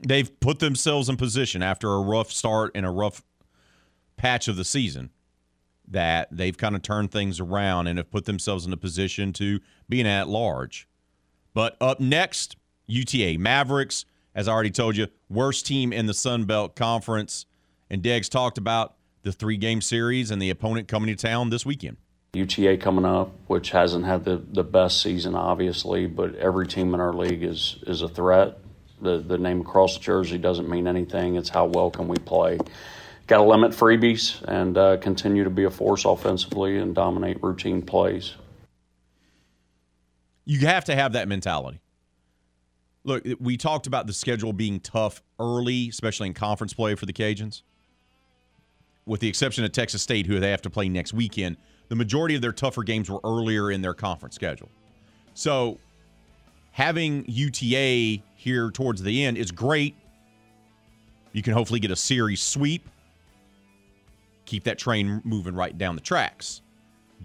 They've 0.04 0.40
put 0.40 0.58
themselves 0.58 1.08
in 1.08 1.16
position 1.16 1.62
after 1.62 1.92
a 1.92 2.00
rough 2.00 2.32
start 2.32 2.72
and 2.74 2.84
a 2.84 2.90
rough 2.90 3.22
patch 4.16 4.48
of 4.48 4.56
the 4.56 4.64
season 4.64 5.10
that 5.86 6.28
they've 6.32 6.56
kind 6.56 6.74
of 6.74 6.82
turned 6.82 7.12
things 7.12 7.38
around 7.38 7.86
and 7.86 7.98
have 7.98 8.10
put 8.10 8.24
themselves 8.24 8.66
in 8.66 8.72
a 8.72 8.76
position 8.76 9.32
to 9.34 9.60
be 9.88 10.00
an 10.00 10.06
at 10.06 10.28
large. 10.28 10.88
But 11.54 11.76
up 11.80 12.00
next, 12.00 12.56
UTA 12.86 13.36
Mavericks, 13.38 14.04
as 14.34 14.48
I 14.48 14.52
already 14.52 14.70
told 14.70 14.96
you, 14.96 15.08
worst 15.28 15.66
team 15.66 15.92
in 15.92 16.06
the 16.06 16.14
Sun 16.14 16.44
Belt 16.44 16.76
Conference. 16.76 17.46
And 17.90 18.02
Deggs 18.02 18.28
talked 18.28 18.58
about 18.58 18.94
the 19.22 19.32
three 19.32 19.56
game 19.56 19.80
series 19.80 20.30
and 20.30 20.40
the 20.40 20.50
opponent 20.50 20.88
coming 20.88 21.14
to 21.14 21.20
town 21.20 21.50
this 21.50 21.64
weekend. 21.64 21.96
UTA 22.34 22.78
coming 22.78 23.04
up, 23.04 23.30
which 23.46 23.70
hasn't 23.70 24.06
had 24.06 24.24
the, 24.24 24.42
the 24.52 24.64
best 24.64 25.02
season, 25.02 25.34
obviously, 25.34 26.06
but 26.06 26.34
every 26.36 26.66
team 26.66 26.94
in 26.94 27.00
our 27.00 27.12
league 27.12 27.42
is, 27.42 27.76
is 27.86 28.00
a 28.00 28.08
threat. 28.08 28.58
The, 29.02 29.18
the 29.18 29.36
name 29.36 29.60
across 29.60 29.98
the 29.98 30.00
jersey 30.02 30.38
doesn't 30.38 30.68
mean 30.68 30.86
anything. 30.86 31.36
It's 31.36 31.50
how 31.50 31.66
well 31.66 31.90
can 31.90 32.08
we 32.08 32.16
play. 32.16 32.58
Got 33.26 33.38
to 33.38 33.44
limit 33.44 33.72
freebies 33.72 34.42
and 34.44 34.78
uh, 34.78 34.96
continue 34.96 35.44
to 35.44 35.50
be 35.50 35.64
a 35.64 35.70
force 35.70 36.04
offensively 36.04 36.78
and 36.78 36.94
dominate 36.94 37.42
routine 37.42 37.82
plays. 37.82 38.34
You 40.44 40.66
have 40.66 40.86
to 40.86 40.94
have 40.94 41.12
that 41.12 41.28
mentality 41.28 41.80
Look, 43.04 43.24
we 43.40 43.56
talked 43.56 43.86
about 43.86 44.06
the 44.06 44.12
schedule 44.12 44.52
being 44.52 44.78
tough 44.78 45.22
early, 45.40 45.88
especially 45.88 46.28
in 46.28 46.34
conference 46.34 46.72
play 46.72 46.94
for 46.94 47.06
the 47.06 47.12
Cajuns. 47.12 47.62
With 49.06 49.20
the 49.20 49.28
exception 49.28 49.64
of 49.64 49.72
Texas 49.72 50.02
State, 50.02 50.26
who 50.26 50.38
they 50.38 50.50
have 50.50 50.62
to 50.62 50.70
play 50.70 50.88
next 50.88 51.12
weekend, 51.12 51.56
the 51.88 51.96
majority 51.96 52.36
of 52.36 52.42
their 52.42 52.52
tougher 52.52 52.84
games 52.84 53.10
were 53.10 53.20
earlier 53.24 53.72
in 53.72 53.82
their 53.82 53.94
conference 53.94 54.36
schedule. 54.36 54.68
So 55.34 55.78
having 56.70 57.24
UTA 57.26 58.22
here 58.36 58.70
towards 58.70 59.02
the 59.02 59.24
end 59.24 59.36
is 59.36 59.50
great. 59.50 59.96
You 61.32 61.42
can 61.42 61.54
hopefully 61.54 61.80
get 61.80 61.90
a 61.90 61.96
series 61.96 62.40
sweep, 62.40 62.88
keep 64.44 64.62
that 64.64 64.78
train 64.78 65.20
moving 65.24 65.54
right 65.54 65.76
down 65.76 65.96
the 65.96 66.00
tracks. 66.00 66.62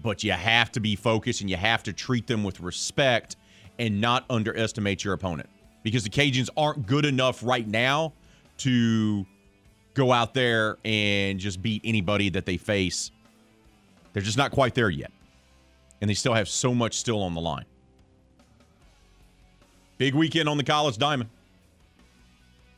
But 0.02 0.24
you 0.24 0.32
have 0.32 0.72
to 0.72 0.80
be 0.80 0.96
focused 0.96 1.40
and 1.40 1.48
you 1.48 1.56
have 1.56 1.84
to 1.84 1.92
treat 1.92 2.26
them 2.26 2.42
with 2.42 2.60
respect 2.60 3.36
and 3.78 4.00
not 4.00 4.24
underestimate 4.28 5.04
your 5.04 5.14
opponent 5.14 5.48
because 5.88 6.04
the 6.04 6.10
Cajuns 6.10 6.50
aren't 6.54 6.86
good 6.86 7.06
enough 7.06 7.42
right 7.42 7.66
now 7.66 8.12
to 8.58 9.24
go 9.94 10.12
out 10.12 10.34
there 10.34 10.76
and 10.84 11.40
just 11.40 11.62
beat 11.62 11.80
anybody 11.82 12.28
that 12.28 12.44
they 12.44 12.58
face. 12.58 13.10
They're 14.12 14.22
just 14.22 14.36
not 14.36 14.50
quite 14.50 14.74
there 14.74 14.90
yet. 14.90 15.10
And 16.00 16.10
they 16.10 16.14
still 16.14 16.34
have 16.34 16.48
so 16.48 16.74
much 16.74 16.94
still 16.94 17.22
on 17.22 17.34
the 17.34 17.40
line. 17.40 17.64
Big 19.96 20.14
weekend 20.14 20.48
on 20.48 20.58
the 20.58 20.64
college 20.64 20.98
diamond. 20.98 21.30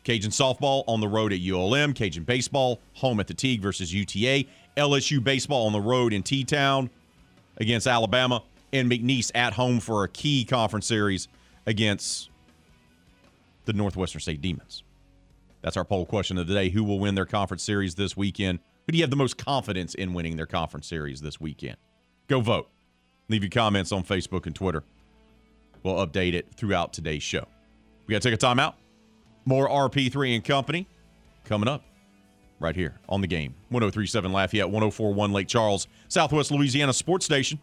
Cajun 0.05 0.31
softball 0.31 0.85
on 0.87 1.01
the 1.01 1.09
road 1.09 1.33
at 1.33 1.41
ULM. 1.41 1.93
Cajun 1.93 2.23
baseball 2.25 2.81
home 2.95 3.21
at 3.21 3.27
the 3.27 3.35
Tigue 3.35 3.61
versus 3.61 3.93
UTA. 3.93 4.45
LSU 4.77 5.23
baseball 5.23 5.67
on 5.67 5.73
the 5.73 5.81
road 5.81 6.13
in 6.13 6.23
T 6.23 6.45
Town 6.45 6.89
against 7.59 7.87
Alabama. 7.87 8.43
And 8.73 8.91
McNeese 8.91 9.33
at 9.35 9.53
home 9.53 9.81
for 9.81 10.05
a 10.05 10.09
key 10.09 10.45
conference 10.45 10.87
series 10.87 11.29
against 11.67 12.30
the 13.65 13.73
Northwestern 13.73 14.21
State 14.21 14.41
Demons. 14.41 14.85
That's 15.63 15.77
our 15.77 15.85
poll 15.85 16.07
question 16.07 16.39
of 16.39 16.47
the 16.47 16.55
day. 16.55 16.71
Who 16.71 16.85
will 16.85 16.99
win 16.99 17.15
their 17.15 17.27
conference 17.27 17.63
series 17.63 17.95
this 17.95 18.17
weekend? 18.17 18.61
Who 18.87 18.93
do 18.93 18.99
you 18.99 19.05
have 19.05 19.11
the 19.11 19.17
most 19.17 19.37
confidence 19.37 19.95
in 19.95 20.15
winning 20.15 20.37
their 20.37 20.47
conference 20.47 20.87
series 20.87 21.21
this 21.21 21.41
weekend? 21.41 21.77
Go 22.29 22.41
vote. 22.41 22.69
Leave 23.29 23.43
your 23.43 23.51
comments 23.51 23.93
on 23.93 24.03
Facebook 24.03 24.47
and 24.47 24.55
Twitter. 24.55 24.83
We'll 25.83 26.05
update 26.05 26.35
it 26.35 26.47
throughout 26.57 26.93
today's 26.93 27.23
show. 27.23 27.47
We 28.07 28.13
got 28.13 28.23
to 28.23 28.31
take 28.31 28.43
a 28.43 28.45
timeout. 28.45 28.75
More 29.45 29.69
RP3 29.69 30.35
and 30.35 30.45
Company 30.45 30.87
coming 31.45 31.69
up 31.69 31.83
right 32.59 32.77
here 32.77 32.99
on 33.09 33.21
the 33.21 33.27
game. 33.27 33.55
1037 33.71 34.33
Lafayette, 34.33 34.69
1041 34.69 35.33
Lake 35.33 35.49
Charles, 35.49 35.87
Southwest 36.09 36.51
Louisiana 36.51 36.93
Sports 36.93 37.25
Station. 37.25 37.59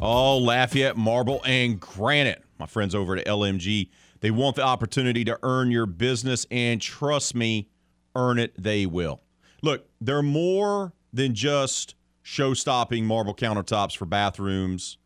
Oh, 0.00 0.38
Lafayette, 0.38 0.96
Marble, 0.96 1.42
and 1.44 1.80
Granite. 1.80 2.44
My 2.58 2.66
friends 2.66 2.94
over 2.94 3.16
at 3.16 3.26
LMG, 3.26 3.88
they 4.20 4.30
want 4.30 4.56
the 4.56 4.62
opportunity 4.62 5.24
to 5.24 5.38
earn 5.42 5.70
your 5.70 5.86
business, 5.86 6.46
and 6.50 6.80
trust 6.80 7.34
me, 7.34 7.68
earn 8.14 8.38
it, 8.38 8.52
they 8.56 8.86
will. 8.86 9.20
Look, 9.62 9.88
they're 10.00 10.22
more 10.22 10.92
than 11.12 11.34
just 11.34 11.94
show 12.22 12.54
stopping 12.54 13.06
marble 13.06 13.34
countertops 13.34 13.96
for 13.96 14.06
bathrooms 14.06 14.98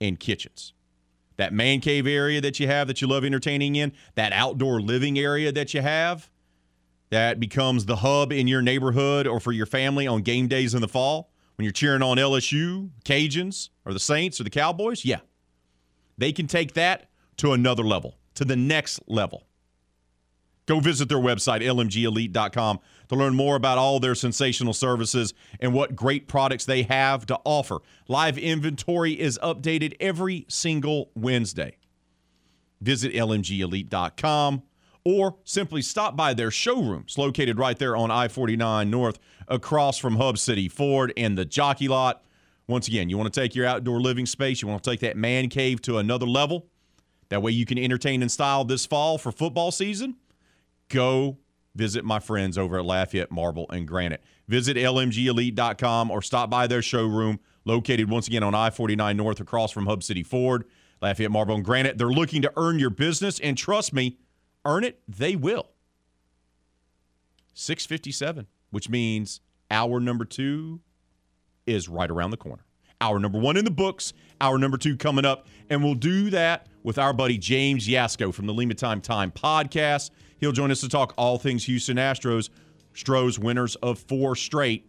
and 0.00 0.18
kitchens. 0.18 0.72
That 1.36 1.52
man 1.52 1.80
cave 1.80 2.06
area 2.06 2.40
that 2.40 2.58
you 2.58 2.66
have 2.66 2.88
that 2.88 3.00
you 3.00 3.08
love 3.08 3.24
entertaining 3.24 3.76
in, 3.76 3.92
that 4.16 4.32
outdoor 4.32 4.80
living 4.80 5.18
area 5.18 5.52
that 5.52 5.72
you 5.72 5.82
have, 5.82 6.30
that 7.12 7.38
becomes 7.38 7.84
the 7.84 7.96
hub 7.96 8.32
in 8.32 8.48
your 8.48 8.62
neighborhood 8.62 9.26
or 9.26 9.38
for 9.38 9.52
your 9.52 9.66
family 9.66 10.06
on 10.06 10.22
game 10.22 10.48
days 10.48 10.72
in 10.72 10.80
the 10.80 10.88
fall 10.88 11.30
when 11.56 11.64
you're 11.64 11.72
cheering 11.72 12.00
on 12.00 12.16
LSU, 12.16 12.88
Cajuns, 13.04 13.68
or 13.84 13.92
the 13.92 14.00
Saints 14.00 14.40
or 14.40 14.44
the 14.44 14.50
Cowboys, 14.50 15.04
yeah. 15.04 15.20
They 16.16 16.32
can 16.32 16.46
take 16.46 16.72
that 16.72 17.10
to 17.36 17.52
another 17.52 17.82
level, 17.82 18.16
to 18.36 18.46
the 18.46 18.56
next 18.56 18.98
level. 19.08 19.46
Go 20.64 20.80
visit 20.80 21.10
their 21.10 21.18
website, 21.18 21.60
lmgelite.com, 21.60 22.80
to 23.08 23.14
learn 23.14 23.34
more 23.34 23.56
about 23.56 23.76
all 23.76 24.00
their 24.00 24.14
sensational 24.14 24.72
services 24.72 25.34
and 25.60 25.74
what 25.74 25.94
great 25.94 26.28
products 26.28 26.64
they 26.64 26.82
have 26.84 27.26
to 27.26 27.38
offer. 27.44 27.80
Live 28.08 28.38
inventory 28.38 29.20
is 29.20 29.38
updated 29.42 29.96
every 30.00 30.46
single 30.48 31.10
Wednesday. 31.14 31.76
Visit 32.80 33.12
lmgelite.com 33.12 34.62
or 35.04 35.36
simply 35.44 35.82
stop 35.82 36.16
by 36.16 36.34
their 36.34 36.50
showrooms 36.50 37.18
located 37.18 37.58
right 37.58 37.78
there 37.78 37.96
on 37.96 38.10
I 38.10 38.28
49 38.28 38.90
North 38.90 39.18
across 39.48 39.98
from 39.98 40.16
Hub 40.16 40.38
City 40.38 40.68
Ford 40.68 41.12
and 41.16 41.36
the 41.36 41.44
Jockey 41.44 41.88
Lot. 41.88 42.22
Once 42.68 42.88
again, 42.88 43.08
you 43.08 43.18
want 43.18 43.32
to 43.32 43.40
take 43.40 43.54
your 43.54 43.66
outdoor 43.66 44.00
living 44.00 44.26
space, 44.26 44.62
you 44.62 44.68
want 44.68 44.82
to 44.82 44.90
take 44.90 45.00
that 45.00 45.16
man 45.16 45.48
cave 45.48 45.82
to 45.82 45.98
another 45.98 46.26
level. 46.26 46.68
That 47.28 47.42
way 47.42 47.50
you 47.50 47.66
can 47.66 47.78
entertain 47.78 48.22
in 48.22 48.28
style 48.28 48.64
this 48.64 48.86
fall 48.86 49.18
for 49.18 49.32
football 49.32 49.72
season. 49.72 50.16
Go 50.88 51.38
visit 51.74 52.04
my 52.04 52.20
friends 52.20 52.58
over 52.58 52.78
at 52.78 52.84
Lafayette 52.84 53.30
Marble 53.30 53.66
and 53.70 53.88
Granite. 53.88 54.22
Visit 54.48 54.76
lmgelite.com 54.76 56.10
or 56.10 56.22
stop 56.22 56.50
by 56.50 56.66
their 56.66 56.82
showroom 56.82 57.40
located 57.64 58.10
once 58.10 58.26
again 58.26 58.42
on 58.42 58.54
I 58.54 58.70
49 58.70 59.16
North 59.16 59.40
across 59.40 59.72
from 59.72 59.86
Hub 59.86 60.02
City 60.02 60.22
Ford. 60.22 60.64
Lafayette 61.00 61.30
Marble 61.30 61.56
and 61.56 61.64
Granite. 61.64 61.98
They're 61.98 62.08
looking 62.08 62.42
to 62.42 62.52
earn 62.56 62.78
your 62.78 62.90
business, 62.90 63.40
and 63.40 63.58
trust 63.58 63.92
me, 63.92 64.18
earn 64.64 64.84
it, 64.84 65.00
they 65.08 65.36
will. 65.36 65.68
657, 67.54 68.46
which 68.70 68.88
means 68.88 69.40
hour 69.70 70.00
number 70.00 70.24
two 70.24 70.80
is 71.66 71.88
right 71.88 72.10
around 72.10 72.30
the 72.30 72.36
corner. 72.36 72.64
Hour 73.00 73.18
number 73.18 73.38
one 73.38 73.56
in 73.56 73.64
the 73.64 73.70
books, 73.70 74.12
hour 74.40 74.58
number 74.58 74.78
two 74.78 74.96
coming 74.96 75.24
up, 75.24 75.46
and 75.68 75.82
we'll 75.82 75.94
do 75.94 76.30
that 76.30 76.68
with 76.82 76.98
our 76.98 77.12
buddy 77.12 77.36
James 77.36 77.88
Yasko 77.88 78.32
from 78.32 78.46
the 78.46 78.54
Lima 78.54 78.74
Time 78.74 79.00
Time 79.00 79.30
podcast. 79.30 80.10
He'll 80.38 80.52
join 80.52 80.70
us 80.70 80.80
to 80.80 80.88
talk 80.88 81.14
all 81.16 81.38
things 81.38 81.64
Houston 81.64 81.96
Astros, 81.96 82.50
Stros 82.94 83.38
winners 83.38 83.76
of 83.76 83.98
four 83.98 84.36
straight. 84.36 84.86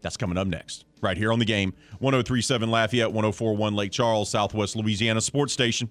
That's 0.00 0.16
coming 0.16 0.38
up 0.38 0.46
next, 0.46 0.84
right 1.00 1.16
here 1.16 1.32
on 1.32 1.38
the 1.38 1.44
game. 1.44 1.74
1037 1.98 2.70
Lafayette, 2.70 3.12
1041 3.12 3.74
Lake 3.74 3.92
Charles, 3.92 4.30
Southwest 4.30 4.76
Louisiana 4.76 5.20
Sports 5.20 5.52
Station. 5.52 5.90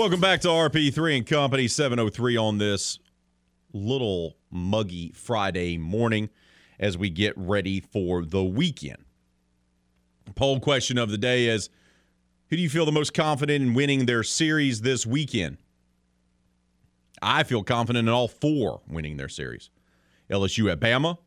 Welcome 0.00 0.18
back 0.22 0.40
to 0.40 0.48
RP3 0.48 1.18
and 1.18 1.26
Company 1.26 1.68
703 1.68 2.34
on 2.38 2.56
this 2.56 2.98
little 3.74 4.38
muggy 4.50 5.12
Friday 5.14 5.76
morning 5.76 6.30
as 6.78 6.96
we 6.96 7.10
get 7.10 7.36
ready 7.36 7.80
for 7.80 8.24
the 8.24 8.42
weekend. 8.42 9.04
Poll 10.34 10.58
question 10.58 10.96
of 10.96 11.10
the 11.10 11.18
day 11.18 11.48
is 11.48 11.68
Who 12.48 12.56
do 12.56 12.62
you 12.62 12.70
feel 12.70 12.86
the 12.86 12.92
most 12.92 13.12
confident 13.12 13.62
in 13.62 13.74
winning 13.74 14.06
their 14.06 14.22
series 14.22 14.80
this 14.80 15.04
weekend? 15.04 15.58
I 17.20 17.42
feel 17.42 17.62
confident 17.62 18.08
in 18.08 18.14
all 18.14 18.26
four 18.26 18.80
winning 18.88 19.18
their 19.18 19.28
series 19.28 19.68
LSU 20.30 20.72
at 20.72 20.80
Bama, 20.80 21.18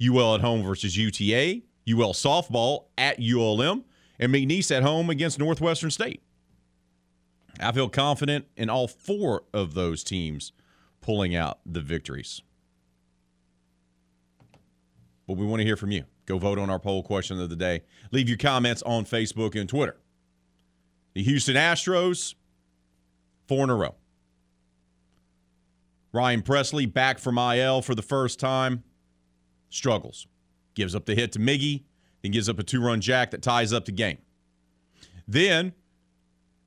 UL 0.00 0.36
at 0.36 0.40
home 0.40 0.62
versus 0.62 0.96
UTA, 0.96 1.62
UL 1.88 2.14
softball 2.14 2.84
at 2.96 3.18
ULM, 3.18 3.84
and 4.20 4.32
McNeese 4.32 4.70
at 4.70 4.84
home 4.84 5.10
against 5.10 5.40
Northwestern 5.40 5.90
State. 5.90 6.22
I 7.58 7.72
feel 7.72 7.88
confident 7.88 8.46
in 8.56 8.70
all 8.70 8.86
four 8.86 9.44
of 9.52 9.74
those 9.74 10.04
teams 10.04 10.52
pulling 11.00 11.34
out 11.34 11.60
the 11.66 11.80
victories. 11.80 12.42
But 15.26 15.36
we 15.36 15.46
want 15.46 15.60
to 15.60 15.64
hear 15.64 15.76
from 15.76 15.90
you. 15.90 16.04
Go 16.26 16.38
vote 16.38 16.58
on 16.58 16.70
our 16.70 16.78
poll 16.78 17.02
question 17.02 17.40
of 17.40 17.50
the 17.50 17.56
day. 17.56 17.82
Leave 18.12 18.28
your 18.28 18.38
comments 18.38 18.82
on 18.82 19.04
Facebook 19.04 19.58
and 19.58 19.68
Twitter. 19.68 19.96
The 21.14 21.22
Houston 21.22 21.56
Astros, 21.56 22.34
four 23.48 23.64
in 23.64 23.70
a 23.70 23.74
row. 23.74 23.94
Ryan 26.12 26.42
Pressly 26.42 26.92
back 26.92 27.18
from 27.18 27.38
IL 27.38 27.82
for 27.82 27.94
the 27.94 28.02
first 28.02 28.38
time. 28.38 28.84
Struggles. 29.68 30.26
Gives 30.74 30.94
up 30.94 31.06
the 31.06 31.14
hit 31.14 31.32
to 31.32 31.38
Miggy, 31.38 31.84
then 32.22 32.32
gives 32.32 32.48
up 32.48 32.58
a 32.58 32.62
two 32.62 32.80
run 32.80 33.00
jack 33.00 33.30
that 33.30 33.42
ties 33.42 33.72
up 33.72 33.84
the 33.84 33.92
game. 33.92 34.18
Then 35.26 35.72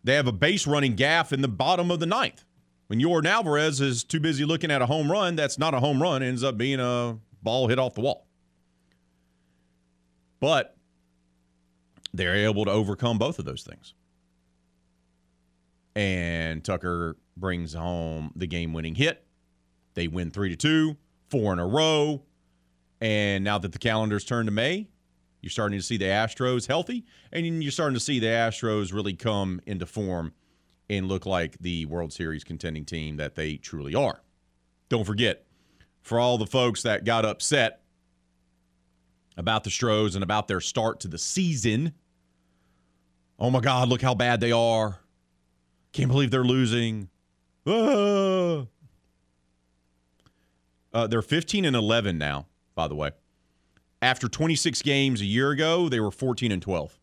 they 0.03 0.15
have 0.15 0.27
a 0.27 0.31
base 0.31 0.67
running 0.67 0.95
gaff 0.95 1.31
in 1.31 1.41
the 1.41 1.47
bottom 1.47 1.91
of 1.91 1.99
the 1.99 2.05
ninth. 2.05 2.43
When 2.87 2.99
Yordan 2.99 3.27
Alvarez 3.27 3.81
is 3.81 4.03
too 4.03 4.19
busy 4.19 4.45
looking 4.45 4.69
at 4.69 4.81
a 4.81 4.85
home 4.85 5.11
run, 5.11 5.35
that's 5.35 5.57
not 5.57 5.73
a 5.73 5.79
home 5.79 6.01
run, 6.01 6.21
it 6.21 6.27
ends 6.27 6.43
up 6.43 6.57
being 6.57 6.79
a 6.79 7.17
ball 7.41 7.67
hit 7.67 7.79
off 7.79 7.95
the 7.95 8.01
wall. 8.01 8.27
But 10.39 10.75
they're 12.13 12.35
able 12.35 12.65
to 12.65 12.71
overcome 12.71 13.17
both 13.17 13.39
of 13.39 13.45
those 13.45 13.63
things. 13.63 13.93
And 15.95 16.63
Tucker 16.63 17.15
brings 17.37 17.73
home 17.73 18.31
the 18.35 18.47
game 18.47 18.73
winning 18.73 18.95
hit. 18.95 19.25
They 19.93 20.07
win 20.07 20.31
three 20.31 20.49
to 20.49 20.55
two, 20.55 20.97
four 21.29 21.53
in 21.53 21.59
a 21.59 21.67
row. 21.67 22.23
And 22.99 23.43
now 23.43 23.57
that 23.57 23.71
the 23.71 23.79
calendar's 23.79 24.25
turned 24.25 24.47
to 24.47 24.51
May, 24.51 24.87
you're 25.43 25.49
starting 25.49 25.77
to 25.77 25.83
see 25.83 25.97
the 25.97 26.05
Astros 26.05 26.67
healthy, 26.67 27.05
and 27.33 27.61
you're 27.61 27.71
starting 27.71 27.95
to 27.95 27.99
see 27.99 28.17
the 28.17 28.27
Astros 28.27 28.93
really 28.93 29.13
come 29.13 29.59
into 29.65 29.85
form 29.85 30.33
and 30.89 31.09
look 31.09 31.25
like 31.25 31.57
the 31.59 31.85
World 31.85 32.13
Series 32.13 32.45
contending 32.45 32.85
team 32.85 33.17
that 33.17 33.35
they 33.35 33.57
truly 33.57 33.93
are. 33.93 34.21
Don't 34.87 35.03
forget, 35.03 35.45
for 36.01 36.17
all 36.17 36.37
the 36.37 36.47
folks 36.47 36.83
that 36.83 37.03
got 37.03 37.25
upset 37.25 37.81
about 39.35 39.65
the 39.65 39.69
Stros 39.69 40.15
and 40.15 40.23
about 40.23 40.47
their 40.47 40.61
start 40.61 41.01
to 41.01 41.09
the 41.09 41.17
season, 41.17 41.91
oh 43.37 43.49
my 43.49 43.59
God, 43.59 43.89
look 43.89 44.01
how 44.01 44.15
bad 44.15 44.39
they 44.39 44.53
are. 44.53 44.99
Can't 45.91 46.09
believe 46.09 46.31
they're 46.31 46.45
losing. 46.45 47.09
Ah. 47.67 48.65
Uh, 50.93 51.07
they're 51.07 51.21
15 51.21 51.65
and 51.65 51.75
11 51.75 52.17
now, 52.17 52.45
by 52.75 52.87
the 52.87 52.95
way. 52.95 53.11
After 54.03 54.27
26 54.27 54.81
games 54.81 55.21
a 55.21 55.25
year 55.25 55.51
ago, 55.51 55.87
they 55.87 56.01
were 56.01 56.11
14 56.11 56.51
and 56.51 56.61
12. 56.61 56.99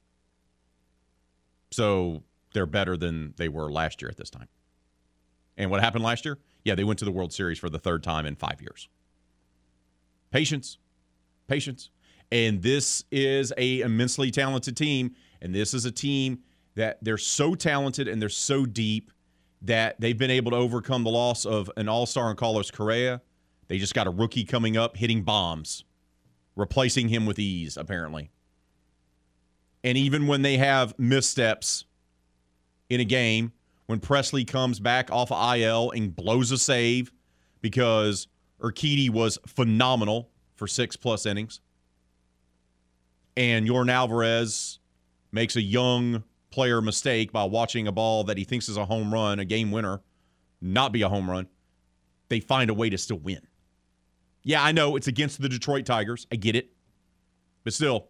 So 1.70 2.22
they're 2.52 2.66
better 2.66 2.94
than 2.94 3.32
they 3.38 3.48
were 3.48 3.72
last 3.72 4.02
year 4.02 4.10
at 4.10 4.18
this 4.18 4.28
time. 4.28 4.48
And 5.56 5.70
what 5.70 5.80
happened 5.80 6.04
last 6.04 6.26
year? 6.26 6.38
Yeah, 6.62 6.74
they 6.74 6.84
went 6.84 6.98
to 6.98 7.06
the 7.06 7.10
World 7.10 7.32
Series 7.32 7.58
for 7.58 7.70
the 7.70 7.78
third 7.78 8.02
time 8.02 8.26
in 8.26 8.36
five 8.36 8.60
years. 8.60 8.90
Patience, 10.30 10.76
patience. 11.48 11.88
And 12.30 12.60
this 12.60 13.04
is 13.10 13.50
a 13.56 13.80
immensely 13.80 14.30
talented 14.30 14.76
team, 14.76 15.14
and 15.40 15.54
this 15.54 15.72
is 15.72 15.86
a 15.86 15.90
team 15.90 16.40
that 16.74 16.98
they're 17.00 17.16
so 17.16 17.54
talented 17.54 18.08
and 18.08 18.20
they're 18.20 18.28
so 18.28 18.66
deep 18.66 19.10
that 19.62 19.98
they've 20.02 20.18
been 20.18 20.30
able 20.30 20.50
to 20.50 20.58
overcome 20.58 21.04
the 21.04 21.10
loss 21.10 21.46
of 21.46 21.70
an 21.78 21.88
all-star 21.88 22.30
in 22.30 22.36
Carlos 22.36 22.70
Correa. 22.70 23.22
They 23.68 23.78
just 23.78 23.94
got 23.94 24.06
a 24.06 24.10
rookie 24.10 24.44
coming 24.44 24.76
up 24.76 24.98
hitting 24.98 25.22
bombs, 25.22 25.84
replacing 26.60 27.08
him 27.08 27.26
with 27.26 27.38
ease, 27.38 27.76
apparently. 27.76 28.30
And 29.82 29.96
even 29.96 30.26
when 30.26 30.42
they 30.42 30.58
have 30.58 30.96
missteps 30.98 31.86
in 32.88 33.00
a 33.00 33.04
game, 33.04 33.52
when 33.86 33.98
Pressly 33.98 34.46
comes 34.46 34.78
back 34.78 35.10
off 35.10 35.32
of 35.32 35.56
IL 35.56 35.90
and 35.90 36.14
blows 36.14 36.52
a 36.52 36.58
save 36.58 37.10
because 37.60 38.28
Urquidy 38.60 39.10
was 39.10 39.38
phenomenal 39.46 40.30
for 40.54 40.68
six 40.68 40.96
plus 40.96 41.26
innings, 41.26 41.60
and 43.36 43.66
Yordan 43.66 43.90
Alvarez 43.90 44.78
makes 45.32 45.56
a 45.56 45.62
young 45.62 46.22
player 46.50 46.82
mistake 46.82 47.32
by 47.32 47.44
watching 47.44 47.88
a 47.88 47.92
ball 47.92 48.24
that 48.24 48.36
he 48.36 48.44
thinks 48.44 48.68
is 48.68 48.76
a 48.76 48.84
home 48.84 49.12
run, 49.12 49.38
a 49.38 49.44
game 49.44 49.70
winner, 49.70 50.02
not 50.60 50.92
be 50.92 51.02
a 51.02 51.08
home 51.08 51.30
run, 51.30 51.48
they 52.28 52.40
find 52.40 52.68
a 52.70 52.74
way 52.74 52.90
to 52.90 52.98
still 52.98 53.18
win. 53.18 53.40
Yeah, 54.42 54.62
I 54.62 54.72
know 54.72 54.96
it's 54.96 55.06
against 55.06 55.40
the 55.40 55.48
Detroit 55.48 55.86
Tigers. 55.86 56.26
I 56.32 56.36
get 56.36 56.56
it. 56.56 56.72
But 57.64 57.74
still, 57.74 58.08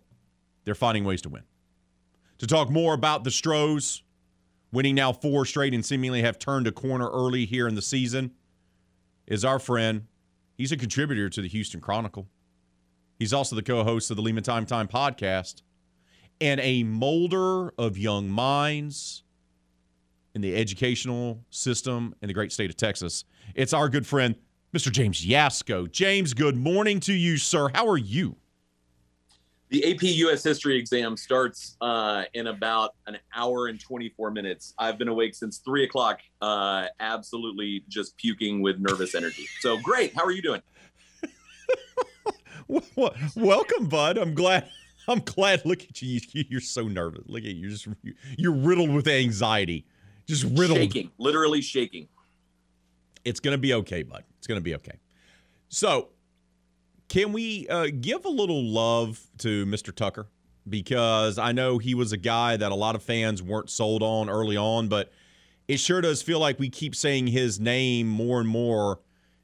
they're 0.65 0.75
finding 0.75 1.05
ways 1.05 1.23
to 1.23 1.29
win. 1.29 1.43
To 2.39 2.47
talk 2.47 2.71
more 2.71 2.95
about 2.95 3.25
the 3.25 3.31
Stros 3.31 4.03
winning 4.73 4.95
now 4.95 5.13
four 5.13 5.45
straight 5.45 5.75
and 5.75 5.85
seemingly 5.85 6.23
have 6.23 6.39
turned 6.39 6.67
a 6.67 6.73
corner 6.73 7.09
early 7.09 7.45
here 7.45 7.67
in 7.67 7.75
the 7.75 7.83
season 7.83 8.33
is 9.27 9.45
our 9.45 9.59
friend. 9.59 10.07
He's 10.57 10.73
a 10.73 10.77
contributor 10.77 11.29
to 11.29 11.43
the 11.43 11.49
Houston 11.49 11.81
Chronicle. 11.81 12.29
He's 13.19 13.33
also 13.33 13.57
the 13.57 13.63
co-host 13.63 14.11
of 14.11 14.17
the 14.17 14.23
Lima 14.23 14.41
Time 14.41 14.67
Time 14.67 14.89
podcast 14.89 15.63
and 16.41 16.61
a 16.61 16.83
molder 16.85 17.71
of 17.77 17.99
young 17.99 18.31
minds 18.31 19.25
in 20.35 20.41
the 20.41 20.57
educational 20.57 21.45
system 21.51 22.15
in 22.23 22.29
the 22.29 22.35
great 22.35 22.53
state 22.53 22.71
of 22.71 22.77
Texas. 22.77 23.25
It's 23.55 23.73
our 23.73 23.89
good 23.89 24.07
friend, 24.07 24.37
Mr. 24.75 24.93
James 24.93 25.27
Yasko. 25.27 25.91
James, 25.91 26.33
good 26.33 26.57
morning 26.57 27.01
to 27.01 27.13
you, 27.13 27.39
sir. 27.39 27.71
How 27.75 27.89
are 27.89 27.99
you? 27.99 28.37
The 29.71 29.93
AP 29.93 30.03
U.S. 30.03 30.45
History 30.45 30.77
exam 30.77 31.17
starts 31.17 31.77
uh, 31.81 32.25
in 32.35 32.49
about 32.49 32.95
an 33.09 33.19
hour 33.35 33.67
and 33.67 33.81
24 33.81 34.31
minutes. 34.31 34.75
I've 34.79 34.97
been 34.97 35.09
awake 35.09 35.35
since 35.35 35.59
three 35.59 35.85
o'clock, 35.85 36.21
uh, 36.41 36.87
absolutely 37.01 37.85
just 37.89 38.17
puking 38.17 38.63
with 38.63 38.79
nervous 38.79 39.17
energy. 39.17 39.47
So 39.61 39.77
great. 39.79 40.15
How 40.15 40.25
are 40.25 40.31
you 40.31 40.43
doing? 40.43 40.63
well, 42.69 43.15
welcome, 43.35 43.87
bud. 43.87 44.19
I'm 44.19 44.35
glad. 44.35 44.69
I'm 45.09 45.21
glad. 45.21 45.65
Look 45.65 45.83
at 45.83 46.01
you. 46.01 46.21
You're 46.33 46.61
so 46.61 46.87
nervous. 46.87 47.23
Look 47.27 47.43
at 47.43 47.51
you. 47.51 47.63
You're 47.63 47.71
just 47.71 47.89
you're 48.37 48.55
riddled 48.55 48.91
with 48.91 49.09
anxiety. 49.09 49.85
Just 50.27 50.45
riddled. 50.45 50.79
Shaking. 50.79 51.11
Literally 51.19 51.61
shaking. 51.61 52.07
It's 53.25 53.41
gonna 53.41 53.59
be 53.59 53.75
okay, 53.75 54.03
bud. 54.03 54.25
It's 54.39 54.47
gonna 54.47 54.61
be 54.61 54.75
okay. 54.77 54.99
So, 55.69 56.09
can 57.09 57.33
we 57.33 57.69
uh, 57.69 57.89
give 58.01 58.25
a 58.25 58.31
little 58.31 58.65
love 58.65 59.21
to 59.39 59.67
Mr. 59.67 59.95
Tucker? 59.95 60.27
Because 60.69 61.39
I 61.39 61.53
know 61.53 61.79
he 61.79 61.95
was 61.95 62.13
a 62.13 62.17
guy 62.17 62.57
that 62.57 62.71
a 62.71 62.75
lot 62.75 62.95
of 62.95 63.03
fans 63.03 63.43
weren't 63.43 63.71
sold 63.71 64.03
on 64.03 64.29
early 64.29 64.57
on, 64.57 64.89
but 64.89 65.11
it 65.69 65.79
sure 65.79 66.01
does 66.01 66.23
feel 66.23 66.39
like 66.39 66.59
we 66.59 66.69
keep 66.69 66.95
saying 66.95 67.29
his 67.29 67.59
name 67.59 68.07
more 68.07 68.41
and 68.41 68.49
more 68.49 69.01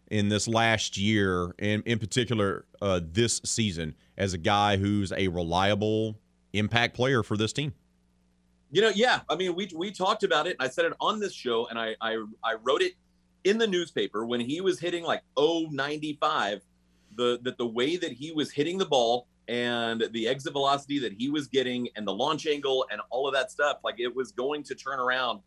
in 0.08 0.28
this 0.28 0.46
last 0.46 0.96
year, 0.96 1.54
and 1.58 1.82
in 1.86 1.98
particular 1.98 2.64
uh, 2.80 3.00
this 3.02 3.40
season, 3.44 3.94
as 4.16 4.34
a 4.34 4.38
guy 4.38 4.76
who's 4.76 5.12
a 5.12 5.28
reliable 5.28 6.18
impact 6.52 6.94
player 6.94 7.22
for 7.22 7.36
this 7.36 7.52
team. 7.52 7.72
You 8.70 8.82
know, 8.82 8.90
yeah. 8.94 9.20
I 9.28 9.36
mean, 9.36 9.54
we 9.54 9.70
we 9.74 9.90
talked 9.90 10.22
about 10.22 10.46
it. 10.46 10.56
I 10.58 10.68
said 10.68 10.84
it 10.84 10.92
on 11.00 11.20
this 11.20 11.32
show, 11.32 11.66
and 11.66 11.78
I 11.78 11.94
I, 12.00 12.22
I 12.42 12.54
wrote 12.62 12.82
it 12.82 12.94
in 13.46 13.58
the 13.58 13.66
newspaper 13.66 14.26
when 14.26 14.40
he 14.40 14.60
was 14.60 14.80
hitting 14.80 15.04
like 15.04 15.22
095. 15.38 16.60
The 17.14 17.38
that 17.44 17.56
the 17.56 17.66
way 17.66 17.96
that 17.96 18.12
he 18.12 18.32
was 18.32 18.50
hitting 18.50 18.76
the 18.76 18.84
ball 18.84 19.26
and 19.48 20.04
the 20.10 20.28
exit 20.28 20.52
velocity 20.52 20.98
that 20.98 21.12
he 21.12 21.30
was 21.30 21.46
getting 21.46 21.88
and 21.96 22.06
the 22.06 22.12
launch 22.12 22.46
angle 22.46 22.84
and 22.90 23.00
all 23.08 23.26
of 23.26 23.32
that 23.32 23.50
stuff, 23.50 23.78
like 23.84 23.98
it 23.98 24.14
was 24.14 24.32
going 24.32 24.64
to 24.64 24.74
turn 24.74 24.98
around 24.98 25.40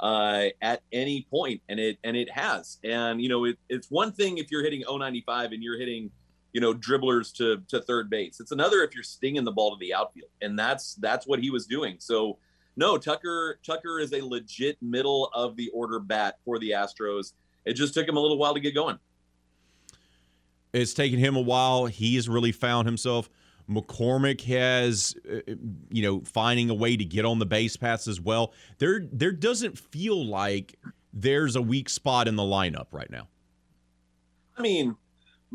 uh, 0.00 0.46
at 0.60 0.82
any 0.92 1.26
point, 1.30 1.62
and 1.68 1.80
it 1.80 1.98
and 2.04 2.16
it 2.16 2.28
has. 2.30 2.78
And 2.84 3.22
you 3.22 3.28
know, 3.28 3.44
it, 3.44 3.58
it's 3.70 3.90
one 3.90 4.12
thing 4.12 4.38
if 4.38 4.50
you're 4.50 4.64
hitting 4.64 4.82
095 4.86 5.52
and 5.52 5.62
you're 5.62 5.78
hitting, 5.78 6.10
you 6.52 6.60
know, 6.60 6.74
dribblers 6.74 7.34
to 7.36 7.62
to 7.68 7.80
third 7.80 8.10
base. 8.10 8.40
It's 8.40 8.52
another 8.52 8.82
if 8.82 8.94
you're 8.94 9.04
stinging 9.04 9.44
the 9.44 9.52
ball 9.52 9.70
to 9.70 9.78
the 9.78 9.94
outfield, 9.94 10.30
and 10.42 10.58
that's 10.58 10.96
that's 10.96 11.26
what 11.26 11.38
he 11.38 11.50
was 11.50 11.64
doing. 11.64 11.96
So 12.00 12.38
no, 12.76 12.98
Tucker 12.98 13.60
Tucker 13.64 14.00
is 14.00 14.12
a 14.12 14.20
legit 14.20 14.76
middle 14.82 15.30
of 15.32 15.56
the 15.56 15.70
order 15.72 16.00
bat 16.00 16.38
for 16.44 16.58
the 16.58 16.72
Astros. 16.72 17.32
It 17.64 17.74
just 17.74 17.94
took 17.94 18.08
him 18.08 18.16
a 18.16 18.20
little 18.20 18.38
while 18.38 18.54
to 18.54 18.60
get 18.60 18.74
going. 18.74 18.98
It's 20.72 20.94
taken 20.94 21.18
him 21.18 21.36
a 21.36 21.40
while. 21.40 21.86
He's 21.86 22.28
really 22.28 22.52
found 22.52 22.86
himself. 22.86 23.30
McCormick 23.70 24.42
has, 24.42 25.14
uh, 25.30 25.54
you 25.90 26.02
know, 26.02 26.20
finding 26.24 26.68
a 26.68 26.74
way 26.74 26.96
to 26.96 27.04
get 27.04 27.24
on 27.24 27.38
the 27.38 27.46
base 27.46 27.76
paths 27.76 28.08
as 28.08 28.20
well. 28.20 28.52
There, 28.78 29.06
there 29.10 29.32
doesn't 29.32 29.78
feel 29.78 30.26
like 30.26 30.74
there's 31.12 31.56
a 31.56 31.62
weak 31.62 31.88
spot 31.88 32.28
in 32.28 32.36
the 32.36 32.42
lineup 32.42 32.88
right 32.90 33.10
now. 33.10 33.28
I 34.56 34.62
mean, 34.62 34.96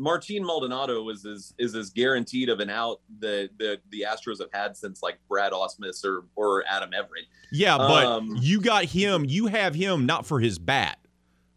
Martin 0.00 0.44
Maldonado 0.44 1.08
is 1.10 1.26
as 1.26 1.52
is 1.58 1.74
as 1.74 1.90
guaranteed 1.90 2.48
of 2.48 2.60
an 2.60 2.70
out 2.70 3.00
that 3.20 3.50
the 3.58 3.78
the 3.90 4.06
Astros 4.08 4.40
have 4.40 4.48
had 4.52 4.76
since 4.76 5.02
like 5.02 5.18
Brad 5.28 5.52
Ausmus 5.52 6.04
or 6.04 6.24
or 6.36 6.64
Adam 6.66 6.90
Everett. 6.94 7.26
Yeah, 7.52 7.76
but 7.76 8.06
um, 8.06 8.36
you 8.40 8.60
got 8.62 8.86
him. 8.86 9.26
You 9.26 9.46
have 9.48 9.74
him 9.74 10.06
not 10.06 10.24
for 10.24 10.40
his 10.40 10.58
bat, 10.58 10.98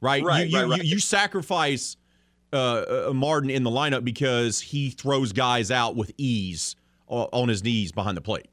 right? 0.04 0.24
Right, 0.24 0.48
you, 0.48 0.58
right, 0.58 0.66
you, 0.66 0.72
right. 0.72 0.84
you, 0.84 0.90
you 0.92 1.00
sacrifice 1.00 1.98
uh, 2.52 3.08
uh, 3.08 3.14
Martin 3.14 3.50
in 3.50 3.64
the 3.64 3.72
lineup 3.72 4.04
because 4.04 4.60
he 4.60 4.92
throws 4.92 5.34
guys 5.34 5.72
out 5.72 5.96
with 5.96 6.12
ease 6.18 6.76
on 7.08 7.48
his 7.48 7.64
knees 7.64 7.92
behind 7.92 8.18
the 8.18 8.22
plate. 8.22 8.48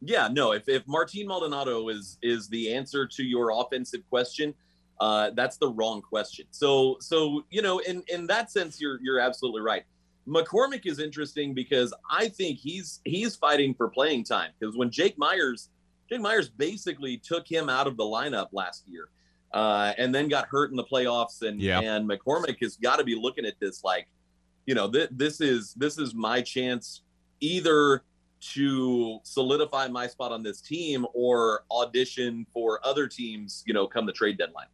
Yeah, 0.00 0.28
no. 0.30 0.52
If 0.52 0.68
if 0.68 0.86
Martin 0.86 1.26
Maldonado 1.26 1.88
is 1.88 2.18
is 2.22 2.48
the 2.48 2.74
answer 2.74 3.06
to 3.06 3.22
your 3.22 3.50
offensive 3.50 4.00
question, 4.08 4.54
uh, 5.00 5.30
that's 5.34 5.56
the 5.56 5.68
wrong 5.68 6.02
question. 6.02 6.46
So 6.50 6.96
so 7.00 7.44
you 7.50 7.62
know, 7.62 7.78
in 7.80 8.02
in 8.08 8.26
that 8.26 8.50
sense, 8.50 8.80
you're 8.80 8.98
you're 9.02 9.20
absolutely 9.20 9.62
right. 9.62 9.84
McCormick 10.26 10.86
is 10.86 10.98
interesting 10.98 11.54
because 11.54 11.92
I 12.10 12.28
think 12.28 12.58
he's 12.58 13.00
he's 13.04 13.36
fighting 13.36 13.74
for 13.74 13.88
playing 13.88 14.24
time 14.24 14.50
because 14.58 14.76
when 14.76 14.90
Jake 14.90 15.18
Meyers 15.18 15.68
Jake 16.08 16.20
Meyers 16.20 16.48
basically 16.48 17.16
took 17.18 17.46
him 17.46 17.68
out 17.68 17.86
of 17.86 17.96
the 17.96 18.04
lineup 18.04 18.48
last 18.52 18.86
year, 18.88 19.08
uh, 19.52 19.92
and 19.98 20.14
then 20.14 20.28
got 20.28 20.46
hurt 20.46 20.70
in 20.70 20.76
the 20.76 20.84
playoffs, 20.84 21.42
and 21.42 21.60
Yeah. 21.60 21.80
and 21.80 22.08
McCormick 22.08 22.56
has 22.62 22.76
got 22.76 22.96
to 22.96 23.04
be 23.04 23.14
looking 23.14 23.44
at 23.44 23.58
this 23.60 23.84
like, 23.84 24.08
you 24.66 24.74
know, 24.74 24.90
th- 24.90 25.10
this 25.12 25.40
is 25.40 25.74
this 25.74 25.98
is 25.98 26.14
my 26.14 26.40
chance 26.40 27.02
either 27.40 28.02
to 28.40 29.20
solidify 29.22 29.86
my 29.88 30.06
spot 30.06 30.32
on 30.32 30.42
this 30.42 30.60
team 30.60 31.06
or 31.14 31.64
audition 31.70 32.44
for 32.52 32.80
other 32.84 33.06
teams, 33.06 33.62
you 33.66 33.74
know, 33.74 33.86
come 33.86 34.04
the 34.06 34.12
trade 34.12 34.36
deadline. 34.38 34.66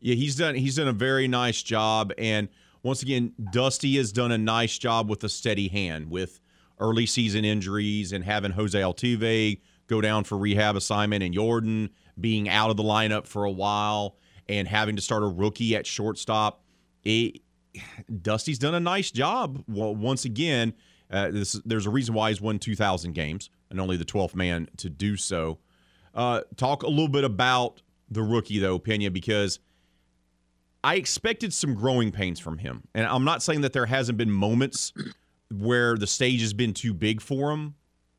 Yeah, 0.00 0.14
he's 0.14 0.36
done 0.36 0.54
he's 0.54 0.76
done 0.76 0.88
a 0.88 0.92
very 0.92 1.28
nice 1.28 1.62
job 1.62 2.12
and 2.18 2.48
once 2.82 3.02
again 3.02 3.32
Dusty 3.52 3.96
has 3.98 4.12
done 4.12 4.32
a 4.32 4.38
nice 4.38 4.76
job 4.78 5.08
with 5.08 5.22
a 5.24 5.28
steady 5.28 5.68
hand 5.68 6.10
with 6.10 6.40
early 6.80 7.06
season 7.06 7.44
injuries 7.44 8.12
and 8.12 8.24
having 8.24 8.50
Jose 8.50 8.78
Altuve 8.78 9.60
go 9.86 10.00
down 10.00 10.24
for 10.24 10.36
rehab 10.36 10.74
assignment 10.74 11.22
and 11.22 11.34
Yordan 11.34 11.90
being 12.20 12.48
out 12.48 12.70
of 12.70 12.76
the 12.76 12.82
lineup 12.82 13.26
for 13.26 13.44
a 13.44 13.50
while 13.50 14.16
and 14.48 14.68
having 14.68 14.96
to 14.96 15.02
start 15.02 15.22
a 15.22 15.26
rookie 15.26 15.74
at 15.76 15.86
shortstop. 15.86 16.62
It, 17.04 17.40
Dusty's 18.20 18.58
done 18.58 18.74
a 18.74 18.80
nice 18.80 19.10
job. 19.10 19.64
Well, 19.66 19.94
once 19.94 20.24
again, 20.24 20.74
uh, 21.10 21.30
this, 21.30 21.52
there's 21.64 21.86
a 21.86 21.90
reason 21.90 22.14
why 22.14 22.30
he's 22.30 22.40
won 22.40 22.58
2,000 22.58 23.12
games 23.12 23.50
and 23.70 23.80
only 23.80 23.96
the 23.96 24.04
12th 24.04 24.34
man 24.34 24.68
to 24.78 24.90
do 24.90 25.16
so. 25.16 25.58
Uh, 26.14 26.42
talk 26.56 26.82
a 26.82 26.88
little 26.88 27.08
bit 27.08 27.24
about 27.24 27.82
the 28.10 28.22
rookie 28.22 28.58
though, 28.58 28.78
Pena, 28.78 29.10
because 29.10 29.58
I 30.84 30.96
expected 30.96 31.52
some 31.52 31.74
growing 31.74 32.10
pains 32.10 32.40
from 32.40 32.58
him, 32.58 32.82
and 32.94 33.06
I'm 33.06 33.24
not 33.24 33.42
saying 33.42 33.60
that 33.60 33.72
there 33.72 33.86
hasn't 33.86 34.18
been 34.18 34.30
moments 34.30 34.92
where 35.50 35.96
the 35.96 36.06
stage 36.06 36.40
has 36.40 36.52
been 36.52 36.74
too 36.74 36.92
big 36.92 37.20
for 37.20 37.52
him, 37.52 37.74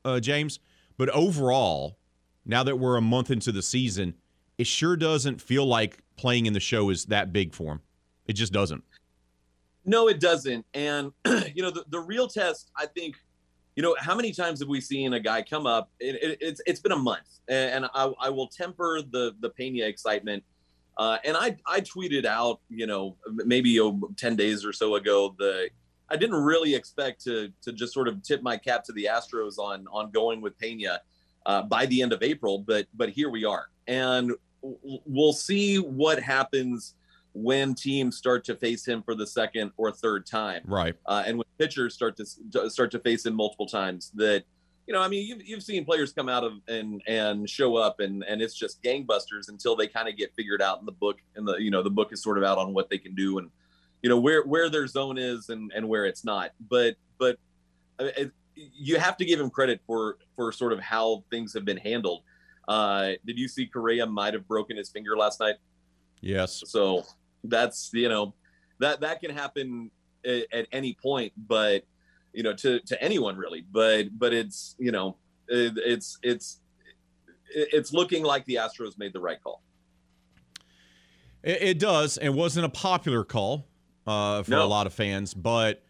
uh, 0.05 0.19
James. 0.19 0.59
But 0.97 1.09
overall, 1.09 1.97
now 2.45 2.63
that 2.63 2.77
we're 2.77 2.97
a 2.97 3.01
month 3.01 3.31
into 3.31 3.51
the 3.51 3.61
season, 3.61 4.15
it 4.57 4.67
sure 4.67 4.95
doesn't 4.95 5.41
feel 5.41 5.65
like 5.65 5.99
playing 6.15 6.45
in 6.45 6.53
the 6.53 6.59
show 6.59 6.89
is 6.89 7.05
that 7.05 7.33
big 7.33 7.53
for 7.53 7.73
him. 7.73 7.81
It 8.27 8.33
just 8.33 8.53
doesn't. 8.53 8.83
No, 9.85 10.07
it 10.07 10.19
doesn't. 10.19 10.65
And 10.73 11.11
you 11.53 11.61
know, 11.61 11.71
the, 11.71 11.85
the 11.89 11.99
real 11.99 12.27
test, 12.27 12.71
I 12.77 12.85
think, 12.85 13.15
you 13.75 13.83
know, 13.83 13.95
how 13.99 14.15
many 14.15 14.31
times 14.31 14.59
have 14.59 14.69
we 14.69 14.79
seen 14.79 15.13
a 15.13 15.19
guy 15.19 15.41
come 15.41 15.65
up? 15.65 15.89
It, 15.99 16.15
it, 16.15 16.37
it's 16.41 16.61
it's 16.65 16.79
been 16.79 16.91
a 16.91 16.97
month, 16.97 17.27
and, 17.47 17.85
I, 17.95 18.11
I 18.21 18.29
will 18.29 18.47
temper 18.47 19.01
the 19.01 19.35
the 19.39 19.49
Pena 19.49 19.85
excitement. 19.85 20.43
Uh, 20.95 21.17
and 21.25 21.35
I 21.35 21.57
I 21.65 21.81
tweeted 21.81 22.25
out, 22.25 22.59
you 22.69 22.85
know, 22.85 23.17
maybe 23.27 23.79
oh, 23.79 23.99
10 24.15 24.35
days 24.35 24.63
or 24.63 24.73
so 24.73 24.93
ago, 24.95 25.35
the 25.39 25.69
I 26.09 26.17
didn't 26.17 26.35
really 26.35 26.75
expect 26.75 27.23
to 27.23 27.51
to 27.63 27.73
just 27.73 27.93
sort 27.93 28.07
of 28.07 28.21
tip 28.21 28.43
my 28.43 28.57
cap 28.57 28.83
to 28.85 28.93
the 28.93 29.09
Astros 29.11 29.57
on 29.57 29.87
on 29.91 30.11
going 30.11 30.39
with 30.39 30.57
Pena 30.59 31.01
uh, 31.45 31.61
by 31.63 31.85
the 31.85 32.01
end 32.01 32.13
of 32.13 32.21
April, 32.23 32.59
but 32.59 32.87
but 32.93 33.09
here 33.09 33.29
we 33.29 33.45
are, 33.45 33.67
and 33.87 34.31
we'll 34.61 35.33
see 35.33 35.77
what 35.77 36.21
happens 36.21 36.95
when 37.33 37.73
teams 37.73 38.15
start 38.15 38.43
to 38.45 38.55
face 38.55 38.85
him 38.85 39.01
for 39.01 39.15
the 39.15 39.25
second 39.25 39.71
or 39.77 39.91
third 39.91 40.25
time, 40.25 40.61
Right. 40.65 40.95
uh, 41.07 41.23
and 41.25 41.37
when 41.37 41.45
pitchers 41.57 41.93
start 41.95 42.15
to 42.17 42.69
start 42.69 42.91
to 42.91 42.99
face 42.99 43.25
him 43.25 43.33
multiple 43.35 43.65
times. 43.65 44.11
That 44.15 44.43
you 44.85 44.93
know, 44.93 45.01
I 45.01 45.07
mean, 45.07 45.25
you've, 45.25 45.47
you've 45.47 45.63
seen 45.63 45.85
players 45.85 46.11
come 46.13 46.29
out 46.29 46.43
of 46.43 46.53
and 46.67 47.01
and 47.07 47.49
show 47.49 47.75
up, 47.75 47.99
and 47.99 48.23
and 48.27 48.41
it's 48.41 48.53
just 48.53 48.83
gangbusters 48.83 49.49
until 49.49 49.75
they 49.75 49.87
kind 49.87 50.07
of 50.07 50.15
get 50.17 50.33
figured 50.35 50.61
out 50.61 50.79
in 50.79 50.85
the 50.85 50.91
book, 50.91 51.17
and 51.35 51.47
the 51.47 51.55
you 51.55 51.71
know 51.71 51.81
the 51.81 51.89
book 51.89 52.13
is 52.13 52.21
sort 52.21 52.37
of 52.37 52.43
out 52.43 52.57
on 52.57 52.73
what 52.73 52.89
they 52.89 52.97
can 52.97 53.15
do 53.15 53.37
and 53.39 53.49
you 54.01 54.09
know 54.09 54.19
where 54.19 54.43
where 54.43 54.69
their 54.69 54.85
zone 54.87 55.17
is 55.17 55.49
and 55.49 55.71
and 55.73 55.87
where 55.87 56.05
it's 56.05 56.23
not. 56.23 56.51
But 56.69 56.95
but 57.17 57.37
uh, 57.99 58.09
it, 58.17 58.31
you 58.55 58.99
have 58.99 59.17
to 59.17 59.25
give 59.25 59.39
him 59.39 59.49
credit 59.49 59.81
for 59.85 60.17
for 60.35 60.51
sort 60.51 60.73
of 60.73 60.79
how 60.79 61.23
things 61.29 61.53
have 61.53 61.65
been 61.65 61.77
handled. 61.77 62.23
Uh, 62.67 63.11
did 63.25 63.37
you 63.37 63.47
see 63.47 63.65
Correa 63.65 64.05
might 64.05 64.33
have 64.33 64.47
broken 64.47 64.77
his 64.77 64.89
finger 64.89 65.17
last 65.17 65.39
night? 65.39 65.55
Yes. 66.21 66.63
So 66.67 67.03
that's 67.43 67.89
you 67.93 68.09
know 68.09 68.33
that 68.79 69.01
that 69.01 69.19
can 69.21 69.31
happen 69.31 69.91
at, 70.25 70.45
at 70.53 70.67
any 70.71 70.93
point, 71.01 71.33
but 71.35 71.83
you 72.33 72.43
know 72.43 72.53
to 72.53 72.79
to 72.81 73.03
anyone 73.03 73.35
really. 73.37 73.65
But 73.71 74.17
but 74.17 74.33
it's 74.33 74.75
you 74.79 74.91
know 74.91 75.17
it, 75.47 75.73
it's 75.77 76.17
it's 76.23 76.59
it's 77.55 77.91
looking 77.93 78.23
like 78.23 78.45
the 78.45 78.55
Astros 78.55 78.97
made 78.97 79.13
the 79.13 79.19
right 79.19 79.41
call. 79.43 79.61
It, 81.43 81.61
it 81.61 81.79
does. 81.79 82.17
It 82.17 82.29
wasn't 82.29 82.65
a 82.65 82.69
popular 82.69 83.23
call 83.23 83.67
uh, 84.07 84.43
for 84.43 84.51
No. 84.51 84.63
a 84.63 84.65
lot 84.65 84.87
of 84.87 84.93
fans, 84.93 85.33
but 85.33 85.83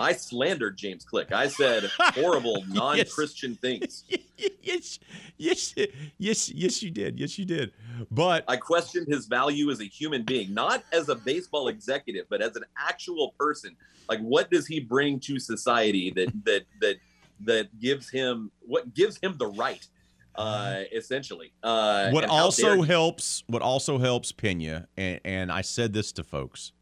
I 0.00 0.12
slandered 0.12 0.76
James 0.76 1.04
Click. 1.04 1.32
I 1.32 1.48
said 1.48 1.84
horrible, 1.98 2.64
non-Christian 2.68 3.54
things. 3.56 4.04
yes, 4.62 4.98
yes, 5.36 5.74
yes, 6.18 6.50
yes, 6.50 6.82
you 6.82 6.90
did. 6.90 7.18
Yes, 7.18 7.38
you 7.38 7.44
did. 7.44 7.72
But 8.10 8.44
I 8.48 8.56
questioned 8.56 9.06
his 9.08 9.26
value 9.26 9.70
as 9.70 9.80
a 9.80 9.84
human 9.84 10.22
being, 10.22 10.52
not 10.52 10.84
as 10.92 11.08
a 11.08 11.14
baseball 11.14 11.68
executive, 11.68 12.26
but 12.28 12.42
as 12.42 12.56
an 12.56 12.64
actual 12.76 13.34
person. 13.38 13.76
Like, 14.08 14.20
what 14.20 14.50
does 14.50 14.66
he 14.66 14.80
bring 14.80 15.20
to 15.20 15.38
society 15.38 16.10
that 16.12 16.32
that 16.44 16.64
that 16.80 16.96
that 17.40 17.78
gives 17.78 18.08
him 18.10 18.50
what 18.60 18.94
gives 18.94 19.18
him 19.18 19.36
the 19.38 19.46
right, 19.46 19.86
uh, 20.34 20.82
essentially? 20.92 21.52
Uh, 21.62 22.10
what 22.10 22.24
also 22.24 22.82
helps, 22.82 23.44
what 23.46 23.62
also 23.62 23.98
helps 23.98 24.32
Pena, 24.32 24.88
and, 24.96 25.20
and 25.24 25.52
I 25.52 25.60
said 25.62 25.92
this 25.92 26.12
to 26.12 26.24
folks. 26.24 26.72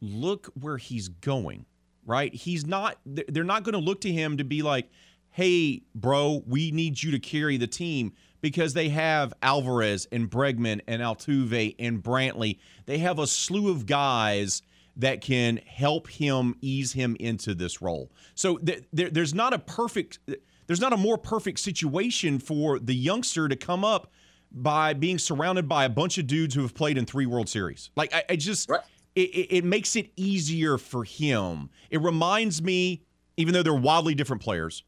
Look 0.00 0.50
where 0.60 0.78
he's 0.78 1.06
going, 1.08 1.64
right? 2.06 2.34
He's 2.34 2.66
not. 2.66 2.98
they're- 3.06 3.44
not 3.44 3.62
going 3.64 3.74
to 3.74 3.78
look 3.78 4.00
to 4.02 4.12
him 4.12 4.36
to 4.38 4.44
be 4.44 4.62
like, 4.62 4.90
"Hey, 5.30 5.82
bro, 5.94 6.42
we 6.46 6.70
need 6.70 7.02
you 7.02 7.10
to 7.12 7.18
carry 7.18 7.56
the 7.56 7.66
team." 7.66 8.12
Because 8.40 8.74
they 8.74 8.88
have 8.88 9.32
Alvarez 9.40 10.08
and 10.10 10.28
Bregman 10.28 10.80
and 10.88 11.00
Altuve 11.00 11.76
and 11.78 12.02
Brantley. 12.02 12.58
They 12.86 12.98
have 12.98 13.20
a 13.20 13.26
slew 13.28 13.70
of 13.70 13.86
guys 13.86 14.62
that 14.96 15.20
can 15.20 15.58
help 15.58 16.08
him 16.08 16.56
ease 16.60 16.92
him 16.92 17.16
into 17.20 17.54
this 17.54 17.80
role. 17.80 18.10
So 18.34 18.58
th- 18.58 18.82
there, 18.92 19.10
there's 19.10 19.32
not 19.32 19.54
a 19.54 19.60
perfect, 19.60 20.18
there's 20.66 20.80
not 20.80 20.92
a 20.92 20.96
more 20.96 21.16
perfect 21.16 21.60
situation 21.60 22.40
for 22.40 22.80
the 22.80 22.94
youngster 22.96 23.46
to 23.46 23.54
come 23.54 23.84
up 23.84 24.10
by 24.50 24.92
being 24.92 25.18
surrounded 25.18 25.68
by 25.68 25.84
a 25.84 25.88
bunch 25.88 26.18
of 26.18 26.26
dudes 26.26 26.54
who 26.54 26.62
have 26.62 26.74
played 26.74 26.98
in 26.98 27.06
three 27.06 27.26
World 27.26 27.48
Series. 27.48 27.90
Like 27.94 28.12
I, 28.12 28.24
I 28.30 28.36
just, 28.36 28.68
Right. 28.68 28.80
It, 29.14 29.30
it, 29.30 29.56
it 29.56 29.64
makes 29.64 29.96
it 29.96 30.10
easier 30.16 30.78
for 30.78 31.04
him. 31.04 31.70
It 31.90 32.00
reminds 32.00 32.62
me, 32.62 33.04
even 33.36 33.54
though 33.54 33.62
they're 33.62 33.74
wildly 33.74 34.14
different 34.14 34.42
players, 34.42 34.84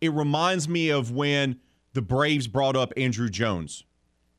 it 0.00 0.12
reminds 0.12 0.68
me 0.68 0.90
of 0.90 1.10
when 1.10 1.58
the 1.94 2.02
Braves 2.02 2.48
brought 2.48 2.76
up 2.76 2.92
Andruw 2.96 3.30
Jones 3.30 3.84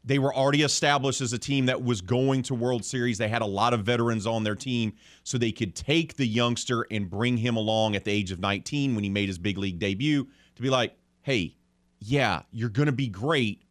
they 0.03 0.19
were 0.19 0.34
already 0.36 0.63
established 0.63 1.21
as 1.21 1.31
a 1.31 1.38
team 1.38 1.67
that 1.67 1.84
was 1.84 2.01
going 2.01 2.43
to 2.43 2.55
World 2.55 2.84
Series. 2.84 3.17
They 3.17 3.29
had 3.29 3.41
a 3.41 3.47
lot 3.47 3.73
of 3.73 3.81
veterans 3.81 4.27
on 4.27 4.43
their 4.43 4.55
team, 4.55 4.93
so 5.23 5.38
they 5.38 5.51
could 5.51 5.75
take 5.75 6.17
the 6.17 6.27
youngster 6.27 6.86
and 6.91 7.09
bring 7.09 7.38
him 7.38 7.55
along 7.55 7.95
at 7.95 8.03
the 8.03 8.11
age 8.11 8.31
of 8.31 8.39
19 8.39 8.95
when 8.95 9.03
he 9.03 9.09
made 9.09 9.27
his 9.29 9.38
big 9.38 9.57
league 9.57 9.79
debut 9.79 10.27
to 10.55 10.61
be 10.61 10.69
like, 10.69 10.95
hey, 11.21 11.55
yeah, 11.99 12.41
you're 12.51 12.69
going 12.69 12.88
to 12.88 12.91
be 12.91 13.07
great, 13.07 13.63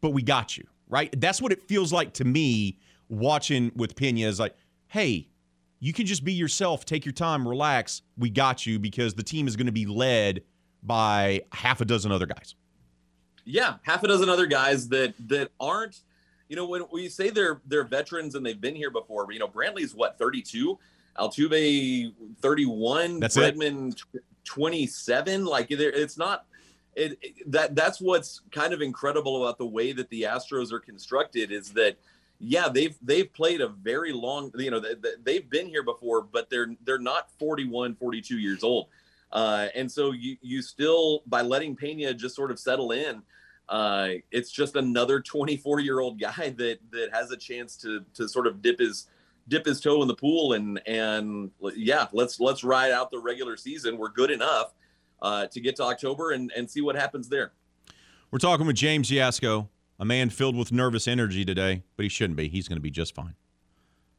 but 0.00 0.10
we 0.10 0.22
got 0.22 0.56
you, 0.56 0.66
right? 0.88 1.14
That's 1.20 1.40
what 1.40 1.52
it 1.52 1.62
feels 1.62 1.92
like 1.92 2.14
to 2.14 2.24
me 2.24 2.78
watching 3.08 3.72
with 3.76 3.96
Pena 3.96 4.26
is 4.26 4.38
like, 4.40 4.54
hey, 4.88 5.28
you 5.80 5.92
can 5.92 6.06
just 6.06 6.24
be 6.24 6.32
yourself, 6.32 6.84
take 6.84 7.04
your 7.04 7.12
time, 7.12 7.46
relax. 7.46 8.02
We 8.16 8.30
got 8.30 8.66
you 8.66 8.78
because 8.78 9.14
the 9.14 9.22
team 9.22 9.46
is 9.46 9.54
going 9.56 9.66
to 9.66 9.72
be 9.72 9.86
led 9.86 10.42
by 10.82 11.42
half 11.52 11.80
a 11.80 11.84
dozen 11.84 12.10
other 12.12 12.26
guys. 12.26 12.54
yeah, 13.44 13.74
half 13.82 14.02
a 14.04 14.08
dozen 14.08 14.28
other 14.28 14.46
guys 14.46 14.88
that 14.88 15.14
that 15.28 15.50
aren't. 15.60 16.00
You 16.48 16.56
know, 16.56 16.66
when 16.66 16.82
we 16.92 17.08
say 17.08 17.30
they're 17.30 17.60
they're 17.66 17.84
veterans 17.84 18.34
and 18.34 18.44
they've 18.44 18.60
been 18.60 18.74
here 18.74 18.90
before, 18.90 19.30
you 19.32 19.38
know, 19.38 19.48
Brantley's 19.48 19.94
what 19.94 20.18
32, 20.18 20.78
Altuve 21.18 22.12
31, 22.40 23.20
That's 23.20 23.36
it. 23.36 23.54
27. 24.44 25.44
Like 25.44 25.66
it's 25.70 26.16
not 26.16 26.46
it, 26.96 27.18
it- 27.20 27.52
that 27.52 27.74
that's 27.74 28.00
what's 28.00 28.40
kind 28.50 28.72
of 28.72 28.80
incredible 28.82 29.42
about 29.44 29.58
the 29.58 29.66
way 29.66 29.92
that 29.92 30.08
the 30.10 30.22
Astros 30.22 30.72
are 30.72 30.80
constructed 30.80 31.52
is 31.52 31.70
that 31.72 31.96
yeah 32.38 32.68
they've 32.68 32.96
they've 33.02 33.32
played 33.32 33.60
a 33.60 33.68
very 33.68 34.12
long 34.12 34.50
you 34.56 34.70
know 34.70 34.80
they, 34.80 34.94
they've 35.24 35.50
been 35.50 35.66
here 35.66 35.82
before 35.82 36.22
but 36.22 36.48
they're 36.50 36.74
they're 36.84 36.98
not 36.98 37.30
41 37.38 37.96
42 37.96 38.38
years 38.38 38.62
old 38.62 38.88
uh, 39.32 39.68
and 39.74 39.90
so 39.90 40.12
you 40.12 40.36
you 40.40 40.62
still 40.62 41.22
by 41.26 41.42
letting 41.42 41.76
Pena 41.76 42.14
just 42.14 42.34
sort 42.34 42.50
of 42.50 42.58
settle 42.58 42.92
in 42.92 43.22
uh, 43.68 44.08
it's 44.30 44.50
just 44.50 44.76
another 44.76 45.20
24 45.20 45.80
year 45.80 46.00
old 46.00 46.20
guy 46.20 46.54
that 46.56 46.78
that 46.90 47.08
has 47.12 47.30
a 47.30 47.36
chance 47.36 47.76
to 47.76 48.04
to 48.14 48.28
sort 48.28 48.46
of 48.46 48.62
dip 48.62 48.78
his 48.78 49.08
dip 49.48 49.64
his 49.64 49.80
toe 49.80 50.02
in 50.02 50.08
the 50.08 50.14
pool 50.14 50.52
and 50.52 50.80
and 50.86 51.50
yeah, 51.74 52.06
let's 52.12 52.38
let's 52.38 52.62
ride 52.62 52.92
out 52.92 53.10
the 53.10 53.18
regular 53.18 53.56
season. 53.56 53.98
We're 53.98 54.10
good 54.10 54.30
enough 54.30 54.74
uh, 55.20 55.46
to 55.46 55.60
get 55.60 55.76
to 55.76 55.84
October 55.84 56.32
and 56.32 56.52
and 56.56 56.70
see 56.70 56.80
what 56.80 56.96
happens 56.96 57.28
there. 57.28 57.52
We're 58.30 58.38
talking 58.38 58.66
with 58.66 58.76
James 58.76 59.10
Yasko, 59.10 59.68
a 59.98 60.04
man 60.04 60.30
filled 60.30 60.56
with 60.56 60.72
nervous 60.72 61.08
energy 61.08 61.44
today, 61.44 61.82
but 61.96 62.04
he 62.04 62.08
shouldn't 62.08 62.36
be. 62.36 62.48
He's 62.48 62.68
going 62.68 62.76
to 62.76 62.82
be 62.82 62.90
just 62.90 63.14
fine. 63.14 63.34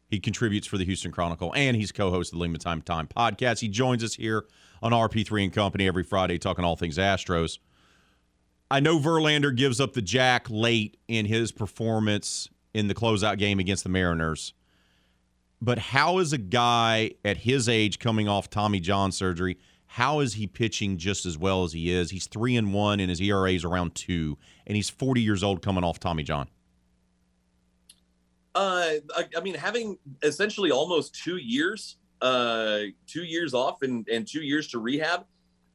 He 0.10 0.20
contributes 0.20 0.66
for 0.68 0.78
the 0.78 0.86
Houston 0.86 1.12
Chronicle 1.12 1.54
and 1.56 1.78
he's 1.78 1.92
co-host 1.92 2.34
of 2.34 2.40
the 2.40 2.42
Lima 2.42 2.58
Time 2.58 2.82
Time 2.82 3.08
podcast. 3.08 3.60
He 3.60 3.68
joins 3.68 4.04
us 4.04 4.16
here 4.16 4.46
on 4.82 4.92
RP3 4.92 5.44
and 5.44 5.54
Company 5.54 5.88
every 5.88 6.04
Friday 6.04 6.40
talking 6.40 6.66
all 6.66 6.76
things 6.76 6.98
Astros. 6.98 7.60
I 8.72 8.80
know 8.80 9.00
Verlander 9.00 9.56
gives 9.56 9.80
up 9.80 9.94
the 9.94 10.02
jack 10.02 10.48
late 10.50 10.98
in 11.08 11.26
his 11.26 11.52
performance 11.52 12.50
in 12.74 12.88
the 12.88 12.96
closeout 12.96 13.38
game 13.38 13.60
against 13.60 13.84
the 13.84 13.90
Mariners. 13.90 14.54
But 15.62 15.78
how 15.78 16.20
is 16.20 16.34
a 16.34 16.38
guy 16.38 17.12
at 17.26 17.38
his 17.38 17.68
age 17.68 18.00
coming 18.00 18.28
off 18.28 18.50
Tommy 18.50 18.80
John 18.80 19.12
surgery? 19.12 19.58
How 19.94 20.20
is 20.20 20.36
he 20.36 20.46
pitching 20.46 20.98
just 20.98 21.26
as 21.26 21.36
well 21.36 21.64
as 21.64 21.74
he 21.74 21.92
is? 21.92 22.12
He's 22.12 22.28
three 22.28 22.56
and 22.56 22.76
one, 22.76 23.00
and 23.00 23.10
his 23.10 23.20
ERA 23.20 23.52
is 23.52 23.66
around 23.66 23.96
two, 23.96 24.38
and 24.68 24.76
he's 24.76 24.88
40 24.88 25.20
years 25.20 25.42
old 25.42 25.64
coming 25.64 25.84
off 25.84 26.00
Tommy 26.00 26.22
John. 26.22 26.48
Uh, 28.54 28.92
I, 29.18 29.26
I 29.36 29.42
mean, 29.42 29.56
having 29.56 29.98
essentially 30.22 30.70
almost 30.70 31.16
two 31.16 31.38
years, 31.38 31.98
uh, 32.22 32.82
two 33.08 33.24
years 33.24 33.56
off 33.56 33.82
and, 33.82 34.08
and 34.10 34.28
two 34.28 34.42
years 34.42 34.68
to 34.70 34.80
rehab, 34.80 35.26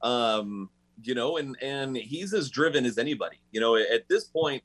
um, 0.01 0.71
you 1.03 1.17
know, 1.17 1.39
and 1.39 1.57
and 1.61 1.97
he's 1.97 2.33
as 2.35 2.51
driven 2.51 2.87
as 2.87 2.99
anybody. 2.99 3.41
You 3.51 3.61
know, 3.61 3.75
at 3.75 4.09
this 4.09 4.25
point, 4.25 4.63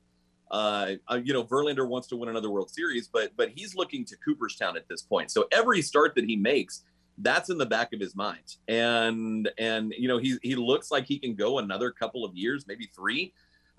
uh, 0.52 0.92
you 1.24 1.32
know, 1.32 1.42
Verlander 1.42 1.88
wants 1.88 2.06
to 2.08 2.16
win 2.16 2.28
another 2.28 2.50
World 2.50 2.70
Series, 2.70 3.08
but 3.08 3.32
but 3.36 3.48
he's 3.48 3.74
looking 3.74 4.04
to 4.04 4.16
Cooperstown 4.24 4.76
at 4.76 4.86
this 4.88 5.02
point. 5.02 5.32
So 5.32 5.48
every 5.50 5.82
start 5.82 6.14
that 6.14 6.24
he 6.24 6.36
makes, 6.36 6.84
that's 7.22 7.50
in 7.50 7.58
the 7.58 7.66
back 7.66 7.92
of 7.92 8.00
his 8.00 8.14
mind, 8.14 8.56
and 8.68 9.50
and 9.58 9.92
you 9.96 10.08
know, 10.08 10.18
he 10.18 10.38
he 10.42 10.54
looks 10.54 10.90
like 10.90 11.06
he 11.06 11.18
can 11.18 11.34
go 11.34 11.58
another 11.58 11.90
couple 11.90 12.24
of 12.24 12.36
years, 12.36 12.66
maybe 12.66 12.90
three. 12.94 13.32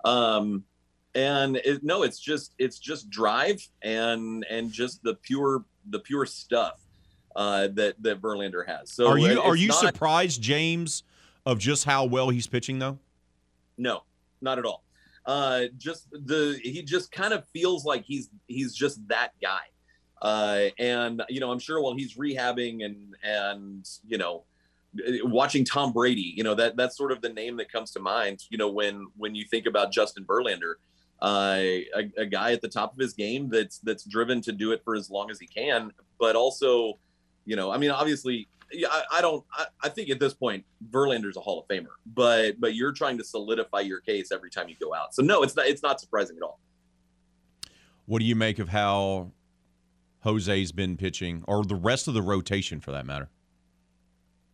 Um, 0.04 0.64
and 1.14 1.56
it, 1.56 1.82
no, 1.82 2.02
it's 2.02 2.18
just 2.18 2.54
it's 2.58 2.78
just 2.78 3.10
drive 3.10 3.66
and 3.82 4.44
and 4.48 4.72
just 4.72 5.02
the 5.02 5.14
pure 5.14 5.64
the 5.90 5.98
pure 5.98 6.26
stuff 6.26 6.80
uh, 7.36 7.68
that 7.74 8.02
that 8.02 8.20
Verlander 8.20 8.66
has. 8.66 8.92
So 8.92 9.08
are 9.08 9.18
you 9.18 9.40
are 9.40 9.56
you 9.56 9.68
not, 9.68 9.78
surprised, 9.78 10.42
James, 10.42 11.02
of 11.44 11.58
just 11.58 11.84
how 11.84 12.04
well 12.04 12.30
he's 12.30 12.46
pitching 12.46 12.78
though? 12.78 12.98
No, 13.76 14.04
not 14.40 14.58
at 14.58 14.64
all. 14.64 14.84
Uh, 15.24 15.64
just 15.78 16.08
the 16.10 16.58
he 16.62 16.82
just 16.82 17.12
kind 17.12 17.32
of 17.32 17.46
feels 17.48 17.84
like 17.84 18.04
he's 18.04 18.30
he's 18.46 18.74
just 18.74 19.06
that 19.08 19.32
guy. 19.40 19.60
Uh, 20.22 20.66
and 20.78 21.22
you 21.28 21.40
know, 21.40 21.50
I'm 21.50 21.58
sure 21.58 21.82
while 21.82 21.94
he's 21.94 22.16
rehabbing 22.16 22.84
and 22.84 23.14
and 23.22 23.88
you 24.06 24.18
know, 24.18 24.44
watching 25.24 25.64
Tom 25.64 25.92
Brady, 25.92 26.32
you 26.36 26.44
know 26.44 26.54
that 26.54 26.76
that's 26.76 26.96
sort 26.96 27.12
of 27.12 27.20
the 27.20 27.28
name 27.28 27.56
that 27.56 27.70
comes 27.70 27.90
to 27.92 28.00
mind. 28.00 28.44
You 28.48 28.56
know, 28.56 28.70
when 28.70 29.08
when 29.16 29.34
you 29.34 29.44
think 29.44 29.66
about 29.66 29.92
Justin 29.92 30.24
Verlander, 30.24 30.74
uh, 31.20 31.58
a, 31.96 32.12
a 32.16 32.26
guy 32.26 32.52
at 32.52 32.62
the 32.62 32.68
top 32.68 32.92
of 32.92 32.98
his 32.98 33.12
game 33.12 33.48
that's 33.50 33.78
that's 33.80 34.04
driven 34.04 34.40
to 34.42 34.52
do 34.52 34.70
it 34.70 34.82
for 34.84 34.94
as 34.94 35.10
long 35.10 35.28
as 35.28 35.40
he 35.40 35.46
can, 35.48 35.90
but 36.20 36.36
also, 36.36 37.00
you 37.44 37.56
know, 37.56 37.72
I 37.72 37.78
mean, 37.78 37.90
obviously 37.90 38.48
I, 38.88 39.02
I 39.14 39.20
don't. 39.20 39.44
I, 39.52 39.66
I, 39.82 39.88
think 39.88 40.10
at 40.10 40.20
this 40.20 40.34
point, 40.34 40.64
Verlander's 40.90 41.36
a 41.36 41.40
Hall 41.40 41.60
of 41.60 41.68
Famer, 41.68 41.94
but 42.06 42.60
but 42.60 42.74
you're 42.74 42.92
trying 42.92 43.18
to 43.18 43.24
solidify 43.24 43.80
your 43.80 44.00
case 44.00 44.32
every 44.32 44.50
time 44.50 44.68
you 44.68 44.76
go 44.80 44.94
out. 44.94 45.14
So 45.14 45.22
no, 45.22 45.42
it's 45.42 45.56
not. 45.56 45.66
It's 45.66 45.82
not 45.82 46.00
surprising 46.00 46.36
at 46.36 46.42
all. 46.42 46.60
What 48.06 48.20
do 48.20 48.24
you 48.24 48.36
make 48.36 48.58
of 48.58 48.68
how 48.68 49.30
Jose's 50.24 50.72
been 50.72 50.96
pitching, 50.96 51.44
or 51.46 51.64
the 51.64 51.74
rest 51.74 52.08
of 52.08 52.14
the 52.14 52.22
rotation 52.22 52.80
for 52.80 52.92
that 52.92 53.06
matter? 53.06 53.28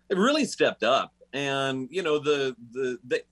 It 0.08 0.16
really 0.16 0.44
stepped 0.44 0.82
up, 0.82 1.12
and 1.32 1.88
you 1.90 2.02
know 2.02 2.18
the 2.18 2.56
the 2.72 2.98
the. 3.06 3.22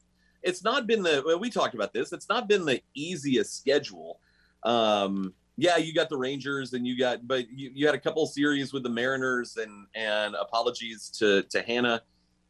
It's 0.42 0.62
not 0.62 0.86
been 0.86 1.02
the. 1.02 1.36
We 1.40 1.50
talked 1.50 1.74
about 1.74 1.92
this. 1.92 2.12
It's 2.12 2.28
not 2.28 2.48
been 2.48 2.64
the 2.64 2.80
easiest 2.94 3.58
schedule. 3.58 4.20
Um, 4.62 5.32
yeah, 5.56 5.78
you 5.78 5.94
got 5.94 6.08
the 6.08 6.16
Rangers 6.16 6.74
and 6.74 6.86
you 6.86 6.98
got, 6.98 7.26
but 7.26 7.50
you, 7.50 7.70
you 7.74 7.86
had 7.86 7.94
a 7.94 8.00
couple 8.00 8.26
series 8.26 8.72
with 8.72 8.82
the 8.82 8.90
Mariners 8.90 9.56
and 9.56 9.86
and 9.94 10.34
apologies 10.34 11.08
to 11.18 11.42
to 11.44 11.62
Hannah 11.62 12.02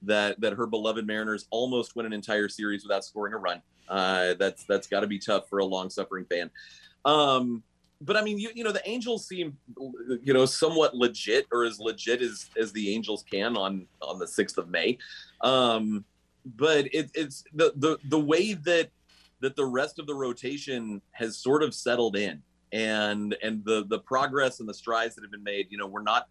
that 0.03 0.41
that 0.41 0.55
her 0.55 0.67
beloved 0.67 1.07
Mariners 1.07 1.47
almost 1.51 1.95
win 1.95 2.07
an 2.07 2.13
entire 2.13 2.49
series 2.49 2.83
without 2.83 3.05
scoring 3.05 3.33
a 3.35 3.39
run. 3.39 3.63
Uh, 3.89 4.35
that's 4.35 4.65
that's 4.65 4.89
got 4.89 5.01
to 5.01 5.07
be 5.07 5.19
tough 5.19 5.49
for 5.49 5.61
a 5.61 5.65
long 5.65 5.89
suffering 5.89 6.25
fan. 6.25 6.51
Um, 7.05 7.63
but 8.01 8.17
I 8.17 8.23
mean, 8.23 8.39
you 8.39 8.51
you 8.55 8.65
know, 8.65 8.73
the 8.73 8.87
Angels 8.89 9.27
seem 9.27 9.57
you 10.23 10.33
know 10.33 10.47
somewhat 10.47 10.95
legit 10.95 11.47
or 11.53 11.65
as 11.65 11.79
legit 11.81 12.23
as 12.23 12.51
as 12.59 12.73
the 12.73 12.95
Angels 12.95 13.25
can 13.31 13.57
on 13.57 13.87
on 14.03 14.19
the 14.19 14.27
sixth 14.27 14.59
of 14.59 14.69
May. 14.69 14.99
Um, 15.41 16.05
but 16.45 16.87
it, 16.95 17.11
it's 17.15 17.45
the 17.55 17.73
the 17.77 17.99
the 18.09 18.19
way 18.19 18.55
that 18.55 18.91
that 19.41 19.57
the 19.57 19.65
rest 19.65 19.99
of 19.99 20.07
the 20.07 20.15
rotation 20.15 21.01
has 21.13 21.37
sort 21.37 21.63
of 21.63 21.75
settled 21.75 22.17
in 22.17 22.43
and 22.73 23.37
and 23.43 23.65
the 23.65 23.85
the 23.89 23.99
progress 24.01 24.61
and 24.61 24.69
the 24.69 24.75
strides 24.75 25.15
that 25.15 25.23
have 25.23 25.31
been 25.31 25.43
made. 25.43 25.69
You 25.71 25.79
know, 25.79 25.87
we're 25.87 26.03
not 26.03 26.29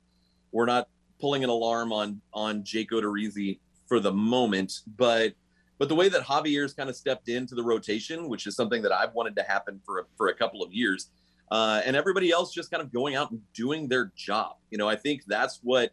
we're 0.51 0.65
not 0.65 0.87
pulling 1.19 1.43
an 1.43 1.49
alarm 1.49 1.91
on 1.91 2.21
on 2.33 2.63
Jake 2.63 2.91
Odorizzi 2.91 3.59
for 3.87 3.99
the 3.99 4.11
moment, 4.11 4.81
but 4.97 5.33
but 5.77 5.89
the 5.89 5.95
way 5.95 6.09
that 6.09 6.21
Javier's 6.21 6.73
kind 6.73 6.89
of 6.89 6.95
stepped 6.95 7.27
into 7.27 7.55
the 7.55 7.63
rotation, 7.63 8.29
which 8.29 8.47
is 8.47 8.55
something 8.55 8.81
that 8.83 8.91
I've 8.91 9.13
wanted 9.13 9.35
to 9.35 9.43
happen 9.43 9.81
for 9.85 9.99
a, 9.99 10.03
for 10.15 10.29
a 10.29 10.33
couple 10.33 10.63
of 10.63 10.71
years, 10.71 11.09
uh, 11.51 11.81
and 11.85 11.95
everybody 11.95 12.31
else 12.31 12.53
just 12.53 12.71
kind 12.71 12.81
of 12.81 12.91
going 12.91 13.15
out 13.15 13.31
and 13.31 13.41
doing 13.53 13.87
their 13.87 14.11
job. 14.15 14.55
You 14.71 14.77
know, 14.77 14.89
I 14.89 14.95
think 14.95 15.23
that's 15.25 15.59
what 15.63 15.91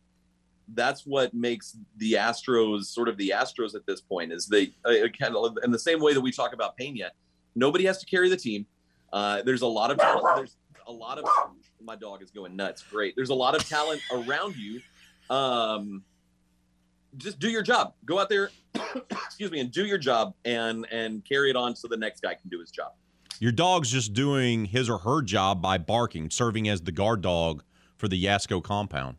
that's 0.75 1.05
what 1.05 1.35
makes 1.35 1.77
the 1.99 2.15
Astros 2.15 2.85
sort 2.85 3.09
of 3.09 3.17
the 3.19 3.33
Astros 3.35 3.75
at 3.75 3.85
this 3.87 4.01
point 4.01 4.33
is 4.33 4.47
they 4.47 4.73
uh, 4.85 5.09
kind 5.21 5.37
of 5.37 5.59
in 5.65 5.71
the 5.71 5.79
same 5.79 6.01
way 6.01 6.15
that 6.15 6.21
we 6.21 6.33
talk 6.33 6.53
about 6.55 6.77
Pena. 6.77 7.11
Nobody 7.55 7.85
has 7.85 7.99
to 7.99 8.07
carry 8.07 8.29
the 8.29 8.37
team. 8.37 8.67
Uh, 9.13 9.43
there's 9.43 9.63
a 9.63 9.67
lot 9.67 9.91
of 9.91 9.99
talent. 9.99 10.37
There's 10.37 10.57
a 10.87 10.93
lot 10.93 11.19
of 11.19 11.27
my 11.83 11.97
dog 11.97 12.23
is 12.23 12.31
going 12.31 12.57
nuts. 12.57 12.83
Great. 12.83 13.15
There's 13.17 13.31
a 13.31 13.35
lot 13.35 13.55
of 13.55 13.69
talent 13.69 14.01
around 14.13 14.57
you. 14.57 14.81
Um, 15.29 16.03
just 17.19 17.39
do 17.39 17.51
your 17.51 17.63
job. 17.63 17.93
Go 18.07 18.19
out 18.19 18.29
there, 18.29 18.51
excuse 19.11 19.51
me, 19.51 19.61
and 19.61 19.71
do 19.71 19.85
your 19.85 19.99
job 19.99 20.35
and 20.45 20.87
and 20.91 21.25
carry 21.25 21.51
it 21.51 21.57
on 21.57 21.77
so 21.77 21.89
the 21.89 21.97
next 21.97 22.21
guy 22.23 22.35
can 22.35 22.49
do 22.49 22.59
his 22.59 22.71
job. 22.71 22.93
Your 23.43 23.51
dog's 23.51 23.91
just 23.91 24.13
doing 24.13 24.67
his 24.67 24.89
or 24.89 24.99
her 24.99 25.21
job 25.21 25.61
by 25.61 25.77
barking, 25.77 26.31
serving 26.31 26.69
as 26.69 26.83
the 26.83 26.93
guard 26.93 27.23
dog 27.23 27.65
for 27.97 28.07
the 28.07 28.25
Yasko 28.25 28.63
compound. 28.63 29.17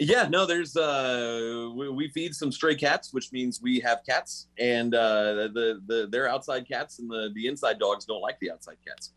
Yeah, 0.00 0.26
no, 0.28 0.46
there's 0.46 0.76
uh 0.76 1.70
we, 1.72 1.88
we, 1.88 2.08
feed 2.08 2.34
some 2.34 2.50
stray 2.50 2.74
cats, 2.74 3.12
which 3.12 3.30
means 3.30 3.62
we 3.62 3.78
have 3.78 4.00
cats, 4.04 4.48
and 4.58 4.92
uh 4.96 5.46
the 5.54 5.80
the 5.86 6.08
they're 6.10 6.28
outside 6.28 6.66
cats, 6.66 6.98
and 6.98 7.08
the 7.08 7.30
the 7.36 7.46
inside 7.46 7.78
dogs 7.78 8.04
don't 8.04 8.20
like 8.20 8.36
the 8.40 8.50
outside 8.50 8.78
cats. 8.84 9.12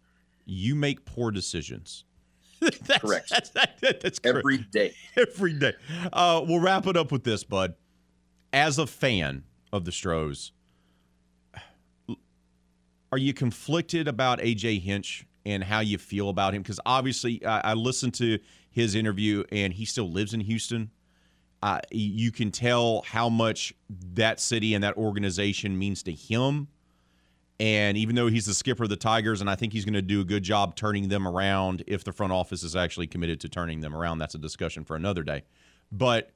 You 0.46 0.76
make 0.76 1.06
poor 1.06 1.32
decisions. 1.32 2.04
that's, 2.60 3.00
correct. 3.00 3.32
That's, 3.32 3.50
that, 3.50 3.80
that's 3.82 4.20
every 4.24 4.60
day. 4.60 4.94
Every 5.18 5.54
day. 5.54 5.74
Uh, 6.14 6.46
we'll 6.48 6.60
wrap 6.60 6.86
it 6.86 6.96
up 6.96 7.12
with 7.12 7.24
this, 7.24 7.44
bud. 7.44 7.74
As 8.54 8.78
a 8.78 8.86
fan 8.86 9.46
of 9.74 9.86
the 9.86 9.92
Stros, 9.92 10.52
are 13.12 13.18
you 13.18 13.34
conflicted 13.34 14.08
about 14.08 14.40
AJ 14.40 14.82
Hinch 14.82 15.26
and 15.46 15.64
how 15.64 15.80
you 15.80 15.98
feel 15.98 16.30
about 16.30 16.54
him? 16.54 16.62
Because 16.62 16.80
obviously, 16.86 17.44
I, 17.46 17.72
I 17.72 17.74
listened 17.74 18.14
to 18.16 18.40
his 18.72 18.96
interview, 18.96 19.44
and 19.52 19.74
he 19.74 19.86
still 19.86 20.10
lives 20.10 20.34
in 20.34 20.40
Houston. 20.42 20.92
Uh, 21.62 21.80
you 21.92 22.32
can 22.32 22.52
tell 22.52 23.02
how 23.02 23.28
much 23.28 23.74
that 24.14 24.40
city 24.40 24.74
and 24.74 24.84
that 24.84 24.96
organization 24.96 25.78
means 25.78 26.04
to 26.04 26.12
him. 26.12 26.68
And 27.60 27.98
even 27.98 28.16
though 28.16 28.28
he's 28.28 28.46
the 28.46 28.54
skipper 28.54 28.84
of 28.84 28.90
the 28.90 28.96
Tigers, 28.96 29.42
and 29.42 29.50
I 29.50 29.56
think 29.56 29.74
he's 29.74 29.84
going 29.84 29.94
to 29.96 30.02
do 30.02 30.22
a 30.22 30.24
good 30.24 30.44
job 30.44 30.78
turning 30.78 31.10
them 31.10 31.28
around 31.28 31.84
if 31.88 32.06
the 32.06 32.14
front 32.14 32.32
office 32.32 32.64
is 32.64 32.76
actually 32.76 33.08
committed 33.08 33.42
to 33.42 33.50
turning 33.50 33.82
them 33.82 33.94
around, 33.94 34.20
that's 34.20 34.36
a 34.36 34.40
discussion 34.40 34.86
for 34.86 34.96
another 34.96 35.24
day. 35.24 35.44
But 35.92 36.32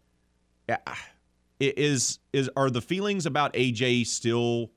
is 1.60 2.20
is 2.34 2.50
are 2.58 2.70
the 2.70 2.82
feelings 2.82 3.26
about 3.26 3.54
AJ 3.54 4.08
still 4.08 4.72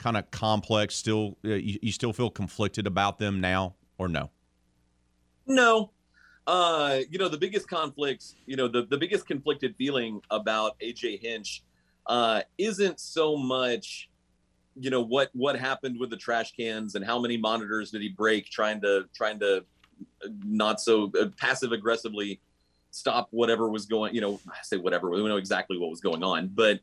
kind 0.00 0.16
of 0.16 0.28
complex? 0.30 0.96
Still, 0.96 1.36
uh, 1.44 1.50
you, 1.50 1.78
you 1.80 1.92
still 1.92 2.12
feel 2.12 2.30
conflicted 2.30 2.86
about 2.86 3.18
them 3.18 3.40
now, 3.40 3.76
or 3.98 4.08
no? 4.08 4.30
No, 5.46 5.90
uh, 6.46 7.00
you 7.08 7.18
know, 7.18 7.28
the 7.28 7.38
biggest 7.38 7.68
conflicts, 7.68 8.34
you 8.46 8.56
know, 8.56 8.66
the, 8.66 8.84
the 8.86 8.98
biggest 8.98 9.26
conflicted 9.26 9.76
feeling 9.76 10.20
about 10.30 10.78
AJ 10.80 11.20
Hinch 11.20 11.62
uh, 12.06 12.42
isn't 12.58 12.98
so 12.98 13.36
much, 13.36 14.10
you 14.74 14.90
know, 14.90 15.00
what 15.00 15.30
what 15.32 15.56
happened 15.56 15.98
with 16.00 16.10
the 16.10 16.16
trash 16.16 16.52
cans 16.52 16.94
and 16.94 17.04
how 17.04 17.20
many 17.20 17.36
monitors 17.36 17.90
did 17.90 18.02
he 18.02 18.08
break 18.08 18.46
trying 18.50 18.80
to 18.80 19.04
trying 19.14 19.38
to 19.40 19.58
uh, 20.24 20.28
not 20.44 20.80
so 20.80 21.12
uh, 21.20 21.26
passive 21.36 21.72
aggressively 21.72 22.40
stop 22.90 23.28
whatever 23.30 23.68
was 23.68 23.86
going. 23.86 24.14
You 24.14 24.20
know, 24.20 24.40
I 24.48 24.56
say 24.62 24.76
whatever. 24.76 25.10
We 25.10 25.22
know 25.22 25.36
exactly 25.36 25.78
what 25.78 25.90
was 25.90 26.00
going 26.00 26.24
on, 26.24 26.48
but 26.48 26.80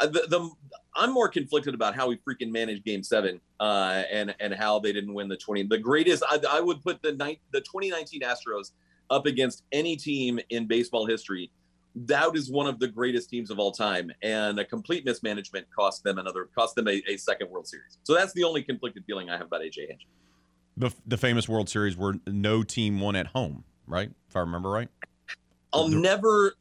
the, 0.00 0.26
the 0.28 0.50
I'm 0.94 1.12
more 1.12 1.28
conflicted 1.28 1.74
about 1.74 1.94
how 1.94 2.08
we 2.08 2.16
freaking 2.16 2.50
managed 2.50 2.84
Game 2.84 3.02
Seven 3.02 3.40
uh, 3.60 4.02
and 4.10 4.34
and 4.40 4.54
how 4.54 4.78
they 4.78 4.92
didn't 4.92 5.14
win 5.14 5.28
the 5.28 5.36
20. 5.36 5.64
The 5.64 5.78
greatest 5.78 6.22
I, 6.28 6.38
I 6.50 6.60
would 6.60 6.82
put 6.82 7.02
the 7.02 7.12
night 7.12 7.40
the 7.52 7.60
2019 7.60 8.22
Astros 8.22 8.72
up 9.10 9.26
against 9.26 9.64
any 9.72 9.96
team 9.96 10.40
in 10.50 10.66
baseball 10.66 11.06
history, 11.06 11.50
that 11.94 12.34
is 12.34 12.50
one 12.50 12.66
of 12.66 12.78
the 12.78 12.88
greatest 12.88 13.30
teams 13.30 13.50
of 13.50 13.58
all 13.58 13.72
time. 13.72 14.10
And 14.22 14.58
a 14.58 14.64
complete 14.64 15.04
mismanagement 15.04 15.66
cost 15.74 16.04
them 16.04 16.18
another, 16.18 16.48
cost 16.54 16.74
them 16.74 16.88
a, 16.88 17.02
a 17.08 17.16
second 17.16 17.50
World 17.50 17.66
Series. 17.66 17.98
So 18.02 18.14
that's 18.14 18.32
the 18.32 18.44
only 18.44 18.62
conflicted 18.62 19.04
feeling 19.06 19.30
I 19.30 19.36
have 19.36 19.46
about 19.46 19.62
AJ 19.62 19.88
Hinch. 19.88 20.06
The, 20.76 20.90
the 21.06 21.16
famous 21.16 21.48
World 21.48 21.68
Series 21.68 21.96
where 21.96 22.14
no 22.26 22.62
team 22.62 23.00
won 23.00 23.16
at 23.16 23.28
home, 23.28 23.64
right? 23.86 24.10
If 24.28 24.36
I 24.36 24.40
remember 24.40 24.68
right. 24.68 24.88
I'll 25.72 25.88
never, 25.88 26.54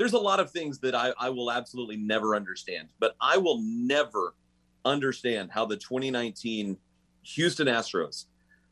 there's 0.00 0.14
a 0.14 0.18
lot 0.18 0.40
of 0.40 0.50
things 0.50 0.78
that 0.78 0.94
I, 0.94 1.12
I 1.18 1.28
will 1.28 1.50
absolutely 1.50 1.98
never 1.98 2.34
understand, 2.34 2.88
but 3.00 3.16
I 3.20 3.36
will 3.36 3.60
never 3.62 4.34
understand 4.86 5.50
how 5.52 5.66
the 5.66 5.76
2019 5.76 6.78
Houston 7.22 7.66
Astros 7.66 8.24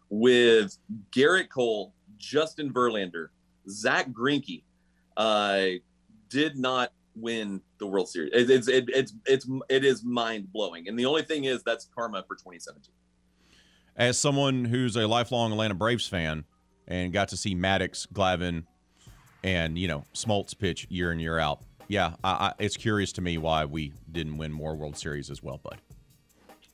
with 0.08 0.78
Gerrit 1.12 1.50
Cole, 1.50 1.92
Justin 2.16 2.72
Verlander, 2.72 3.26
Zack 3.68 4.08
Greinke, 4.08 4.62
uh, 5.18 5.66
did 6.30 6.56
not 6.56 6.92
win 7.14 7.60
the 7.76 7.86
World 7.86 8.08
Series. 8.08 8.32
It, 8.32 8.48
it's 8.48 8.68
it, 8.68 8.84
it's 8.88 9.12
it's 9.26 9.46
it 9.68 9.84
is 9.84 10.02
mind 10.02 10.50
blowing, 10.50 10.88
and 10.88 10.98
the 10.98 11.04
only 11.04 11.24
thing 11.24 11.44
is 11.44 11.62
that's 11.62 11.90
karma 11.94 12.24
for 12.26 12.36
2017. 12.36 12.90
As 13.96 14.18
someone 14.18 14.64
who's 14.64 14.96
a 14.96 15.06
lifelong 15.06 15.52
Atlanta 15.52 15.74
Braves 15.74 16.08
fan 16.08 16.44
and 16.86 17.12
got 17.12 17.28
to 17.28 17.36
see 17.36 17.54
Maddux, 17.54 18.10
Glavine, 18.10 18.64
and 19.42 19.78
you 19.78 19.88
know 19.88 20.04
Smoltz 20.14 20.58
pitch 20.58 20.86
year 20.90 21.12
in 21.12 21.20
year 21.20 21.38
out, 21.38 21.60
yeah, 21.88 22.14
I, 22.22 22.30
I, 22.30 22.52
it's 22.58 22.76
curious 22.76 23.12
to 23.12 23.20
me 23.20 23.38
why 23.38 23.64
we 23.64 23.92
didn't 24.10 24.36
win 24.36 24.52
more 24.52 24.76
World 24.76 24.96
Series 24.96 25.30
as 25.30 25.42
well, 25.42 25.60
bud. 25.62 25.78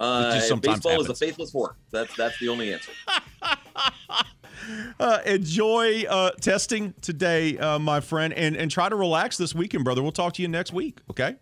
Uh, 0.00 0.32
baseball 0.56 0.92
happens. 0.92 1.04
is 1.04 1.08
a 1.08 1.14
faithless 1.14 1.52
whore. 1.52 1.74
That's 1.90 2.14
that's 2.16 2.38
the 2.38 2.48
only 2.48 2.72
answer. 2.72 2.90
uh, 5.00 5.20
enjoy 5.24 6.04
uh, 6.08 6.32
testing 6.32 6.94
today, 7.00 7.56
uh, 7.58 7.78
my 7.78 8.00
friend, 8.00 8.34
and 8.34 8.56
and 8.56 8.70
try 8.70 8.88
to 8.88 8.96
relax 8.96 9.36
this 9.36 9.54
weekend, 9.54 9.84
brother. 9.84 10.02
We'll 10.02 10.12
talk 10.12 10.34
to 10.34 10.42
you 10.42 10.48
next 10.48 10.72
week. 10.72 11.00
Okay. 11.10 11.36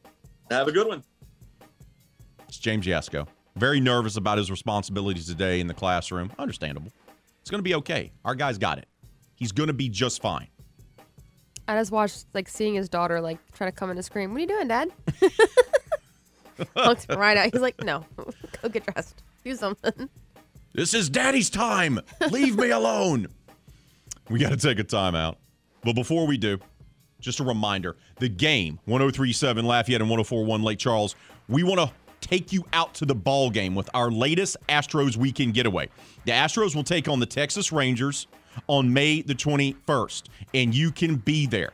Have 0.50 0.68
a 0.68 0.72
good 0.72 0.86
one. 0.86 1.02
It's 2.46 2.58
James 2.58 2.86
Yasko. 2.86 3.26
Very 3.56 3.80
nervous 3.80 4.16
about 4.16 4.36
his 4.36 4.50
responsibilities 4.50 5.26
today 5.26 5.60
in 5.60 5.66
the 5.66 5.74
classroom. 5.74 6.30
Understandable. 6.38 6.92
It's 7.40 7.50
going 7.50 7.58
to 7.58 7.64
be 7.64 7.74
okay. 7.76 8.12
Our 8.24 8.34
guy's 8.34 8.58
got 8.58 8.78
it. 8.78 8.86
He's 9.34 9.52
going 9.52 9.68
to 9.68 9.72
be 9.72 9.88
just 9.88 10.20
fine. 10.20 10.48
I 11.68 11.76
just 11.76 11.92
watched 11.92 12.26
like 12.34 12.48
seeing 12.48 12.74
his 12.74 12.88
daughter 12.88 13.20
like 13.20 13.38
trying 13.52 13.70
to 13.70 13.76
come 13.76 13.90
in 13.90 13.96
to 13.96 14.02
scream. 14.02 14.32
What 14.32 14.38
are 14.38 14.40
you 14.40 14.46
doing, 14.46 14.68
Dad? 14.68 14.90
Looks 16.76 17.06
right 17.08 17.36
out. 17.36 17.52
He's 17.52 17.62
like, 17.62 17.82
no, 17.82 18.04
go 18.62 18.68
get 18.68 18.86
dressed. 18.86 19.22
Do 19.44 19.54
something. 19.54 20.08
This 20.74 20.94
is 20.94 21.08
daddy's 21.08 21.50
time. 21.50 22.00
Leave 22.30 22.56
me 22.56 22.70
alone. 22.70 23.28
We 24.30 24.38
got 24.38 24.50
to 24.50 24.56
take 24.56 24.78
a 24.78 24.84
timeout. 24.84 25.36
But 25.84 25.94
before 25.94 26.26
we 26.26 26.38
do, 26.38 26.58
just 27.20 27.40
a 27.40 27.44
reminder 27.44 27.96
the 28.18 28.28
game 28.28 28.78
1037 28.86 29.64
Lafayette 29.64 30.00
and 30.00 30.10
1041 30.10 30.62
Lake 30.62 30.78
Charles. 30.78 31.14
We 31.48 31.62
want 31.62 31.80
to 31.80 31.90
take 32.20 32.52
you 32.52 32.64
out 32.72 32.94
to 32.94 33.04
the 33.04 33.14
ball 33.14 33.50
game 33.50 33.74
with 33.74 33.90
our 33.94 34.10
latest 34.10 34.56
Astros 34.68 35.16
weekend 35.16 35.54
getaway. 35.54 35.88
The 36.24 36.32
Astros 36.32 36.74
will 36.74 36.84
take 36.84 37.08
on 37.08 37.20
the 37.20 37.26
Texas 37.26 37.72
Rangers 37.72 38.26
on 38.66 38.92
May 38.92 39.22
the 39.22 39.34
21st, 39.34 40.24
and 40.54 40.74
you 40.74 40.90
can 40.90 41.16
be 41.16 41.46
there. 41.46 41.72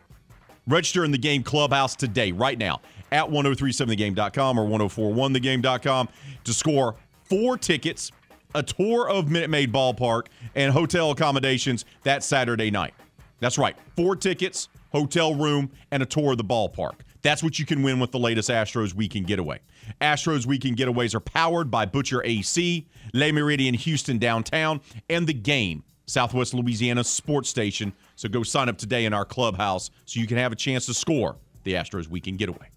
Register 0.66 1.04
in 1.04 1.10
the 1.10 1.18
game 1.18 1.42
clubhouse 1.42 1.96
today, 1.96 2.32
right 2.32 2.58
now, 2.58 2.80
at 3.10 3.26
1037thegame.com 3.26 4.58
or 4.58 4.66
1041thegame.com 4.66 6.08
to 6.44 6.52
score 6.52 6.94
four 7.24 7.56
tickets 7.56 8.12
a 8.54 8.62
tour 8.62 9.08
of 9.08 9.30
Minute 9.30 9.50
Maid 9.50 9.72
Ballpark, 9.72 10.26
and 10.54 10.72
hotel 10.72 11.10
accommodations 11.10 11.84
that 12.02 12.24
Saturday 12.24 12.70
night. 12.70 12.94
That's 13.40 13.58
right, 13.58 13.76
four 13.96 14.16
tickets, 14.16 14.68
hotel 14.90 15.34
room, 15.34 15.70
and 15.90 16.02
a 16.02 16.06
tour 16.06 16.32
of 16.32 16.38
the 16.38 16.44
ballpark. 16.44 17.00
That's 17.22 17.42
what 17.42 17.58
you 17.58 17.66
can 17.66 17.82
win 17.82 18.00
with 18.00 18.10
the 18.10 18.18
latest 18.18 18.48
Astros 18.48 18.94
Weekend 18.94 19.26
Getaway. 19.26 19.60
Astros 20.00 20.46
Weekend 20.46 20.76
Getaways 20.76 21.14
are 21.14 21.20
powered 21.20 21.70
by 21.70 21.84
Butcher 21.84 22.24
AC, 22.24 22.86
Le 23.12 23.26
Meridien 23.26 23.74
Houston 23.74 24.18
downtown, 24.18 24.80
and 25.10 25.26
the 25.26 25.34
game, 25.34 25.82
Southwest 26.08 26.54
Louisiana 26.54 27.04
sports 27.04 27.48
station. 27.48 27.92
So 28.16 28.28
go 28.28 28.42
sign 28.42 28.68
up 28.68 28.78
today 28.78 29.04
in 29.04 29.12
our 29.12 29.24
clubhouse 29.24 29.90
so 30.06 30.18
you 30.18 30.26
can 30.26 30.38
have 30.38 30.52
a 30.52 30.56
chance 30.56 30.86
to 30.86 30.94
score 30.94 31.36
the 31.64 31.74
Astros 31.74 32.08
Weekend 32.08 32.38
Getaway. 32.38 32.68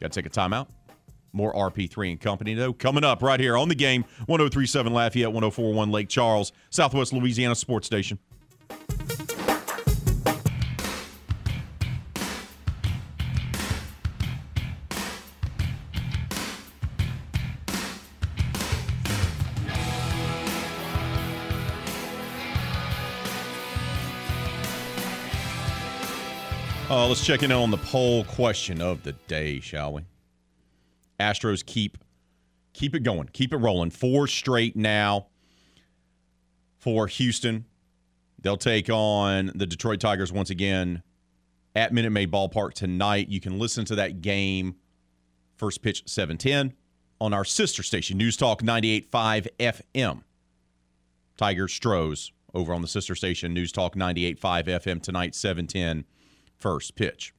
Got 0.00 0.12
to 0.12 0.22
take 0.22 0.26
a 0.26 0.30
timeout? 0.30 0.66
More 1.32 1.54
RP3 1.54 2.10
and 2.10 2.20
Company, 2.20 2.54
though, 2.54 2.72
coming 2.72 3.04
up 3.04 3.22
right 3.22 3.38
here 3.38 3.56
on 3.56 3.68
the 3.68 3.74
game 3.76 4.02
1037 4.26 4.92
Lafayette, 4.92 5.28
1041 5.28 5.90
Lake 5.92 6.08
Charles, 6.08 6.52
Southwest 6.70 7.12
Louisiana 7.12 7.54
Sports 7.54 7.86
Station. 7.86 8.18
Uh, 26.90 27.06
let's 27.06 27.24
check 27.24 27.44
in 27.44 27.52
on 27.52 27.70
the 27.70 27.76
poll 27.76 28.24
question 28.24 28.82
of 28.82 29.04
the 29.04 29.12
day, 29.28 29.60
shall 29.60 29.92
we? 29.92 30.02
Astros 31.20 31.64
keep 31.64 31.96
keep 32.72 32.96
it 32.96 33.04
going, 33.04 33.28
keep 33.32 33.52
it 33.52 33.58
rolling. 33.58 33.90
Four 33.90 34.26
straight 34.26 34.74
now 34.74 35.28
for 36.78 37.06
Houston. 37.06 37.64
They'll 38.40 38.56
take 38.56 38.90
on 38.90 39.52
the 39.54 39.66
Detroit 39.66 40.00
Tigers 40.00 40.32
once 40.32 40.50
again 40.50 41.04
at 41.76 41.92
Minute 41.92 42.10
Maid 42.10 42.32
Ballpark 42.32 42.72
tonight. 42.72 43.28
You 43.28 43.38
can 43.38 43.56
listen 43.60 43.84
to 43.84 43.94
that 43.94 44.20
game 44.20 44.74
first 45.56 45.82
pitch 45.82 46.02
710 46.06 46.72
on 47.20 47.32
our 47.32 47.44
sister 47.44 47.84
station, 47.84 48.18
News 48.18 48.36
Talk 48.36 48.62
98.5 48.62 49.46
FM. 49.60 50.22
Tiger 51.36 51.68
Stros 51.68 52.32
over 52.52 52.74
on 52.74 52.82
the 52.82 52.88
sister 52.88 53.14
station, 53.14 53.54
News 53.54 53.70
Talk 53.70 53.94
98.5 53.94 54.64
FM 54.64 55.00
tonight, 55.00 55.36
710 55.36 56.04
first 56.60 56.94
pitch. 56.94 57.34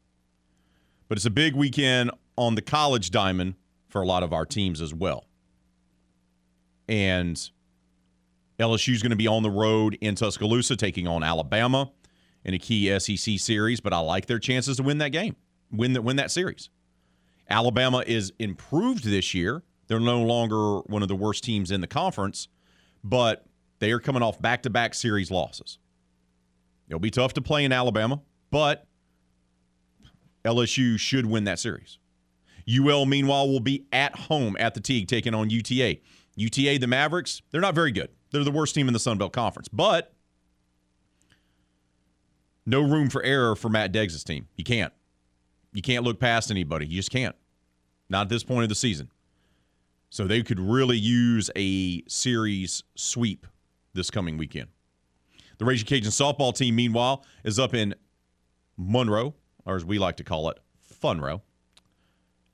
But 1.08 1.18
it's 1.18 1.26
a 1.26 1.32
big 1.32 1.56
weekend 1.56 2.12
on 2.36 2.56
the 2.56 2.62
college 2.62 3.12
diamond 3.12 3.56
for 3.90 4.02
a 4.02 4.06
lot 4.06 4.24
of 4.24 4.34
our 4.34 4.46
teams 4.46 4.82
as 4.82 4.94
well. 4.94 5.26
And 6.88 7.38
LSU 8.60 8.94
is 8.94 9.02
going 9.02 9.12
to 9.12 9.16
be 9.16 9.28
on 9.28 9.44
the 9.44 9.50
road 9.50 9.98
in 10.02 10.16
Tuscaloosa 10.16 10.76
taking 10.76 11.08
on 11.08 11.24
Alabama 11.24 11.92
in 12.44 12.54
a 12.54 12.60
key 12.60 12.98
SEC 13.00 13.40
series, 13.40 13.80
but 13.80 13.94
I 13.94 14.00
like 14.00 14.26
their 14.26 14.40
chances 14.40 14.78
to 14.78 14.84
win 14.84 14.98
that 15.00 15.10
game, 15.10 15.36
win 15.72 15.94
that 15.94 16.02
win 16.04 16.16
that 16.18 16.32
series. 16.32 16.70
Alabama 17.50 18.04
is 18.06 18.32
improved 18.40 19.04
this 19.04 19.34
year. 19.34 19.64
They're 19.88 20.00
no 20.00 20.22
longer 20.22 20.80
one 20.82 21.02
of 21.02 21.08
the 21.08 21.16
worst 21.16 21.44
teams 21.44 21.72
in 21.72 21.82
the 21.82 21.88
conference, 21.88 22.48
but 23.04 23.46
they 23.80 23.92
are 23.92 24.00
coming 24.00 24.22
off 24.22 24.42
back-to-back 24.42 24.94
series 24.94 25.30
losses. 25.30 25.78
It'll 26.88 27.00
be 27.00 27.12
tough 27.12 27.34
to 27.34 27.42
play 27.42 27.66
in 27.66 27.72
Alabama, 27.72 28.22
but 28.52 28.88
LSU 30.44 31.00
should 31.00 31.26
win 31.26 31.44
that 31.46 31.60
series. 31.60 31.98
UL, 32.70 33.06
meanwhile, 33.06 33.50
will 33.50 33.60
be 33.60 33.86
at 33.92 34.16
home 34.16 34.56
at 34.60 34.74
the 34.74 34.82
Tigue 34.82 35.08
taking 35.08 35.34
on 35.34 35.50
UTA. 35.50 35.98
UTA, 36.36 36.78
the 36.80 36.88
Mavericks, 36.88 37.42
they're 37.52 37.62
not 37.62 37.76
very 37.76 37.92
good. 37.92 38.10
They're 38.32 38.44
the 38.44 38.52
worst 38.52 38.76
team 38.76 38.88
in 38.88 38.94
the 38.94 39.00
Sun 39.00 39.18
Belt 39.18 39.34
Conference, 39.34 39.68
but 39.68 40.14
no 42.66 42.82
room 42.82 43.10
for 43.10 43.22
error 43.24 43.56
for 43.56 43.70
Matt 43.70 43.92
Deggs' 43.92 44.24
team. 44.24 44.48
You 44.56 44.64
can't. 44.64 44.94
You 45.74 45.82
can't 45.82 46.04
look 46.04 46.20
past 46.20 46.52
anybody. 46.52 46.86
You 46.88 46.98
just 46.98 47.12
can't. 47.12 47.36
Not 48.10 48.24
at 48.24 48.30
this 48.30 48.44
point 48.44 48.64
of 48.64 48.70
the 48.70 48.76
season. 48.76 49.10
So 50.10 50.28
they 50.28 50.44
could 50.44 50.60
really 50.60 50.98
use 50.98 51.50
a 51.56 52.04
series 52.08 52.84
sweep 52.96 53.48
this 53.94 54.10
coming 54.10 54.38
weekend. 54.38 54.68
The 55.58 55.66
Raging 55.66 55.88
Cajun 55.88 56.12
softball 56.12 56.56
team, 56.56 56.76
meanwhile, 56.76 57.24
is 57.44 57.60
up 57.60 57.74
in 57.74 57.96
Monroe, 58.78 59.36
or 59.66 59.76
as 59.76 59.86
we 59.86 60.00
like 60.00 60.18
to 60.18 60.24
call 60.24 60.50
it, 60.50 60.60
Funroe 61.02 61.42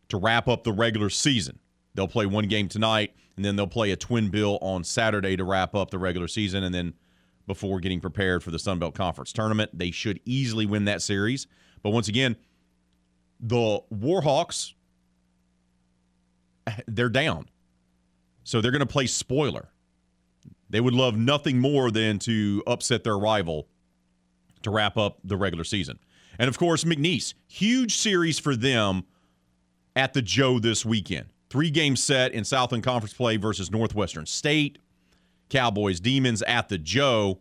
to 0.09 0.17
wrap 0.17 0.47
up 0.47 0.63
the 0.63 0.71
regular 0.71 1.09
season. 1.09 1.59
They'll 1.93 2.07
play 2.07 2.25
one 2.25 2.47
game 2.47 2.69
tonight, 2.69 3.13
and 3.35 3.43
then 3.43 3.55
they'll 3.55 3.67
play 3.67 3.91
a 3.91 3.95
twin 3.95 4.29
bill 4.29 4.57
on 4.61 4.83
Saturday 4.83 5.35
to 5.35 5.43
wrap 5.43 5.75
up 5.75 5.89
the 5.91 5.97
regular 5.97 6.27
season, 6.27 6.63
and 6.63 6.73
then 6.73 6.93
before 7.47 7.79
getting 7.79 8.01
prepared 8.01 8.43
for 8.43 8.51
the 8.51 8.59
Sun 8.59 8.79
Belt 8.79 8.93
Conference 8.93 9.31
tournament. 9.31 9.71
They 9.73 9.89
should 9.89 10.19
easily 10.25 10.65
win 10.65 10.85
that 10.85 11.01
series. 11.01 11.47
But 11.81 11.91
once 11.91 12.09
again, 12.09 12.35
the 13.39 13.79
Warhawks, 13.91 14.73
they're 16.87 17.09
down. 17.09 17.47
So 18.43 18.61
they're 18.61 18.71
going 18.71 18.79
to 18.79 18.85
play 18.85 19.07
spoiler. 19.07 19.69
They 20.69 20.81
would 20.81 20.93
love 20.93 21.17
nothing 21.17 21.59
more 21.59 21.89
than 21.89 22.19
to 22.19 22.61
upset 22.67 23.03
their 23.03 23.17
rival 23.17 23.67
to 24.63 24.69
wrap 24.69 24.97
up 24.97 25.19
the 25.23 25.37
regular 25.37 25.63
season. 25.63 25.97
And 26.39 26.47
of 26.47 26.57
course, 26.57 26.83
McNeese, 26.83 27.33
huge 27.47 27.95
series 27.97 28.39
for 28.39 28.55
them 28.55 29.03
at 29.95 30.13
the 30.13 30.21
Joe 30.21 30.59
this 30.59 30.85
weekend. 30.85 31.27
Three 31.49 31.71
game 31.71 31.95
set 31.95 32.33
in 32.33 32.43
Southland 32.43 32.83
Conference 32.83 33.13
play 33.13 33.37
versus 33.37 33.71
Northwestern 33.71 34.25
State. 34.25 34.79
Cowboys 35.49 35.99
Demons 35.99 36.41
at 36.43 36.69
the 36.69 36.77
Joe. 36.77 37.39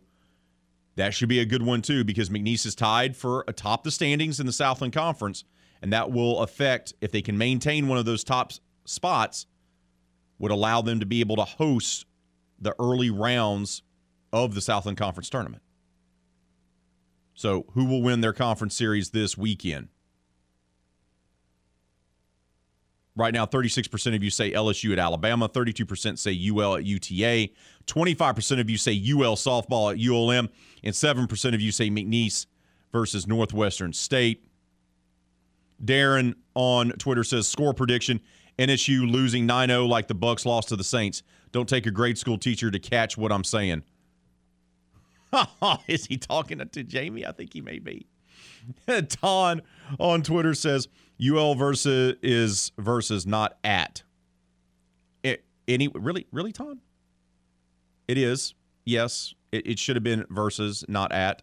That 0.95 1.13
should 1.13 1.29
be 1.29 1.39
a 1.39 1.45
good 1.45 1.61
one 1.61 1.81
too 1.81 2.03
because 2.03 2.29
McNeese 2.29 2.65
is 2.65 2.73
tied 2.73 3.15
for 3.15 3.43
atop 3.47 3.83
the 3.83 3.91
standings 3.91 4.39
in 4.39 4.45
the 4.45 4.53
Southland 4.53 4.93
Conference, 4.93 5.43
and 5.81 5.93
that 5.93 6.11
will 6.11 6.39
affect 6.39 6.93
if 7.01 7.11
they 7.11 7.21
can 7.21 7.37
maintain 7.37 7.87
one 7.87 7.97
of 7.97 8.05
those 8.05 8.23
top 8.23 8.53
spots. 8.85 9.45
Would 10.39 10.51
allow 10.51 10.81
them 10.81 10.99
to 10.99 11.05
be 11.05 11.19
able 11.19 11.35
to 11.37 11.43
host 11.43 12.05
the 12.59 12.75
early 12.79 13.09
rounds 13.09 13.81
of 14.31 14.53
the 14.53 14.61
Southland 14.61 14.97
Conference 14.97 15.29
tournament. 15.29 15.63
So, 17.37 17.67
who 17.73 17.85
will 17.85 18.01
win 18.01 18.21
their 18.21 18.33
conference 18.33 18.75
series 18.75 19.11
this 19.11 19.37
weekend? 19.37 19.89
Right 23.15 23.31
now, 23.31 23.45
36% 23.45 24.15
of 24.15 24.23
you 24.23 24.31
say 24.31 24.51
LSU 24.51 24.91
at 24.91 24.97
Alabama, 24.97 25.47
32% 25.47 26.17
say 26.17 26.31
UL 26.49 26.77
at 26.77 26.83
UTA, 26.83 27.49
25% 27.85 28.59
of 28.59 28.71
you 28.71 28.77
say 28.79 28.91
UL 28.91 29.35
softball 29.35 29.91
at 29.91 29.99
ULM, 29.99 30.49
and 30.83 30.95
7% 30.95 31.53
of 31.53 31.61
you 31.61 31.71
say 31.71 31.91
McNeese 31.91 32.47
versus 32.91 33.27
Northwestern 33.27 33.93
State. 33.93 34.43
Darren 35.83 36.33
on 36.55 36.89
Twitter 36.93 37.23
says 37.23 37.47
score 37.47 37.75
prediction 37.75 38.19
NSU 38.57 39.07
losing 39.07 39.45
9 39.45 39.69
0 39.69 39.85
like 39.85 40.07
the 40.07 40.15
Bucks 40.15 40.43
lost 40.43 40.69
to 40.69 40.75
the 40.75 40.83
Saints. 40.83 41.21
Don't 41.51 41.69
take 41.69 41.85
a 41.85 41.91
grade 41.91 42.17
school 42.17 42.39
teacher 42.39 42.71
to 42.71 42.79
catch 42.79 43.15
what 43.15 43.31
I'm 43.31 43.43
saying. 43.43 43.83
Is 45.87 46.05
he 46.05 46.17
talking 46.17 46.59
to 46.59 46.83
Jamie? 46.83 47.25
I 47.25 47.31
think 47.31 47.53
he 47.53 47.61
may 47.61 47.79
be. 47.79 48.07
Ton 49.09 49.61
on 49.99 50.21
Twitter 50.23 50.53
says 50.53 50.87
UL 51.25 51.55
versus 51.55 52.15
is 52.21 52.71
versus 52.77 53.25
not 53.25 53.57
at. 53.63 54.03
It, 55.23 55.45
any 55.67 55.87
really 55.87 56.27
really 56.31 56.51
Ton? 56.51 56.81
It 58.07 58.17
is. 58.17 58.53
Yes, 58.85 59.33
it, 59.51 59.67
it 59.67 59.79
should 59.79 59.95
have 59.95 60.03
been 60.03 60.25
versus 60.29 60.85
not 60.87 61.11
at. 61.11 61.41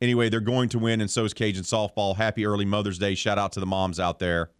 Anyway, 0.00 0.28
they're 0.28 0.40
going 0.40 0.68
to 0.68 0.78
win, 0.78 1.00
and 1.00 1.10
so 1.10 1.24
is 1.24 1.32
Cajun 1.32 1.62
softball. 1.62 2.16
Happy 2.16 2.44
early 2.44 2.64
Mother's 2.64 2.98
Day! 2.98 3.14
Shout 3.14 3.38
out 3.38 3.52
to 3.52 3.60
the 3.60 3.66
moms 3.66 3.98
out 3.98 4.18
there. 4.18 4.50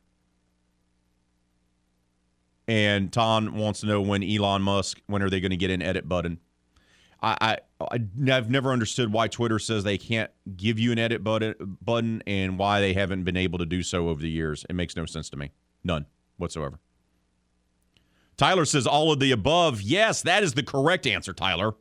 And 2.67 3.13
Ton 3.13 3.55
wants 3.55 3.81
to 3.81 3.87
know 3.87 4.01
when 4.01 4.23
Elon 4.23 4.63
Musk, 4.63 5.03
when 5.07 5.23
are 5.23 5.29
they 5.29 5.41
going 5.41 5.51
to 5.51 5.57
get 5.57 5.71
an 5.71 5.83
edit 5.83 6.09
button? 6.09 6.39
I, 7.23 7.37
I 7.41 7.59
I've 7.91 8.51
never 8.51 8.73
understood 8.73 9.13
why 9.13 9.29
Twitter 9.29 9.59
says 9.59 9.85
they 9.85 9.99
can't 9.99 10.31
give 10.57 10.79
you 10.79 10.93
an 10.93 10.99
edit 10.99 11.25
button 11.25 12.23
and 12.27 12.59
why 12.59 12.81
they 12.81 12.93
haven't 12.93 13.25
been 13.25 13.37
able 13.37 13.59
to 13.59 13.67
do 13.67 13.83
so 13.83 14.09
over 14.09 14.21
the 14.21 14.31
years. 14.31 14.65
It 14.69 14.75
makes 14.75 14.97
no 14.97 15.07
sense 15.07 15.29
to 15.31 15.37
me. 15.37 15.51
None 15.83 16.07
whatsoever. 16.37 16.79
Tyler 18.37 18.65
says 18.65 18.87
all 18.87 19.13
of 19.13 19.21
the 19.21 19.31
above. 19.31 19.81
Yes, 19.81 20.23
that 20.23 20.43
is 20.43 20.55
the 20.55 20.63
correct 20.63 21.07
answer, 21.07 21.33
Tyler. 21.33 21.75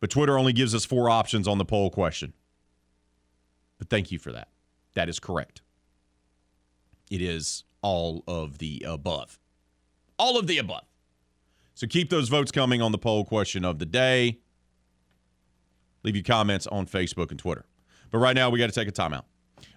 But 0.00 0.10
Twitter 0.10 0.38
only 0.38 0.52
gives 0.52 0.74
us 0.74 0.84
four 0.84 1.08
options 1.08 1.48
on 1.48 1.58
the 1.58 1.64
poll 1.64 1.90
question. 1.90 2.32
But 3.78 3.88
thank 3.88 4.12
you 4.12 4.18
for 4.18 4.32
that. 4.32 4.48
That 4.94 5.08
is 5.08 5.18
correct. 5.18 5.62
It 7.10 7.22
is 7.22 7.64
all 7.80 8.22
of 8.26 8.58
the 8.58 8.84
above. 8.86 9.38
All 10.18 10.38
of 10.38 10.46
the 10.46 10.58
above. 10.58 10.84
So 11.74 11.86
keep 11.86 12.10
those 12.10 12.28
votes 12.28 12.52
coming 12.52 12.82
on 12.82 12.92
the 12.92 12.98
poll 12.98 13.24
question 13.24 13.64
of 13.64 13.78
the 13.78 13.86
day. 13.86 14.40
Leave 16.04 16.16
your 16.16 16.24
comments 16.24 16.66
on 16.66 16.86
Facebook 16.86 17.30
and 17.30 17.38
Twitter. 17.38 17.64
But 18.10 18.18
right 18.18 18.34
now, 18.34 18.50
we 18.50 18.58
got 18.58 18.66
to 18.66 18.72
take 18.72 18.88
a 18.88 18.92
timeout. 18.92 19.22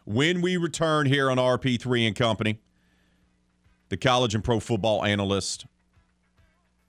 When 0.05 0.41
we 0.41 0.57
return 0.57 1.05
here 1.05 1.30
on 1.32 1.38
RP3 1.38 2.07
and 2.07 2.15
Company, 2.15 2.59
the 3.89 3.97
college 3.97 4.36
and 4.36 4.43
pro 4.43 4.59
football 4.59 5.03
analyst, 5.05 5.65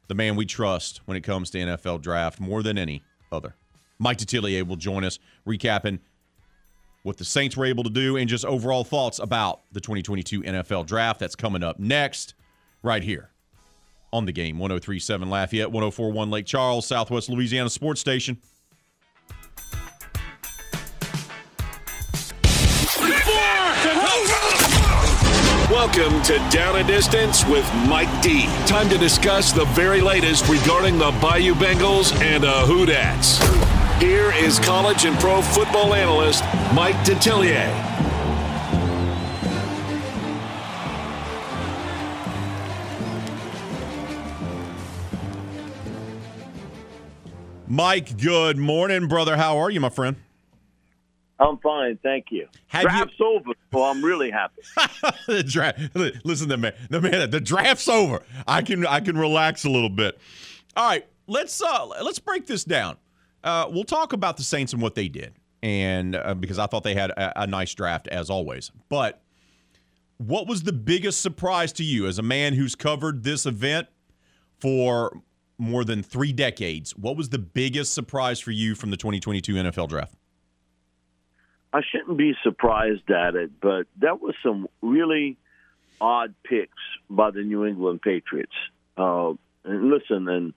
the 0.08 0.14
man 0.14 0.36
we 0.36 0.46
trust 0.46 1.00
when 1.04 1.16
it 1.16 1.22
comes 1.22 1.50
to 1.50 1.58
NFL 1.58 2.02
draft 2.02 2.40
more 2.40 2.62
than 2.62 2.78
any 2.78 3.02
other, 3.30 3.54
Mike 3.98 4.18
Detillier 4.18 4.66
will 4.66 4.76
join 4.76 5.04
us, 5.04 5.18
recapping 5.46 5.98
what 7.02 7.16
the 7.16 7.24
Saints 7.24 7.56
were 7.56 7.64
able 7.64 7.84
to 7.84 7.90
do 7.90 8.16
and 8.16 8.28
just 8.28 8.44
overall 8.44 8.84
thoughts 8.84 9.18
about 9.18 9.60
the 9.72 9.80
2022 9.80 10.42
NFL 10.42 10.86
draft. 10.86 11.20
That's 11.20 11.36
coming 11.36 11.62
up 11.62 11.78
next, 11.78 12.34
right 12.82 13.02
here 13.02 13.30
on 14.12 14.24
the 14.24 14.32
game 14.32 14.58
1037 14.58 15.28
Lafayette, 15.28 15.70
1041 15.70 16.30
Lake 16.30 16.46
Charles, 16.46 16.86
Southwest 16.86 17.28
Louisiana 17.28 17.70
Sports 17.70 18.00
Station. 18.00 18.38
Welcome 25.70 26.20
to 26.24 26.38
Down 26.50 26.76
and 26.76 26.88
Distance 26.88 27.44
with 27.46 27.64
Mike 27.88 28.20
D. 28.20 28.46
Time 28.66 28.88
to 28.88 28.98
discuss 28.98 29.52
the 29.52 29.64
very 29.66 30.00
latest 30.00 30.48
regarding 30.48 30.98
the 30.98 31.16
Bayou 31.22 31.54
Bengals 31.54 32.12
and 32.20 32.44
uh, 32.44 32.66
the 32.66 32.72
Hoodats. 32.72 33.38
Here 34.00 34.32
is 34.32 34.58
college 34.58 35.04
and 35.04 35.16
pro 35.18 35.40
football 35.40 35.94
analyst 35.94 36.42
Mike 36.74 36.96
Detillier. 37.04 37.70
Mike, 47.68 48.18
good 48.18 48.58
morning, 48.58 49.06
brother. 49.06 49.36
How 49.36 49.58
are 49.58 49.70
you, 49.70 49.80
my 49.80 49.90
friend? 49.90 50.16
I'm 51.38 51.58
fine, 51.58 51.98
thank 52.02 52.26
you. 52.30 52.48
Have 52.68 52.82
Draft's 52.84 53.20
over, 53.20 53.50
so 53.72 53.84
I'm 53.84 54.02
really 54.02 54.30
happy. 54.30 54.62
the 55.26 55.42
draft. 55.42 55.78
Listen, 56.24 56.48
the 56.48 56.56
man, 56.56 56.72
the 56.88 57.00
man, 57.00 57.30
the 57.30 57.40
draft's 57.40 57.88
over. 57.88 58.22
I 58.46 58.62
can, 58.62 58.86
I 58.86 59.00
can 59.00 59.18
relax 59.18 59.64
a 59.64 59.70
little 59.70 59.90
bit. 59.90 60.18
All 60.76 60.88
right, 60.88 61.06
let's 61.26 61.62
uh, 61.62 61.86
let's 62.02 62.18
break 62.18 62.46
this 62.46 62.64
down. 62.64 62.96
Uh, 63.44 63.66
we'll 63.70 63.84
talk 63.84 64.12
about 64.12 64.36
the 64.36 64.42
Saints 64.42 64.72
and 64.72 64.80
what 64.80 64.94
they 64.94 65.08
did, 65.08 65.34
and 65.62 66.16
uh, 66.16 66.34
because 66.34 66.58
I 66.58 66.66
thought 66.66 66.84
they 66.84 66.94
had 66.94 67.10
a, 67.10 67.42
a 67.42 67.46
nice 67.46 67.74
draft 67.74 68.08
as 68.08 68.30
always. 68.30 68.70
But 68.88 69.22
what 70.18 70.46
was 70.46 70.62
the 70.62 70.72
biggest 70.72 71.20
surprise 71.20 71.72
to 71.74 71.84
you 71.84 72.06
as 72.06 72.18
a 72.18 72.22
man 72.22 72.54
who's 72.54 72.74
covered 72.74 73.22
this 73.22 73.44
event 73.46 73.88
for 74.58 75.20
more 75.58 75.84
than 75.84 76.02
three 76.02 76.32
decades? 76.32 76.96
What 76.96 77.16
was 77.16 77.28
the 77.28 77.38
biggest 77.38 77.94
surprise 77.94 78.40
for 78.40 78.50
you 78.50 78.74
from 78.74 78.90
the 78.90 78.96
2022 78.96 79.54
NFL 79.54 79.88
draft? 79.88 80.15
I 81.76 81.82
shouldn't 81.92 82.16
be 82.16 82.32
surprised 82.42 83.10
at 83.10 83.34
it, 83.34 83.50
but 83.60 83.86
that 84.00 84.22
was 84.22 84.34
some 84.42 84.66
really 84.80 85.36
odd 86.00 86.34
picks 86.42 86.72
by 87.10 87.30
the 87.32 87.42
New 87.42 87.66
England 87.66 88.00
Patriots. 88.00 88.54
Uh, 88.96 89.34
and 89.62 89.90
listen, 89.90 90.26
and 90.26 90.54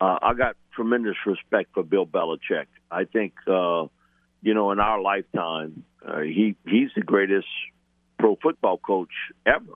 uh, 0.00 0.18
I 0.22 0.32
got 0.32 0.56
tremendous 0.74 1.16
respect 1.26 1.74
for 1.74 1.82
Bill 1.82 2.06
Belichick. 2.06 2.64
I 2.90 3.04
think, 3.04 3.34
uh, 3.46 3.88
you 4.40 4.54
know, 4.54 4.70
in 4.70 4.80
our 4.80 5.02
lifetime, 5.02 5.84
uh, 6.02 6.20
he 6.20 6.56
he's 6.66 6.88
the 6.96 7.02
greatest 7.02 7.48
pro 8.18 8.36
football 8.42 8.78
coach 8.78 9.12
ever. 9.44 9.74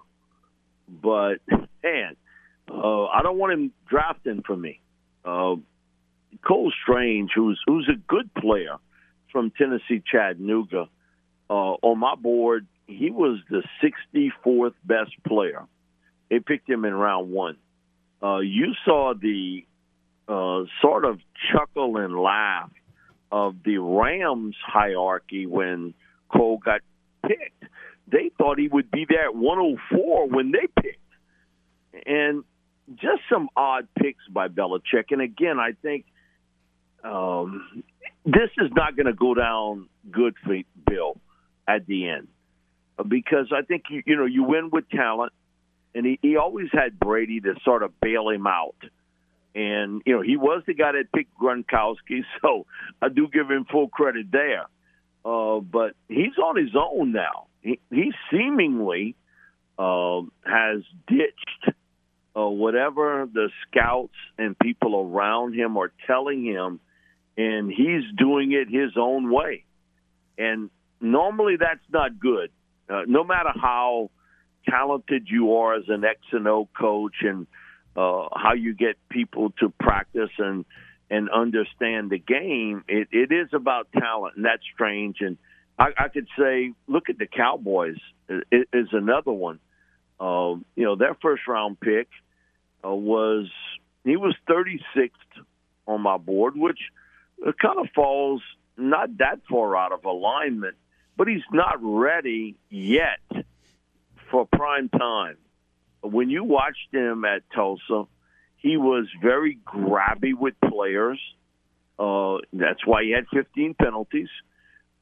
But 0.89 1.41
man, 1.85 2.17
uh, 2.71 3.05
I 3.09 3.21
don't 3.23 3.37
want 3.37 3.53
him 3.53 3.73
drafting 3.91 4.43
for 4.47 4.57
me. 4.57 4.81
Uh, 5.23 5.57
Cole 6.41 6.73
Strange, 6.83 7.33
who's 7.35 7.61
who's 7.67 7.91
a 7.93 7.99
good 8.09 8.33
player 8.33 8.79
from 9.33 9.51
Tennessee, 9.51 10.03
Chattanooga, 10.05 10.89
uh, 11.51 11.53
on 11.53 11.99
my 11.99 12.15
board, 12.15 12.67
he 12.87 13.11
was 13.11 13.39
the 13.51 13.63
64th 13.83 14.75
best 14.85 15.13
player. 15.27 15.65
They 16.31 16.41
picked 16.41 16.69
him 16.69 16.85
in 16.85 16.95
round 16.95 17.31
one. 17.31 17.57
Uh, 18.23 18.39
you 18.39 18.75
saw 18.85 19.15
the 19.15 19.65
uh, 20.29 20.65
sort 20.81 21.05
of 21.05 21.19
chuckle 21.53 21.97
and 21.97 22.17
laugh 22.17 22.71
of 23.31 23.57
the 23.65 23.79
Rams 23.79 24.57
hierarchy 24.65 25.47
when 25.47 25.95
Cole 26.33 26.59
got 26.59 26.81
picked. 27.27 27.65
They 28.07 28.31
thought 28.39 28.59
he 28.59 28.69
would 28.69 28.91
be 28.91 29.07
there 29.09 29.27
at 29.27 29.35
104 29.35 30.29
when 30.29 30.53
they 30.53 30.69
picked. 30.81 30.99
And 32.07 32.45
just 32.95 33.23
some 33.31 33.49
odd 33.57 33.89
picks 33.99 34.25
by 34.29 34.49
Belichick. 34.49 35.11
And 35.11 35.21
again, 35.21 35.59
I 35.59 35.73
think 35.83 36.05
um, 37.05 37.83
this 38.25 38.51
is 38.59 38.71
not 38.75 38.97
going 38.97 39.07
to 39.07 39.13
go 39.13 39.35
down 39.35 39.89
good 40.11 40.35
for 40.45 40.57
Bill 40.87 41.17
at 41.67 41.87
the 41.87 42.09
end 42.09 42.29
because 43.09 43.53
I 43.53 43.63
think 43.63 43.85
you 43.91 44.03
you 44.07 44.17
know 44.17 44.27
you 44.27 44.45
win 44.45 44.71
with 44.71 44.89
talent, 44.91 45.33
and 45.95 46.07
he, 46.07 46.19
he 46.23 46.37
always 46.37 46.69
had 46.73 46.99
Brady 46.99 47.41
to 47.41 47.55
sort 47.65 47.83
of 47.83 47.99
bail 48.01 48.29
him 48.29 48.47
out. 48.47 48.77
And 49.55 50.03
you 50.07 50.15
know 50.15 50.23
he 50.23 50.37
was 50.37 50.63
the 50.67 50.75
guy 50.75 50.93
that 50.93 51.13
picked 51.15 51.37
Gronkowski, 51.39 52.25
so 52.43 52.67
I 53.01 53.09
do 53.09 53.29
give 53.29 53.51
him 53.51 53.67
full 53.71 53.89
credit 53.89 54.27
there. 54.31 54.67
Uh, 55.25 55.61
but 55.61 55.95
he's 56.09 56.37
on 56.43 56.57
his 56.57 56.75
own 56.75 57.13
now. 57.13 57.47
He, 57.61 57.79
he 57.91 58.13
seemingly 58.31 59.15
uh, 59.79 60.23
has 60.45 60.83
ditched 61.07 61.77
uh, 62.37 62.49
whatever 62.49 63.29
the 63.33 63.51
scouts 63.69 64.15
and 64.37 64.59
people 64.59 64.97
around 64.97 65.55
him 65.55 65.77
are 65.77 65.93
telling 66.09 66.45
him 66.45 66.81
and 67.37 67.71
he's 67.71 68.05
doing 68.17 68.53
it 68.53 68.69
his 68.69 68.93
own 68.97 69.33
way. 69.33 69.65
And 70.39 70.71
normally 71.01 71.57
that's 71.59 71.85
not 71.93 72.19
good. 72.19 72.51
Uh, 72.89 73.03
no 73.07 73.25
matter 73.25 73.53
how 73.55 74.11
talented 74.69 75.27
you 75.31 75.55
are 75.57 75.75
as 75.75 75.85
an 75.89 76.05
X 76.05 76.21
and 76.33 76.47
O 76.47 76.69
coach 76.79 77.17
and 77.23 77.47
uh, 77.97 78.29
how 78.35 78.55
you 78.55 78.75
get 78.75 78.97
people 79.11 79.51
to 79.61 79.73
practice 79.81 80.31
and 80.39 80.65
and 81.11 81.29
understand 81.29 82.09
the 82.09 82.19
game, 82.19 82.85
it, 82.89 83.09
it 83.13 83.31
is 83.31 83.49
about 83.53 83.93
talent, 83.93 84.37
and 84.37 84.47
that's 84.47 84.63
strange. 84.73 85.19
And 85.21 85.37
I, 85.79 85.89
I 85.99 86.09
could 86.09 86.27
say, 86.39 86.73
look 86.87 87.11
at 87.11 87.19
the 87.19 87.27
Cowboys 87.27 87.99
is, 88.31 88.65
is 88.73 88.89
another 88.93 89.33
one. 89.33 89.59
Uh, 90.19 90.55
you 90.75 90.85
know, 90.85 90.97
their 90.97 91.15
first 91.21 91.43
round 91.47 91.79
pick 91.79 92.09
uh, 92.83 92.95
was 92.95 93.51
he 94.05 94.17
was 94.17 94.35
36th 94.49 95.11
on 95.87 96.01
my 96.01 96.17
board, 96.17 96.57
which 96.57 96.79
kind 97.61 97.79
of 97.79 97.89
falls 97.95 98.43
not 98.77 99.19
that 99.19 99.41
far 99.49 99.77
out 99.77 99.93
of 99.93 100.05
alignment, 100.05 100.77
but 101.17 101.29
he's 101.29 101.43
not 101.53 101.79
ready 101.81 102.57
yet 102.71 103.21
for 104.31 104.47
prime 104.47 104.89
time. 104.89 105.37
When 106.03 106.31
you 106.31 106.45
watched 106.45 106.93
him 106.93 107.25
at 107.25 107.43
Tulsa, 107.55 108.05
he 108.57 108.77
was 108.77 109.07
very 109.21 109.59
grabby 109.67 110.35
with 110.35 110.55
players. 110.61 111.21
Uh, 111.99 112.39
that's 112.53 112.85
why 112.87 113.05
he 113.05 113.11
had 113.11 113.27
15 113.33 113.75
penalties. 113.75 114.29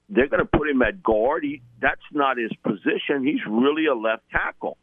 They're 0.08 0.28
going 0.28 0.40
to 0.40 0.58
put 0.58 0.68
him 0.68 0.82
at 0.82 1.02
guard. 1.02 1.44
He, 1.44 1.62
that's 1.80 2.00
not 2.12 2.36
his 2.36 2.50
position. 2.64 3.24
He's 3.24 3.40
really 3.48 3.86
a 3.86 3.94
left 3.94 4.24
tackle. 4.30 4.76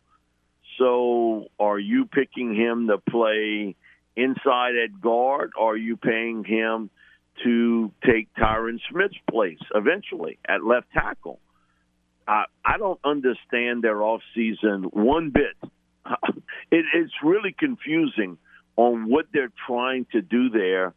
So, 0.77 1.47
are 1.59 1.79
you 1.79 2.05
picking 2.05 2.55
him 2.55 2.87
to 2.87 2.99
play 2.99 3.75
inside 4.15 4.75
at 4.75 5.01
guard, 5.01 5.51
or 5.59 5.73
are 5.73 5.77
you 5.77 5.97
paying 5.97 6.43
him 6.43 6.89
to 7.43 7.91
take 8.05 8.33
Tyron 8.35 8.79
Smith's 8.91 9.17
place 9.29 9.59
eventually 9.73 10.39
at 10.47 10.63
left 10.63 10.87
tackle? 10.93 11.39
Uh, 12.27 12.43
I 12.65 12.77
don't 12.77 12.99
understand 13.03 13.83
their 13.83 14.01
off 14.03 14.21
season 14.35 14.83
one 14.91 15.29
bit. 15.29 15.55
it, 16.71 16.85
it's 16.93 17.13
really 17.23 17.55
confusing 17.57 18.37
on 18.75 19.09
what 19.09 19.25
they're 19.33 19.51
trying 19.65 20.05
to 20.11 20.21
do 20.21 20.49
there. 20.49 20.93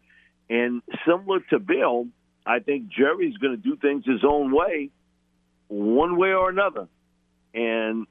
And 0.49 0.83
similar 1.07 1.41
to 1.51 1.59
Bill, 1.59 2.07
I 2.45 2.59
think 2.59 2.89
Jerry's 2.89 3.37
going 3.37 3.57
to 3.57 3.63
do 3.63 3.77
things 3.77 4.05
his 4.05 4.25
own 4.29 4.53
way, 4.53 4.91
one 5.69 6.17
way 6.17 6.33
or 6.33 6.51
another. 6.51 6.89
And 7.55 8.07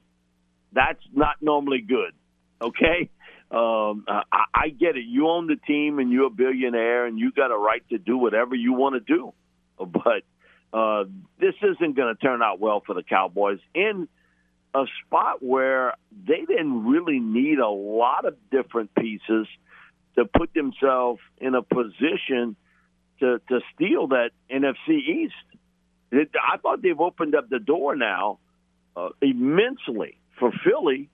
that's 0.72 1.02
not 1.12 1.36
normally 1.40 1.80
good. 1.80 2.12
Okay? 2.62 3.10
Um, 3.50 4.04
I, 4.06 4.44
I 4.54 4.68
get 4.68 4.96
it. 4.96 5.04
You 5.06 5.28
own 5.28 5.48
the 5.48 5.56
team 5.56 5.98
and 5.98 6.12
you're 6.12 6.26
a 6.26 6.30
billionaire 6.30 7.06
and 7.06 7.18
you 7.18 7.32
got 7.32 7.50
a 7.50 7.56
right 7.56 7.82
to 7.90 7.98
do 7.98 8.16
whatever 8.16 8.54
you 8.54 8.72
want 8.72 8.94
to 8.94 9.00
do. 9.00 9.32
But 9.80 10.24
uh, 10.78 11.04
this 11.38 11.54
isn't 11.62 11.96
going 11.96 12.14
to 12.14 12.20
turn 12.20 12.42
out 12.42 12.60
well 12.60 12.82
for 12.84 12.94
the 12.94 13.02
Cowboys 13.02 13.60
in 13.74 14.08
a 14.74 14.84
spot 15.04 15.42
where 15.42 15.94
they 16.28 16.44
didn't 16.46 16.84
really 16.86 17.18
need 17.18 17.58
a 17.58 17.68
lot 17.68 18.24
of 18.24 18.36
different 18.50 18.94
pieces 18.94 19.46
to 20.16 20.24
put 20.26 20.52
themselves 20.54 21.20
in 21.38 21.54
a 21.54 21.62
position 21.62 22.56
to, 23.20 23.40
to 23.48 23.60
steal 23.74 24.08
that 24.08 24.30
NFC 24.50 24.90
East. 24.90 25.34
It, 26.12 26.30
I 26.34 26.58
thought 26.58 26.82
they've 26.82 27.00
opened 27.00 27.34
up 27.34 27.48
the 27.48 27.58
door 27.58 27.96
now 27.96 28.38
uh, 28.96 29.10
immensely 29.20 30.18
for 30.38 30.52
Philly, 30.64 31.08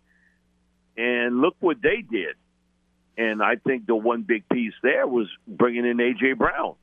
and 0.96 1.40
look 1.40 1.56
what 1.60 1.82
they 1.82 2.02
did. 2.02 2.36
And 3.18 3.42
I 3.42 3.56
think 3.56 3.86
the 3.86 3.96
one 3.96 4.22
big 4.22 4.48
piece 4.48 4.74
there 4.82 5.06
was 5.06 5.26
bringing 5.46 5.86
in 5.86 5.96
AJ 5.96 6.36
Brown, 6.36 6.74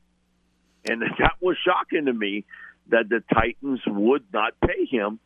and 0.85 1.02
that 1.19 1.35
was 1.40 1.57
shocking 1.64 2.06
to 2.06 2.14
me 2.14 2.45
that 2.90 3.07
the 3.10 3.23
Titans 3.34 3.81
would 3.88 4.26
not 4.34 4.53
pay 4.60 4.85
him 4.85 5.19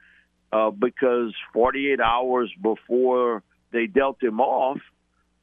uh, 0.51 0.69
because 0.69 1.33
48 1.53 1.99
hours 1.99 2.51
before 2.61 3.43
they 3.71 3.87
dealt 3.87 4.21
him 4.21 4.39
off, 4.39 4.79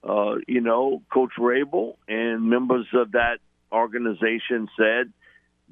uh, 0.03 0.37
you 0.47 0.61
know, 0.61 1.03
Coach 1.13 1.33
Vrabel 1.39 1.97
and 2.07 2.49
members 2.49 2.87
of 2.93 3.13
that 3.13 3.39
organization 3.73 4.69
said 4.79 5.13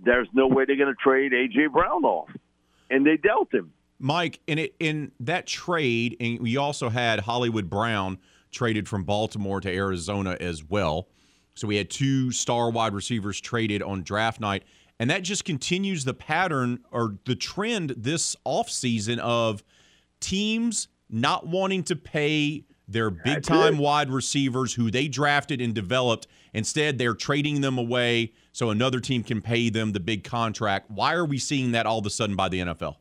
there's 0.03 0.28
no 0.32 0.49
way 0.49 0.65
they're 0.65 0.77
going 0.77 0.94
to 0.94 1.01
trade 1.01 1.32
AJ 1.32 1.73
Brown 1.73 2.05
off, 2.05 2.31
and 2.90 3.07
they 3.07 3.16
dealt 3.16 3.53
him. 3.53 3.73
Mike, 4.03 4.41
in 4.47 4.59
it 4.59 4.74
in 4.81 5.12
that 5.20 5.47
trade, 5.47 6.16
and 6.20 6.41
we 6.41 6.57
also 6.57 6.89
had 6.89 7.20
Hollywood 7.20 7.70
Brown 7.70 8.19
traded 8.51 8.89
from 8.89 9.05
Baltimore 9.05 9.61
to 9.61 9.70
Arizona 9.70 10.37
as 10.41 10.65
well. 10.65 11.09
So 11.55 11.66
we 11.66 11.77
had 11.77 11.91
two 11.91 12.33
star 12.33 12.70
wide 12.70 12.95
receivers 12.95 13.41
traded 13.41 13.83
on 13.83 14.03
draft 14.03 14.41
night. 14.41 14.65
And 14.99 15.11
that 15.11 15.23
just 15.23 15.45
continues 15.45 16.05
the 16.05 16.15
pattern 16.15 16.81
or 16.91 17.16
the 17.24 17.35
trend 17.35 17.95
this 17.97 18.37
offseason 18.47 19.19
of 19.19 19.65
teams 20.20 20.89
not 21.11 21.47
wanting 21.47 21.83
to 21.85 21.97
pay 21.97 22.65
their 22.89 23.11
big 23.11 23.43
time 23.43 23.79
wide 23.79 24.11
receivers 24.11 24.74
who 24.74 24.91
they 24.91 25.09
drafted 25.09 25.61
and 25.61 25.74
developed. 25.74 26.27
Instead, 26.53 26.99
they're 26.99 27.15
trading 27.15 27.62
them 27.62 27.79
away 27.79 28.33
so 28.53 28.70
another 28.70 29.01
team 29.01 29.23
can 29.23 29.41
pay 29.41 29.70
them 29.70 29.93
the 29.93 30.01
big 30.01 30.24
contract. 30.24 30.91
Why 30.91 31.15
are 31.15 31.24
we 31.24 31.39
seeing 31.39 31.73
that 31.73 31.87
all 31.87 31.99
of 31.99 32.07
a 32.07 32.11
sudden 32.11 32.37
by 32.37 32.49
the 32.49 32.61
NFL? 32.61 32.97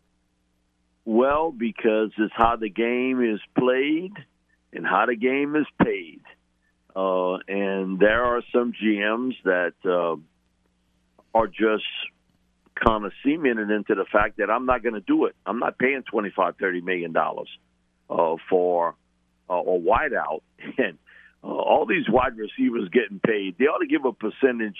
Well, 1.06 1.52
because 1.52 2.11
it's 2.18 2.34
how 2.36 2.57
the 2.57 2.69
game 2.69 3.23
is 3.23 3.40
played 3.57 4.14
and 4.73 4.86
how 4.86 5.06
the 5.07 5.15
game 5.15 5.56
is 5.56 5.65
paid. 5.84 6.22
Uh, 6.95 7.38
and 7.48 7.99
there 7.99 8.23
are 8.23 8.41
some 8.53 8.73
GMs 8.73 9.34
that 9.44 9.73
uh, 9.86 10.18
are 11.34 11.48
just 11.48 11.86
kind 12.76 13.06
of 13.06 13.11
cemented 13.23 13.69
into 13.69 13.95
the 13.95 14.06
fact 14.11 14.38
that 14.38 14.49
I'm 14.49 14.65
not 14.65 14.84
going 14.84 14.95
to 14.95 15.02
do 15.02 15.26
it. 15.26 15.36
I'm 15.45 15.60
not 15.60 15.78
paying 15.78 16.03
25, 16.03 16.56
30 16.57 16.82
million 16.82 17.14
dollars 17.14 17.49
uh, 18.10 18.36
for 18.49 18.95
uh, 19.49 19.53
a 19.53 19.80
wideout, 19.80 20.41
and 20.78 20.98
uh, 21.44 21.48
all 21.48 21.86
these 21.86 22.10
wide 22.10 22.38
receivers 22.38 22.90
getting 22.90 23.19
paid. 23.19 23.56
They 23.57 23.65
ought 23.65 23.80
to 23.80 23.88
give 23.88 24.06
a 24.06 24.14
percentage 24.14 24.80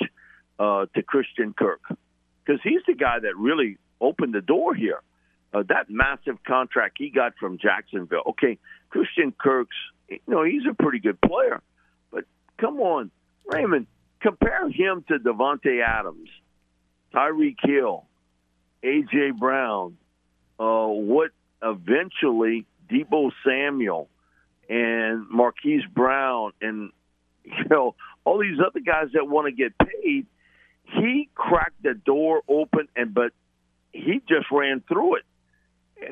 uh, 0.60 0.86
to 0.94 1.02
Christian 1.02 1.54
Kirk 1.54 1.82
because 2.46 2.62
he's 2.64 2.82
the 2.88 2.94
guy 2.94 3.20
that 3.20 3.38
really 3.38 3.78
opened 4.00 4.34
the 4.34 4.42
door 4.42 4.76
here 4.76 5.02
uh, 5.54 5.64
that 5.70 5.90
massive 5.90 6.44
contract 6.44 6.98
he 6.98 7.10
got 7.10 7.34
from 7.40 7.58
Jacksonville. 7.58 8.24
Okay, 8.30 8.58
Christian 8.90 9.34
Kirk's, 9.38 9.76
you 10.10 10.20
know, 10.28 10.44
he's 10.44 10.64
a 10.70 10.74
pretty 10.74 11.00
good 11.00 11.20
player, 11.22 11.62
but 12.12 12.26
come 12.58 12.80
on, 12.80 13.12
Raymond, 13.46 13.88
compare 14.22 14.70
him 14.70 15.04
to 15.08 15.20
Davante 15.20 15.84
Adams, 15.86 16.30
Tyreek 17.14 17.58
Hill, 17.64 18.06
AJ 18.84 19.38
Brown, 19.38 19.98
uh, 20.60 20.88
what 20.88 21.32
eventually 21.62 22.66
Deebo 22.90 23.32
Samuel 23.46 24.10
and 24.70 25.30
Marquise 25.30 25.84
Brown 25.94 26.54
and 26.62 26.92
you 27.44 27.66
know 27.70 27.96
all 28.24 28.40
these 28.40 28.60
other 28.66 28.80
guys 28.80 29.08
that 29.14 29.28
want 29.28 29.48
to 29.48 29.52
get 29.52 29.74
paid. 29.78 30.26
He 30.84 31.30
cracked 31.36 31.82
the 31.84 31.94
door 31.94 32.42
open, 32.48 32.88
and 32.96 33.14
but 33.14 33.32
he 33.92 34.22
just 34.28 34.48
ran 34.52 34.82
through 34.88 35.18
it. 35.18 35.24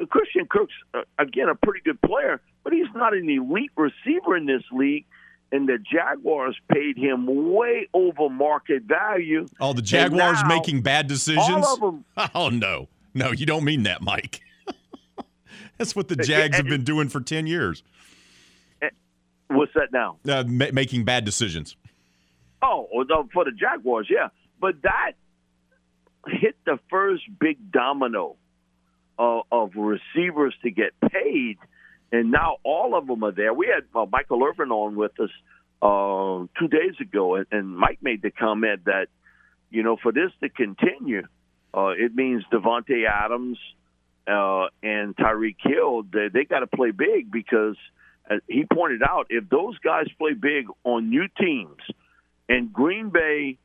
Christian 0.10 0.46
Kirk's 0.48 0.74
uh, 0.94 1.02
again 1.18 1.50
a 1.50 1.56
pretty 1.56 1.82
good 1.84 2.02
player, 2.02 2.42
but 2.64 2.74
he's 2.74 2.88
not 2.96 3.14
an 3.16 3.30
elite 3.30 3.72
receiver 3.76 4.36
in 4.38 4.46
this 4.46 4.64
league. 4.72 5.06
And 5.52 5.68
the 5.68 5.80
Jaguars 5.80 6.56
paid 6.72 6.96
him 6.96 7.26
way 7.54 7.90
over 7.96 8.30
market 8.30 8.84
value. 8.84 9.48
Oh, 9.60 9.74
the 9.74 9.82
Jaguars 9.82 10.38
making 10.48 10.84
bad 10.84 11.08
decisions. 11.08 11.66
All 11.66 11.74
of 11.74 11.80
them. 11.80 12.06
Oh 12.36 12.50
no, 12.50 12.88
no, 13.16 13.32
you 13.32 13.48
don't 13.48 13.64
mean 13.64 13.84
that, 13.84 14.02
Mike. 14.04 14.42
That's 15.78 15.96
what 15.96 16.08
the 16.08 16.16
Jags 16.16 16.58
have 16.58 16.68
been 16.68 16.84
doing 16.84 17.10
for 17.10 17.20
ten 17.22 17.48
years. 17.48 17.82
What's 19.48 19.74
that 19.74 19.92
now? 19.92 20.18
Uh, 20.28 20.44
ma- 20.48 20.68
making 20.72 21.06
bad 21.06 21.26
decisions. 21.26 21.76
Oh, 22.62 22.88
for 23.34 23.46
the 23.46 23.52
Jaguars, 23.52 24.08
yeah. 24.10 24.28
But 24.62 24.82
that 24.84 25.14
hit 26.28 26.56
the 26.66 26.78
first 26.90 27.24
big 27.40 27.72
domino 27.72 28.36
of, 29.20 29.44
of 29.52 29.72
receivers 29.76 30.56
to 30.64 30.72
get 30.72 30.94
paid, 31.12 31.58
and 32.12 32.32
now 32.32 32.58
all 32.64 32.98
of 32.98 33.06
them 33.06 33.24
are 33.24 33.34
there. 33.34 33.54
We 33.54 33.68
had 33.68 33.84
uh, 33.94 34.06
Michael 34.10 34.44
Irvin 34.44 34.72
on 34.72 34.96
with 34.96 35.12
us 35.20 35.30
uh, 35.82 36.48
two 36.58 36.70
days 36.70 36.96
ago, 37.00 37.36
and, 37.36 37.46
and 37.52 37.78
Mike 37.78 38.00
made 38.02 38.22
the 38.22 38.32
comment 38.32 38.86
that 38.86 39.08
you 39.70 39.84
know 39.84 39.98
for 40.02 40.12
this 40.12 40.32
to 40.42 40.50
continue, 40.50 41.24
uh, 41.76 41.90
it 41.90 42.16
means 42.16 42.44
Davante 42.52 43.06
Adams 43.08 43.60
uh, 44.26 44.68
and 44.82 45.16
Tyreek 45.16 45.58
Hill 45.60 46.04
they, 46.12 46.30
they 46.34 46.46
got 46.46 46.60
to 46.60 46.68
play 46.68 46.92
big 46.92 47.30
because 47.30 47.76
uh, 48.32 48.36
he 48.48 48.66
pointed 48.74 49.04
out 49.04 49.28
if 49.30 49.50
those 49.50 49.78
guys 49.80 50.08
play 50.18 50.34
big 50.34 50.68
on 50.86 51.10
new 51.10 51.28
teams, 51.40 51.82
and 52.48 52.72
Green 52.72 53.10
Bay 53.10 53.58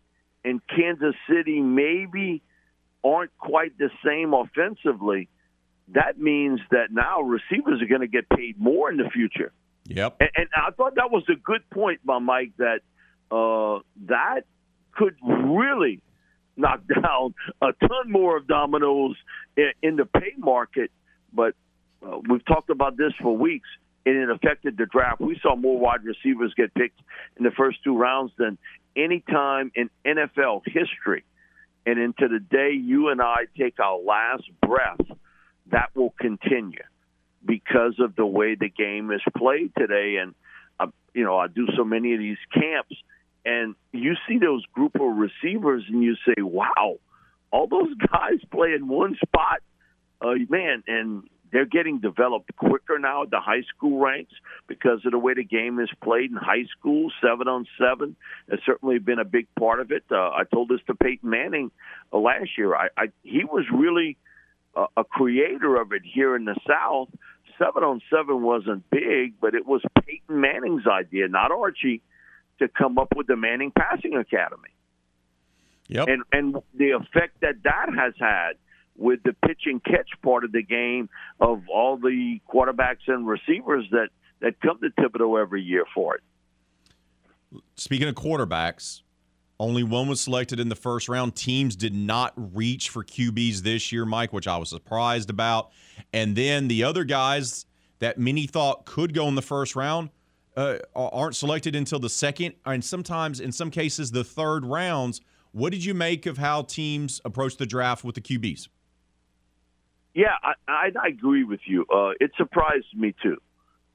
and 0.45 0.61
Kansas 0.67 1.15
City 1.31 1.61
maybe 1.61 2.43
aren't 3.05 3.37
quite 3.39 3.79
the 3.79 3.91
same 4.05 4.35
offensively 4.35 5.29
that 5.89 6.19
means 6.19 6.61
that 6.71 6.91
now 6.91 7.21
receivers 7.21 7.83
are 7.83 7.87
going 7.87 8.01
to 8.01 8.07
get 8.07 8.29
paid 8.29 8.59
more 8.59 8.91
in 8.91 8.97
the 8.97 9.11
future. 9.11 9.53
Yep. 9.87 10.17
And, 10.21 10.31
and 10.35 10.49
I 10.57 10.71
thought 10.71 10.95
that 10.97 11.11
was 11.11 11.25
a 11.29 11.37
good 11.37 11.69
point 11.71 12.05
by 12.05 12.19
Mike 12.19 12.53
that 12.59 12.81
uh, 13.31 13.81
that 14.07 14.43
could 14.93 15.17
really 15.23 16.01
knock 16.57 16.83
down 17.03 17.35
a 17.61 17.73
ton 17.73 18.11
more 18.11 18.37
of 18.37 18.47
dominoes 18.47 19.17
in, 19.57 19.73
in 19.83 19.97
the 19.97 20.07
pay 20.07 20.33
market. 20.39 20.91
But 21.33 21.55
uh, 22.05 22.19
we've 22.29 22.45
talked 22.45 22.71
about 22.71 22.97
this 22.97 23.13
for 23.21 23.37
weeks, 23.37 23.69
and 24.07 24.17
it 24.17 24.31
affected 24.31 24.77
the 24.77 24.87
draft. 24.87 25.21
We 25.21 25.39
saw 25.43 25.57
more 25.57 25.79
wide 25.79 26.05
receivers 26.05 26.55
get 26.57 26.73
picked 26.75 27.01
in 27.37 27.45
the 27.45 27.51
first 27.51 27.83
two 27.85 27.97
rounds 27.97 28.33
than 28.39 28.57
any 28.97 29.21
time 29.21 29.73
in 29.75 29.91
NFL 30.07 30.63
history 30.67 31.25
and 31.87 31.99
into 31.99 32.29
the 32.29 32.39
day 32.39 32.73
you 32.73 33.09
and 33.09 33.21
I 33.21 33.47
take 33.59 33.79
our 33.81 33.99
last 33.99 34.45
breath, 34.63 35.01
that 35.71 35.91
will 35.95 36.15
continue 36.21 36.83
because 37.45 37.95
of 37.99 38.17
the 38.17 38.27
way 38.27 38.55
the 38.55 38.69
game 38.69 39.11
is 39.11 39.21
played 39.37 39.73
today. 39.77 40.17
And, 40.21 40.35
uh, 40.81 40.87
you 41.15 41.25
know, 41.25 41.37
I 41.37 41.49
do 41.49 41.67
so 41.77 41.85
many 41.85 42.15
of 42.15 42.19
these 42.19 42.39
camps, 42.53 42.97
and 43.45 43.75
you 43.93 44.15
see 44.29 44.39
those 44.39 44.65
group 44.73 44.95
of 44.95 45.17
receivers, 45.17 45.85
and 45.89 46.03
you 46.03 46.17
say, 46.27 46.43
wow, 46.43 46.99
all 47.51 47.67
those 47.67 47.95
guys 48.13 48.41
play 48.51 48.73
in 48.73 48.89
one 48.89 49.17
spot. 49.23 49.61
Uh, 50.21 50.35
man, 50.49 50.83
and 50.87 51.25
they're 51.55 51.65
getting 51.65 52.01
developed 52.01 52.51
quicker 52.57 52.99
now 52.99 53.23
at 53.23 53.31
the 53.31 53.39
high 53.39 53.63
school 53.63 54.01
ranks 54.01 54.33
because 54.67 55.01
of 55.05 55.13
the 55.13 55.19
way 55.19 55.35
the 55.35 55.45
game 55.45 55.79
is 55.79 55.89
played 56.03 56.31
in 56.31 56.37
high 56.37 56.65
school. 56.77 57.13
Seven 57.23 57.47
on 57.47 57.67
seven 57.79 58.17
has 58.51 58.59
certainly 58.67 58.99
been 58.99 59.21
a 59.21 59.25
big 59.25 59.47
part 59.57 59.79
of 59.79 59.93
it. 59.93 60.03
Uh, 60.11 60.17
I 60.17 60.43
told 60.53 60.69
this 60.69 60.81
to 60.89 60.95
Peyton 60.95 61.31
Manning 61.31 61.71
uh, 62.13 62.19
last 62.19 62.59
year. 62.59 62.75
I, 62.75 62.89
I 62.97 63.07
he 63.23 63.45
was 63.45 63.67
really 63.73 64.17
a 64.97 65.05
creator 65.05 65.77
of 65.77 65.93
it 65.93 66.03
here 66.05 66.37
in 66.37 66.45
the 66.45 66.57
South. 66.67 67.09
Seven 67.59 67.85
on 67.85 68.01
seven 68.11 68.43
wasn't 68.43 68.89
big, 68.91 69.35
but 69.41 69.55
it 69.55 69.67
was 69.67 69.81
Peyton 70.05 70.41
Manning's 70.41 70.87
idea, 70.87 71.29
not 71.29 71.53
Archie, 71.53 72.03
to 72.59 72.69
come 72.69 72.99
up 72.99 73.15
with 73.15 73.27
the 73.27 73.37
Manning 73.37 73.71
Passing 73.71 74.17
Academy. 74.17 74.71
Yep. 75.89 76.09
And 76.09 76.23
and 76.33 76.57
the 76.75 76.91
effect 76.91 77.41
that 77.43 77.63
that 77.63 77.91
has 77.95 78.15
had 78.19 78.55
with 78.97 79.23
the 79.25 79.35
pitch 79.47 79.63
and 79.67 79.83
catch 79.83 80.11
part 80.23 80.45
of 80.45 80.53
the 80.53 80.63
game 80.63 81.09
of 81.41 81.63
all 81.69 81.97
the 81.97 82.41
quarterbacks 82.53 83.09
and 83.09 83.27
receivers 83.27 83.85
that, 83.91 84.09
that 84.41 84.61
come 84.61 84.79
to 84.81 84.91
Thibodaux 84.91 85.41
every 85.41 85.63
year 85.63 85.85
for 85.95 86.17
it. 86.17 86.23
Speaking 87.77 88.09
of 88.09 88.15
quarterbacks, 88.15 89.03
only 89.61 89.83
one 89.83 90.09
was 90.09 90.21
selected 90.21 90.59
in 90.59 90.69
the 90.69 90.75
first 90.75 91.09
round. 91.09 91.37
Teams 91.37 91.77
did 91.77 91.95
not 91.95 92.33
reach 92.37 92.89
for 92.89 93.05
QBs 93.05 93.59
this 93.61 93.93
year, 93.93 94.05
Mike, 94.05 94.33
which 94.33 94.49
I 94.49 94.57
was 94.57 94.69
surprised 94.69 95.31
about. 95.31 95.71
And 96.13 96.35
then 96.35 96.69
the 96.69 96.83
other 96.85 97.05
guys 97.05 97.67
that 98.01 98.19
many 98.19 98.47
thought 98.47 98.85
could 98.85 99.15
go 99.15 99.29
in 99.29 99.37
the 99.37 99.43
first 99.43 99.77
round 99.77 100.11
uh, 100.57 100.79
aren't 100.95 101.37
selected 101.37 101.75
until 101.75 101.99
the 101.99 102.09
second, 102.09 102.55
and 102.65 102.85
sometimes, 102.85 103.41
in 103.41 103.51
some 103.51 103.71
cases, 103.71 104.11
the 104.11 104.23
third 104.25 104.65
rounds. 104.65 105.21
What 105.53 105.73
did 105.73 105.85
you 105.85 105.95
make 105.95 106.27
of 106.27 106.39
how 106.39 106.63
teams 106.63 107.21
approach 107.25 107.57
the 107.57 107.67
draft 107.67 108.05
with 108.05 108.15
the 108.15 108.21
QBs? 108.21 108.69
Yeah, 110.15 110.35
I, 110.43 110.53
I, 110.69 110.91
I 111.01 111.09
agree 111.09 111.45
with 111.45 111.61
you. 111.65 111.87
Uh, 111.93 112.11
it 112.21 112.31
surprised 112.37 112.87
me 112.95 113.15
too, 113.21 113.39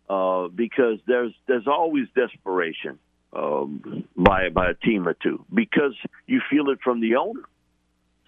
uh, 0.09 0.49
because 0.49 0.99
there's 1.07 1.33
there's 1.47 1.67
always 1.67 2.07
desperation 2.15 2.99
um, 3.33 4.05
by 4.15 4.49
by 4.49 4.71
a 4.71 4.73
team 4.73 5.07
or 5.07 5.13
two 5.13 5.45
because 5.53 5.93
you 6.27 6.41
feel 6.49 6.69
it 6.69 6.79
from 6.83 7.01
the 7.01 7.15
owner 7.15 7.43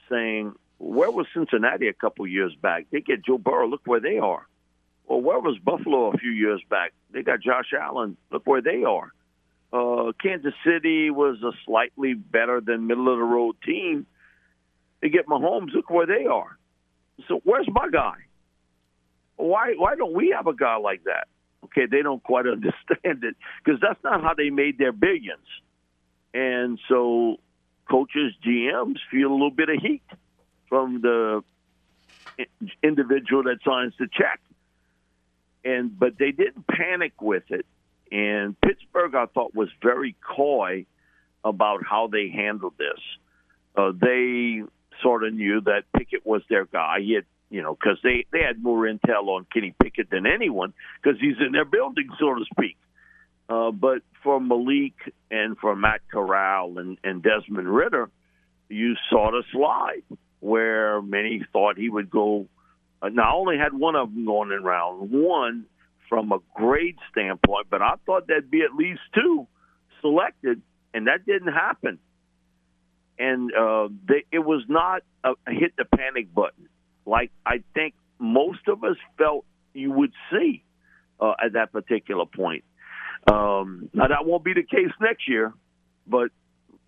saying, 0.09 0.53
"Where 0.77 1.11
was 1.11 1.27
Cincinnati 1.33 1.87
a 1.87 1.93
couple 1.93 2.27
years 2.27 2.53
back? 2.61 2.87
They 2.91 3.01
get 3.01 3.25
Joe 3.25 3.37
Burrow. 3.37 3.67
Look 3.67 3.81
where 3.85 3.99
they 3.99 4.19
are." 4.19 4.45
Well, 5.07 5.21
where 5.21 5.39
was 5.39 5.57
Buffalo 5.57 6.13
a 6.13 6.17
few 6.17 6.31
years 6.31 6.61
back? 6.69 6.93
They 7.11 7.21
got 7.21 7.41
Josh 7.41 7.73
Allen. 7.77 8.15
Look 8.31 8.47
where 8.47 8.61
they 8.61 8.83
are. 8.83 9.11
Uh, 9.73 10.11
Kansas 10.21 10.53
City 10.65 11.09
was 11.09 11.41
a 11.43 11.51
slightly 11.65 12.13
better 12.13 12.61
than 12.61 12.87
middle 12.87 13.11
of 13.11 13.17
the 13.17 13.23
road 13.23 13.55
team. 13.65 14.05
They 15.01 15.09
get 15.09 15.27
Mahomes. 15.27 15.73
Look 15.73 15.89
where 15.89 16.05
they 16.05 16.25
are. 16.25 16.57
So 17.27 17.41
where's 17.43 17.67
my 17.71 17.89
guy? 17.89 18.15
Why 19.37 19.73
why 19.77 19.95
don't 19.95 20.13
we 20.13 20.33
have 20.35 20.47
a 20.47 20.53
guy 20.53 20.77
like 20.77 21.03
that? 21.05 21.27
Okay, 21.65 21.85
they 21.89 22.01
don't 22.01 22.23
quite 22.23 22.47
understand 22.47 23.23
it 23.23 23.35
because 23.63 23.79
that's 23.81 24.03
not 24.03 24.21
how 24.21 24.33
they 24.33 24.49
made 24.49 24.77
their 24.77 24.91
billions. 24.91 25.47
And 26.33 26.79
so 26.87 27.37
coaches, 27.89 28.33
GMs 28.45 28.97
feel 29.09 29.29
a 29.29 29.33
little 29.33 29.51
bit 29.51 29.69
of 29.69 29.81
heat 29.81 30.03
from 30.69 31.01
the 31.01 31.43
individual 32.81 33.43
that 33.43 33.57
signs 33.65 33.93
the 33.99 34.07
check. 34.11 34.39
And 35.63 35.97
but 35.97 36.17
they 36.17 36.31
didn't 36.31 36.65
panic 36.67 37.21
with 37.21 37.43
it. 37.49 37.65
And 38.11 38.59
Pittsburgh, 38.59 39.15
I 39.15 39.25
thought, 39.27 39.53
was 39.55 39.69
very 39.81 40.15
coy 40.21 40.85
about 41.43 41.83
how 41.85 42.07
they 42.07 42.29
handled 42.29 42.73
this. 42.77 42.99
Uh, 43.75 43.91
they 43.93 44.63
sort 45.01 45.23
of 45.23 45.33
knew 45.33 45.61
that 45.61 45.83
Pickett 45.95 46.25
was 46.25 46.41
their 46.49 46.65
guy. 46.65 46.99
He 47.01 47.13
had, 47.13 47.25
you 47.51 47.61
know, 47.61 47.75
because 47.75 47.99
they 48.01 48.25
they 48.31 48.39
had 48.39 48.63
more 48.63 48.87
intel 48.87 49.27
on 49.27 49.45
Kenny 49.53 49.75
Pickett 49.79 50.09
than 50.09 50.25
anyone 50.25 50.73
because 51.01 51.19
he's 51.19 51.35
in 51.45 51.51
their 51.51 51.65
building, 51.65 52.09
so 52.17 52.33
to 52.33 52.45
speak. 52.45 52.77
Uh, 53.49 53.71
but 53.71 54.01
for 54.23 54.39
Malik 54.39 54.93
and 55.29 55.57
for 55.57 55.75
Matt 55.75 56.01
Corral 56.09 56.77
and, 56.77 56.97
and 57.03 57.21
Desmond 57.21 57.67
Ridder, 57.67 58.09
you 58.69 58.95
saw 59.09 59.31
the 59.31 59.43
slide 59.51 60.03
where 60.39 61.01
many 61.01 61.43
thought 61.51 61.77
he 61.77 61.89
would 61.89 62.09
go. 62.09 62.47
Uh, 63.01 63.09
now, 63.09 63.23
I 63.23 63.35
only 63.35 63.57
had 63.57 63.73
one 63.73 63.95
of 63.95 64.13
them 64.13 64.25
going 64.25 64.51
in 64.51 64.63
round 64.63 65.11
one 65.11 65.65
from 66.07 66.31
a 66.31 66.39
grade 66.55 66.97
standpoint, 67.11 67.67
but 67.69 67.81
I 67.81 67.95
thought 68.05 68.27
there'd 68.27 68.49
be 68.49 68.61
at 68.61 68.73
least 68.73 69.01
two 69.13 69.47
selected, 69.99 70.61
and 70.93 71.07
that 71.07 71.25
didn't 71.25 71.51
happen 71.51 71.99
and 73.19 73.53
uh, 73.53 73.87
they, 74.07 74.25
it 74.31 74.39
was 74.39 74.63
not 74.67 75.03
a 75.23 75.33
hit 75.47 75.73
the 75.77 75.85
panic 75.85 76.33
button 76.33 76.67
like 77.05 77.31
I 77.45 77.63
think 77.73 77.93
most 78.19 78.67
of 78.67 78.83
us 78.83 78.97
felt 79.17 79.45
you 79.73 79.91
would 79.91 80.13
see 80.31 80.63
uh, 81.19 81.33
at 81.43 81.53
that 81.53 81.71
particular 81.71 82.25
point. 82.25 82.63
Um, 83.31 83.89
now 83.93 84.07
that 84.07 84.25
won't 84.25 84.43
be 84.43 84.53
the 84.53 84.63
case 84.63 84.91
next 84.99 85.27
year, 85.27 85.53
but 86.07 86.29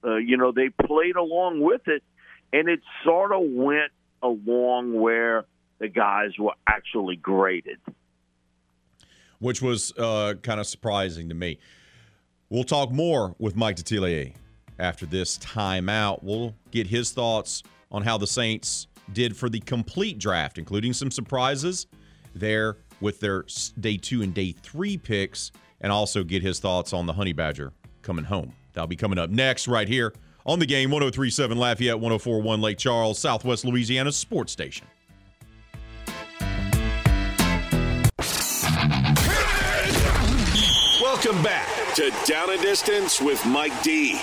uh, 0.03 0.15
you 0.15 0.38
know 0.38 0.52
they 0.52 0.69
played 0.69 1.15
along 1.15 1.61
with 1.61 1.88
it, 1.88 2.03
and 2.52 2.68
it 2.68 2.81
sort 3.03 3.31
of 3.31 3.41
went 3.44 3.91
along 4.22 4.94
where 4.99 5.45
the 5.80 5.88
guys 5.88 6.31
were 6.40 6.53
actually 6.68 7.15
graded, 7.15 7.80
which 9.40 9.61
was 9.61 9.94
uh, 9.98 10.34
kind 10.41 10.60
of 10.60 10.68
surprising 10.68 11.30
to 11.30 11.35
me. 11.35 11.60
We'll 12.49 12.64
talk 12.64 12.91
more 12.91 13.35
with 13.40 13.56
Mike 13.56 13.77
Detillier 13.77 14.34
after 14.80 15.06
this 15.06 15.38
timeout. 15.40 16.23
We'll 16.23 16.56
get 16.72 16.88
his 16.88 17.11
thoughts 17.11 17.64
on 17.91 18.03
how 18.03 18.18
the 18.18 18.27
Saints 18.27 18.88
did 19.12 19.36
for 19.36 19.50
the 19.50 19.60
complete 19.60 20.18
draft, 20.18 20.58
including 20.58 20.94
some 20.94 21.12
surprises 21.12 21.88
there 22.34 22.78
with 23.02 23.20
their 23.20 23.46
day 23.80 23.98
two 23.98 24.22
and 24.22 24.34
day 24.34 24.52
three 24.52 24.98
picks, 24.98 25.52
and 25.82 25.92
also 25.92 26.24
get 26.24 26.42
his 26.42 26.60
thoughts 26.60 26.94
on 26.94 27.06
the 27.06 27.14
Honey 27.14 27.34
Badger 27.34 27.74
coming 28.02 28.26
home. 28.26 28.54
That'll 28.74 28.88
be 28.88 28.96
coming 28.96 29.20
up 29.20 29.30
next, 29.30 29.68
right 29.68 29.88
here 29.88 30.14
on 30.46 30.60
the 30.60 30.66
game 30.66 30.92
1037 30.92 31.58
Lafayette, 31.58 32.00
1041 32.00 32.62
Lake 32.62 32.78
Charles, 32.78 33.20
Southwest 33.20 33.66
Louisiana 33.66 34.12
Sports 34.12 34.52
Station. 34.52 34.88
Welcome 41.02 41.42
back 41.44 41.96
to 41.96 42.12
Down 42.26 42.50
and 42.52 42.62
Distance 42.62 43.22
with 43.22 43.46
Mike 43.46 43.82
D. 43.84 44.20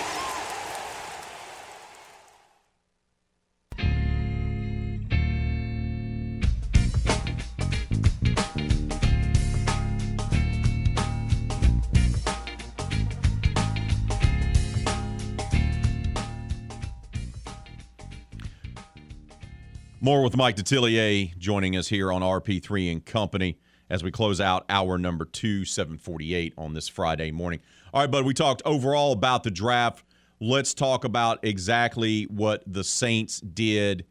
More 20.03 20.23
with 20.23 20.35
Mike 20.35 20.57
Detillier 20.57 21.37
joining 21.37 21.77
us 21.77 21.89
here 21.89 22.11
on 22.11 22.23
RP3 22.23 22.91
and 22.91 23.05
Company 23.05 23.59
as 23.91 24.03
we 24.03 24.11
close 24.11 24.41
out 24.41 24.65
hour 24.71 24.97
number 24.97 25.27
two, 25.27 25.67
748 25.67 26.55
on 26.57 26.73
this 26.73 26.89
Friday 26.89 27.31
morning. 27.31 27.61
All 27.93 28.01
right, 28.01 28.11
bud, 28.11 28.25
we 28.25 28.33
talked 28.33 28.63
overall 28.65 29.13
about 29.13 29.43
the 29.43 29.51
draft. 29.51 30.07
Let's 30.41 30.73
talk 30.73 31.05
about 31.05 31.41
exactly 31.43 32.23
what 32.25 32.63
the 32.67 32.83
Saints 32.83 33.41
did. 33.43 34.07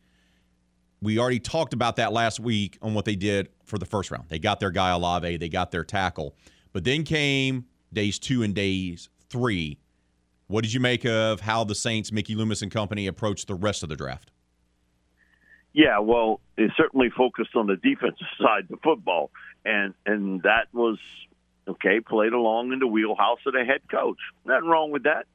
We 1.02 1.18
already 1.18 1.40
talked 1.40 1.74
about 1.74 1.96
that 1.96 2.14
last 2.14 2.40
week 2.40 2.78
on 2.84 2.94
what 2.94 3.06
they 3.06 3.16
did 3.16 3.50
for 3.66 3.80
the 3.80 3.88
first 3.88 4.12
round. 4.12 4.30
They 4.30 4.38
got 4.38 4.60
their 4.60 4.70
guy 4.70 4.92
Olave, 4.92 5.38
they 5.38 5.50
got 5.50 5.72
their 5.72 5.84
tackle. 5.84 6.36
But 6.72 6.84
then 6.84 7.04
came 7.04 7.66
days 7.92 8.20
two 8.20 8.44
and 8.44 8.54
days 8.54 9.10
three. 9.28 9.80
What 10.46 10.64
did 10.64 10.72
you 10.72 10.82
make 10.82 11.04
of 11.08 11.42
how 11.42 11.64
the 11.64 11.74
Saints, 11.74 12.12
Mickey 12.12 12.36
Loomis 12.36 12.62
and 12.62 12.72
company 12.72 13.08
approached 13.08 13.48
the 13.48 13.56
rest 13.56 13.82
of 13.82 13.90
the 13.90 13.96
draft? 13.96 14.30
Yeah, 15.74 16.00
well, 16.00 16.40
it 16.58 16.72
certainly 16.76 17.10
focused 17.10 17.56
on 17.56 17.68
the 17.68 17.76
defensive 17.76 18.28
side 18.42 18.68
of 18.72 18.80
football, 18.82 19.32
and 19.64 19.94
and 20.06 20.42
that 20.44 20.68
was 20.74 20.98
okay. 21.68 22.00
Played 22.00 22.34
along 22.34 22.74
in 22.74 22.80
the 22.80 22.88
wheelhouse 22.88 23.40
of 23.46 23.54
the 23.54 23.64
head 23.64 23.82
coach. 23.90 24.18
Nothing 24.46 24.70
wrong 24.70 24.92
with 24.92 25.04
that. 25.04 25.26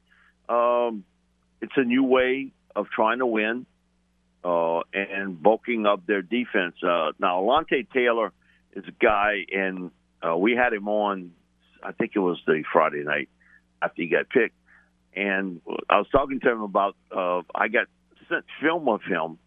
Um, 0.53 1.05
it's 1.61 1.73
a 1.77 1.83
new 1.83 2.03
way 2.03 2.51
of 2.75 2.89
trying 2.89 3.19
to 3.19 3.25
win 3.25 3.65
uh, 4.43 4.81
and 4.93 5.41
bulking 5.41 5.85
up 5.85 6.05
their 6.05 6.21
defense. 6.21 6.75
Uh, 6.83 7.13
now, 7.17 7.41
Alontae 7.41 7.89
Taylor 7.91 8.31
is 8.73 8.83
a 8.87 8.91
guy, 9.03 9.45
and 9.51 9.91
uh, 10.21 10.35
we 10.37 10.53
had 10.53 10.73
him 10.73 10.87
on. 10.87 11.31
I 11.81 11.93
think 11.93 12.11
it 12.15 12.19
was 12.19 12.39
the 12.45 12.63
Friday 12.71 13.03
night 13.03 13.29
after 13.81 14.01
he 14.01 14.07
got 14.07 14.29
picked, 14.29 14.55
And 15.15 15.61
I 15.89 15.97
was 15.97 16.07
talking 16.11 16.39
to 16.41 16.51
him 16.51 16.61
about 16.61 16.95
uh, 17.15 17.41
I 17.53 17.67
got 17.69 17.87
sent 18.29 18.45
film 18.61 18.89
of 18.89 19.01
him 19.03 19.37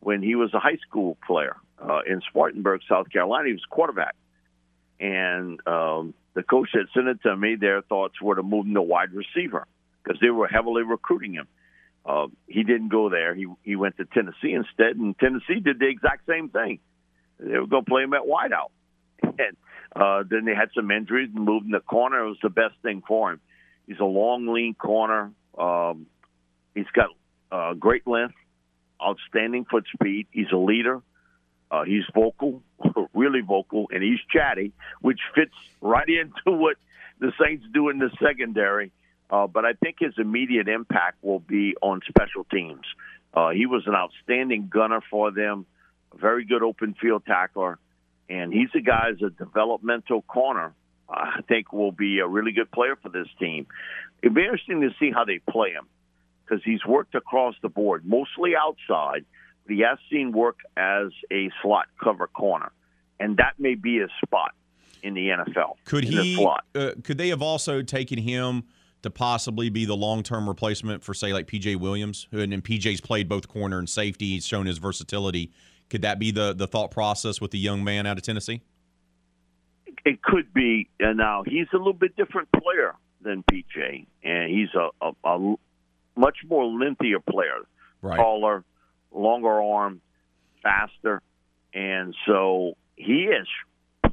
when 0.00 0.22
he 0.22 0.34
was 0.34 0.52
a 0.54 0.58
high 0.58 0.78
school 0.86 1.16
player 1.26 1.56
uh, 1.80 2.00
in 2.06 2.20
Spartanburg, 2.28 2.80
South 2.88 3.10
Carolina. 3.10 3.48
He 3.48 3.52
was 3.52 3.64
quarterback, 3.68 4.14
and 4.98 5.60
um, 5.66 6.14
the 6.34 6.42
coach 6.42 6.70
that 6.74 6.86
sent 6.94 7.08
it 7.08 7.22
to 7.22 7.36
me, 7.36 7.56
their 7.56 7.82
thoughts 7.82 8.20
were 8.20 8.34
to 8.34 8.42
move 8.42 8.66
him 8.66 8.74
to 8.74 8.82
wide 8.82 9.12
receiver 9.12 9.66
because 10.02 10.20
they 10.20 10.30
were 10.30 10.48
heavily 10.48 10.82
recruiting 10.82 11.34
him. 11.34 11.48
Uh, 12.04 12.28
he 12.46 12.62
didn't 12.62 12.88
go 12.88 13.10
there. 13.10 13.34
He 13.34 13.46
he 13.62 13.76
went 13.76 13.96
to 13.98 14.04
Tennessee 14.06 14.52
instead, 14.52 14.96
and 14.96 15.18
Tennessee 15.18 15.60
did 15.62 15.78
the 15.78 15.88
exact 15.88 16.26
same 16.26 16.48
thing. 16.48 16.80
They 17.38 17.58
were 17.58 17.66
going 17.66 17.84
to 17.84 17.90
play 17.90 18.02
him 18.02 18.14
at 18.14 18.22
wideout, 18.22 18.70
and 19.22 19.56
uh, 19.94 20.24
then 20.28 20.44
they 20.44 20.54
had 20.54 20.70
some 20.74 20.90
injuries 20.90 21.30
and 21.34 21.44
moved 21.44 21.66
in 21.66 21.72
the 21.72 21.80
corner. 21.80 22.24
It 22.24 22.28
was 22.28 22.38
the 22.42 22.50
best 22.50 22.74
thing 22.82 23.02
for 23.06 23.32
him. 23.32 23.40
He's 23.86 23.98
a 23.98 24.04
long, 24.04 24.46
lean 24.46 24.74
corner. 24.74 25.32
Um, 25.58 26.06
he's 26.74 26.86
got 26.94 27.10
uh, 27.50 27.74
great 27.74 28.06
length, 28.06 28.34
outstanding 29.02 29.64
foot 29.64 29.86
speed. 29.92 30.26
He's 30.30 30.50
a 30.52 30.56
leader. 30.56 31.02
Uh, 31.70 31.84
he's 31.84 32.02
vocal, 32.14 32.62
really 33.14 33.40
vocal, 33.40 33.88
and 33.92 34.02
he's 34.02 34.18
chatty, 34.30 34.72
which 35.00 35.20
fits 35.34 35.54
right 35.80 36.08
into 36.08 36.56
what 36.56 36.76
the 37.20 37.32
Saints 37.42 37.64
do 37.72 37.88
in 37.88 37.98
the 37.98 38.10
secondary. 38.22 38.92
Uh, 39.28 39.46
but 39.46 39.64
I 39.64 39.74
think 39.74 39.96
his 40.00 40.14
immediate 40.18 40.68
impact 40.68 41.22
will 41.22 41.38
be 41.38 41.76
on 41.80 42.00
special 42.08 42.44
teams. 42.44 42.84
Uh, 43.32 43.50
he 43.50 43.66
was 43.66 43.84
an 43.86 43.94
outstanding 43.94 44.68
gunner 44.72 45.00
for 45.08 45.30
them, 45.30 45.66
a 46.12 46.18
very 46.18 46.44
good 46.44 46.64
open 46.64 46.94
field 47.00 47.24
tackler, 47.24 47.78
and 48.28 48.52
he's 48.52 48.70
a 48.74 48.80
guy 48.80 49.10
as 49.12 49.22
a 49.22 49.30
developmental 49.30 50.22
corner. 50.22 50.74
I 51.08 51.40
think 51.48 51.72
will 51.72 51.92
be 51.92 52.20
a 52.20 52.26
really 52.26 52.52
good 52.52 52.70
player 52.70 52.96
for 52.96 53.08
this 53.08 53.26
team. 53.38 53.66
It'd 54.22 54.34
be 54.34 54.42
interesting 54.42 54.80
to 54.82 54.90
see 54.98 55.10
how 55.10 55.24
they 55.24 55.38
play 55.38 55.70
him 55.70 55.86
because 56.50 56.62
he's 56.64 56.84
worked 56.84 57.14
across 57.14 57.54
the 57.62 57.68
board, 57.68 58.04
mostly 58.04 58.52
outside, 58.56 59.24
but 59.66 59.74
he 59.74 59.82
has 59.82 59.98
seen 60.10 60.32
work 60.32 60.58
as 60.76 61.08
a 61.30 61.50
slot 61.62 61.86
cover 62.02 62.26
corner, 62.26 62.72
and 63.18 63.36
that 63.36 63.54
may 63.58 63.74
be 63.74 63.98
his 63.98 64.10
spot 64.24 64.52
in 65.02 65.14
the 65.14 65.28
NFL. 65.28 65.74
Could 65.84 66.04
he? 66.04 66.44
Uh, 66.74 66.90
could 67.04 67.18
they 67.18 67.28
have 67.28 67.42
also 67.42 67.82
taken 67.82 68.18
him 68.18 68.64
to 69.02 69.10
possibly 69.10 69.70
be 69.70 69.86
the 69.86 69.96
long-term 69.96 70.46
replacement 70.46 71.02
for, 71.02 71.14
say, 71.14 71.32
like 71.32 71.46
PJ 71.46 71.76
Williams, 71.76 72.26
who 72.30 72.40
and 72.40 72.52
then 72.52 72.60
PJ's 72.60 73.00
played 73.00 73.28
both 73.28 73.48
corner 73.48 73.78
and 73.78 73.88
safety. 73.88 74.30
He's 74.30 74.46
shown 74.46 74.66
his 74.66 74.78
versatility. 74.78 75.52
Could 75.88 76.02
that 76.02 76.18
be 76.18 76.30
the 76.30 76.52
the 76.52 76.66
thought 76.66 76.90
process 76.90 77.40
with 77.40 77.50
the 77.50 77.58
young 77.58 77.84
man 77.84 78.06
out 78.06 78.16
of 78.16 78.22
Tennessee? 78.22 78.62
It 80.04 80.22
could 80.22 80.52
be. 80.52 80.88
And 80.98 81.18
now 81.18 81.44
he's 81.46 81.66
a 81.72 81.76
little 81.76 81.92
bit 81.92 82.16
different 82.16 82.48
player 82.52 82.94
than 83.22 83.44
PJ, 83.50 84.06
and 84.24 84.50
he's 84.50 84.68
a, 84.74 84.88
a, 85.04 85.12
a 85.24 85.56
much 86.16 86.38
more 86.48 86.64
lengthier 86.64 87.20
player, 87.20 87.66
Right. 88.02 88.16
taller, 88.16 88.64
longer 89.12 89.62
arm, 89.62 90.00
faster, 90.62 91.22
and 91.74 92.14
so 92.26 92.76
he 92.96 93.26
has 93.32 93.46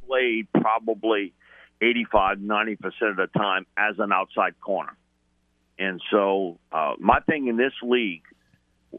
played 0.06 0.48
probably 0.52 1.32
85, 1.80 2.40
90 2.40 2.76
percent 2.76 3.10
of 3.10 3.16
the 3.16 3.26
time 3.38 3.66
as 3.76 3.98
an 3.98 4.12
outside 4.12 4.58
corner. 4.60 4.96
And 5.78 6.00
so, 6.10 6.58
uh, 6.72 6.94
my 6.98 7.20
thing 7.20 7.46
in 7.46 7.56
this 7.56 7.72
league, 7.82 8.22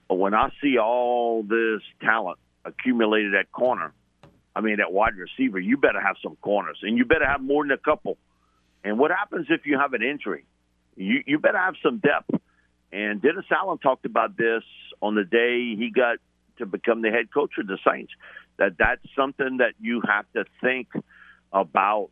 when 0.07 0.33
I 0.33 0.49
see 0.61 0.77
all 0.77 1.43
this 1.43 1.81
talent 2.01 2.39
accumulated 2.63 3.35
at 3.35 3.51
corner, 3.51 3.93
I 4.55 4.61
mean, 4.61 4.79
at 4.79 4.91
wide 4.91 5.15
receiver, 5.17 5.59
you 5.59 5.77
better 5.77 5.99
have 5.99 6.15
some 6.23 6.35
corners, 6.37 6.79
and 6.81 6.97
you 6.97 7.05
better 7.05 7.25
have 7.25 7.41
more 7.41 7.63
than 7.63 7.71
a 7.71 7.77
couple. 7.77 8.17
And 8.83 8.97
what 8.97 9.11
happens 9.11 9.47
if 9.49 9.65
you 9.65 9.77
have 9.77 9.93
an 9.93 10.01
injury? 10.01 10.45
You 10.95 11.23
you 11.25 11.37
better 11.39 11.57
have 11.57 11.75
some 11.83 11.97
depth. 11.97 12.29
And 12.91 13.21
Dennis 13.21 13.45
Allen 13.51 13.77
talked 13.77 14.05
about 14.05 14.37
this 14.37 14.63
on 15.01 15.15
the 15.15 15.23
day 15.23 15.75
he 15.75 15.91
got 15.93 16.17
to 16.57 16.65
become 16.65 17.01
the 17.01 17.09
head 17.09 17.31
coach 17.33 17.51
of 17.59 17.67
the 17.67 17.77
Saints. 17.89 18.11
That 18.57 18.77
that's 18.77 19.01
something 19.15 19.57
that 19.57 19.73
you 19.79 20.01
have 20.07 20.25
to 20.33 20.45
think 20.61 20.87
about. 21.53 22.09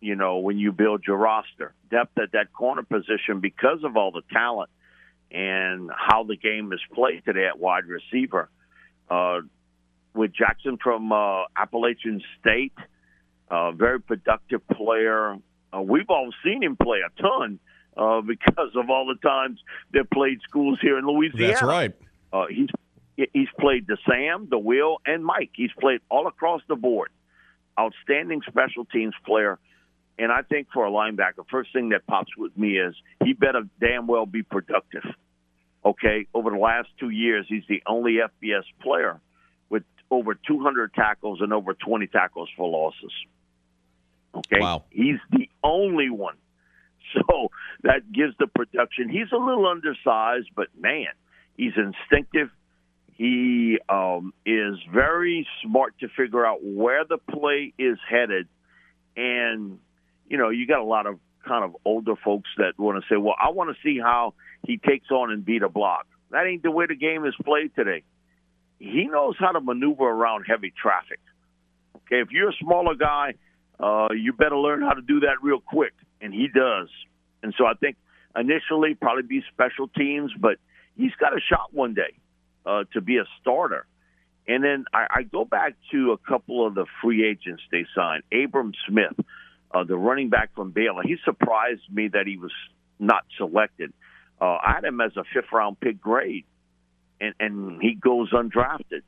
You 0.00 0.14
know, 0.14 0.38
when 0.38 0.58
you 0.58 0.70
build 0.70 1.02
your 1.06 1.16
roster, 1.16 1.74
depth 1.90 2.16
at 2.18 2.32
that 2.32 2.52
corner 2.52 2.84
position 2.84 3.40
because 3.40 3.82
of 3.82 3.96
all 3.96 4.12
the 4.12 4.22
talent 4.32 4.70
and 5.30 5.90
how 5.94 6.22
the 6.24 6.36
game 6.36 6.72
is 6.72 6.80
played 6.94 7.24
today 7.24 7.46
at 7.46 7.58
wide 7.58 7.84
receiver. 7.86 8.48
Uh, 9.10 9.40
with 10.14 10.32
Jackson 10.32 10.78
from 10.82 11.12
uh, 11.12 11.44
Appalachian 11.56 12.22
State, 12.40 12.72
uh, 13.50 13.72
very 13.72 14.00
productive 14.00 14.66
player. 14.68 15.36
Uh, 15.74 15.80
we've 15.82 16.08
all 16.08 16.30
seen 16.44 16.62
him 16.62 16.76
play 16.76 16.98
a 17.06 17.22
ton 17.22 17.58
uh, 17.98 18.20
because 18.22 18.70
of 18.76 18.88
all 18.88 19.06
the 19.06 19.16
times 19.28 19.60
they 19.92 20.00
played 20.14 20.40
schools 20.48 20.78
here 20.80 20.98
in 20.98 21.06
Louisiana. 21.06 21.48
That's 21.52 21.62
right. 21.62 21.92
Uh, 22.32 22.46
he's 22.48 22.68
he's 23.32 23.48
played 23.58 23.86
the 23.86 23.98
Sam, 24.08 24.46
the 24.50 24.58
Will, 24.58 24.98
and 25.04 25.24
Mike. 25.24 25.50
He's 25.54 25.72
played 25.80 26.00
all 26.08 26.26
across 26.28 26.62
the 26.68 26.76
board. 26.76 27.10
Outstanding 27.78 28.42
special 28.48 28.84
teams 28.86 29.14
player. 29.26 29.58
And 30.20 30.32
I 30.32 30.42
think 30.42 30.68
for 30.74 30.84
a 30.84 30.90
linebacker, 30.90 31.44
first 31.48 31.72
thing 31.72 31.90
that 31.90 32.06
pops 32.06 32.36
with 32.36 32.56
me 32.56 32.76
is 32.78 32.94
he 33.24 33.34
better 33.34 33.62
damn 33.80 34.06
well 34.08 34.26
be 34.26 34.42
productive. 34.42 35.04
Okay, 35.84 36.26
over 36.34 36.50
the 36.50 36.56
last 36.56 36.88
two 36.98 37.10
years, 37.10 37.46
he's 37.48 37.62
the 37.68 37.82
only 37.86 38.14
FBS 38.42 38.64
player 38.82 39.20
with 39.70 39.84
over 40.10 40.34
200 40.34 40.92
tackles 40.92 41.40
and 41.40 41.52
over 41.52 41.72
20 41.72 42.08
tackles 42.08 42.48
for 42.56 42.68
losses. 42.68 43.12
Okay, 44.34 44.58
Wow. 44.60 44.84
he's 44.90 45.18
the 45.30 45.48
only 45.62 46.10
one. 46.10 46.34
So 47.28 47.50
that 47.82 48.10
gives 48.12 48.34
the 48.38 48.46
production. 48.46 49.08
He's 49.08 49.30
a 49.32 49.36
little 49.36 49.66
undersized, 49.66 50.48
but 50.54 50.68
man, 50.78 51.06
he's 51.56 51.72
instinctive. 51.76 52.50
He 53.12 53.78
um, 53.88 54.32
is 54.46 54.76
very 54.92 55.46
smart 55.62 55.94
to 56.00 56.08
figure 56.08 56.46
out 56.46 56.58
where 56.62 57.04
the 57.04 57.18
play 57.18 57.72
is 57.78 57.98
headed. 58.08 58.48
And, 59.16 59.78
you 60.28 60.38
know, 60.38 60.50
you 60.50 60.66
got 60.66 60.80
a 60.80 60.84
lot 60.84 61.06
of 61.06 61.18
kind 61.46 61.64
of 61.64 61.76
older 61.84 62.14
folks 62.24 62.48
that 62.58 62.78
want 62.78 63.02
to 63.02 63.08
say, 63.12 63.16
well, 63.16 63.34
I 63.42 63.50
want 63.50 63.74
to 63.74 63.76
see 63.82 63.98
how 63.98 64.34
he 64.66 64.76
takes 64.76 65.10
on 65.10 65.32
and 65.32 65.44
beat 65.44 65.62
a 65.62 65.68
block. 65.68 66.06
That 66.30 66.46
ain't 66.46 66.62
the 66.62 66.70
way 66.70 66.86
the 66.86 66.94
game 66.94 67.24
is 67.24 67.34
played 67.44 67.74
today. 67.74 68.02
He 68.78 69.08
knows 69.10 69.34
how 69.38 69.52
to 69.52 69.60
maneuver 69.60 70.04
around 70.04 70.44
heavy 70.44 70.72
traffic. 70.80 71.20
Okay, 71.96 72.20
if 72.20 72.28
you're 72.30 72.50
a 72.50 72.56
smaller 72.60 72.94
guy, 72.94 73.34
uh, 73.80 74.08
you 74.12 74.32
better 74.32 74.56
learn 74.56 74.82
how 74.82 74.92
to 74.92 75.02
do 75.02 75.20
that 75.20 75.42
real 75.42 75.60
quick, 75.60 75.92
and 76.20 76.32
he 76.32 76.48
does. 76.48 76.88
And 77.42 77.54
so 77.56 77.66
I 77.66 77.74
think 77.74 77.96
initially 78.36 78.94
probably 78.94 79.22
be 79.22 79.42
special 79.52 79.88
teams, 79.88 80.32
but 80.38 80.56
he's 80.96 81.12
got 81.18 81.36
a 81.36 81.40
shot 81.40 81.72
one 81.72 81.94
day 81.94 82.14
uh, 82.66 82.84
to 82.92 83.00
be 83.00 83.18
a 83.18 83.24
starter. 83.40 83.86
And 84.46 84.64
then 84.64 84.86
I, 84.92 85.06
I 85.10 85.22
go 85.22 85.44
back 85.44 85.74
to 85.92 86.12
a 86.12 86.18
couple 86.18 86.66
of 86.66 86.74
the 86.74 86.86
free 87.02 87.28
agents 87.28 87.62
they 87.70 87.86
signed. 87.94 88.22
Abram 88.32 88.72
Smith, 88.88 89.14
uh, 89.70 89.84
the 89.84 89.96
running 89.96 90.30
back 90.30 90.54
from 90.54 90.70
Baylor, 90.70 91.02
he 91.02 91.16
surprised 91.24 91.82
me 91.90 92.08
that 92.08 92.26
he 92.26 92.38
was 92.38 92.52
not 92.98 93.24
selected. 93.36 93.92
Uh, 94.40 94.56
I 94.64 94.72
had 94.76 94.84
him 94.84 95.00
as 95.00 95.12
a 95.16 95.24
fifth 95.34 95.52
round 95.52 95.78
pick 95.80 96.00
grade, 96.00 96.44
and, 97.20 97.34
and 97.38 97.82
he 97.82 97.94
goes 97.94 98.30
undrafted. 98.32 99.02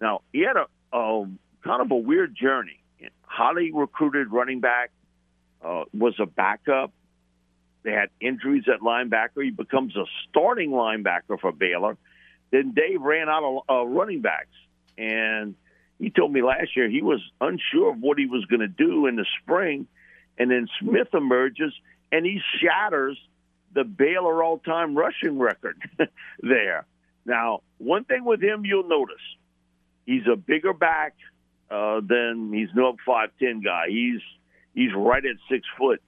Now, 0.00 0.22
he 0.32 0.40
had 0.40 0.56
a, 0.56 0.96
a 0.96 1.26
kind 1.62 1.82
of 1.82 1.90
a 1.90 1.96
weird 1.96 2.34
journey. 2.34 2.78
Highly 3.22 3.70
recruited 3.72 4.32
running 4.32 4.60
back, 4.60 4.90
uh, 5.64 5.84
was 5.92 6.14
a 6.18 6.26
backup. 6.26 6.92
They 7.82 7.92
had 7.92 8.10
injuries 8.20 8.64
at 8.72 8.80
linebacker. 8.80 9.42
He 9.42 9.50
becomes 9.50 9.96
a 9.96 10.04
starting 10.28 10.70
linebacker 10.70 11.40
for 11.40 11.52
Baylor. 11.52 11.96
Then 12.50 12.72
Dave 12.72 13.00
ran 13.00 13.28
out 13.28 13.44
of 13.44 13.62
uh, 13.68 13.86
running 13.86 14.20
backs, 14.20 14.48
and 14.98 15.54
he 15.98 16.10
told 16.10 16.32
me 16.32 16.42
last 16.42 16.76
year 16.76 16.88
he 16.88 17.02
was 17.02 17.20
unsure 17.40 17.92
of 17.92 18.00
what 18.00 18.18
he 18.18 18.26
was 18.26 18.44
going 18.46 18.60
to 18.60 18.68
do 18.68 19.06
in 19.06 19.16
the 19.16 19.26
spring. 19.42 19.86
And 20.38 20.50
then 20.50 20.68
Smith 20.80 21.08
emerges, 21.14 21.72
and 22.10 22.24
he 22.24 22.40
shatters 22.60 23.18
the 23.72 23.84
Baylor 23.84 24.42
all-time 24.42 24.96
rushing 24.96 25.38
record 25.38 25.80
there. 26.40 26.86
Now, 27.24 27.60
one 27.78 28.04
thing 28.04 28.24
with 28.24 28.42
him 28.42 28.64
you'll 28.64 28.88
notice, 28.88 29.22
he's 30.06 30.26
a 30.30 30.36
bigger 30.36 30.72
back 30.72 31.14
uh, 31.70 32.00
than 32.00 32.50
he's 32.52 32.70
no 32.74 32.96
five 33.06 33.30
ten 33.38 33.60
guy. 33.60 33.84
He's 33.88 34.20
he's 34.74 34.90
right 34.94 35.24
at 35.24 35.36
six 35.50 35.66
foot. 35.78 36.02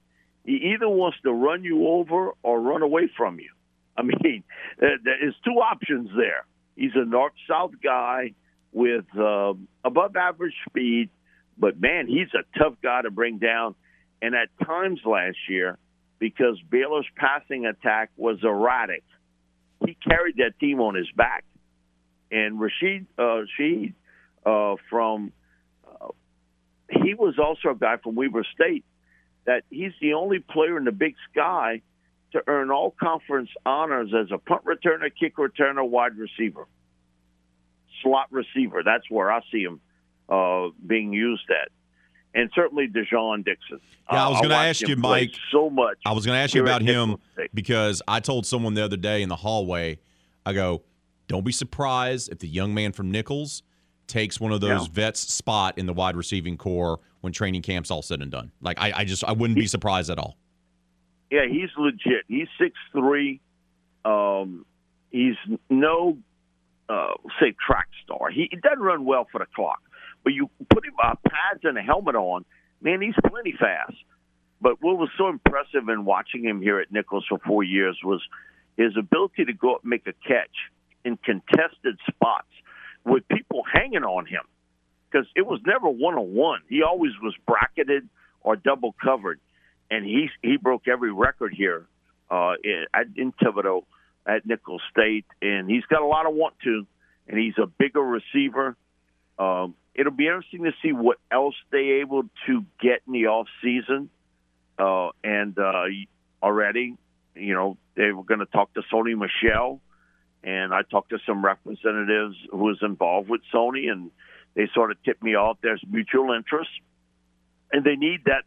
He 0.44 0.74
either 0.74 0.88
wants 0.88 1.18
to 1.22 1.32
run 1.32 1.64
you 1.64 1.86
over 1.86 2.32
or 2.42 2.60
run 2.60 2.82
away 2.82 3.10
from 3.16 3.38
you. 3.38 3.50
I 3.96 4.02
mean, 4.02 4.42
there's 4.78 5.34
two 5.44 5.60
options 5.60 6.10
there. 6.16 6.46
He's 6.76 6.92
a 6.94 7.04
north 7.04 7.34
south 7.48 7.72
guy 7.82 8.32
with 8.72 9.04
uh, 9.18 9.52
above 9.84 10.16
average 10.16 10.54
speed, 10.68 11.10
but 11.58 11.78
man, 11.78 12.06
he's 12.06 12.28
a 12.34 12.58
tough 12.58 12.74
guy 12.82 13.02
to 13.02 13.10
bring 13.10 13.38
down. 13.38 13.74
And 14.22 14.34
at 14.34 14.48
times 14.64 15.00
last 15.04 15.36
year, 15.48 15.76
because 16.18 16.56
Baylor's 16.70 17.06
passing 17.16 17.66
attack 17.66 18.10
was 18.16 18.38
erratic, 18.42 19.04
he 19.84 19.96
carried 20.08 20.36
that 20.36 20.58
team 20.58 20.80
on 20.80 20.94
his 20.94 21.10
back. 21.14 21.44
And 22.30 22.58
Rashid 22.58 23.06
uh, 23.18 23.42
Shaheed 23.58 23.94
uh, 24.46 24.76
from 24.88 25.32
he 27.02 27.14
was 27.14 27.38
also 27.38 27.70
a 27.70 27.74
guy 27.74 27.96
from 27.96 28.14
Weber 28.14 28.44
State 28.54 28.84
that 29.46 29.64
he's 29.70 29.92
the 30.00 30.14
only 30.14 30.38
player 30.38 30.76
in 30.76 30.84
the 30.84 30.92
Big 30.92 31.14
Sky 31.30 31.82
to 32.32 32.42
earn 32.46 32.70
all 32.70 32.94
conference 32.98 33.50
honors 33.66 34.12
as 34.18 34.30
a 34.32 34.38
punt 34.38 34.64
returner, 34.64 35.10
kick 35.18 35.36
returner, 35.36 35.86
wide 35.86 36.16
receiver, 36.16 36.66
slot 38.02 38.28
receiver. 38.30 38.82
That's 38.84 39.08
where 39.10 39.30
I 39.30 39.40
see 39.50 39.62
him 39.62 39.80
uh, 40.28 40.68
being 40.86 41.12
used 41.12 41.50
at. 41.50 41.70
And 42.34 42.50
certainly 42.54 42.88
Dai'Jean 42.88 43.44
Dixon. 43.44 43.80
Yeah, 44.10 44.26
I 44.26 44.28
was 44.30 44.38
going 44.38 44.50
to 44.50 44.56
ask 44.56 44.80
you, 44.88 44.96
Mike. 44.96 45.34
So 45.50 45.68
much. 45.68 45.98
I 46.06 46.12
was 46.12 46.24
going 46.24 46.36
to 46.36 46.40
ask 46.40 46.54
you 46.54 46.62
about 46.62 46.80
him 46.80 47.16
State. 47.34 47.50
because 47.52 48.00
I 48.08 48.20
told 48.20 48.46
someone 48.46 48.72
the 48.72 48.84
other 48.84 48.96
day 48.96 49.20
in 49.20 49.28
the 49.28 49.36
hallway, 49.36 49.98
I 50.46 50.54
go, 50.54 50.82
don't 51.28 51.44
be 51.44 51.52
surprised 51.52 52.32
if 52.32 52.38
the 52.38 52.48
young 52.48 52.72
man 52.72 52.92
from 52.92 53.10
Nicholls 53.10 53.62
takes 54.12 54.38
one 54.38 54.52
of 54.52 54.60
those 54.60 54.82
Yeah. 54.82 54.92
vets 54.92 55.20
spot 55.20 55.78
in 55.78 55.86
the 55.86 55.92
wide 55.92 56.16
receiving 56.16 56.56
corps 56.56 57.00
when 57.22 57.32
training 57.32 57.62
camp's 57.62 57.90
all 57.90 58.02
said 58.02 58.20
and 58.20 58.30
done. 58.30 58.52
Like 58.60 58.78
I, 58.80 58.92
I 58.98 59.04
just 59.04 59.24
I 59.24 59.32
wouldn't 59.32 59.58
be 59.58 59.66
surprised 59.66 60.10
at 60.10 60.18
all. 60.18 60.36
Yeah, 61.30 61.46
he's 61.50 61.70
legit. 61.78 62.24
He's 62.28 62.48
six 62.60 62.74
three. 62.92 63.40
Um, 64.04 64.66
he's 65.10 65.36
no 65.70 66.18
uh, 66.88 67.14
say 67.40 67.54
track 67.66 67.88
star. 68.04 68.30
He, 68.30 68.48
he 68.50 68.56
doesn't 68.58 68.80
run 68.80 69.04
well 69.04 69.26
for 69.32 69.38
the 69.38 69.46
clock, 69.54 69.80
but 70.24 70.32
you 70.34 70.50
put 70.68 70.84
him 70.84 70.92
uh, 71.02 71.14
pads 71.28 71.60
and 71.64 71.78
a 71.78 71.82
helmet 71.82 72.16
on, 72.16 72.44
man, 72.82 73.00
he's 73.00 73.14
plenty 73.28 73.54
fast. 73.58 73.94
But 74.60 74.76
what 74.82 74.98
was 74.98 75.08
so 75.16 75.28
impressive 75.28 75.88
in 75.88 76.04
watching 76.04 76.44
him 76.44 76.60
here 76.60 76.78
at 76.80 76.92
Nicholls 76.92 77.24
for 77.28 77.38
four 77.46 77.64
years 77.64 77.98
was 78.04 78.20
his 78.76 78.96
ability 78.98 79.44
to 79.46 79.52
go 79.52 79.74
up 79.76 79.82
and 79.82 79.90
make 79.90 80.06
a 80.06 80.12
catch 80.26 80.50
in 81.04 81.16
contested 81.16 81.98
spots 82.08 82.46
with 83.04 83.26
people 83.28 83.62
hanging 83.70 84.04
on 84.04 84.26
him 84.26 84.42
because 85.10 85.26
it 85.36 85.46
was 85.46 85.60
never 85.66 85.88
one 85.88 86.14
on 86.14 86.34
one. 86.34 86.60
He 86.68 86.82
always 86.82 87.12
was 87.22 87.34
bracketed 87.46 88.08
or 88.40 88.56
double 88.56 88.94
covered, 89.02 89.40
and 89.90 90.04
he 90.04 90.28
he 90.42 90.56
broke 90.56 90.88
every 90.88 91.12
record 91.12 91.54
here 91.54 91.86
uh, 92.30 92.54
in, 92.62 92.86
at, 92.94 93.06
in 93.16 93.32
Thibodaux 93.32 93.84
at 94.26 94.46
Nicholls 94.46 94.82
State, 94.90 95.26
and 95.40 95.68
he's 95.68 95.84
got 95.84 96.02
a 96.02 96.06
lot 96.06 96.26
of 96.26 96.34
want 96.34 96.54
to, 96.64 96.86
and 97.28 97.38
he's 97.38 97.58
a 97.58 97.66
bigger 97.66 98.00
receiver. 98.00 98.76
Um, 99.38 99.74
it'll 99.94 100.12
be 100.12 100.26
interesting 100.26 100.64
to 100.64 100.72
see 100.82 100.92
what 100.92 101.18
else 101.30 101.54
they 101.70 102.00
able 102.02 102.24
to 102.46 102.64
get 102.80 103.02
in 103.06 103.12
the 103.12 103.26
off 103.26 103.48
season, 103.62 104.10
uh, 104.78 105.10
and 105.22 105.58
uh, 105.58 105.84
already, 106.42 106.96
you 107.34 107.54
know, 107.54 107.76
they 107.96 108.12
were 108.12 108.24
going 108.24 108.40
to 108.40 108.46
talk 108.46 108.72
to 108.74 108.82
Sony 108.92 109.16
Michel, 109.16 109.80
and 110.44 110.74
I 110.74 110.82
talked 110.82 111.10
to 111.10 111.18
some 111.26 111.44
representatives 111.44 112.36
who 112.50 112.58
was 112.58 112.78
involved 112.82 113.28
with 113.28 113.42
Sony, 113.54 113.90
and 113.90 114.10
they 114.54 114.68
sort 114.74 114.90
of 114.90 115.02
tipped 115.02 115.22
me 115.22 115.34
off 115.34 115.58
there's 115.62 115.82
mutual 115.88 116.32
interest, 116.32 116.70
and 117.72 117.84
they 117.84 117.96
need 117.96 118.24
that 118.26 118.44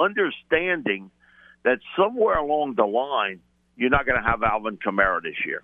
understanding 0.00 1.10
that 1.64 1.78
somewhere 1.96 2.36
along 2.38 2.74
the 2.74 2.84
line 2.84 3.40
you're 3.76 3.90
not 3.90 4.06
going 4.06 4.20
to 4.20 4.28
have 4.28 4.42
Alvin 4.42 4.78
Kamara 4.78 5.22
this 5.22 5.36
year. 5.44 5.62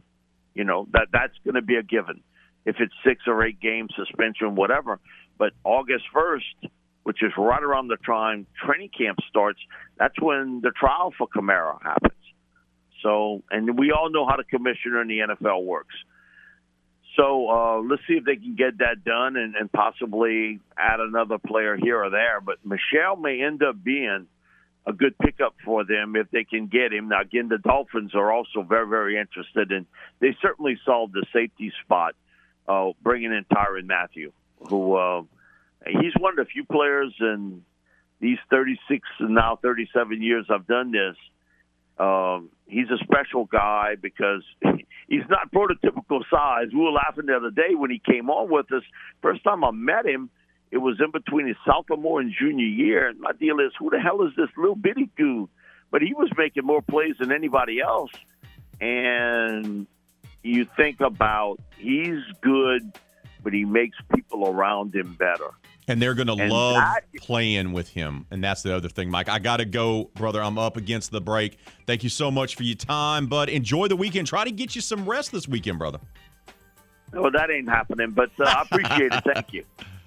You 0.54 0.64
know 0.64 0.88
that 0.92 1.08
that's 1.12 1.34
going 1.44 1.54
to 1.54 1.62
be 1.62 1.76
a 1.76 1.82
given. 1.82 2.22
If 2.66 2.76
it's 2.80 2.92
six 3.04 3.22
or 3.26 3.44
eight 3.44 3.60
game 3.60 3.88
suspension, 3.96 4.56
whatever. 4.56 4.98
But 5.38 5.52
August 5.64 6.04
first, 6.12 6.44
which 7.04 7.22
is 7.22 7.32
right 7.38 7.62
around 7.62 7.88
the 7.88 7.96
time 8.04 8.46
training 8.64 8.90
camp 8.96 9.18
starts, 9.28 9.60
that's 9.98 10.20
when 10.20 10.60
the 10.60 10.70
trial 10.70 11.14
for 11.16 11.28
Kamara 11.28 11.80
happens. 11.82 12.12
So, 13.02 13.42
and 13.50 13.78
we 13.78 13.92
all 13.92 14.10
know 14.10 14.26
how 14.26 14.36
the 14.36 14.44
commissioner 14.44 15.00
in 15.02 15.08
the 15.08 15.18
NFL 15.20 15.64
works. 15.64 15.94
So 17.16 17.48
uh, 17.50 17.80
let's 17.80 18.02
see 18.06 18.14
if 18.14 18.24
they 18.24 18.36
can 18.36 18.54
get 18.54 18.78
that 18.78 19.04
done 19.04 19.36
and, 19.36 19.54
and 19.56 19.70
possibly 19.72 20.60
add 20.78 21.00
another 21.00 21.38
player 21.38 21.76
here 21.76 22.02
or 22.02 22.10
there. 22.10 22.40
But 22.40 22.64
Michel 22.64 23.16
may 23.16 23.42
end 23.42 23.62
up 23.62 23.82
being 23.82 24.26
a 24.86 24.92
good 24.92 25.18
pickup 25.18 25.54
for 25.64 25.84
them 25.84 26.16
if 26.16 26.30
they 26.30 26.44
can 26.44 26.66
get 26.66 26.92
him. 26.92 27.08
Now, 27.08 27.20
again, 27.20 27.48
the 27.48 27.58
Dolphins 27.58 28.14
are 28.14 28.32
also 28.32 28.62
very, 28.62 28.88
very 28.88 29.18
interested, 29.18 29.72
and 29.72 29.86
they 30.20 30.36
certainly 30.40 30.78
solved 30.84 31.12
the 31.12 31.26
safety 31.32 31.72
spot, 31.84 32.14
uh, 32.68 32.92
bringing 33.02 33.32
in 33.32 33.44
Tyrann 33.52 33.86
Mathieu, 33.86 34.32
who 34.68 34.94
uh, 34.94 35.22
he's 35.86 36.14
one 36.18 36.38
of 36.38 36.46
the 36.46 36.50
few 36.50 36.64
players 36.64 37.12
in 37.20 37.62
these 38.20 38.38
36 38.50 39.08
and 39.20 39.34
now 39.34 39.58
37 39.60 40.22
years 40.22 40.46
I've 40.50 40.66
done 40.66 40.92
this. 40.92 41.16
Um, 42.00 42.48
he's 42.66 42.88
a 42.90 42.96
special 43.04 43.44
guy 43.44 43.94
because 44.00 44.42
he's 45.08 45.28
not 45.28 45.52
prototypical 45.52 46.22
size. 46.32 46.68
We 46.72 46.80
were 46.80 46.92
laughing 46.92 47.26
the 47.26 47.36
other 47.36 47.50
day 47.50 47.74
when 47.74 47.90
he 47.90 48.00
came 48.00 48.30
on 48.30 48.50
with 48.50 48.72
us. 48.72 48.82
First 49.20 49.44
time 49.44 49.62
I 49.64 49.70
met 49.70 50.06
him, 50.06 50.30
it 50.70 50.78
was 50.78 50.98
in 50.98 51.10
between 51.10 51.46
his 51.46 51.56
sophomore 51.66 52.20
and 52.20 52.32
junior 52.32 52.64
year. 52.64 53.08
And 53.08 53.20
my 53.20 53.32
deal 53.32 53.60
is, 53.60 53.72
who 53.78 53.90
the 53.90 54.00
hell 54.00 54.22
is 54.22 54.32
this 54.34 54.48
little 54.56 54.76
bitty 54.76 55.10
dude? 55.18 55.50
But 55.90 56.00
he 56.00 56.14
was 56.14 56.30
making 56.38 56.64
more 56.64 56.80
plays 56.80 57.16
than 57.18 57.32
anybody 57.32 57.80
else. 57.80 58.12
And 58.80 59.86
you 60.42 60.66
think 60.76 61.00
about 61.00 61.58
he's 61.76 62.22
good, 62.40 62.92
but 63.42 63.52
he 63.52 63.66
makes 63.66 63.98
people 64.14 64.48
around 64.48 64.94
him 64.94 65.16
better. 65.18 65.50
And 65.90 66.00
they're 66.00 66.14
going 66.14 66.28
to 66.28 66.34
love 66.34 66.98
playing 67.16 67.72
with 67.72 67.88
him. 67.88 68.24
And 68.30 68.44
that's 68.44 68.62
the 68.62 68.72
other 68.76 68.88
thing, 68.88 69.10
Mike. 69.10 69.28
I 69.28 69.40
got 69.40 69.56
to 69.56 69.64
go, 69.64 70.08
brother. 70.14 70.40
I'm 70.40 70.56
up 70.56 70.76
against 70.76 71.10
the 71.10 71.20
break. 71.20 71.58
Thank 71.84 72.04
you 72.04 72.08
so 72.08 72.30
much 72.30 72.54
for 72.54 72.62
your 72.62 72.76
time, 72.76 73.26
but 73.26 73.48
enjoy 73.48 73.88
the 73.88 73.96
weekend. 73.96 74.28
Try 74.28 74.44
to 74.44 74.52
get 74.52 74.76
you 74.76 74.82
some 74.82 75.04
rest 75.04 75.32
this 75.32 75.48
weekend, 75.48 75.80
brother. 75.80 75.98
Well, 77.12 77.32
that 77.32 77.50
ain't 77.50 77.68
happening, 77.68 78.12
but 78.12 78.30
uh, 78.38 78.44
I 78.44 78.62
appreciate 78.62 79.12
it. 79.12 79.24
Thank 79.34 79.52
you. 79.52 79.64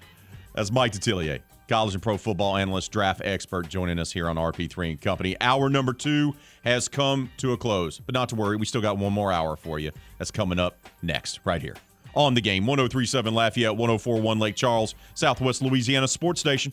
That's 0.54 0.72
Mike 0.72 0.92
Detillier, 0.92 1.40
college 1.68 1.92
and 1.92 2.02
pro 2.02 2.16
football 2.16 2.56
analyst, 2.56 2.90
draft 2.90 3.20
expert, 3.22 3.68
joining 3.68 3.98
us 3.98 4.10
here 4.10 4.30
on 4.30 4.36
RP3 4.36 4.92
and 4.92 5.00
Company. 5.02 5.36
Hour 5.38 5.68
number 5.68 5.92
two 5.92 6.34
has 6.64 6.88
come 6.88 7.30
to 7.36 7.52
a 7.52 7.58
close, 7.58 7.98
but 7.98 8.14
not 8.14 8.30
to 8.30 8.36
worry. 8.36 8.56
We 8.56 8.64
still 8.64 8.80
got 8.80 8.96
one 8.96 9.12
more 9.12 9.30
hour 9.30 9.54
for 9.54 9.78
you. 9.78 9.90
That's 10.16 10.30
coming 10.30 10.58
up 10.58 10.78
next, 11.02 11.40
right 11.44 11.60
here 11.60 11.74
on 12.14 12.34
the 12.34 12.40
game. 12.40 12.66
1037 12.66 13.34
Lafayette, 13.34 13.76
1041 13.76 14.38
Lake 14.38 14.56
Charles, 14.56 14.94
Southwest 15.14 15.62
Louisiana 15.62 16.08
Sports 16.08 16.40
Station. 16.40 16.72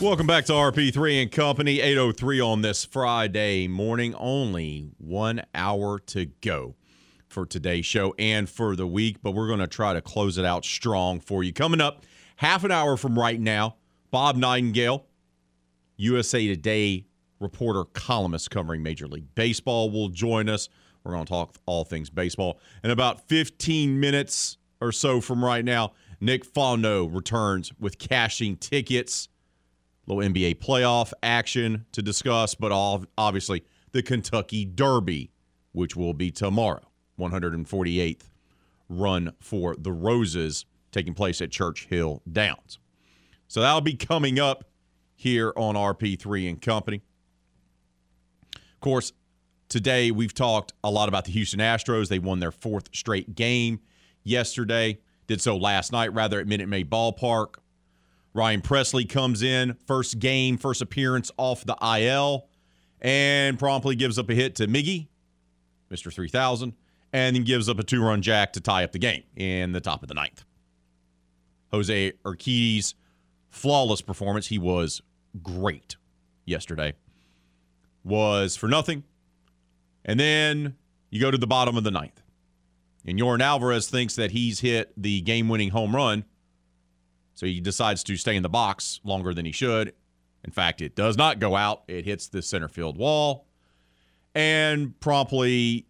Welcome 0.00 0.26
back 0.26 0.46
to 0.46 0.52
RP3 0.52 1.20
and 1.20 1.30
Company, 1.30 1.78
803 1.78 2.40
on 2.40 2.62
this 2.62 2.86
Friday 2.86 3.68
morning. 3.68 4.14
Only 4.14 4.92
one 4.96 5.42
hour 5.54 5.98
to 5.98 6.24
go 6.40 6.74
for 7.28 7.44
today's 7.44 7.84
show 7.84 8.14
and 8.18 8.48
for 8.48 8.76
the 8.76 8.86
week, 8.86 9.18
but 9.22 9.32
we're 9.32 9.46
going 9.46 9.58
to 9.58 9.66
try 9.66 9.92
to 9.92 10.00
close 10.00 10.38
it 10.38 10.46
out 10.46 10.64
strong 10.64 11.20
for 11.20 11.44
you. 11.44 11.52
Coming 11.52 11.82
up, 11.82 12.06
half 12.36 12.64
an 12.64 12.72
hour 12.72 12.96
from 12.96 13.18
right 13.18 13.38
now, 13.38 13.76
Bob 14.10 14.36
Nightingale, 14.36 15.04
USA 15.98 16.46
Today 16.46 17.04
reporter, 17.38 17.84
columnist 17.84 18.50
covering 18.50 18.82
Major 18.82 19.06
League 19.06 19.34
Baseball, 19.34 19.90
will 19.90 20.08
join 20.08 20.48
us. 20.48 20.70
We're 21.04 21.12
going 21.12 21.26
to 21.26 21.30
talk 21.30 21.56
all 21.66 21.84
things 21.84 22.08
baseball. 22.08 22.58
In 22.82 22.90
about 22.90 23.28
15 23.28 24.00
minutes 24.00 24.56
or 24.80 24.92
so 24.92 25.20
from 25.20 25.44
right 25.44 25.64
now, 25.64 25.92
Nick 26.22 26.50
Fauno 26.50 27.14
returns 27.14 27.70
with 27.78 27.98
cashing 27.98 28.56
tickets 28.56 29.28
little 30.10 30.32
NBA 30.32 30.56
playoff 30.56 31.12
action 31.22 31.86
to 31.92 32.02
discuss, 32.02 32.54
but 32.54 32.72
all, 32.72 33.04
obviously 33.16 33.62
the 33.92 34.02
Kentucky 34.02 34.64
Derby, 34.64 35.30
which 35.72 35.96
will 35.96 36.14
be 36.14 36.30
tomorrow, 36.30 36.82
148th 37.18 38.22
run 38.88 39.32
for 39.40 39.76
the 39.76 39.92
Roses 39.92 40.66
taking 40.90 41.14
place 41.14 41.40
at 41.40 41.50
Churchill 41.50 42.22
Downs. 42.30 42.78
So 43.48 43.60
that'll 43.60 43.80
be 43.80 43.94
coming 43.94 44.38
up 44.38 44.64
here 45.14 45.52
on 45.56 45.74
RP3 45.74 46.48
and 46.48 46.60
Company. 46.60 47.02
Of 48.54 48.80
course, 48.80 49.12
today 49.68 50.10
we've 50.10 50.34
talked 50.34 50.72
a 50.82 50.90
lot 50.90 51.08
about 51.08 51.24
the 51.24 51.32
Houston 51.32 51.60
Astros. 51.60 52.08
They 52.08 52.18
won 52.18 52.40
their 52.40 52.52
fourth 52.52 52.88
straight 52.94 53.34
game 53.34 53.80
yesterday, 54.24 54.98
did 55.26 55.40
so 55.40 55.56
last 55.56 55.92
night, 55.92 56.12
rather, 56.12 56.40
at 56.40 56.46
Minute 56.46 56.68
Maid 56.68 56.90
Ballpark. 56.90 57.56
Ryan 58.32 58.62
Pressly 58.62 59.08
comes 59.08 59.42
in, 59.42 59.76
first 59.86 60.18
game, 60.18 60.56
first 60.56 60.82
appearance 60.82 61.30
off 61.36 61.64
the 61.64 61.76
IL, 61.82 62.46
and 63.00 63.58
promptly 63.58 63.96
gives 63.96 64.18
up 64.18 64.30
a 64.30 64.34
hit 64.34 64.54
to 64.56 64.66
Miggy, 64.66 65.08
Mr. 65.90 66.12
3000, 66.12 66.74
and 67.12 67.34
then 67.34 67.44
gives 67.44 67.68
up 67.68 67.78
a 67.78 67.82
two 67.82 68.02
run 68.02 68.22
jack 68.22 68.52
to 68.52 68.60
tie 68.60 68.84
up 68.84 68.92
the 68.92 68.98
game 68.98 69.24
in 69.36 69.72
the 69.72 69.80
top 69.80 70.02
of 70.02 70.08
the 70.08 70.14
ninth. 70.14 70.44
Jose 71.72 72.12
Urquidy's 72.24 72.94
flawless 73.48 74.00
performance, 74.00 74.48
he 74.48 74.58
was 74.58 75.02
great 75.42 75.96
yesterday, 76.44 76.94
was 78.04 78.56
for 78.56 78.68
nothing. 78.68 79.04
And 80.04 80.18
then 80.18 80.76
you 81.10 81.20
go 81.20 81.30
to 81.30 81.38
the 81.38 81.46
bottom 81.46 81.76
of 81.76 81.84
the 81.84 81.90
ninth. 81.90 82.22
And 83.06 83.18
Yordan 83.18 83.40
Alvarez 83.40 83.88
thinks 83.88 84.14
that 84.16 84.32
he's 84.32 84.60
hit 84.60 84.92
the 84.96 85.20
game 85.22 85.48
winning 85.48 85.70
home 85.70 85.96
run. 85.96 86.24
So 87.40 87.46
he 87.46 87.58
decides 87.58 88.04
to 88.04 88.18
stay 88.18 88.36
in 88.36 88.42
the 88.42 88.50
box 88.50 89.00
longer 89.02 89.32
than 89.32 89.46
he 89.46 89.52
should. 89.52 89.94
In 90.44 90.50
fact, 90.50 90.82
it 90.82 90.94
does 90.94 91.16
not 91.16 91.38
go 91.38 91.56
out, 91.56 91.84
it 91.88 92.04
hits 92.04 92.28
the 92.28 92.42
center 92.42 92.68
field 92.68 92.98
wall 92.98 93.46
and 94.34 95.00
promptly 95.00 95.86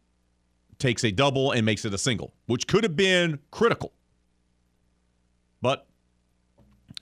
takes 0.79 1.03
a 1.03 1.11
double 1.11 1.51
and 1.51 1.67
makes 1.67 1.85
it 1.85 1.93
a 1.93 1.99
single, 1.99 2.33
which 2.47 2.69
could 2.69 2.85
have 2.85 2.95
been 2.95 3.41
critical. 3.51 3.93
But 5.61 5.89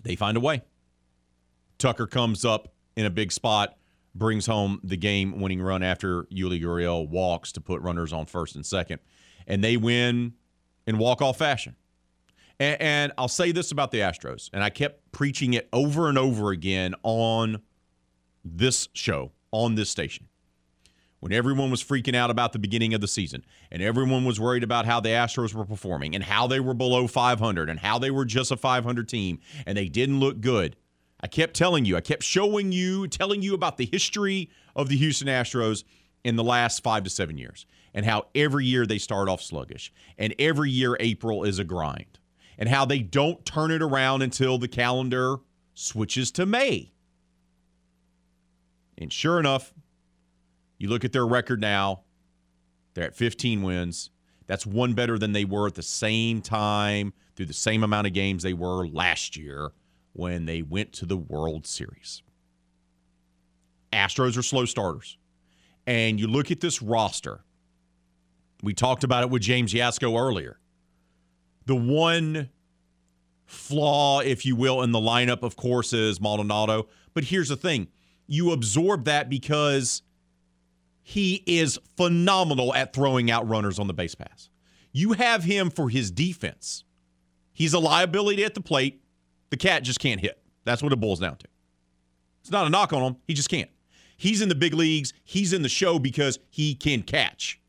they 0.02 0.16
find 0.16 0.34
a 0.38 0.40
way. 0.40 0.62
Tucker 1.76 2.06
comes 2.06 2.46
up 2.46 2.72
in 2.96 3.04
a 3.04 3.10
big 3.10 3.32
spot, 3.32 3.76
brings 4.14 4.46
home 4.46 4.80
the 4.82 4.96
game 4.96 5.42
winning 5.42 5.60
run 5.60 5.82
after 5.82 6.22
Yuli 6.32 6.58
Gurriel 6.58 7.06
walks 7.06 7.52
to 7.52 7.60
put 7.60 7.82
runners 7.82 8.14
on 8.14 8.24
first 8.24 8.56
and 8.56 8.64
second. 8.64 9.00
And 9.46 9.62
they 9.62 9.76
win 9.76 10.32
in 10.86 10.96
walk 10.96 11.20
off 11.20 11.36
fashion. 11.36 11.76
And, 12.60 12.80
and, 12.80 13.12
I'll 13.16 13.28
say 13.28 13.52
this 13.52 13.70
about 13.70 13.90
the 13.90 13.98
Astros, 13.98 14.50
and 14.52 14.64
I 14.64 14.70
kept 14.70 15.12
preaching 15.12 15.54
it 15.54 15.68
over 15.72 16.08
and 16.08 16.18
over 16.18 16.50
again 16.50 16.94
on 17.02 17.62
this 18.44 18.88
show, 18.94 19.32
on 19.52 19.76
this 19.76 19.90
station. 19.90 20.26
When 21.20 21.32
everyone 21.32 21.70
was 21.70 21.82
freaking 21.82 22.14
out 22.14 22.30
about 22.30 22.52
the 22.52 22.58
beginning 22.58 22.94
of 22.94 23.00
the 23.00 23.08
season, 23.08 23.44
and 23.72 23.82
everyone 23.82 24.24
was 24.24 24.38
worried 24.38 24.62
about 24.62 24.86
how 24.86 25.00
the 25.00 25.08
Astros 25.08 25.54
were 25.54 25.64
performing, 25.64 26.14
and 26.14 26.22
how 26.24 26.46
they 26.46 26.60
were 26.60 26.74
below 26.74 27.06
500, 27.06 27.70
and 27.70 27.80
how 27.80 27.98
they 27.98 28.10
were 28.10 28.24
just 28.24 28.50
a 28.50 28.56
500 28.56 29.08
team, 29.08 29.40
and 29.66 29.76
they 29.76 29.88
didn't 29.88 30.20
look 30.20 30.40
good. 30.40 30.76
I 31.20 31.26
kept 31.26 31.54
telling 31.54 31.84
you, 31.84 31.96
I 31.96 32.00
kept 32.00 32.22
showing 32.22 32.70
you, 32.70 33.08
telling 33.08 33.42
you 33.42 33.54
about 33.54 33.76
the 33.76 33.86
history 33.86 34.50
of 34.76 34.88
the 34.88 34.96
Houston 34.96 35.26
Astros 35.26 35.82
in 36.24 36.36
the 36.36 36.44
last 36.44 36.82
five 36.82 37.04
to 37.04 37.10
seven 37.10 37.38
years, 37.38 37.66
and 37.94 38.04
how 38.04 38.26
every 38.34 38.66
year 38.66 38.86
they 38.86 38.98
start 38.98 39.28
off 39.28 39.42
sluggish, 39.42 39.92
and 40.16 40.34
every 40.38 40.70
year 40.70 40.96
April 41.00 41.42
is 41.42 41.58
a 41.58 41.64
grind 41.64 42.17
and 42.58 42.68
how 42.68 42.84
they 42.84 42.98
don't 42.98 43.44
turn 43.44 43.70
it 43.70 43.80
around 43.80 44.22
until 44.22 44.58
the 44.58 44.68
calendar 44.68 45.36
switches 45.74 46.30
to 46.32 46.44
May. 46.44 46.92
And 48.98 49.12
sure 49.12 49.38
enough, 49.38 49.72
you 50.76 50.88
look 50.88 51.04
at 51.04 51.12
their 51.12 51.26
record 51.26 51.60
now, 51.60 52.02
they're 52.94 53.04
at 53.04 53.16
15 53.16 53.62
wins. 53.62 54.10
That's 54.48 54.66
one 54.66 54.94
better 54.94 55.18
than 55.18 55.32
they 55.32 55.44
were 55.44 55.68
at 55.68 55.76
the 55.76 55.82
same 55.82 56.40
time 56.42 57.12
through 57.36 57.46
the 57.46 57.52
same 57.52 57.84
amount 57.84 58.08
of 58.08 58.12
games 58.12 58.42
they 58.42 58.54
were 58.54 58.86
last 58.88 59.36
year 59.36 59.70
when 60.14 60.46
they 60.46 60.62
went 60.62 60.92
to 60.94 61.06
the 61.06 61.16
World 61.16 61.66
Series. 61.66 62.22
Astros 63.92 64.36
are 64.36 64.42
slow 64.42 64.64
starters. 64.64 65.16
And 65.86 66.18
you 66.18 66.26
look 66.26 66.50
at 66.50 66.60
this 66.60 66.82
roster. 66.82 67.44
We 68.62 68.74
talked 68.74 69.04
about 69.04 69.22
it 69.22 69.30
with 69.30 69.42
James 69.42 69.72
Yasko 69.72 70.20
earlier 70.20 70.58
the 71.68 71.76
one 71.76 72.48
flaw, 73.44 74.20
if 74.20 74.44
you 74.44 74.56
will, 74.56 74.82
in 74.82 74.90
the 74.90 74.98
lineup, 74.98 75.42
of 75.42 75.54
course, 75.54 75.92
is 75.92 76.18
Maldonado. 76.18 76.88
But 77.14 77.24
here's 77.24 77.50
the 77.50 77.56
thing 77.56 77.88
you 78.26 78.52
absorb 78.52 79.04
that 79.04 79.28
because 79.30 80.02
he 81.02 81.42
is 81.46 81.78
phenomenal 81.96 82.74
at 82.74 82.92
throwing 82.92 83.30
out 83.30 83.48
runners 83.48 83.78
on 83.78 83.86
the 83.86 83.92
base 83.92 84.14
pass. 84.14 84.48
You 84.92 85.12
have 85.12 85.44
him 85.44 85.70
for 85.70 85.90
his 85.90 86.10
defense. 86.10 86.84
He's 87.52 87.74
a 87.74 87.78
liability 87.78 88.44
at 88.44 88.54
the 88.54 88.60
plate. 88.62 89.02
The 89.50 89.56
cat 89.56 89.82
just 89.82 90.00
can't 90.00 90.20
hit. 90.20 90.40
That's 90.64 90.82
what 90.82 90.92
it 90.92 90.96
boils 90.96 91.20
down 91.20 91.36
to. 91.36 91.46
It's 92.40 92.50
not 92.50 92.66
a 92.66 92.70
knock 92.70 92.94
on 92.94 93.02
him. 93.02 93.16
He 93.26 93.34
just 93.34 93.50
can't. 93.50 93.70
He's 94.16 94.40
in 94.40 94.48
the 94.48 94.54
big 94.54 94.72
leagues. 94.72 95.12
He's 95.22 95.52
in 95.52 95.62
the 95.62 95.68
show 95.68 95.98
because 95.98 96.38
he 96.48 96.74
can 96.74 97.02
catch. 97.02 97.60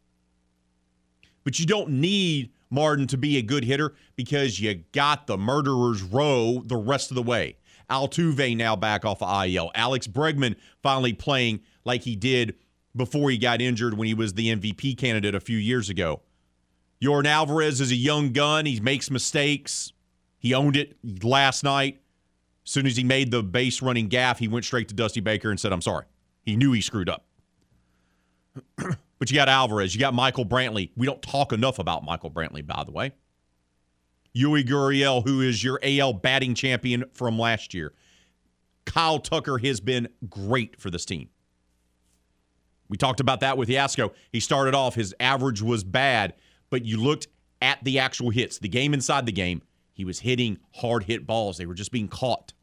But 1.43 1.59
you 1.59 1.65
don't 1.65 1.89
need 1.89 2.51
Martin 2.69 3.07
to 3.07 3.17
be 3.17 3.37
a 3.37 3.41
good 3.41 3.63
hitter 3.63 3.95
because 4.15 4.59
you 4.59 4.83
got 4.91 5.27
the 5.27 5.37
murderer's 5.37 6.03
row 6.03 6.61
the 6.65 6.77
rest 6.77 7.11
of 7.11 7.15
the 7.15 7.23
way. 7.23 7.57
Altuve 7.89 8.55
now 8.55 8.75
back 8.75 9.03
off 9.03 9.21
of 9.21 9.45
IL. 9.45 9.71
Alex 9.73 10.07
Bregman 10.07 10.55
finally 10.83 11.13
playing 11.13 11.61
like 11.83 12.03
he 12.03 12.15
did 12.15 12.55
before 12.95 13.29
he 13.29 13.37
got 13.37 13.61
injured 13.61 13.97
when 13.97 14.07
he 14.07 14.13
was 14.13 14.33
the 14.33 14.55
MVP 14.55 14.97
candidate 14.97 15.33
a 15.33 15.39
few 15.39 15.57
years 15.57 15.89
ago. 15.89 16.21
Yordan 17.01 17.27
Alvarez 17.27 17.81
is 17.81 17.91
a 17.91 17.95
young 17.95 18.33
gun. 18.33 18.65
He 18.65 18.79
makes 18.79 19.09
mistakes. 19.09 19.93
He 20.37 20.53
owned 20.53 20.75
it 20.75 20.97
last 21.23 21.63
night. 21.63 22.01
As 22.65 22.71
soon 22.71 22.85
as 22.85 22.97
he 22.97 23.03
made 23.03 23.31
the 23.31 23.41
base 23.41 23.81
running 23.81 24.09
gaff, 24.09 24.39
he 24.39 24.47
went 24.47 24.65
straight 24.65 24.87
to 24.89 24.93
Dusty 24.93 25.21
Baker 25.21 25.49
and 25.49 25.59
said, 25.59 25.73
I'm 25.73 25.81
sorry. 25.81 26.05
He 26.43 26.55
knew 26.55 26.71
he 26.71 26.81
screwed 26.81 27.09
up. 27.09 27.25
But 29.19 29.29
you 29.29 29.35
got 29.35 29.49
Alvarez, 29.49 29.93
you 29.93 29.99
got 29.99 30.13
Michael 30.13 30.45
Brantley. 30.45 30.91
We 30.95 31.05
don't 31.05 31.21
talk 31.21 31.51
enough 31.51 31.77
about 31.77 32.03
Michael 32.03 32.31
Brantley, 32.31 32.65
by 32.65 32.83
the 32.85 32.91
way. 32.91 33.11
Yuli 34.35 34.65
Gurriel, 34.65 35.23
who 35.27 35.41
is 35.41 35.63
your 35.63 35.79
AL 35.83 36.13
batting 36.13 36.55
champion 36.55 37.03
from 37.13 37.37
last 37.37 37.73
year. 37.73 37.93
Kyle 38.85 39.19
Tucker 39.19 39.57
has 39.57 39.81
been 39.81 40.07
great 40.29 40.79
for 40.79 40.89
this 40.89 41.05
team. 41.05 41.29
We 42.87 42.97
talked 42.97 43.19
about 43.19 43.41
that 43.41 43.57
with 43.57 43.69
Yasko. 43.69 44.11
He 44.31 44.39
started 44.39 44.73
off, 44.73 44.95
his 44.95 45.13
average 45.19 45.61
was 45.61 45.83
bad, 45.83 46.33
but 46.69 46.85
you 46.85 46.97
looked 46.97 47.27
at 47.61 47.83
the 47.83 47.99
actual 47.99 48.29
hits, 48.29 48.57
the 48.57 48.69
game 48.69 48.93
inside 48.93 49.25
the 49.25 49.31
game, 49.31 49.61
he 49.93 50.05
was 50.05 50.19
hitting 50.19 50.59
hard 50.75 51.03
hit 51.03 51.27
balls. 51.27 51.57
They 51.57 51.65
were 51.65 51.73
just 51.73 51.91
being 51.91 52.07
caught. 52.07 52.53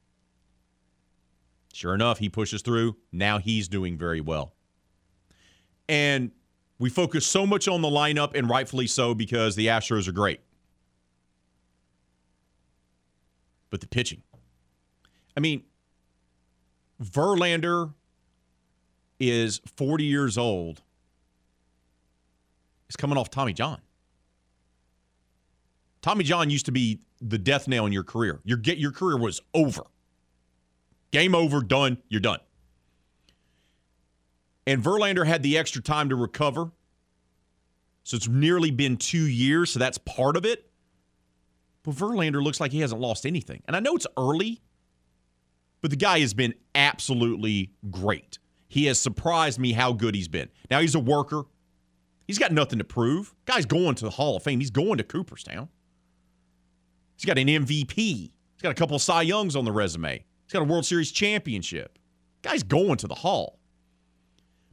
Sure 1.75 1.95
enough, 1.95 2.19
he 2.19 2.31
pushes 2.31 2.63
through. 2.63 2.97
Now 3.13 3.39
he's 3.39 3.69
doing 3.69 3.99
very 3.99 4.23
well. 4.23 4.55
And 5.87 6.31
we 6.79 6.91
focus 6.91 7.27
so 7.27 7.47
much 7.47 7.69
on 7.69 7.83
the 7.83 7.89
lineup, 7.89 8.35
and 8.35 8.49
rightfully 8.49 8.87
so, 8.87 9.15
because 9.15 9.57
the 9.57 9.69
Astros 9.69 10.09
are 10.09 10.13
great. 10.13 10.41
But 13.71 13.81
the 13.81 13.87
pitching. 13.87 14.23
I 15.37 15.41
mean, 15.41 15.65
Verlander 17.03 17.93
is 19.19 19.61
40 19.77 20.05
years 20.05 20.39
old. 20.39 20.83
He's 22.89 22.97
coming 22.97 23.19
off 23.19 23.31
Tommy 23.31 23.53
John. 23.53 23.81
Tommy 26.03 26.25
John 26.25 26.51
used 26.51 26.67
to 26.67 26.73
be 26.73 27.01
the 27.21 27.39
death 27.39 27.67
nail 27.67 27.87
in 27.87 27.93
your 27.93 28.05
career. 28.05 28.41
Your 28.45 28.59
get 28.59 28.79
your 28.79 28.93
career 28.93 29.17
was 29.17 29.41
over. 29.55 29.83
Game 31.11 31.35
over, 31.35 31.63
done, 31.63 31.99
you're 32.09 32.21
done. 32.21 32.39
And 34.67 34.83
Verlander 34.83 35.27
had 35.27 35.43
the 35.43 35.57
extra 35.57 35.83
time 35.83 36.09
to 36.09 36.17
recover. 36.17 36.71
So 38.03 38.17
it's 38.17 38.29
nearly 38.29 38.71
been 38.71 38.97
two 38.97 39.27
years. 39.27 39.71
So 39.71 39.79
that's 39.79 39.99
part 39.99 40.37
of 40.37 40.45
it. 40.45 40.71
But 41.83 41.95
Verlander 41.95 42.43
looks 42.43 42.61
like 42.61 42.73
he 42.73 42.81
hasn't 42.81 43.01
lost 43.01 43.27
anything. 43.27 43.63
And 43.67 43.77
I 43.77 43.81
know 43.81 43.95
it's 43.95 44.07
early, 44.17 44.61
but 45.81 45.91
the 45.91 45.97
guy 45.97 46.19
has 46.19 46.35
been 46.35 46.55
absolutely 46.75 47.73
great. 47.91 48.39
He 48.69 48.87
has 48.87 48.99
surprised 48.99 49.61
me 49.61 49.73
how 49.73 49.93
good 49.93 50.15
he's 50.15 50.29
been. 50.29 50.49
Now 50.71 50.81
he's 50.81 50.97
a 50.97 51.01
worker. 51.01 51.45
He's 52.27 52.39
got 52.39 52.51
nothing 52.51 52.79
to 52.81 52.85
prove. 52.85 53.35
Guy's 53.45 53.67
going 53.67 53.95
to 53.97 54.05
the 54.05 54.11
Hall 54.11 54.37
of 54.37 54.43
Fame. 54.43 54.59
He's 54.59 54.71
going 54.71 54.99
to 54.99 55.05
Cooperstown. 55.05 55.69
He's 57.17 57.25
got 57.25 57.39
an 57.39 57.47
MVP. 57.47 57.97
He's 57.97 58.63
got 58.63 58.73
a 58.73 58.75
couple 58.75 58.99
Cy 58.99 59.23
Youngs 59.23 59.55
on 59.55 59.65
the 59.65 59.73
resume. 59.73 60.25
He's 60.45 60.53
got 60.53 60.63
a 60.63 60.65
World 60.65 60.85
Series 60.85 61.13
championship. 61.13 61.99
Guy's 62.43 62.63
going 62.65 62.97
to 62.99 63.07
the 63.07 63.15
Hall. 63.15 63.56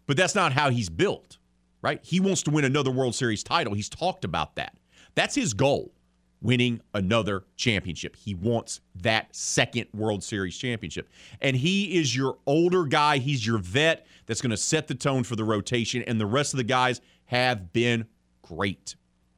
But 0.05 0.17
that's 0.17 0.35
not 0.35 0.53
how 0.53 0.69
he's 0.69 0.89
built, 0.89 1.37
right? 1.81 1.99
He 2.03 2.19
wants 2.19 2.43
to 2.43 2.51
win 2.51 2.65
another 2.65 2.91
World 2.91 3.15
Series 3.15 3.43
title. 3.43 3.73
He's 3.73 3.89
talked 3.89 4.25
about 4.25 4.55
that. 4.55 4.77
That's 5.15 5.35
his 5.35 5.53
goal, 5.53 5.93
winning 6.41 6.81
another 6.93 7.45
championship. 7.55 8.15
He 8.15 8.33
wants 8.33 8.81
that 8.95 9.33
second 9.35 9.87
World 9.93 10.23
Series 10.23 10.57
championship. 10.57 11.09
And 11.39 11.55
he 11.55 11.97
is 11.97 12.15
your 12.15 12.37
older 12.45 12.85
guy. 12.85 13.19
He's 13.19 13.45
your 13.45 13.59
vet 13.59 14.05
that's 14.25 14.41
going 14.41 14.51
to 14.51 14.57
set 14.57 14.87
the 14.87 14.95
tone 14.95 15.23
for 15.23 15.35
the 15.35 15.43
rotation. 15.43 16.03
And 16.03 16.19
the 16.19 16.25
rest 16.25 16.53
of 16.53 16.57
the 16.57 16.63
guys 16.63 16.99
have 17.25 17.71
been 17.71 18.05
great. 18.41 18.95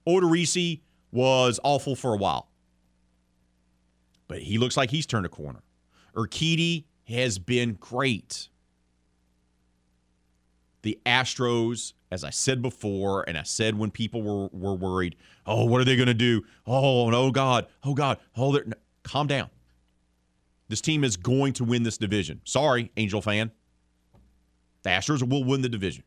Odorizzi 0.07 0.81
was 1.11 1.59
awful 1.63 1.95
for 1.95 2.13
a 2.13 2.17
while, 2.17 2.49
but 4.27 4.39
he 4.39 4.57
looks 4.57 4.75
like 4.75 4.89
he's 4.89 5.05
turned 5.05 5.25
a 5.25 5.29
corner. 5.29 5.61
Urquidy 6.15 6.85
has 7.07 7.39
been 7.39 7.73
great. 7.79 8.49
The 10.86 10.99
Astros, 11.03 11.94
as 12.12 12.24
I 12.24 12.30
said 12.30 12.62
before, 12.62 13.28
and 13.28 13.40
I 13.40 13.41
said 13.41 13.76
when 13.76 13.90
people 13.90 14.22
were, 14.22 14.49
were 14.53 14.76
worried, 14.76 15.16
oh, 15.48 15.66
what 15.66 15.82
are 15.82 15.84
they 15.84 15.95
going 15.95 16.06
to 16.06 16.14
do? 16.14 16.44
Oh, 16.68 17.10
no, 17.10 17.24
oh, 17.24 17.32
God. 17.32 17.66
Oh, 17.84 17.95
God. 17.95 18.20
Oh, 18.38 18.53
they're, 18.53 18.66
no. 18.66 18.76
calm 19.02 19.26
down. 19.26 19.49
This 20.68 20.82
team 20.82 21.03
is 21.03 21.18
going 21.18 21.53
to 21.53 21.64
win 21.64 21.82
this 21.82 21.98
division. 21.98 22.40
Sorry, 22.44 22.91
Angel 22.98 23.20
fan. 23.20 23.49
The 24.84 24.91
Astros 24.91 25.28
will 25.28 25.44
win 25.44 25.64
the 25.64 25.70
division. 25.70 26.03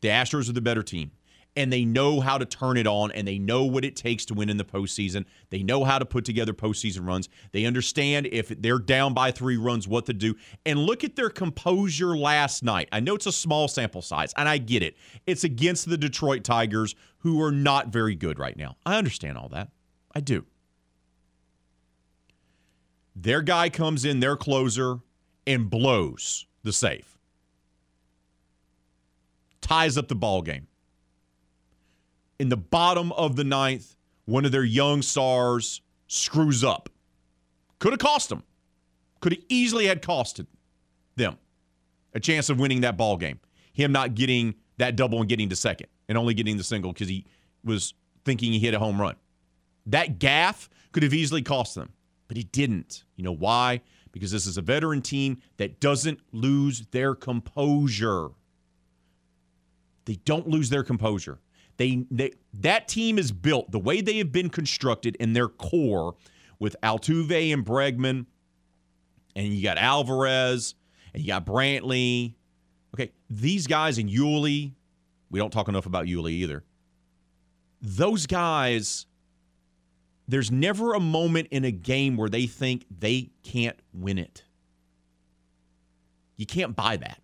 The 0.00 0.08
Astros 0.08 0.48
are 0.48 0.54
the 0.54 0.62
better 0.62 0.82
team 0.82 1.10
and 1.56 1.72
they 1.72 1.84
know 1.84 2.20
how 2.20 2.38
to 2.38 2.44
turn 2.44 2.76
it 2.76 2.86
on 2.86 3.12
and 3.12 3.26
they 3.26 3.38
know 3.38 3.64
what 3.64 3.84
it 3.84 3.96
takes 3.96 4.24
to 4.26 4.34
win 4.34 4.50
in 4.50 4.56
the 4.56 4.64
postseason. 4.64 5.24
They 5.50 5.62
know 5.62 5.84
how 5.84 5.98
to 5.98 6.04
put 6.04 6.24
together 6.24 6.52
postseason 6.52 7.06
runs. 7.06 7.28
They 7.52 7.64
understand 7.64 8.26
if 8.32 8.48
they're 8.48 8.78
down 8.78 9.14
by 9.14 9.30
three 9.30 9.56
runs, 9.56 9.86
what 9.86 10.06
to 10.06 10.12
do. 10.12 10.34
And 10.66 10.80
look 10.80 11.04
at 11.04 11.16
their 11.16 11.30
composure 11.30 12.16
last 12.16 12.62
night. 12.62 12.88
I 12.90 13.00
know 13.00 13.14
it's 13.14 13.26
a 13.26 13.32
small 13.32 13.68
sample 13.68 14.02
size, 14.02 14.32
and 14.36 14.48
I 14.48 14.58
get 14.58 14.82
it. 14.82 14.96
It's 15.26 15.44
against 15.44 15.88
the 15.88 15.96
Detroit 15.96 16.44
Tigers, 16.44 16.94
who 17.18 17.40
are 17.40 17.52
not 17.52 17.88
very 17.88 18.14
good 18.14 18.38
right 18.38 18.56
now. 18.56 18.76
I 18.84 18.96
understand 18.96 19.38
all 19.38 19.48
that. 19.50 19.70
I 20.14 20.20
do. 20.20 20.44
Their 23.16 23.42
guy 23.42 23.68
comes 23.68 24.04
in, 24.04 24.20
their 24.20 24.36
closer, 24.36 24.98
and 25.46 25.70
blows 25.70 26.46
the 26.64 26.72
safe. 26.72 27.16
Ties 29.60 29.96
up 29.96 30.08
the 30.08 30.16
ball 30.16 30.42
game 30.42 30.66
in 32.38 32.48
the 32.48 32.56
bottom 32.56 33.12
of 33.12 33.36
the 33.36 33.44
ninth, 33.44 33.96
one 34.24 34.44
of 34.44 34.52
their 34.52 34.64
young 34.64 35.02
stars 35.02 35.80
screws 36.08 36.64
up. 36.64 36.88
Could 37.78 37.92
have 37.92 38.00
cost 38.00 38.28
them. 38.28 38.42
Could 39.20 39.32
have 39.32 39.42
easily 39.48 39.86
had 39.86 40.02
costed 40.02 40.46
them 41.16 41.38
a 42.14 42.20
chance 42.20 42.48
of 42.48 42.58
winning 42.58 42.82
that 42.82 42.96
ball 42.96 43.16
game. 43.16 43.40
Him 43.72 43.92
not 43.92 44.14
getting 44.14 44.54
that 44.78 44.96
double 44.96 45.20
and 45.20 45.28
getting 45.28 45.48
to 45.48 45.56
second 45.56 45.88
and 46.08 46.16
only 46.16 46.34
getting 46.34 46.56
the 46.56 46.64
single 46.64 46.92
because 46.92 47.08
he 47.08 47.26
was 47.64 47.94
thinking 48.24 48.52
he 48.52 48.58
hit 48.58 48.74
a 48.74 48.78
home 48.78 49.00
run. 49.00 49.16
That 49.86 50.18
gaff 50.18 50.70
could 50.92 51.02
have 51.02 51.14
easily 51.14 51.42
cost 51.42 51.74
them, 51.74 51.92
but 52.28 52.36
he 52.36 52.44
didn't. 52.44 53.04
You 53.16 53.24
know 53.24 53.34
why? 53.34 53.82
Because 54.12 54.30
this 54.30 54.46
is 54.46 54.56
a 54.56 54.62
veteran 54.62 55.02
team 55.02 55.38
that 55.56 55.80
doesn't 55.80 56.20
lose 56.32 56.86
their 56.92 57.14
composure. 57.14 58.28
They 60.04 60.16
don't 60.24 60.48
lose 60.48 60.70
their 60.70 60.84
composure. 60.84 61.40
They, 61.76 62.06
they 62.10 62.32
that 62.54 62.88
team 62.88 63.18
is 63.18 63.32
built 63.32 63.70
the 63.70 63.78
way 63.78 64.00
they 64.00 64.18
have 64.18 64.30
been 64.30 64.48
constructed 64.48 65.16
in 65.16 65.32
their 65.32 65.48
core 65.48 66.14
with 66.58 66.76
Altuve 66.82 67.52
and 67.52 67.64
Bregman, 67.64 68.26
and 69.34 69.46
you 69.48 69.62
got 69.62 69.76
Alvarez, 69.76 70.74
and 71.12 71.22
you 71.22 71.28
got 71.28 71.44
Brantley. 71.44 72.34
Okay, 72.94 73.12
these 73.28 73.66
guys 73.66 73.98
and 73.98 74.08
Yuli, 74.08 74.72
we 75.30 75.38
don't 75.38 75.52
talk 75.52 75.68
enough 75.68 75.86
about 75.86 76.06
Yuli 76.06 76.30
either. 76.30 76.62
Those 77.82 78.26
guys, 78.26 79.06
there's 80.28 80.52
never 80.52 80.94
a 80.94 81.00
moment 81.00 81.48
in 81.50 81.64
a 81.64 81.72
game 81.72 82.16
where 82.16 82.28
they 82.28 82.46
think 82.46 82.86
they 82.88 83.30
can't 83.42 83.78
win 83.92 84.18
it. 84.18 84.44
You 86.36 86.46
can't 86.46 86.74
buy 86.74 86.96
that. 86.96 87.20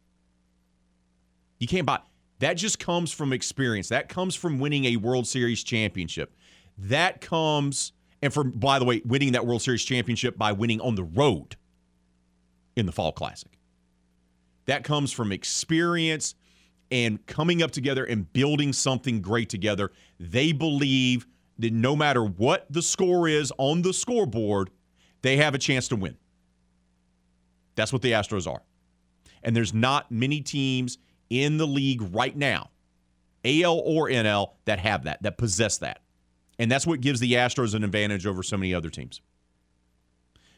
You 1.58 1.68
can't 1.68 1.86
buy. 1.86 2.00
That 2.40 2.54
just 2.54 2.78
comes 2.78 3.12
from 3.12 3.32
experience. 3.32 3.88
That 3.88 4.08
comes 4.08 4.34
from 4.34 4.58
winning 4.58 4.86
a 4.86 4.96
World 4.96 5.26
Series 5.26 5.62
championship. 5.62 6.34
That 6.76 7.20
comes, 7.20 7.92
and 8.22 8.32
from, 8.32 8.50
by 8.52 8.78
the 8.78 8.84
way, 8.84 9.02
winning 9.04 9.32
that 9.32 9.46
World 9.46 9.62
Series 9.62 9.84
championship 9.84 10.36
by 10.36 10.52
winning 10.52 10.80
on 10.80 10.94
the 10.94 11.04
road 11.04 11.56
in 12.76 12.86
the 12.86 12.92
Fall 12.92 13.12
Classic. 13.12 13.52
That 14.64 14.84
comes 14.84 15.12
from 15.12 15.32
experience 15.32 16.34
and 16.90 17.24
coming 17.26 17.62
up 17.62 17.72
together 17.72 18.04
and 18.04 18.30
building 18.32 18.72
something 18.72 19.20
great 19.20 19.50
together. 19.50 19.92
They 20.18 20.52
believe 20.52 21.26
that 21.58 21.74
no 21.74 21.94
matter 21.94 22.24
what 22.24 22.66
the 22.70 22.82
score 22.82 23.28
is 23.28 23.52
on 23.58 23.82
the 23.82 23.92
scoreboard, 23.92 24.70
they 25.20 25.36
have 25.36 25.54
a 25.54 25.58
chance 25.58 25.88
to 25.88 25.96
win. 25.96 26.16
That's 27.74 27.92
what 27.92 28.00
the 28.00 28.12
Astros 28.12 28.50
are. 28.50 28.62
And 29.42 29.54
there's 29.54 29.74
not 29.74 30.10
many 30.10 30.40
teams 30.40 30.96
in 31.30 31.56
the 31.56 31.66
league 31.66 32.02
right 32.12 32.36
now, 32.36 32.70
AL 33.44 33.78
or 33.78 34.08
NL, 34.08 34.50
that 34.66 34.80
have 34.80 35.04
that, 35.04 35.22
that 35.22 35.38
possess 35.38 35.78
that. 35.78 36.00
And 36.58 36.70
that's 36.70 36.86
what 36.86 37.00
gives 37.00 37.20
the 37.20 37.32
Astros 37.32 37.74
an 37.74 37.84
advantage 37.84 38.26
over 38.26 38.42
so 38.42 38.58
many 38.58 38.74
other 38.74 38.90
teams. 38.90 39.22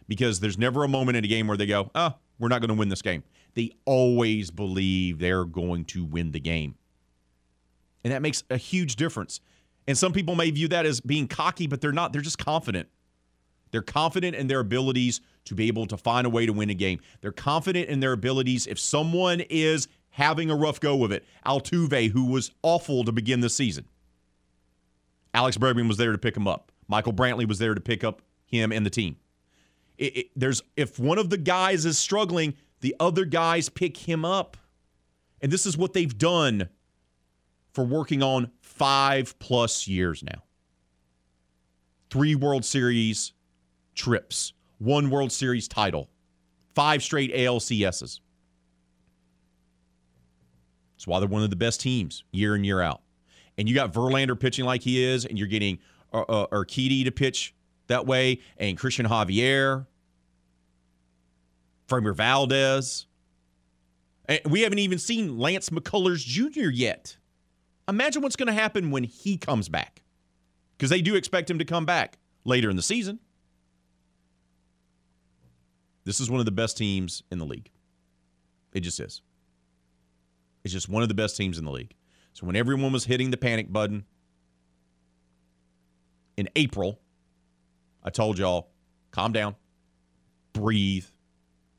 Because 0.09 0.41
there's 0.41 0.59
never 0.59 0.83
a 0.83 0.89
moment 0.89 1.17
in 1.17 1.25
a 1.25 1.29
game 1.29 1.47
where 1.47 1.57
they 1.57 1.67
go, 1.67 1.91
oh, 1.95 2.15
we're 2.41 2.49
not 2.49 2.61
going 2.61 2.71
to 2.71 2.75
win 2.75 2.89
this 2.89 3.03
game. 3.03 3.23
They 3.55 3.71
always 3.85 4.51
believe 4.51 5.21
they're 5.21 5.45
going 5.45 5.85
to 5.87 6.05
win 6.05 6.33
the 6.33 6.41
game. 6.41 6.75
And 8.03 8.13
that 8.13 8.21
makes 8.21 8.43
a 8.51 8.57
huge 8.57 8.97
difference. 8.97 9.41
And 9.87 9.97
some 9.97 10.13
people 10.13 10.35
may 10.35 10.51
view 10.51 10.69
that 10.69 10.87
as 10.87 11.01
being 11.01 11.29
cocky, 11.29 11.67
but 11.67 11.81
they're 11.81 11.93
not. 11.93 12.13
They're 12.13 12.23
just 12.23 12.39
confident. 12.39 12.89
They're 13.71 13.83
confident 13.83 14.37
in 14.37 14.47
their 14.49 14.61
abilities 14.61 15.21
to 15.47 15.55
be 15.55 15.69
able 15.69 15.87
to 15.87 15.97
find 15.97 16.27
a 16.27 16.31
way 16.31 16.47
to 16.47 16.53
win 16.53 16.71
a 16.71 16.75
game. 16.75 17.01
They're 17.21 17.33
confident 17.33 17.89
in 17.89 18.01
their 18.01 18.13
abilities. 18.13 18.67
If 18.67 18.79
someone 18.79 19.41
is 19.41 19.89
having 20.13 20.51
a 20.51 20.57
rough 20.57 20.81
go 20.81 21.05
of 21.05 21.11
it. 21.11 21.25
Altuve, 21.45 22.11
who 22.13 22.27
was 22.27 22.53
awful 22.63 23.05
to 23.05 23.13
begin 23.13 23.41
the 23.41 23.51
season. 23.51 23.87
Alex 25.35 25.57
Bregman 25.57 25.89
was 25.89 25.97
there 25.97 26.13
to 26.13 26.19
pick 26.19 26.37
him 26.37 26.47
up. 26.47 26.71
Michael 26.89 27.13
Brantley 27.13 27.49
was 27.49 27.59
there 27.59 27.75
to 27.75 27.81
pick 27.81 28.05
up 28.05 28.23
him 28.47 28.73
and 28.73 28.85
the 28.85 28.91
team. 28.91 29.17
It, 29.99 30.17
it, 30.17 30.27
there's 30.37 30.63
if 30.77 30.99
one 30.99 31.19
of 31.19 31.31
the 31.31 31.39
guys 31.39 31.87
is 31.87 31.99
struggling, 31.99 32.55
the 32.81 32.95
other 33.01 33.25
guys 33.25 33.69
pick 33.69 33.97
him 33.97 34.25
up. 34.25 34.57
And 35.41 35.51
this 35.51 35.67
is 35.67 35.77
what 35.77 35.93
they've 35.93 36.17
done 36.17 36.69
for 37.73 37.85
working 37.85 38.23
on 38.23 38.51
five 38.61 39.39
plus 39.39 39.89
years 39.89 40.23
now. 40.23 40.43
Three 42.11 42.35
World 42.35 42.65
Series 42.65 43.33
trips, 43.95 44.53
one 44.79 45.09
World 45.09 45.33
Series 45.33 45.67
title, 45.67 46.11
five 46.75 47.03
straight 47.03 47.35
ALCSs. 47.35 48.21
That's 51.03 51.09
why 51.09 51.19
they're 51.19 51.29
one 51.29 51.43
of 51.43 51.51
the 51.51 51.57
best 51.57 51.81
teams 51.81 52.23
year 52.31 52.55
in, 52.55 52.63
year 52.63 52.81
out. 52.81 53.01
And 53.59 53.69
you 53.69 53.75
got 53.75 53.93
Verlander 53.93 54.39
pitching 54.39 54.65
like 54.65 54.83
he 54.83 55.03
is, 55.03 55.25
and 55.25 55.37
you're 55.37 55.49
getting 55.49 55.81
uh, 56.13 56.21
uh, 56.21 56.47
Urquidy 56.53 57.05
to 57.05 57.11
pitch 57.11 57.57
that 57.89 58.07
way, 58.07 58.39
and 58.57 58.79
Christian 58.79 59.05
Javier, 59.07 59.89
Framber 61.89 62.15
Valdez. 62.15 63.07
And 64.27 64.43
we 64.49 64.61
haven't 64.61 64.79
even 64.79 64.97
seen 64.97 65.41
Lance 65.41 65.71
McCullers 65.71 66.25
Jr. 66.25 66.71
yet. 66.71 67.17
Imagine 67.89 68.23
what's 68.23 68.37
going 68.37 68.47
to 68.47 68.53
happen 68.53 68.93
when 68.93 69.03
he 69.03 69.37
comes 69.37 69.69
back. 69.69 70.03
Because 70.79 70.91
they 70.91 71.03
do 71.03 71.17
expect 71.17 71.51
him 71.51 71.59
to 71.59 71.65
come 71.65 71.85
back 71.85 72.19
later 72.45 72.71
in 72.71 72.77
the 72.77 72.83
season. 72.83 73.19
This 76.05 76.21
is 76.21 76.31
one 76.31 76.39
of 76.39 76.47
the 76.47 76.53
best 76.53 76.77
teams 76.77 77.25
in 77.33 77.41
the 77.41 77.45
league. 77.45 77.73
It 78.73 78.81
just 78.81 79.01
is. 79.01 79.21
It's 80.65 80.73
just 80.73 80.89
one 80.89 81.03
of 81.03 81.09
the 81.09 81.15
best 81.15 81.37
teams 81.37 81.59
in 81.59 81.65
the 81.65 81.71
league. 81.71 81.95
So 82.33 82.47
when 82.47 82.57
everyone 82.57 82.93
was 82.93 83.05
hitting 83.05 83.31
the 83.31 83.37
panic 83.37 83.73
button 83.73 84.05
in 86.37 86.49
April, 86.57 87.01
I 88.03 88.11
told 88.11 88.39
y'all, 88.39 88.71
calm 89.11 89.33
down, 89.33 89.57
breathe, 90.53 91.05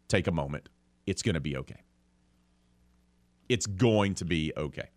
take 0.08 0.28
a 0.28 0.32
moment. 0.32 0.70
It's 1.06 1.22
going 1.22 1.36
to 1.36 1.42
be 1.42 1.58
okay. 1.58 1.82
It's 3.50 3.66
going 3.66 4.16
to 4.16 4.26
be 4.26 4.54
okay. 4.56 4.90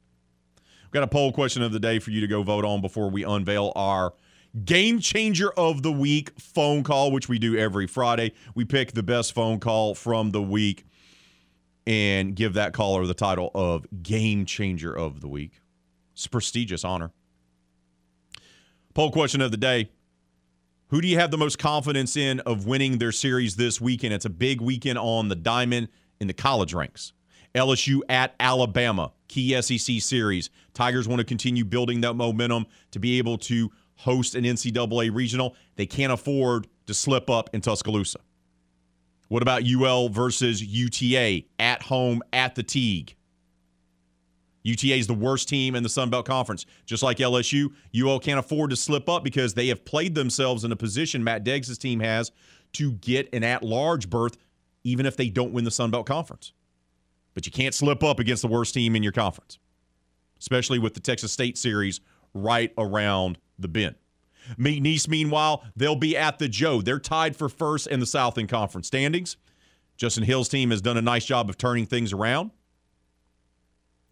We've 0.84 0.92
got 0.92 1.02
a 1.02 1.08
poll 1.08 1.32
question 1.32 1.62
of 1.62 1.72
the 1.72 1.80
day 1.80 1.98
for 1.98 2.10
you 2.10 2.20
to 2.20 2.26
go 2.26 2.42
vote 2.42 2.64
on 2.64 2.80
before 2.80 3.10
we 3.10 3.24
unveil 3.24 3.72
our 3.74 4.14
game 4.64 5.00
changer 5.00 5.50
of 5.52 5.82
the 5.82 5.92
week 5.92 6.38
phone 6.38 6.82
call, 6.82 7.10
which 7.12 7.28
we 7.28 7.38
do 7.38 7.56
every 7.56 7.86
Friday. 7.86 8.32
We 8.54 8.64
pick 8.64 8.92
the 8.92 9.02
best 9.02 9.34
phone 9.34 9.58
call 9.58 9.94
from 9.94 10.30
the 10.30 10.42
week 10.42 10.86
and 11.86 12.34
give 12.34 12.54
that 12.54 12.72
caller 12.72 13.06
the 13.06 13.14
title 13.14 13.50
of 13.54 13.86
Game 14.02 14.44
Changer 14.44 14.92
of 14.92 15.20
the 15.20 15.28
Week. 15.28 15.60
It's 16.12 16.26
a 16.26 16.30
prestigious 16.30 16.84
honor. 16.84 17.12
Poll 18.94 19.10
question 19.10 19.40
of 19.40 19.50
the 19.50 19.56
day 19.56 19.90
Who 20.88 21.00
do 21.00 21.08
you 21.08 21.18
have 21.18 21.30
the 21.30 21.38
most 21.38 21.58
confidence 21.58 22.16
in 22.16 22.40
of 22.40 22.66
winning 22.66 22.98
their 22.98 23.12
series 23.12 23.56
this 23.56 23.80
weekend? 23.80 24.14
It's 24.14 24.24
a 24.24 24.30
big 24.30 24.60
weekend 24.60 24.98
on 24.98 25.28
the 25.28 25.36
diamond 25.36 25.88
in 26.20 26.26
the 26.26 26.34
college 26.34 26.74
ranks. 26.74 27.12
LSU 27.54 28.00
at 28.08 28.34
Alabama, 28.40 29.12
key 29.28 29.60
SEC 29.60 30.00
series. 30.00 30.50
Tigers 30.74 31.08
want 31.08 31.20
to 31.20 31.24
continue 31.24 31.64
building 31.64 32.02
that 32.02 32.14
momentum 32.14 32.66
to 32.90 32.98
be 32.98 33.18
able 33.18 33.38
to 33.38 33.70
host 33.96 34.34
an 34.34 34.44
NCAA 34.44 35.14
regional. 35.14 35.56
They 35.76 35.86
can't 35.86 36.12
afford 36.12 36.66
to 36.86 36.94
slip 36.94 37.30
up 37.30 37.50
in 37.52 37.60
Tuscaloosa. 37.60 38.18
What 39.28 39.42
about 39.42 39.64
UL 39.64 40.08
versus 40.08 40.62
UTA 40.62 41.44
at 41.58 41.82
home 41.82 42.22
at 42.32 42.54
the 42.54 42.62
Tigue? 42.62 43.16
UTA 44.62 44.94
is 44.94 45.06
the 45.06 45.14
worst 45.14 45.48
team 45.48 45.76
in 45.76 45.82
the 45.82 45.88
Sun 45.88 46.10
Belt 46.10 46.26
Conference. 46.26 46.66
Just 46.86 47.02
like 47.02 47.18
LSU, 47.18 47.72
UL 47.96 48.18
can't 48.18 48.38
afford 48.38 48.70
to 48.70 48.76
slip 48.76 49.08
up 49.08 49.22
because 49.22 49.54
they 49.54 49.68
have 49.68 49.84
played 49.84 50.14
themselves 50.14 50.64
in 50.64 50.72
a 50.72 50.76
position, 50.76 51.22
Matt 51.22 51.44
Deggs' 51.44 51.78
team 51.78 52.00
has, 52.00 52.32
to 52.72 52.92
get 52.92 53.28
an 53.32 53.44
at 53.44 53.62
large 53.62 54.10
berth, 54.10 54.36
even 54.82 55.06
if 55.06 55.16
they 55.16 55.28
don't 55.28 55.52
win 55.52 55.64
the 55.64 55.70
Sun 55.70 55.92
Belt 55.92 56.06
Conference. 56.06 56.52
But 57.34 57.46
you 57.46 57.52
can't 57.52 57.74
slip 57.74 58.02
up 58.02 58.18
against 58.18 58.42
the 58.42 58.48
worst 58.48 58.74
team 58.74 58.96
in 58.96 59.02
your 59.02 59.12
conference, 59.12 59.58
especially 60.40 60.78
with 60.78 60.94
the 60.94 61.00
Texas 61.00 61.30
State 61.32 61.58
series 61.58 62.00
right 62.34 62.72
around 62.76 63.38
the 63.58 63.68
bend. 63.68 63.94
McNeese, 64.58 65.08
meanwhile, 65.08 65.64
they'll 65.74 65.96
be 65.96 66.16
at 66.16 66.38
the 66.38 66.48
Joe. 66.48 66.80
They're 66.80 66.98
tied 66.98 67.36
for 67.36 67.48
first 67.48 67.86
in 67.86 68.00
the 68.00 68.06
Southland 68.06 68.48
Conference 68.48 68.86
standings. 68.86 69.36
Justin 69.96 70.24
Hill's 70.24 70.48
team 70.48 70.70
has 70.70 70.82
done 70.82 70.96
a 70.96 71.02
nice 71.02 71.24
job 71.24 71.48
of 71.48 71.56
turning 71.56 71.86
things 71.86 72.12
around. 72.12 72.50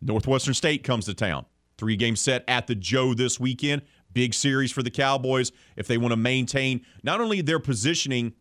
Northwestern 0.01 0.55
State 0.55 0.85
comes 0.85 1.07
to 1.07 1.15
town. 1.15 1.47
Three 1.77 1.97
game 1.97 2.17
set 2.17 2.45
at 2.47 2.67
the 2.67 2.75
Joe 2.75 3.15
this 3.15 3.41
weekend. 3.41 3.83
Big 4.13 4.33
series 4.33 4.71
for 4.71 4.83
the 4.83 4.91
Cowboys 4.91 5.51
if 5.77 5.87
they 5.87 5.99
want 5.99 6.13
to 6.13 6.17
maintain 6.17 6.85
not 7.03 7.21
only 7.21 7.41
their 7.41 7.59
positioning 7.59 8.33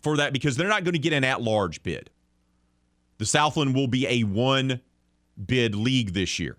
for 0.00 0.16
that, 0.18 0.32
because 0.32 0.56
they're 0.56 0.68
not 0.68 0.84
going 0.84 0.92
to 0.92 0.98
get 1.00 1.12
an 1.12 1.24
at 1.24 1.42
large 1.42 1.82
bid. 1.82 2.10
The 3.18 3.26
Southland 3.26 3.74
will 3.74 3.88
be 3.88 4.06
a 4.06 4.22
one 4.22 4.80
bid 5.44 5.74
league 5.74 6.12
this 6.12 6.38
year. 6.38 6.56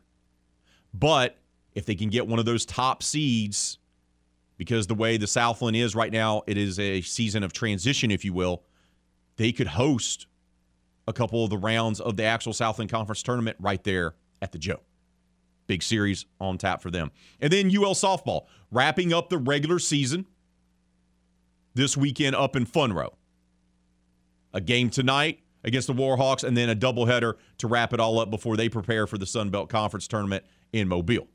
But 0.93 1.37
if 1.73 1.85
they 1.85 1.95
can 1.95 2.09
get 2.09 2.27
one 2.27 2.39
of 2.39 2.45
those 2.45 2.65
top 2.65 3.03
seeds, 3.03 3.77
because 4.57 4.87
the 4.87 4.95
way 4.95 5.17
the 5.17 5.27
Southland 5.27 5.77
is 5.77 5.95
right 5.95 6.11
now, 6.11 6.43
it 6.47 6.57
is 6.57 6.79
a 6.79 7.01
season 7.01 7.43
of 7.43 7.53
transition, 7.53 8.11
if 8.11 8.25
you 8.25 8.33
will, 8.33 8.63
they 9.37 9.51
could 9.51 9.67
host 9.67 10.25
a 11.07 11.13
couple 11.13 11.43
of 11.43 11.49
the 11.49 11.57
rounds 11.57 12.01
of 12.01 12.17
the 12.17 12.23
actual 12.23 12.53
Southland 12.53 12.91
Conference 12.91 13.23
tournament 13.23 13.55
right 13.59 13.83
there 13.83 14.15
at 14.41 14.51
the 14.51 14.57
Joe. 14.57 14.81
Big 15.67 15.83
series 15.83 16.25
on 16.39 16.57
tap 16.57 16.81
for 16.81 16.91
them. 16.91 17.11
And 17.39 17.53
then 17.53 17.67
UL 17.67 17.93
softball 17.93 18.47
wrapping 18.71 19.13
up 19.13 19.29
the 19.29 19.37
regular 19.37 19.79
season 19.79 20.25
this 21.75 21.95
weekend 21.95 22.35
up 22.35 22.55
in 22.55 22.67
Monroe. 22.75 23.15
A 24.53 24.61
game 24.61 24.89
tonight 24.89 25.39
against 25.63 25.87
the 25.87 25.93
Warhawks, 25.93 26.43
and 26.43 26.55
then 26.55 26.69
a 26.69 26.75
doubleheader 26.75 27.33
to 27.59 27.67
wrap 27.67 27.93
it 27.93 27.99
all 27.99 28.19
up 28.19 28.31
before 28.31 28.57
they 28.57 28.69
prepare 28.69 29.05
for 29.05 29.17
the 29.17 29.25
Sun 29.25 29.49
Belt 29.49 29.69
Conference 29.69 30.07
tournament 30.07 30.43
in 30.71 30.87
Mobile. 30.87 31.27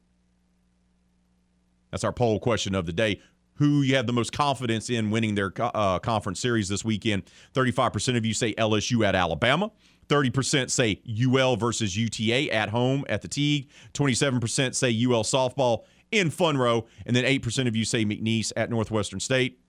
That's 1.93 2.03
our 2.03 2.13
poll 2.13 2.41
question 2.41 2.75
of 2.75 2.87
the 2.87 2.93
day. 2.93 3.21
Who 3.57 3.83
you 3.83 3.95
have 3.95 4.07
the 4.07 4.13
most 4.13 4.33
confidence 4.33 4.91
in 4.91 5.11
winning 5.11 5.37
their 5.37 5.53
uh, 5.59 5.99
conference 6.01 6.41
series 6.41 6.69
this 6.69 6.85
weekend? 6.85 7.25
35% 7.55 8.17
of 8.17 8.27
you 8.27 8.35
say 8.35 8.55
LSU 8.55 9.07
at 9.07 9.15
Alabama. 9.15 9.71
30% 10.09 10.71
say 10.71 11.01
UL 11.07 11.57
versus 11.57 11.97
UTA 11.97 12.51
at 12.51 12.71
home 12.71 13.05
at 13.09 13.23
the 13.23 13.29
Tigue. 13.29 13.69
27% 13.93 14.75
say 14.75 14.89
UL 14.89 15.23
softball 15.23 15.85
in 16.11 16.33
Monroe. 16.41 16.87
And 17.07 17.15
then 17.15 17.25
8% 17.25 17.69
of 17.69 17.77
you 17.77 17.85
say 17.85 18.05
McNeese 18.05 18.53
at 18.57 18.71
Northwestern 18.71 19.21
State. 19.21 19.61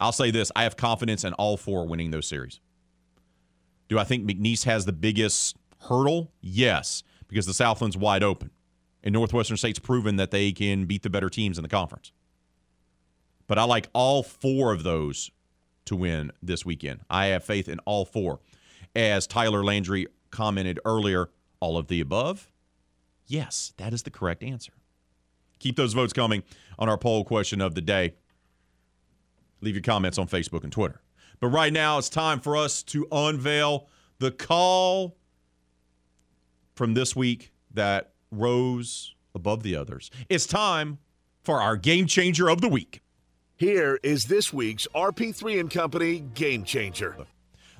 I'll 0.00 0.12
say 0.12 0.30
this 0.30 0.50
I 0.56 0.62
have 0.64 0.76
confidence 0.76 1.24
in 1.24 1.32
all 1.34 1.56
four 1.56 1.86
winning 1.86 2.10
those 2.10 2.26
series. 2.26 2.60
Do 3.88 3.98
I 3.98 4.04
think 4.04 4.24
McNeese 4.24 4.64
has 4.64 4.84
the 4.84 4.92
biggest 4.92 5.56
hurdle? 5.88 6.32
Yes, 6.40 7.02
because 7.28 7.46
the 7.46 7.52
Southland's 7.52 7.96
wide 7.96 8.22
open. 8.22 8.50
And 9.02 9.12
Northwestern 9.12 9.56
State's 9.56 9.78
proven 9.78 10.16
that 10.16 10.30
they 10.30 10.52
can 10.52 10.84
beat 10.84 11.02
the 11.02 11.10
better 11.10 11.28
teams 11.28 11.58
in 11.58 11.62
the 11.62 11.68
conference. 11.68 12.12
But 13.46 13.58
I 13.58 13.64
like 13.64 13.88
all 13.92 14.22
four 14.22 14.72
of 14.72 14.82
those 14.82 15.30
to 15.86 15.96
win 15.96 16.32
this 16.42 16.64
weekend. 16.64 17.00
I 17.10 17.26
have 17.26 17.44
faith 17.44 17.68
in 17.68 17.78
all 17.80 18.04
four. 18.04 18.40
As 18.94 19.26
Tyler 19.26 19.64
Landry 19.64 20.06
commented 20.30 20.78
earlier, 20.84 21.30
all 21.60 21.76
of 21.76 21.88
the 21.88 22.00
above? 22.00 22.50
Yes, 23.26 23.72
that 23.76 23.92
is 23.92 24.02
the 24.02 24.10
correct 24.10 24.42
answer. 24.42 24.72
Keep 25.58 25.76
those 25.76 25.92
votes 25.92 26.12
coming 26.12 26.42
on 26.78 26.88
our 26.88 26.98
poll 26.98 27.24
question 27.24 27.60
of 27.60 27.74
the 27.74 27.80
day. 27.80 28.14
Leave 29.60 29.74
your 29.74 29.82
comments 29.82 30.18
on 30.18 30.26
Facebook 30.26 30.64
and 30.64 30.72
Twitter. 30.72 31.00
But 31.40 31.48
right 31.48 31.72
now, 31.72 31.98
it's 31.98 32.08
time 32.08 32.40
for 32.40 32.56
us 32.56 32.82
to 32.84 33.06
unveil 33.12 33.88
the 34.18 34.30
call 34.30 35.16
from 36.74 36.94
this 36.94 37.14
week 37.14 37.52
that 37.74 38.11
rose 38.32 39.14
above 39.34 39.62
the 39.62 39.76
others. 39.76 40.10
It's 40.28 40.46
time 40.46 40.98
for 41.42 41.60
our 41.60 41.76
game 41.76 42.06
changer 42.06 42.48
of 42.48 42.60
the 42.60 42.68
week. 42.68 43.02
Here 43.56 44.00
is 44.02 44.24
this 44.24 44.52
week's 44.52 44.88
RP3 44.94 45.60
and 45.60 45.70
Company 45.70 46.20
Game 46.34 46.64
Changer. 46.64 47.16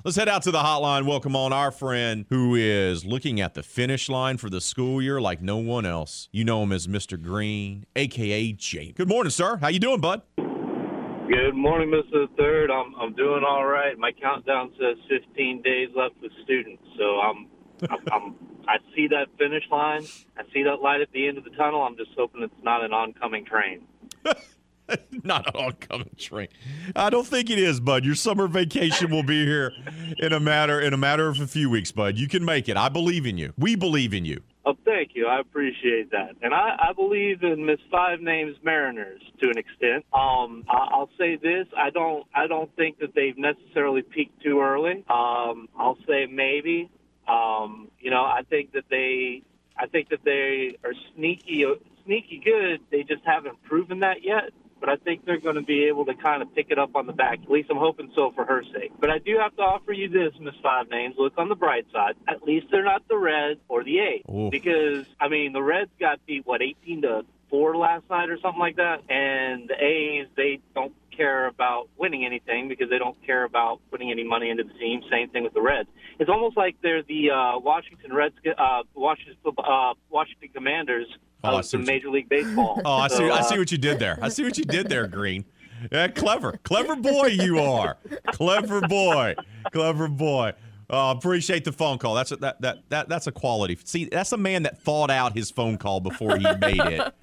Let's 0.05 0.17
head 0.17 0.29
out 0.29 0.43
to 0.43 0.51
the 0.51 0.59
hotline. 0.59 1.05
Welcome 1.05 1.35
on 1.35 1.53
our 1.53 1.71
friend 1.71 2.25
who 2.29 2.55
is 2.55 3.05
looking 3.05 3.39
at 3.39 3.53
the 3.53 3.63
finish 3.63 4.09
line 4.09 4.37
for 4.37 4.49
the 4.49 4.59
school 4.61 5.01
year 5.01 5.21
like 5.21 5.41
no 5.41 5.57
one 5.57 5.85
else. 5.85 6.27
You 6.31 6.43
know 6.43 6.63
him 6.63 6.71
as 6.73 6.87
Mr. 6.87 7.21
Green, 7.21 7.85
aka 7.95 8.51
Jay. 8.51 8.91
Good 8.91 9.07
morning, 9.07 9.31
sir. 9.31 9.57
How 9.57 9.69
you 9.69 9.79
doing, 9.79 10.01
bud? 10.01 10.21
Good 10.37 11.55
morning, 11.55 11.89
Mr. 11.89 12.27
Third. 12.37 12.69
I'm 12.69 12.93
I'm 12.99 13.13
doing 13.15 13.43
all 13.47 13.65
right. 13.65 13.97
My 13.97 14.11
countdown 14.11 14.71
says 14.77 14.97
15 15.09 15.61
days 15.61 15.87
left 15.95 16.15
with 16.21 16.31
students, 16.43 16.83
so 16.97 17.21
I'm 17.21 17.47
I'm, 17.89 17.99
I'm 18.11 18.35
I 18.67 18.77
see 18.95 19.07
that 19.07 19.27
finish 19.37 19.63
line. 19.71 20.03
I 20.37 20.43
see 20.53 20.63
that 20.63 20.81
light 20.81 21.01
at 21.01 21.11
the 21.11 21.27
end 21.27 21.37
of 21.37 21.43
the 21.43 21.49
tunnel. 21.51 21.81
I'm 21.81 21.97
just 21.97 22.11
hoping 22.17 22.43
it's 22.43 22.53
not 22.63 22.83
an 22.83 22.93
oncoming 22.93 23.45
train. 23.45 23.81
not 25.23 25.47
an 25.47 25.61
oncoming 25.61 26.15
train. 26.17 26.47
I 26.95 27.09
don't 27.09 27.27
think 27.27 27.49
it 27.49 27.59
is, 27.59 27.79
bud. 27.79 28.05
Your 28.05 28.15
summer 28.15 28.47
vacation 28.47 29.11
will 29.11 29.23
be 29.23 29.45
here 29.45 29.71
in 30.17 30.33
a 30.33 30.39
matter 30.39 30.79
in 30.79 30.93
a 30.93 30.97
matter 30.97 31.27
of 31.27 31.39
a 31.39 31.47
few 31.47 31.69
weeks, 31.69 31.91
bud. 31.91 32.17
You 32.17 32.27
can 32.27 32.45
make 32.45 32.69
it. 32.69 32.77
I 32.77 32.89
believe 32.89 33.25
in 33.25 33.37
you. 33.37 33.53
We 33.57 33.75
believe 33.75 34.13
in 34.13 34.25
you. 34.25 34.41
Oh, 34.65 34.75
thank 34.85 35.11
you. 35.13 35.27
I 35.27 35.41
appreciate 35.41 36.11
that, 36.11 36.35
and 36.41 36.53
I, 36.53 36.77
I 36.79 36.93
believe 36.93 37.43
in 37.43 37.65
Miss 37.65 37.79
Five 37.91 38.21
Names 38.21 38.55
Mariners 38.63 39.21
to 39.41 39.49
an 39.49 39.57
extent. 39.57 40.05
Um, 40.13 40.63
I, 40.69 40.87
I'll 40.91 41.09
say 41.17 41.35
this: 41.35 41.67
I 41.77 41.89
don't, 41.89 42.25
I 42.33 42.47
don't 42.47 42.73
think 42.77 42.99
that 42.99 43.13
they've 43.13 43.37
necessarily 43.37 44.03
peaked 44.03 44.41
too 44.41 44.61
early. 44.61 45.03
Um, 45.09 45.67
I'll 45.77 45.97
say 46.07 46.27
maybe. 46.31 46.89
Um, 47.27 47.89
you 47.99 48.11
know, 48.11 48.23
I 48.23 48.41
think 48.49 48.73
that 48.73 48.85
they, 48.89 49.43
I 49.77 49.87
think 49.87 50.09
that 50.09 50.23
they 50.23 50.77
are 50.83 50.93
sneaky, 51.15 51.65
sneaky 52.05 52.41
good. 52.43 52.81
They 52.91 53.03
just 53.03 53.23
haven't 53.25 53.61
proven 53.63 53.99
that 53.99 54.23
yet. 54.23 54.51
But 54.79 54.89
I 54.89 54.97
think 54.97 55.25
they're 55.25 55.39
going 55.39 55.55
to 55.55 55.61
be 55.61 55.85
able 55.85 56.03
to 56.07 56.13
kind 56.13 56.41
of 56.41 56.53
pick 56.53 56.67
it 56.69 56.77
up 56.77 56.97
on 56.97 57.07
the 57.07 57.13
back. 57.13 57.39
At 57.41 57.49
least 57.49 57.69
I'm 57.71 57.77
hoping 57.77 58.11
so 58.13 58.33
for 58.35 58.43
her 58.43 58.63
sake. 58.73 58.91
But 58.99 59.09
I 59.09 59.19
do 59.19 59.37
have 59.37 59.55
to 59.55 59.61
offer 59.61 59.93
you 59.93 60.09
this, 60.09 60.33
Miss 60.41 60.55
Five 60.61 60.89
Names. 60.89 61.15
Look 61.17 61.35
on 61.37 61.47
the 61.47 61.55
bright 61.55 61.85
side. 61.93 62.15
At 62.27 62.43
least 62.43 62.65
they're 62.69 62.83
not 62.83 63.07
the 63.07 63.17
Reds 63.17 63.61
or 63.69 63.85
the 63.85 63.99
A's. 63.99 64.23
Because 64.51 65.05
I 65.21 65.29
mean, 65.29 65.53
the 65.53 65.63
Reds 65.63 65.91
got 66.01 66.19
beat 66.25 66.45
what 66.45 66.61
18 66.61 67.03
to 67.03 67.25
four 67.53 67.77
last 67.77 68.03
night 68.09 68.31
or 68.31 68.37
something 68.41 68.59
like 68.59 68.77
that, 68.77 69.01
and 69.11 69.69
the 69.69 69.75
A's 69.79 70.25
they 70.35 70.59
don't 70.73 70.91
care 71.15 71.45
about 71.45 71.87
winning 71.99 72.25
anything 72.25 72.67
because 72.67 72.89
they 72.89 72.97
don't 72.97 73.15
care 73.23 73.43
about 73.43 73.79
putting 73.91 74.09
any 74.09 74.23
money 74.23 74.49
into 74.49 74.63
the 74.63 74.73
team. 74.79 75.01
Same 75.11 75.29
thing 75.29 75.43
with 75.43 75.53
the 75.53 75.61
Reds. 75.61 75.87
It's 76.17 76.31
almost 76.31 76.57
like 76.57 76.75
they're 76.81 77.03
the 77.03 77.29
uh, 77.29 77.59
Washington 77.59 78.11
Reds, 78.11 78.33
uh, 78.57 78.81
Washington, 78.95 79.35
uh, 79.59 79.93
Washington 80.09 80.49
Commanders 80.51 81.05
Oh, 81.43 81.59
of 81.59 81.69
the 81.69 81.77
what 81.77 81.81
you- 81.81 81.93
Major 81.93 82.09
League 82.09 82.27
Baseball. 82.27 82.81
Oh, 82.85 82.93
I 82.93 83.07
see. 83.07 83.25
I 83.25 83.37
uh, 83.37 83.43
see 83.43 83.59
what 83.59 83.71
you 83.71 83.77
did 83.77 83.99
there. 83.99 84.17
I 84.19 84.29
see 84.29 84.43
what 84.43 84.57
you 84.57 84.63
did 84.65 84.89
there, 84.89 85.05
Green. 85.07 85.45
Yeah, 85.91 86.07
clever, 86.07 86.53
clever 86.63 86.95
boy 86.95 87.27
you 87.27 87.59
are. 87.59 87.97
Clever 88.31 88.81
boy, 88.81 89.35
clever 89.71 90.07
boy. 90.07 90.53
Oh, 90.89 91.11
appreciate 91.11 91.65
the 91.65 91.71
phone 91.71 91.97
call. 91.97 92.15
That's 92.15 92.31
a, 92.31 92.37
that 92.37 92.61
that 92.61 92.77
that 92.89 93.09
that's 93.09 93.27
a 93.27 93.31
quality. 93.31 93.77
See, 93.83 94.05
that's 94.05 94.31
a 94.31 94.37
man 94.37 94.63
that 94.63 94.81
thought 94.81 95.11
out 95.11 95.33
his 95.33 95.51
phone 95.51 95.77
call 95.77 95.99
before 95.99 96.37
he 96.37 96.43
made 96.43 96.79
it 96.79 97.13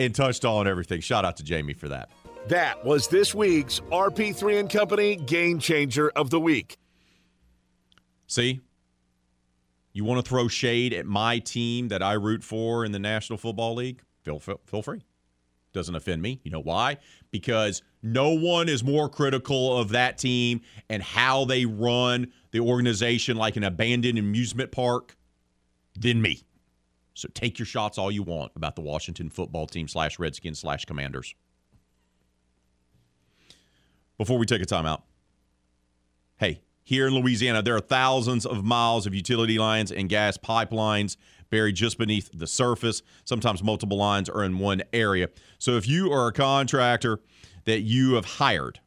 and 0.00 0.14
touched 0.14 0.44
on 0.44 0.66
everything. 0.66 1.00
Shout 1.00 1.24
out 1.24 1.36
to 1.36 1.44
Jamie 1.44 1.74
for 1.74 1.88
that. 1.88 2.08
That 2.48 2.84
was 2.84 3.06
this 3.06 3.34
week's 3.34 3.80
RP3 3.92 4.60
and 4.60 4.70
Company 4.70 5.16
Game 5.16 5.58
Changer 5.58 6.10
of 6.16 6.30
the 6.30 6.40
Week. 6.40 6.78
See, 8.26 8.60
you 9.92 10.04
want 10.04 10.24
to 10.24 10.28
throw 10.28 10.48
shade 10.48 10.94
at 10.94 11.04
my 11.04 11.38
team 11.38 11.88
that 11.88 12.02
I 12.02 12.14
root 12.14 12.42
for 12.42 12.84
in 12.84 12.92
the 12.92 12.98
National 12.98 13.36
Football 13.36 13.74
League? 13.74 14.00
Feel 14.22 14.38
feel, 14.38 14.60
feel 14.64 14.82
free. 14.82 15.02
Doesn't 15.72 15.94
offend 15.94 16.22
me. 16.22 16.40
You 16.42 16.50
know 16.50 16.62
why? 16.62 16.96
Because 17.30 17.82
no 18.02 18.30
one 18.30 18.68
is 18.68 18.82
more 18.82 19.08
critical 19.08 19.76
of 19.76 19.90
that 19.90 20.16
team 20.18 20.62
and 20.88 21.02
how 21.02 21.44
they 21.44 21.66
run 21.66 22.32
the 22.52 22.60
organization 22.60 23.36
like 23.36 23.56
an 23.56 23.64
abandoned 23.64 24.18
amusement 24.18 24.72
park 24.72 25.16
than 25.94 26.22
me. 26.22 26.40
So 27.20 27.28
take 27.34 27.58
your 27.58 27.66
shots 27.66 27.98
all 27.98 28.10
you 28.10 28.22
want 28.22 28.52
about 28.56 28.76
the 28.76 28.80
Washington 28.80 29.28
football 29.28 29.66
team 29.66 29.88
slash 29.88 30.18
Redskins 30.18 30.58
slash 30.58 30.86
Commanders. 30.86 31.34
Before 34.16 34.38
we 34.38 34.46
take 34.46 34.62
a 34.62 34.66
timeout, 34.66 35.02
hey, 36.38 36.62
here 36.82 37.06
in 37.06 37.14
Louisiana, 37.14 37.62
there 37.62 37.76
are 37.76 37.80
thousands 37.80 38.46
of 38.46 38.64
miles 38.64 39.06
of 39.06 39.14
utility 39.14 39.58
lines 39.58 39.92
and 39.92 40.08
gas 40.08 40.38
pipelines 40.38 41.18
buried 41.50 41.74
just 41.74 41.98
beneath 41.98 42.30
the 42.32 42.46
surface. 42.46 43.02
Sometimes 43.24 43.62
multiple 43.62 43.98
lines 43.98 44.30
are 44.30 44.42
in 44.42 44.58
one 44.58 44.82
area. 44.92 45.28
So 45.58 45.72
if 45.72 45.86
you 45.86 46.10
are 46.10 46.28
a 46.28 46.32
contractor 46.32 47.20
that 47.66 47.80
you 47.80 48.14
have 48.14 48.24
hired 48.24 48.80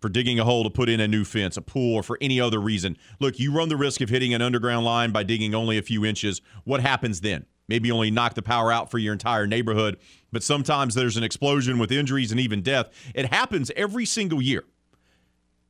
for 0.00 0.08
digging 0.08 0.40
a 0.40 0.44
hole 0.44 0.64
to 0.64 0.70
put 0.70 0.88
in 0.88 1.00
a 1.00 1.08
new 1.08 1.24
fence, 1.24 1.56
a 1.56 1.62
pool, 1.62 1.94
or 1.94 2.02
for 2.02 2.18
any 2.20 2.40
other 2.40 2.60
reason, 2.60 2.96
look, 3.18 3.38
you 3.38 3.52
run 3.52 3.68
the 3.68 3.76
risk 3.76 4.00
of 4.00 4.08
hitting 4.08 4.34
an 4.34 4.42
underground 4.42 4.84
line 4.84 5.12
by 5.12 5.22
digging 5.22 5.54
only 5.54 5.78
a 5.78 5.82
few 5.82 6.04
inches. 6.04 6.40
What 6.64 6.80
happens 6.80 7.20
then? 7.20 7.46
maybe 7.70 7.92
only 7.92 8.10
knock 8.10 8.34
the 8.34 8.42
power 8.42 8.72
out 8.72 8.90
for 8.90 8.98
your 8.98 9.12
entire 9.12 9.46
neighborhood, 9.46 9.96
but 10.32 10.42
sometimes 10.42 10.96
there's 10.96 11.16
an 11.16 11.22
explosion 11.22 11.78
with 11.78 11.92
injuries 11.92 12.32
and 12.32 12.40
even 12.40 12.62
death. 12.62 12.88
It 13.14 13.32
happens 13.32 13.70
every 13.76 14.04
single 14.04 14.42
year. 14.42 14.64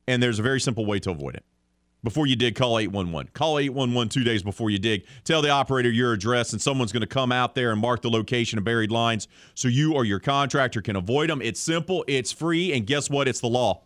And 0.07 0.21
there's 0.21 0.39
a 0.39 0.43
very 0.43 0.59
simple 0.59 0.83
way 0.83 0.97
to 0.99 1.11
avoid 1.11 1.35
it. 1.35 1.45
Before 2.03 2.25
you 2.25 2.35
dig, 2.35 2.55
call 2.55 2.79
811. 2.79 3.29
Call 3.33 3.59
811 3.59 4.09
two 4.09 4.23
days 4.23 4.41
before 4.41 4.71
you 4.71 4.79
dig. 4.79 5.05
Tell 5.23 5.43
the 5.43 5.51
operator 5.51 5.91
your 5.91 6.13
address, 6.13 6.51
and 6.51 6.59
someone's 6.59 6.91
going 6.91 7.01
to 7.01 7.07
come 7.07 7.31
out 7.31 7.53
there 7.53 7.71
and 7.71 7.79
mark 7.79 8.01
the 8.01 8.09
location 8.09 8.57
of 8.57 8.65
buried 8.65 8.91
lines 8.91 9.27
so 9.53 9.67
you 9.67 9.93
or 9.93 10.03
your 10.03 10.19
contractor 10.19 10.81
can 10.81 10.95
avoid 10.95 11.29
them. 11.29 11.39
It's 11.43 11.59
simple, 11.59 12.03
it's 12.07 12.31
free, 12.31 12.73
and 12.73 12.87
guess 12.87 13.11
what? 13.11 13.27
It's 13.27 13.41
the 13.41 13.47
law. 13.47 13.83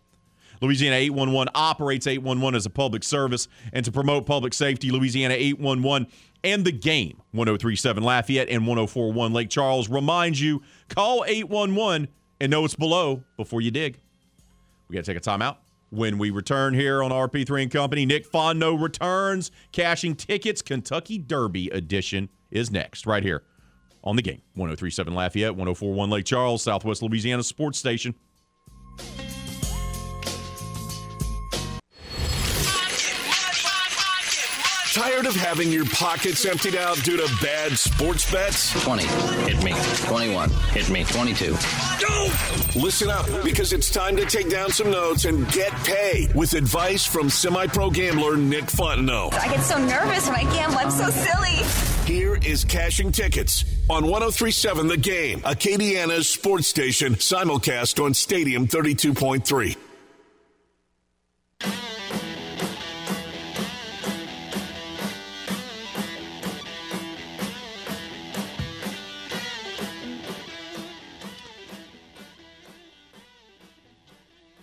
Louisiana 0.62 0.96
811 0.96 1.52
operates 1.56 2.08
811 2.08 2.56
as 2.56 2.66
a 2.66 2.70
public 2.70 3.04
service. 3.04 3.48
And 3.74 3.84
to 3.86 3.92
promote 3.92 4.26
public 4.26 4.54
safety, 4.54 4.92
Louisiana 4.92 5.36
811 5.36 6.08
and 6.44 6.64
the 6.64 6.72
game, 6.72 7.22
1037 7.32 8.04
Lafayette 8.04 8.50
and 8.50 8.68
1041 8.68 9.34
Lake 9.34 9.50
Charles, 9.50 9.90
reminds 9.90 10.42
you 10.42 10.62
call 10.90 11.26
811 11.28 12.08
and 12.40 12.52
know 12.52 12.66
it's 12.66 12.76
below 12.76 13.24
before 13.38 13.62
you 13.62 13.72
dig. 13.72 13.98
We 14.88 14.96
got 14.96 15.06
to 15.06 15.14
take 15.14 15.26
a 15.26 15.30
timeout. 15.30 15.58
When 15.90 16.18
we 16.18 16.30
return 16.30 16.74
here 16.74 17.02
on 17.02 17.12
RP3 17.12 17.64
and 17.64 17.72
Company, 17.72 18.06
Nick 18.06 18.30
Fontenot 18.30 18.82
returns. 18.82 19.52
Cashing 19.72 20.16
tickets, 20.16 20.62
Kentucky 20.62 21.18
Derby 21.18 21.70
edition 21.70 22.30
is 22.52 22.70
next, 22.70 23.06
right 23.06 23.24
here 23.24 23.44
on 24.04 24.16
the 24.16 24.22
game. 24.22 24.42
1037 24.56 25.14
Lafayette, 25.14 25.52
1041 25.52 26.10
Lake 26.10 26.26
Charles, 26.26 26.62
Southwest 26.62 27.02
Louisiana 27.02 27.44
Sports 27.44 27.80
Station. 27.80 28.14
Tired 34.96 35.26
of 35.26 35.36
having 35.36 35.74
your 35.74 35.84
pockets 35.88 36.46
emptied 36.46 36.78
out 36.78 36.96
due 37.04 37.18
to 37.18 37.30
bad 37.42 37.78
sports 37.78 38.32
bets? 38.32 38.72
20. 38.82 39.04
Hit 39.04 39.62
me. 39.62 39.74
21. 40.06 40.50
Hit 40.50 40.90
me. 40.90 41.04
22. 41.04 41.52
Listen 42.80 43.10
up 43.10 43.26
because 43.44 43.74
it's 43.74 43.90
time 43.92 44.16
to 44.16 44.26
take 44.26 44.50
down 44.50 44.70
some 44.70 44.90
notes 44.90 45.26
and 45.26 45.52
get 45.52 45.74
paid 45.84 46.34
with 46.34 46.54
advice 46.54 47.06
from 47.06 47.30
semi 47.30 47.68
pro 47.68 47.90
gambler 47.90 48.38
Nick 48.38 48.68
Fontenot. 48.68 49.34
I 49.34 49.50
get 49.50 49.66
so 49.66 49.78
nervous 49.78 50.28
when 50.28 50.38
I 50.38 50.44
gamble. 50.44 50.78
I'm 50.78 50.90
so 50.90 51.10
silly. 51.10 52.06
Here 52.06 52.36
is 52.38 52.64
Cashing 52.64 53.12
Tickets 53.12 53.66
on 53.90 54.06
1037 54.06 54.88
The 54.88 54.96
Game, 54.96 55.42
Acadiana's 55.42 56.30
sports 56.30 56.68
station, 56.68 57.16
simulcast 57.16 58.02
on 58.02 58.14
Stadium 58.14 58.66
32.3. 58.66 59.76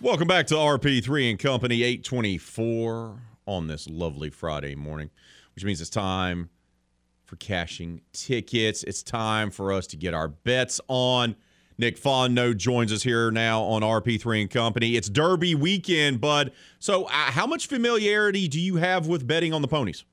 Welcome 0.03 0.27
back 0.27 0.47
to 0.47 0.55
RP3 0.55 1.29
and 1.29 1.39
Company 1.39 1.81
824 1.81 3.21
on 3.45 3.67
this 3.67 3.87
lovely 3.87 4.29
Friday 4.29 4.75
morning, 4.75 5.09
which 5.55 5.63
means 5.63 5.79
it's 5.79 5.89
time 5.89 6.49
for 7.23 7.37
cashing 7.37 8.01
tickets. 8.11 8.83
It's 8.83 9.01
time 9.01 9.49
for 9.49 9.71
us 9.71 9.87
to 9.87 9.95
get 9.95 10.13
our 10.13 10.27
bets 10.27 10.81
on. 10.89 11.37
Nick 11.77 11.97
Fontenot 11.97 12.57
joins 12.57 12.91
us 12.91 13.01
here 13.01 13.31
now 13.31 13.61
on 13.61 13.81
RP3 13.81 14.41
and 14.41 14.49
Company. 14.51 14.97
It's 14.97 15.07
Derby 15.07 15.55
weekend, 15.55 16.19
bud. 16.19 16.51
So, 16.79 17.05
uh, 17.05 17.09
how 17.09 17.47
much 17.47 17.67
familiarity 17.67 18.49
do 18.49 18.59
you 18.59 18.75
have 18.75 19.07
with 19.07 19.25
betting 19.25 19.53
on 19.53 19.61
the 19.61 19.69
ponies? 19.69 20.03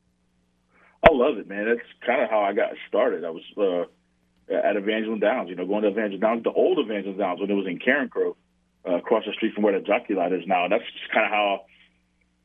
I 1.03 1.13
love 1.13 1.37
it, 1.37 1.49
man. 1.49 1.65
That's 1.65 1.81
kind 2.07 2.23
of 2.23 2.31
how 2.31 2.43
I 2.43 2.53
got 2.53 2.75
started. 2.87 3.25
I 3.25 3.31
was 3.31 3.43
uh, 3.59 4.55
at 4.55 4.77
Evangeline 4.77 5.19
Downs, 5.19 5.49
you 5.49 5.57
know, 5.57 5.67
going 5.67 5.83
to 5.83 5.89
Evangeline 5.89 6.21
Downs, 6.21 6.45
the 6.45 6.53
old 6.53 6.79
Evangeline 6.79 7.19
Downs 7.19 7.41
when 7.41 7.51
it 7.51 7.55
was 7.55 7.67
in 7.67 7.81
Carencro 7.81 8.37
uh, 8.87 8.97
across 8.97 9.25
the 9.27 9.33
street 9.33 9.55
from 9.55 9.65
where 9.65 9.79
the 9.79 9.85
jockey 9.85 10.15
lot 10.15 10.33
is 10.33 10.47
now. 10.47 10.65
And 10.65 10.73
that's 10.73 10.85
just 10.85 11.13
kind 11.13 11.27
of 11.27 11.33
how 11.33 11.61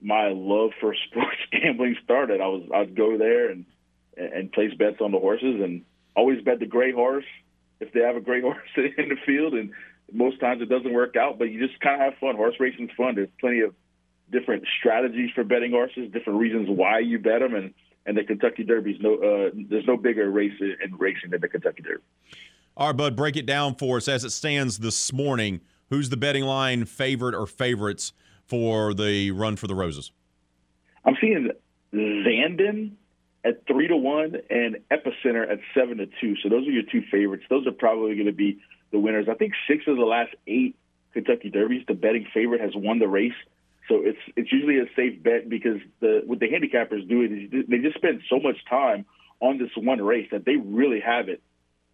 my 0.02 0.30
love 0.30 0.72
for 0.80 0.96
sports 1.10 1.38
gambling 1.52 1.96
started. 2.04 2.42
I 2.42 2.48
was 2.48 2.64
I'd 2.74 2.96
go 2.96 3.18
there 3.18 3.50
and 3.50 3.66
and 4.18 4.52
place 4.52 4.74
bets 4.74 4.98
on 5.02 5.12
the 5.12 5.20
horses 5.20 5.62
and 5.62 5.84
always 6.16 6.42
bet 6.42 6.60
the 6.60 6.66
gray 6.66 6.92
horse 6.94 7.26
if 7.80 7.92
they 7.92 8.00
have 8.02 8.16
a 8.16 8.22
gray 8.22 8.42
horse 8.50 8.58
in 8.76 9.10
the 9.10 9.18
field. 9.26 9.54
And 9.54 9.72
most 10.12 10.40
times 10.40 10.62
it 10.62 10.70
doesn't 10.70 10.94
work 10.94 11.16
out, 11.16 11.38
but 11.40 11.46
you 11.46 11.66
just 11.66 11.80
kind 11.80 12.02
of 12.02 12.12
have 12.12 12.20
fun. 12.20 12.36
Horse 12.36 12.56
racing's 12.60 12.92
fun. 12.96 13.16
There's 13.16 13.30
plenty 13.40 13.62
of 13.62 13.74
different 14.32 14.66
strategies 14.80 15.32
for 15.36 15.44
betting 15.44 15.72
horses, 15.72 16.12
different 16.12 16.40
reasons 16.40 16.68
why 16.70 17.00
you 17.00 17.20
bet 17.20 17.40
them, 17.40 17.56
and 17.56 17.74
and 18.06 18.18
the 18.18 18.24
Kentucky 18.24 18.64
Derby's 18.64 19.02
no 19.02 19.16
uh, 19.16 19.50
there's 19.70 19.88
no 19.88 19.98
bigger 19.98 20.30
race 20.30 20.54
in 20.60 20.96
racing 20.98 21.32
than 21.32 21.42
the 21.42 21.48
Kentucky 21.48 21.84
Derby. 21.84 22.04
All 22.78 22.88
right, 22.88 22.98
Bud, 22.98 23.16
break 23.16 23.38
it 23.38 23.46
down 23.46 23.76
for 23.76 23.98
us 23.98 24.08
as 24.08 24.24
it 24.24 24.32
stands 24.32 24.80
this 24.80 25.14
morning. 25.14 25.62
Who's 25.90 26.10
the 26.10 26.18
betting 26.18 26.44
line 26.44 26.86
favorite 26.86 27.36
or 27.36 27.46
favorites 27.46 28.14
for 28.46 28.94
the 28.94 29.32
run 29.32 29.56
for 29.56 29.68
the 29.68 29.76
roses? 29.76 30.12
I'm 31.04 31.16
seeing 31.22 31.50
Zandon 31.94 32.92
at 33.44 33.66
three 33.68 33.88
to 33.88 33.96
one 33.96 34.38
and 34.50 34.78
Epicenter 34.92 35.50
at 35.50 35.60
seven 35.74 35.98
to 35.98 36.08
two. 36.20 36.36
So 36.42 36.50
those 36.50 36.68
are 36.68 36.72
your 36.72 36.84
two 36.92 37.04
favorites. 37.12 37.44
Those 37.50 37.68
are 37.68 37.72
probably 37.72 38.16
going 38.16 38.26
to 38.26 38.34
be 38.34 38.60
the 38.92 39.00
winners. 39.00 39.28
I 39.30 39.36
think 39.36 39.54
six 39.68 39.84
of 39.88 39.98
the 39.98 40.06
last 40.06 40.34
eight 40.48 40.76
Kentucky 41.14 41.50
Derbies, 41.50 41.86
the 41.88 41.94
betting 41.94 42.28
favorite 42.34 42.62
has 42.62 42.72
won 42.76 43.00
the 43.00 43.08
race. 43.08 43.34
So 43.88 44.02
it's 44.04 44.20
it's 44.36 44.52
usually 44.52 44.80
a 44.80 44.86
safe 44.96 45.22
bet 45.22 45.48
because 45.48 45.80
the 46.00 46.24
what 46.26 46.40
the 46.40 46.48
handicappers 46.48 47.08
do 47.08 47.22
is 47.22 47.66
they 47.70 47.78
just 47.78 47.96
spend 47.96 48.22
so 48.30 48.40
much 48.40 48.58
time 48.68 49.06
on 49.40 49.60
this 49.60 49.70
one 49.78 50.02
race 50.02 50.28
that 50.32 50.46
they 50.46 50.56
really 50.56 51.00
have 51.00 51.30
it 51.30 51.44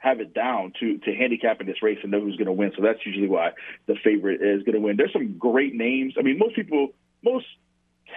have 0.02 0.20
it 0.20 0.34
down 0.34 0.74
to 0.80 0.98
to 0.98 1.14
handicap 1.14 1.62
in 1.62 1.68
this 1.68 1.82
race 1.82 2.00
and 2.02 2.12
know 2.12 2.20
who's 2.20 2.36
going 2.36 2.48
to 2.48 2.52
win. 2.52 2.72
So 2.76 2.82
that's 2.82 3.06
usually 3.06 3.28
why 3.28 3.52
the 3.86 3.96
favorite 4.04 4.42
is 4.42 4.64
going 4.64 4.74
to 4.74 4.82
win. 4.82 4.98
There's 4.98 5.14
some 5.14 5.38
great 5.38 5.76
names. 5.76 6.16
I 6.18 6.24
mean, 6.24 6.40
most 6.40 6.56
people, 6.56 6.90
most 7.24 7.46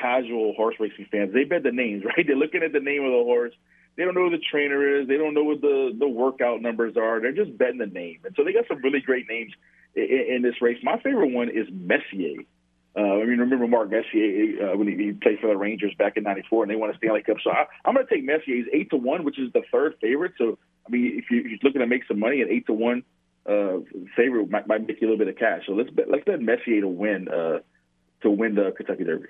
casual 0.00 0.54
horse 0.54 0.76
racing 0.80 1.06
fans, 1.12 1.32
they 1.34 1.44
bet 1.44 1.62
the 1.62 1.72
names, 1.72 2.02
right? 2.16 2.26
They're 2.26 2.36
looking 2.36 2.62
at 2.62 2.72
the 2.72 2.80
name 2.80 3.04
of 3.04 3.12
the 3.12 3.22
horse. 3.22 3.52
They 3.96 4.04
don't 4.04 4.14
know 4.14 4.28
who 4.28 4.36
the 4.36 4.42
trainer 4.50 5.00
is. 5.00 5.06
They 5.06 5.18
don't 5.18 5.34
know 5.34 5.44
what 5.44 5.60
the 5.60 5.94
the 5.96 6.08
workout 6.08 6.62
numbers 6.62 6.96
are. 6.96 7.20
They're 7.20 7.32
just 7.32 7.56
betting 7.56 7.78
the 7.78 7.86
name. 7.86 8.20
And 8.24 8.34
so 8.34 8.44
they 8.44 8.52
got 8.54 8.66
some 8.66 8.80
really 8.82 9.00
great 9.00 9.28
names 9.28 9.52
in, 9.94 10.36
in 10.36 10.42
this 10.42 10.60
race. 10.62 10.78
My 10.82 10.98
favorite 10.98 11.32
one 11.32 11.50
is 11.50 11.68
Messier. 11.70 12.42
Uh, 12.96 13.20
I 13.20 13.26
mean, 13.26 13.40
remember 13.40 13.66
Mark 13.66 13.90
Messier 13.90 14.72
uh, 14.72 14.76
when 14.76 14.88
he, 14.88 14.96
he 14.96 15.12
played 15.12 15.40
for 15.40 15.48
the 15.48 15.56
Rangers 15.56 15.92
back 15.98 16.16
in 16.16 16.22
'94, 16.22 16.64
and 16.64 16.70
they 16.70 16.76
won 16.76 16.90
a 16.90 16.96
Stanley 16.96 17.22
Cup. 17.22 17.36
So 17.44 17.50
I, 17.50 17.66
I'm 17.84 17.94
going 17.94 18.06
to 18.06 18.14
take 18.14 18.24
Messier. 18.24 18.56
He's 18.56 18.66
eight 18.72 18.88
to 18.90 18.96
one, 18.96 19.24
which 19.24 19.38
is 19.38 19.52
the 19.52 19.62
third 19.70 19.96
favorite. 20.00 20.32
So 20.38 20.58
I 20.86 20.90
mean, 20.90 21.18
if, 21.18 21.30
you, 21.30 21.40
if 21.40 21.46
you're 21.46 21.58
looking 21.62 21.80
to 21.80 21.86
make 21.86 22.02
some 22.06 22.18
money, 22.18 22.42
at 22.42 22.48
eight 22.48 22.66
to 22.66 22.72
one 22.72 23.02
uh, 23.48 23.78
favorite 24.16 24.50
might, 24.50 24.66
might 24.66 24.86
make 24.86 25.00
you 25.00 25.08
a 25.08 25.10
little 25.10 25.24
bit 25.24 25.28
of 25.28 25.38
cash. 25.38 25.62
So 25.66 25.72
let's 25.72 25.90
bet, 25.90 26.10
let's 26.10 26.24
bet 26.24 26.40
Messier 26.40 26.82
to 26.82 26.88
win 26.88 27.28
uh, 27.28 27.58
to 28.22 28.30
win 28.30 28.54
the 28.54 28.72
Kentucky 28.76 29.04
Derby. 29.04 29.28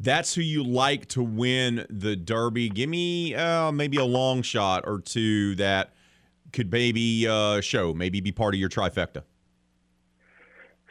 That's 0.00 0.34
who 0.34 0.42
you 0.42 0.64
like 0.64 1.06
to 1.10 1.22
win 1.22 1.86
the 1.88 2.16
Derby. 2.16 2.68
Give 2.68 2.88
me 2.88 3.36
uh, 3.36 3.70
maybe 3.70 3.98
a 3.98 4.04
long 4.04 4.42
shot 4.42 4.82
or 4.84 4.98
two 4.98 5.54
that 5.56 5.92
could 6.52 6.72
maybe 6.72 7.28
uh, 7.28 7.60
show, 7.60 7.94
maybe 7.94 8.20
be 8.20 8.32
part 8.32 8.54
of 8.54 8.60
your 8.60 8.68
trifecta. 8.68 9.22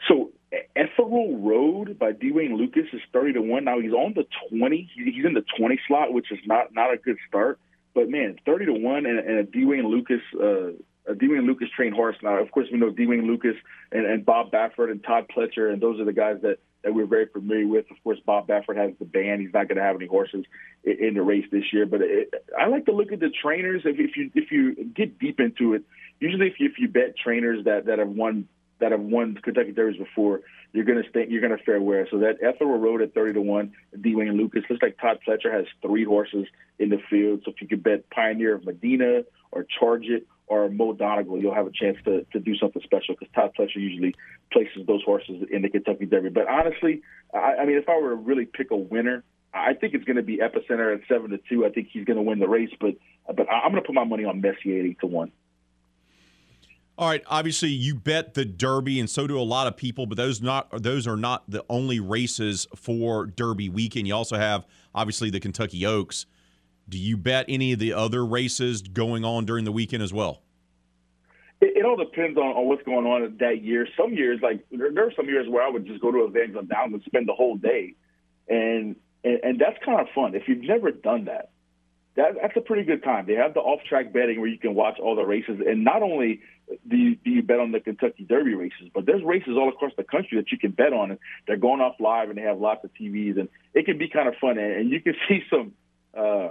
So 0.08 0.32
Ethereal 0.76 1.38
Road 1.38 2.00
by 2.00 2.14
D. 2.14 2.32
Wayne 2.32 2.56
Lukas 2.56 2.86
is 2.94 3.02
thirty 3.12 3.34
to 3.34 3.42
one. 3.42 3.66
Now 3.66 3.80
he's 3.82 3.92
on 3.92 4.14
the 4.16 4.26
twenty. 4.50 4.90
He's 4.96 5.26
in 5.26 5.34
the 5.34 5.44
twenty 5.58 5.80
slot, 5.88 6.14
which 6.14 6.32
is 6.32 6.40
not 6.46 6.74
not 6.74 6.94
a 6.94 6.98
good 6.98 7.18
start. 7.28 7.60
But 7.94 8.10
man, 8.10 8.38
thirty 8.46 8.66
to 8.66 8.74
one 8.74 9.06
and, 9.06 9.20
and 9.20 9.38
a 9.40 9.44
D. 9.44 9.66
Wayne 9.66 9.88
Lukas, 9.88 10.22
uh, 10.40 10.70
a 11.12 11.16
D. 11.16 11.28
Wayne 11.28 11.46
Lukas 11.46 11.70
trained 11.76 11.96
horse. 11.96 12.16
Now, 12.22 12.42
of 12.42 12.52
course, 12.52 12.68
we 12.72 12.78
know 12.78 12.90
D. 12.90 13.06
Wayne 13.06 13.28
Lukas 13.28 13.56
and, 13.92 14.06
and 14.06 14.26
Bob 14.26 14.52
Baffert 14.52 14.92
and 14.92 15.04
Todd 15.04 15.26
Pletcher, 15.36 15.72
and 15.72 15.82
those 15.82 16.00
are 16.00 16.06
the 16.06 16.14
guys 16.14 16.38
that 16.44 16.60
that 16.84 16.94
we're 16.96 17.06
very 17.06 17.28
familiar 17.28 17.68
with. 17.68 17.86
Of 17.92 17.98
course, 18.04 18.20
Bob 18.26 18.48
Baffert 18.48 18.76
has 18.76 18.92
the 18.98 19.06
band. 19.06 19.42
He's 19.42 19.54
not 19.54 19.68
going 19.68 19.78
to 19.78 19.84
have 19.84 19.96
any 19.96 20.08
horses 20.08 20.46
in, 20.84 20.98
in 21.00 21.14
the 21.14 21.22
race 21.22 21.46
this 21.52 21.66
year. 21.72 21.86
But 21.86 22.02
it, 22.02 22.34
I 22.60 22.68
like 22.68 22.86
to 22.86 22.92
look 22.92 23.12
at 23.12 23.20
the 23.20 23.30
trainers. 23.30 23.84
If, 23.86 24.00
if 24.00 24.18
you 24.18 24.32
if 24.34 24.52
you 24.52 24.86
get 24.86 25.20
deep 25.20 25.40
into 25.40 25.74
it, 25.74 25.84
usually 26.20 26.48
if 26.48 26.60
you, 26.60 26.68
if 26.68 26.80
you 26.80 26.88
bet 26.88 27.16
trainers 27.18 27.66
that 27.66 27.86
that 27.86 28.00
have 28.00 28.10
won 28.10 28.48
that 28.82 28.92
have 28.92 29.02
won 29.02 29.36
Kentucky 29.42 29.72
Derbies 29.72 29.98
before, 29.98 30.42
you're 30.74 30.86
gonna 30.86 31.04
stay, 31.10 31.26
you're 31.30 31.42
gonna 31.42 31.58
fare 31.66 31.82
well. 31.82 32.06
So 32.12 32.20
that 32.20 32.38
Ethereal 32.42 32.78
Road 32.78 33.02
at 33.02 33.14
thirty 33.14 33.34
to 33.34 33.42
one, 33.42 33.74
D. 34.00 34.16
Wayne 34.16 34.38
Lukas 34.38 34.64
looks 34.70 34.82
like 34.82 34.98
Todd 35.00 35.20
Pletcher 35.26 35.52
has 35.52 35.66
three 35.82 36.04
horses 36.04 36.48
in 36.80 36.90
the 36.90 37.00
field. 37.10 37.42
So 37.46 37.52
if 37.52 37.62
you 37.62 37.68
could 37.68 37.84
bet 37.84 38.10
Pioneer 38.10 38.56
of 38.56 38.66
Medina 38.66 39.22
or 39.52 39.66
Charge 39.80 40.06
It 40.06 40.28
or 40.48 40.70
Mo 40.70 40.94
Donegal, 40.94 41.40
you'll 41.40 41.56
have 41.56 41.68
a 41.68 41.72
chance 41.72 41.98
to 42.06 42.26
to 42.34 42.40
do 42.40 42.56
something 42.56 42.82
special 42.84 43.16
because 43.18 43.34
Todd 43.34 43.52
Pletcher 43.58 43.76
usually 43.76 44.16
places 44.52 44.86
those 44.88 45.04
horses 45.04 45.44
in 45.52 45.62
the 45.62 45.70
Kentucky 45.70 46.06
Derby. 46.06 46.30
But 46.30 46.48
honestly, 46.48 47.02
I, 47.34 47.56
I 47.62 47.66
mean, 47.66 47.78
if 47.78 47.88
I 47.88 47.98
were 47.98 48.10
to 48.10 48.16
really 48.16 48.46
pick 48.46 48.72
a 48.72 48.78
winner. 48.78 49.24
I 49.54 49.74
think 49.74 49.94
it's 49.94 50.06
going 50.06 50.16
to 50.16 50.24
be 50.24 50.38
Epicenter 50.38 50.96
at 50.96 51.02
seven 51.10 51.32
to 51.32 51.38
two. 51.50 51.66
I 51.66 51.70
think 51.72 51.90
he's 51.92 52.06
going 52.06 52.16
to 52.16 52.24
win 52.24 52.40
the 52.40 52.48
race, 52.48 52.70
but 52.80 52.96
but 53.28 53.52
I'm 53.52 53.72
going 53.72 53.84
to 53.84 53.86
put 53.86 53.94
my 53.94 54.06
money 54.06 54.24
on 54.24 54.40
Messier 54.40 54.82
eight 54.86 55.02
to 55.02 55.08
one. 55.08 55.34
All 57.02 57.08
right, 57.08 57.24
obviously 57.26 57.70
you 57.70 57.96
bet 57.96 58.36
the 58.36 58.46
Derby, 58.46 59.00
and 59.00 59.10
so 59.10 59.26
do 59.26 59.40
a 59.40 59.42
lot 59.42 59.66
of 59.66 59.76
people. 59.76 60.06
But 60.06 60.18
those 60.18 60.40
not 60.40 60.84
those 60.84 61.08
are 61.08 61.18
not 61.18 61.50
the 61.50 61.66
only 61.68 62.00
races 62.00 62.68
for 62.76 63.26
Derby 63.26 63.70
weekend. 63.70 64.08
You 64.08 64.14
also 64.14 64.38
have 64.38 64.68
obviously 64.94 65.32
the 65.32 65.40
Kentucky 65.40 65.84
Oaks. 65.84 66.28
Do 66.88 67.00
you 67.00 67.18
bet 67.18 67.48
any 67.50 67.74
of 67.74 67.80
the 67.80 67.94
other 67.94 68.24
races 68.24 68.84
going 68.84 69.26
on 69.26 69.46
during 69.46 69.66
the 69.66 69.72
weekend 69.72 70.04
as 70.04 70.14
well? 70.14 70.44
It, 71.60 71.78
it 71.78 71.86
all 71.86 71.96
depends 71.96 72.38
on, 72.38 72.56
on 72.56 72.68
what's 72.68 72.84
going 72.84 73.08
on 73.08 73.36
that 73.40 73.64
year. 73.64 73.88
Some 73.98 74.14
years, 74.14 74.40
like 74.44 74.64
there, 74.70 74.92
there 74.94 75.08
are 75.08 75.14
some 75.16 75.26
years 75.26 75.48
where 75.50 75.64
I 75.64 75.72
would 75.72 75.88
just 75.88 76.02
go 76.02 76.12
to 76.12 76.26
Evangeline 76.26 76.68
down 76.68 76.94
and 76.94 77.02
spend 77.08 77.28
the 77.28 77.34
whole 77.34 77.58
day, 77.58 77.96
and 78.48 78.96
and, 79.24 79.40
and 79.42 79.60
that's 79.60 79.84
kind 79.84 80.00
of 80.00 80.06
fun. 80.14 80.36
If 80.36 80.44
you've 80.48 80.62
never 80.62 80.92
done 80.92 81.26
that, 81.26 81.50
that 82.16 82.36
that's 82.42 82.58
a 82.58 82.62
pretty 82.62 82.84
good 82.84 83.04
time. 83.04 83.26
They 83.26 83.36
have 83.36 83.54
the 83.54 83.62
off-track 83.62 84.12
betting 84.12 84.40
where 84.40 84.50
you 84.50 84.58
can 84.58 84.76
watch 84.76 85.00
all 85.00 85.16
the 85.16 85.26
races, 85.26 85.62
and 85.66 85.84
not 85.84 86.02
only 86.04 86.42
do 86.88 86.98
you, 86.98 87.16
do 87.16 87.30
you 87.30 87.44
bet 87.44 87.60
on 87.60 87.72
the 87.72 87.80
Kentucky 87.80 88.24
Derby 88.24 88.54
races, 88.54 88.90
but 88.94 89.06
there's 89.06 89.24
races 89.24 89.54
all 89.58 89.70
across 89.70 89.92
the 89.98 90.04
country 90.04 90.38
that 90.38 90.52
you 90.52 90.58
can 90.58 90.72
bet 90.72 90.94
on. 90.94 91.12
And 91.12 91.20
they're 91.48 91.58
going 91.58 91.82
off 91.82 91.96
live, 92.00 92.30
and 92.30 92.38
they 92.38 92.44
have 92.44 92.60
lots 92.60 92.84
of 92.84 92.92
TVs, 92.94 93.40
and 93.40 93.50
it 93.74 93.86
can 93.86 93.98
be 93.98 94.08
kind 94.08 94.28
of 94.28 94.36
fun. 94.36 94.58
And, 94.58 94.74
and 94.74 94.90
you 94.90 95.02
can 95.02 95.16
see 95.28 95.44
some, 95.50 95.74
uh, 96.18 96.50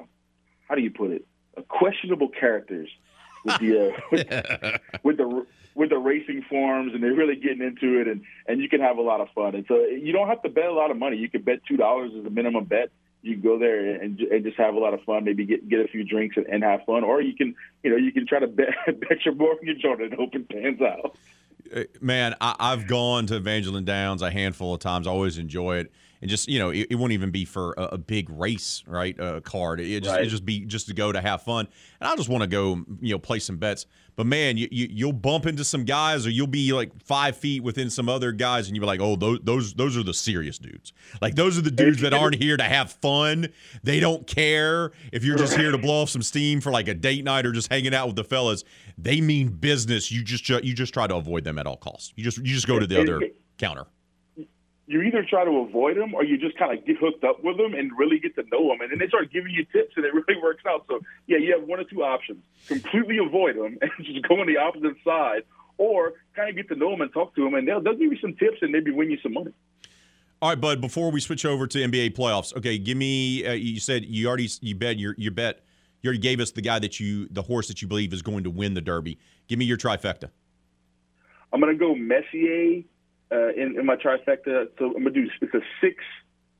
how 0.69 0.75
do 0.75 0.83
you 0.83 0.91
put 0.91 1.11
it, 1.11 1.27
uh, 1.57 1.63
questionable 1.63 2.29
characters 2.29 2.89
with 3.45 3.59
the 3.59 3.89
uh, 3.89 3.99
with, 4.13 5.03
with 5.03 5.17
the 5.17 5.47
with 5.75 5.91
the 5.91 5.99
racing 5.99 6.45
forms, 6.49 6.93
and 6.95 7.03
they're 7.03 7.15
really 7.15 7.37
getting 7.37 7.63
into 7.63 8.01
it, 8.01 8.09
and 8.09 8.23
and 8.47 8.61
you 8.61 8.69
can 8.69 8.81
have 8.81 8.99
a 8.99 9.03
lot 9.03 9.21
of 9.21 9.29
fun. 9.35 9.55
And 9.55 9.65
so 9.67 9.85
you 9.85 10.13
don't 10.13 10.29
have 10.29 10.43
to 10.43 10.49
bet 10.49 10.67
a 10.67 10.73
lot 10.73 10.91
of 10.91 10.97
money. 10.97 11.17
You 11.17 11.31
can 11.31 11.43
bet 11.43 11.61
two 11.67 11.77
dollars 11.77 12.13
as 12.19 12.25
a 12.25 12.31
minimum 12.31 12.65
bet. 12.65 12.91
You 13.23 13.35
can 13.35 13.43
go 13.43 13.59
there 13.59 14.01
and, 14.01 14.19
and 14.19 14.45
just 14.45 14.57
have 14.57 14.75
a 14.75 14.79
lot 14.79 14.95
of 14.95 15.03
fun. 15.03 15.25
Maybe 15.25 15.45
get 15.45 15.69
get 15.69 15.81
a 15.81 15.89
few 15.89 16.05
drinks 16.05 16.37
and, 16.37 16.47
and 16.47 16.63
have 16.63 16.85
fun, 16.85 17.05
or 17.05 17.21
you 17.21 17.35
can 17.35 17.55
you 17.83 17.91
know 17.91 17.97
you 17.97 18.13
can 18.13 18.27
try 18.27 18.39
to 18.39 18.47
bet 18.47 18.69
bet 18.87 19.25
your 19.25 19.35
mortgage 19.35 19.85
on 19.85 19.99
hope 20.17 20.35
it 20.35 20.49
pans 20.49 20.81
out. 20.81 21.17
Uh, 21.75 21.85
Man, 22.01 22.35
I, 22.41 22.57
I've 22.59 22.87
gone 22.87 23.27
to 23.27 23.37
Evangeline 23.37 23.85
Downs 23.85 24.23
a 24.23 24.31
handful 24.31 24.75
of 24.75 24.81
times. 24.81 25.07
I 25.07 25.11
always 25.11 25.39
enjoy 25.39 25.79
it, 25.79 25.93
and 26.21 26.29
just 26.31 26.49
you 26.49 26.59
know, 26.59 26.71
it, 26.71 26.89
it 26.91 26.95
won't 26.97 27.13
even 27.13 27.31
be 27.31 27.45
for 27.45 27.73
a, 27.79 27.83
a 27.93 27.99
big 27.99 28.29
race, 28.31 28.83
right? 28.87 29.17
A 29.19 29.41
card. 29.41 29.81
It 29.81 30.03
just 30.03 30.15
Right. 30.15 30.25
it 30.25 30.29
just 30.29 30.45
be 30.45 30.61
just 30.67 30.87
to 30.89 30.95
go 30.95 31.13
to 31.13 31.21
have 31.21 31.43
fun, 31.43 31.67
and 32.01 32.09
I 32.09 32.17
just 32.17 32.29
want 32.29 32.43
to 32.43 32.47
go, 32.49 32.83
you 33.01 33.15
know, 33.15 33.19
play 33.19 33.39
some 33.39 33.57
bets. 33.57 33.87
But 34.17 34.27
man, 34.27 34.59
you, 34.59 34.69
you 34.71 34.89
you'll 34.91 35.13
bump 35.15 35.47
into 35.47 35.65
some 35.65 35.85
guys, 35.85 36.27
or 36.27 36.31
you'll 36.31 36.47
be 36.47 36.73
like 36.75 36.91
five 37.03 37.37
feet 37.39 37.63
within 37.63 37.89
some 37.89 38.09
other 38.09 38.33
guys, 38.33 38.67
and 38.67 38.77
you'll 38.77 38.83
be 38.83 38.87
like, 38.87 39.01
oh, 39.01 39.17
those 39.17 39.39
those 39.43 39.75
those 39.75 39.97
are 39.97 40.03
the 40.03 40.13
serious 40.13 40.59
dudes. 40.59 40.93
Like 41.23 41.37
those 41.37 41.57
are 41.57 41.63
the 41.63 41.71
dudes 41.71 42.03
that 42.03 42.13
aren't 42.13 42.35
here 42.35 42.57
to 42.59 42.65
have 42.65 42.93
fun. 42.93 43.49
They 43.83 43.99
don't 43.99 44.27
care 44.27 44.93
if 45.13 45.25
you're 45.25 45.39
just 45.39 45.57
here 45.57 45.71
to 45.71 45.79
blow 45.79 46.03
off 46.03 46.11
some 46.11 46.23
steam 46.23 46.61
for 46.61 46.71
like 46.71 46.89
a 46.89 46.95
date 46.95 47.25
night 47.25 47.47
or 47.47 47.53
just 47.53 47.73
hanging 47.73 47.95
out 47.95 48.09
with 48.09 48.17
the 48.17 48.25
fellas. 48.25 48.63
They 48.99 49.23
mean 49.23 49.49
business. 49.49 50.13
You 50.13 50.23
just 50.23 50.47
you 50.49 50.75
just 50.75 50.93
try 50.93 51.07
to 51.07 51.15
avoid 51.17 51.45
them 51.45 51.59
at 51.59 51.67
all 51.67 51.79
costs. 51.79 52.13
You 52.17 52.25
just 52.25 52.37
you 52.39 52.45
just 52.53 52.67
go 52.67 52.79
to 52.79 52.87
the 52.87 53.01
other 53.01 53.21
counter. 53.57 53.87
You 54.91 55.03
either 55.03 55.25
try 55.25 55.45
to 55.45 55.51
avoid 55.59 55.97
them 55.97 56.15
or 56.15 56.25
you 56.25 56.37
just 56.37 56.59
kind 56.59 56.77
of 56.77 56.85
get 56.85 56.97
hooked 56.99 57.23
up 57.23 57.45
with 57.45 57.57
them 57.57 57.75
and 57.75 57.97
really 57.97 58.19
get 58.19 58.35
to 58.35 58.43
know 58.51 58.69
them. 58.69 58.81
And 58.81 58.91
then 58.91 58.99
they 58.99 59.07
start 59.07 59.33
giving 59.33 59.53
you 59.53 59.65
tips 59.67 59.93
and 59.95 60.05
it 60.05 60.13
really 60.29 60.43
works 60.43 60.65
out. 60.67 60.85
So, 60.89 61.01
yeah, 61.29 61.39
you 61.39 61.57
have 61.57 61.67
one 61.67 61.79
or 61.79 61.85
two 61.85 62.03
options 62.03 62.43
completely 62.67 63.19
avoid 63.19 63.57
them 63.57 63.79
and 63.83 63.91
just 64.05 64.29
go 64.29 64.41
on 64.41 64.49
the 64.49 64.57
opposite 64.57 64.97
side, 65.05 65.43
or 65.79 66.15
kind 66.35 66.51
of 66.51 66.57
get 66.57 66.69
to 66.69 66.75
know 66.75 66.91
them 66.91 67.03
and 67.03 67.13
talk 67.13 67.37
to 67.37 67.45
them. 67.45 67.55
And 67.55 67.69
they'll, 67.69 67.81
they'll 67.81 67.95
give 67.95 68.13
you 68.13 68.19
some 68.21 68.35
tips 68.35 68.59
and 68.63 68.73
maybe 68.73 68.91
win 68.91 69.13
you 69.13 69.19
some 69.23 69.33
money. 69.33 69.53
All 70.43 70.49
right, 70.49 70.61
bud. 70.61 70.81
Before 70.81 71.13
we 71.13 71.21
switch 71.21 71.45
over 71.45 71.69
to 71.69 71.79
NBA 71.79 72.17
playoffs, 72.17 72.57
okay, 72.57 72.77
give 72.77 72.97
me. 72.97 73.47
Uh, 73.47 73.53
you 73.53 73.79
said 73.79 74.07
you 74.07 74.27
already 74.27 74.49
you 74.63 74.75
bet 74.75 74.99
your 74.99 75.15
you 75.19 75.31
bet 75.31 75.61
you 76.01 76.09
already 76.09 76.19
gave 76.19 76.41
us 76.41 76.51
the 76.51 76.63
guy 76.63 76.79
that 76.79 76.99
you 76.99 77.29
the 77.31 77.43
horse 77.43 77.69
that 77.69 77.83
you 77.83 77.87
believe 77.87 78.13
is 78.13 78.23
going 78.23 78.45
to 78.45 78.51
win 78.51 78.73
the 78.73 78.81
Derby. 78.81 79.19
Give 79.49 79.59
me 79.59 79.67
your 79.67 79.77
trifecta. 79.77 80.31
I'm 81.53 81.61
going 81.61 81.77
to 81.77 81.79
go 81.79 81.95
Messier 81.95 82.83
uh, 83.33 83.49
in, 83.51 83.79
in 83.79 83.87
my 83.87 83.97
trifecta. 83.97 84.67
So 84.79 84.95
I'm 84.97 85.05
to 85.05 85.11
do 85.11 85.29
it's 85.41 85.55
a 85.55 85.61
six. 85.81 85.97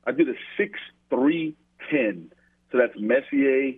I 0.05 0.11
did 0.11 0.29
a 0.29 0.33
six 0.57 0.79
three 1.09 1.55
ten. 1.89 2.31
So 2.71 2.77
that's 2.77 2.93
Messier, 2.97 3.73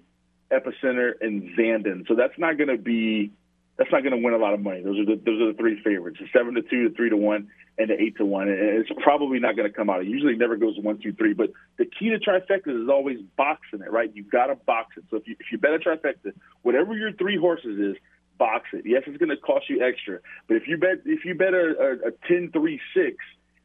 Epicenter, 0.51 1.13
and 1.21 1.49
Zandon. 1.57 2.07
So 2.07 2.15
that's 2.15 2.37
not 2.37 2.57
to 2.57 2.77
be 2.77 3.31
that's 3.77 3.91
not 3.91 4.03
to 4.17 4.23
win 4.23 4.33
a 4.33 4.37
lot 4.37 4.53
of 4.53 4.59
money. 4.59 4.81
Those 4.83 4.99
are 4.99 5.05
the 5.05 5.21
those 5.25 5.41
are 5.41 5.51
the 5.51 5.57
three 5.57 5.81
favorites: 5.83 6.19
the 6.19 6.27
seven 6.37 6.53
to 6.55 6.61
two, 6.61 6.89
the 6.89 6.95
three 6.95 7.09
to 7.09 7.17
one, 7.17 7.49
and 7.77 7.89
the 7.89 7.99
eight 7.99 8.17
to 8.17 8.25
one. 8.25 8.47
And 8.47 8.59
it's 8.59 8.89
probably 9.01 9.39
not 9.39 9.55
to 9.55 9.75
come 9.75 9.89
out. 9.89 10.01
It 10.01 10.07
usually 10.07 10.35
never 10.35 10.55
goes 10.57 10.77
one, 10.77 10.99
two, 11.01 11.13
three. 11.13 11.33
But 11.33 11.51
the 11.77 11.85
key 11.85 12.09
to 12.09 12.19
trifectas 12.19 12.83
is 12.83 12.89
always 12.89 13.19
boxing 13.35 13.81
it, 13.81 13.91
right? 13.91 14.11
You 14.13 14.23
got 14.23 14.47
to 14.47 14.55
box 14.55 14.95
it. 14.97 15.05
So 15.09 15.17
if 15.17 15.27
you 15.27 15.35
if 15.39 15.47
you 15.51 15.57
bet 15.57 15.73
a 15.73 15.79
trifecta, 15.79 16.33
whatever 16.61 16.95
your 16.95 17.13
three 17.13 17.37
horses 17.37 17.79
is, 17.79 17.95
box 18.37 18.67
it. 18.73 18.83
Yes, 18.85 19.03
it's 19.07 19.17
going 19.17 19.29
to 19.29 19.37
cost 19.37 19.69
you 19.69 19.83
extra, 19.83 20.19
but 20.47 20.57
if 20.57 20.67
you 20.67 20.77
bet 20.77 21.01
if 21.05 21.25
you 21.25 21.35
bet 21.35 21.53
a, 21.53 21.99
a, 22.03 22.09
a 22.09 22.11
10 22.27 22.51
3 22.51 22.79
6 22.95 23.15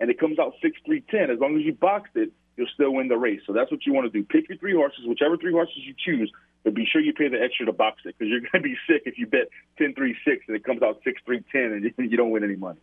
and 0.01 0.11
it 0.11 0.19
comes 0.19 0.39
out 0.39 0.55
6 0.63 0.77
3 0.85 1.01
10, 1.11 1.31
as 1.31 1.39
long 1.39 1.57
as 1.57 1.65
you 1.65 1.73
boxed 1.73 2.17
it, 2.17 2.31
you'll 2.57 2.69
still 2.75 2.93
win 2.93 3.09
the 3.09 3.17
race. 3.17 3.41
So 3.47 3.53
that's 3.53 3.71
what 3.71 3.87
you 3.87 3.93
want 3.93 4.13
to 4.13 4.19
do. 4.19 4.25
Pick 4.25 4.49
your 4.49 4.59
three 4.59 4.75
horses, 4.75 5.07
whichever 5.07 5.37
three 5.37 5.53
horses 5.53 5.79
you 5.79 5.95
choose, 5.97 6.31
but 6.65 6.75
be 6.75 6.87
sure 6.91 7.01
you 7.01 7.13
pay 7.13 7.29
the 7.29 7.41
extra 7.41 7.67
to 7.67 7.73
box 7.73 8.03
it 8.05 8.17
because 8.19 8.31
you're 8.31 8.41
going 8.53 8.63
to 8.63 8.69
be 8.69 8.77
sick 8.89 9.03
if 9.07 9.19
you 9.19 9.27
bet 9.27 9.49
10 9.79 9.95
3 9.95 10.17
6 10.25 10.45
and 10.49 10.57
it 10.57 10.65
comes 10.65 10.83
out 10.83 11.01
6 11.05 11.23
3 11.25 11.45
10 11.53 11.63
and 11.63 11.93
you 12.11 12.17
don't 12.17 12.31
win 12.31 12.45
any 12.45 12.57
money. 12.57 12.81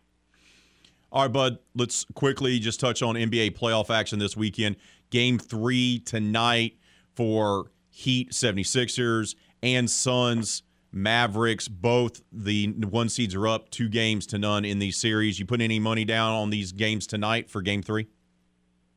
All 1.12 1.22
right, 1.22 1.32
bud. 1.32 1.58
Let's 1.74 2.04
quickly 2.14 2.58
just 2.58 2.80
touch 2.80 3.02
on 3.02 3.14
NBA 3.14 3.56
playoff 3.56 3.90
action 3.90 4.18
this 4.18 4.36
weekend. 4.36 4.76
Game 5.10 5.38
three 5.38 6.00
tonight 6.00 6.78
for 7.14 7.70
Heat 7.90 8.32
76ers 8.32 9.36
and 9.62 9.88
Suns 9.88 10.62
Mavericks. 10.96 11.68
Both 11.68 12.22
the 12.32 12.68
one 12.72 13.08
seeds 13.08 13.34
are 13.34 13.46
up 13.46 13.70
two 13.70 13.88
games 13.88 14.26
to 14.28 14.38
none 14.38 14.64
in 14.64 14.78
these 14.78 14.96
series. 14.96 15.38
You 15.38 15.46
put 15.46 15.60
any 15.60 15.78
money 15.78 16.04
down 16.04 16.32
on 16.32 16.50
these 16.50 16.72
games 16.72 17.06
tonight 17.06 17.50
for 17.50 17.62
game 17.62 17.82
three? 17.82 18.08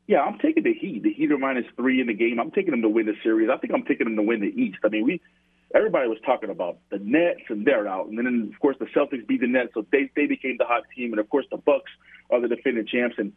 Yeah, 0.08 0.22
I'm 0.22 0.38
taking 0.38 0.64
the 0.64 0.74
Heat. 0.74 1.04
The 1.04 1.12
Heat 1.12 1.30
are 1.30 1.38
minus 1.38 1.66
three 1.76 2.00
in 2.00 2.08
the 2.08 2.14
game. 2.14 2.40
I'm 2.40 2.50
taking 2.50 2.72
them 2.72 2.82
to 2.82 2.88
win 2.88 3.06
the 3.06 3.14
series. 3.22 3.48
I 3.48 3.58
think 3.58 3.72
I'm 3.72 3.84
taking 3.84 4.06
them 4.06 4.16
to 4.16 4.22
win 4.22 4.40
the 4.40 4.48
East. 4.48 4.78
I 4.82 4.88
mean, 4.88 5.04
we 5.04 5.20
everybody 5.74 6.08
was 6.08 6.18
talking 6.26 6.50
about 6.50 6.78
the 6.90 6.98
Nets 6.98 7.42
and 7.48 7.64
they're 7.64 7.86
out, 7.86 8.08
and 8.08 8.18
then 8.18 8.50
of 8.52 8.58
course 8.60 8.76
the 8.80 8.86
Celtics 8.86 9.26
beat 9.26 9.40
the 9.40 9.46
Nets, 9.46 9.70
so 9.74 9.86
they 9.92 10.10
they 10.16 10.26
became 10.26 10.56
the 10.58 10.64
hot 10.64 10.82
team, 10.96 11.12
and 11.12 11.20
of 11.20 11.28
course 11.28 11.46
the 11.50 11.58
Bucks 11.58 11.90
are 12.30 12.40
the 12.40 12.48
defending 12.48 12.86
champs, 12.86 13.16
and 13.18 13.32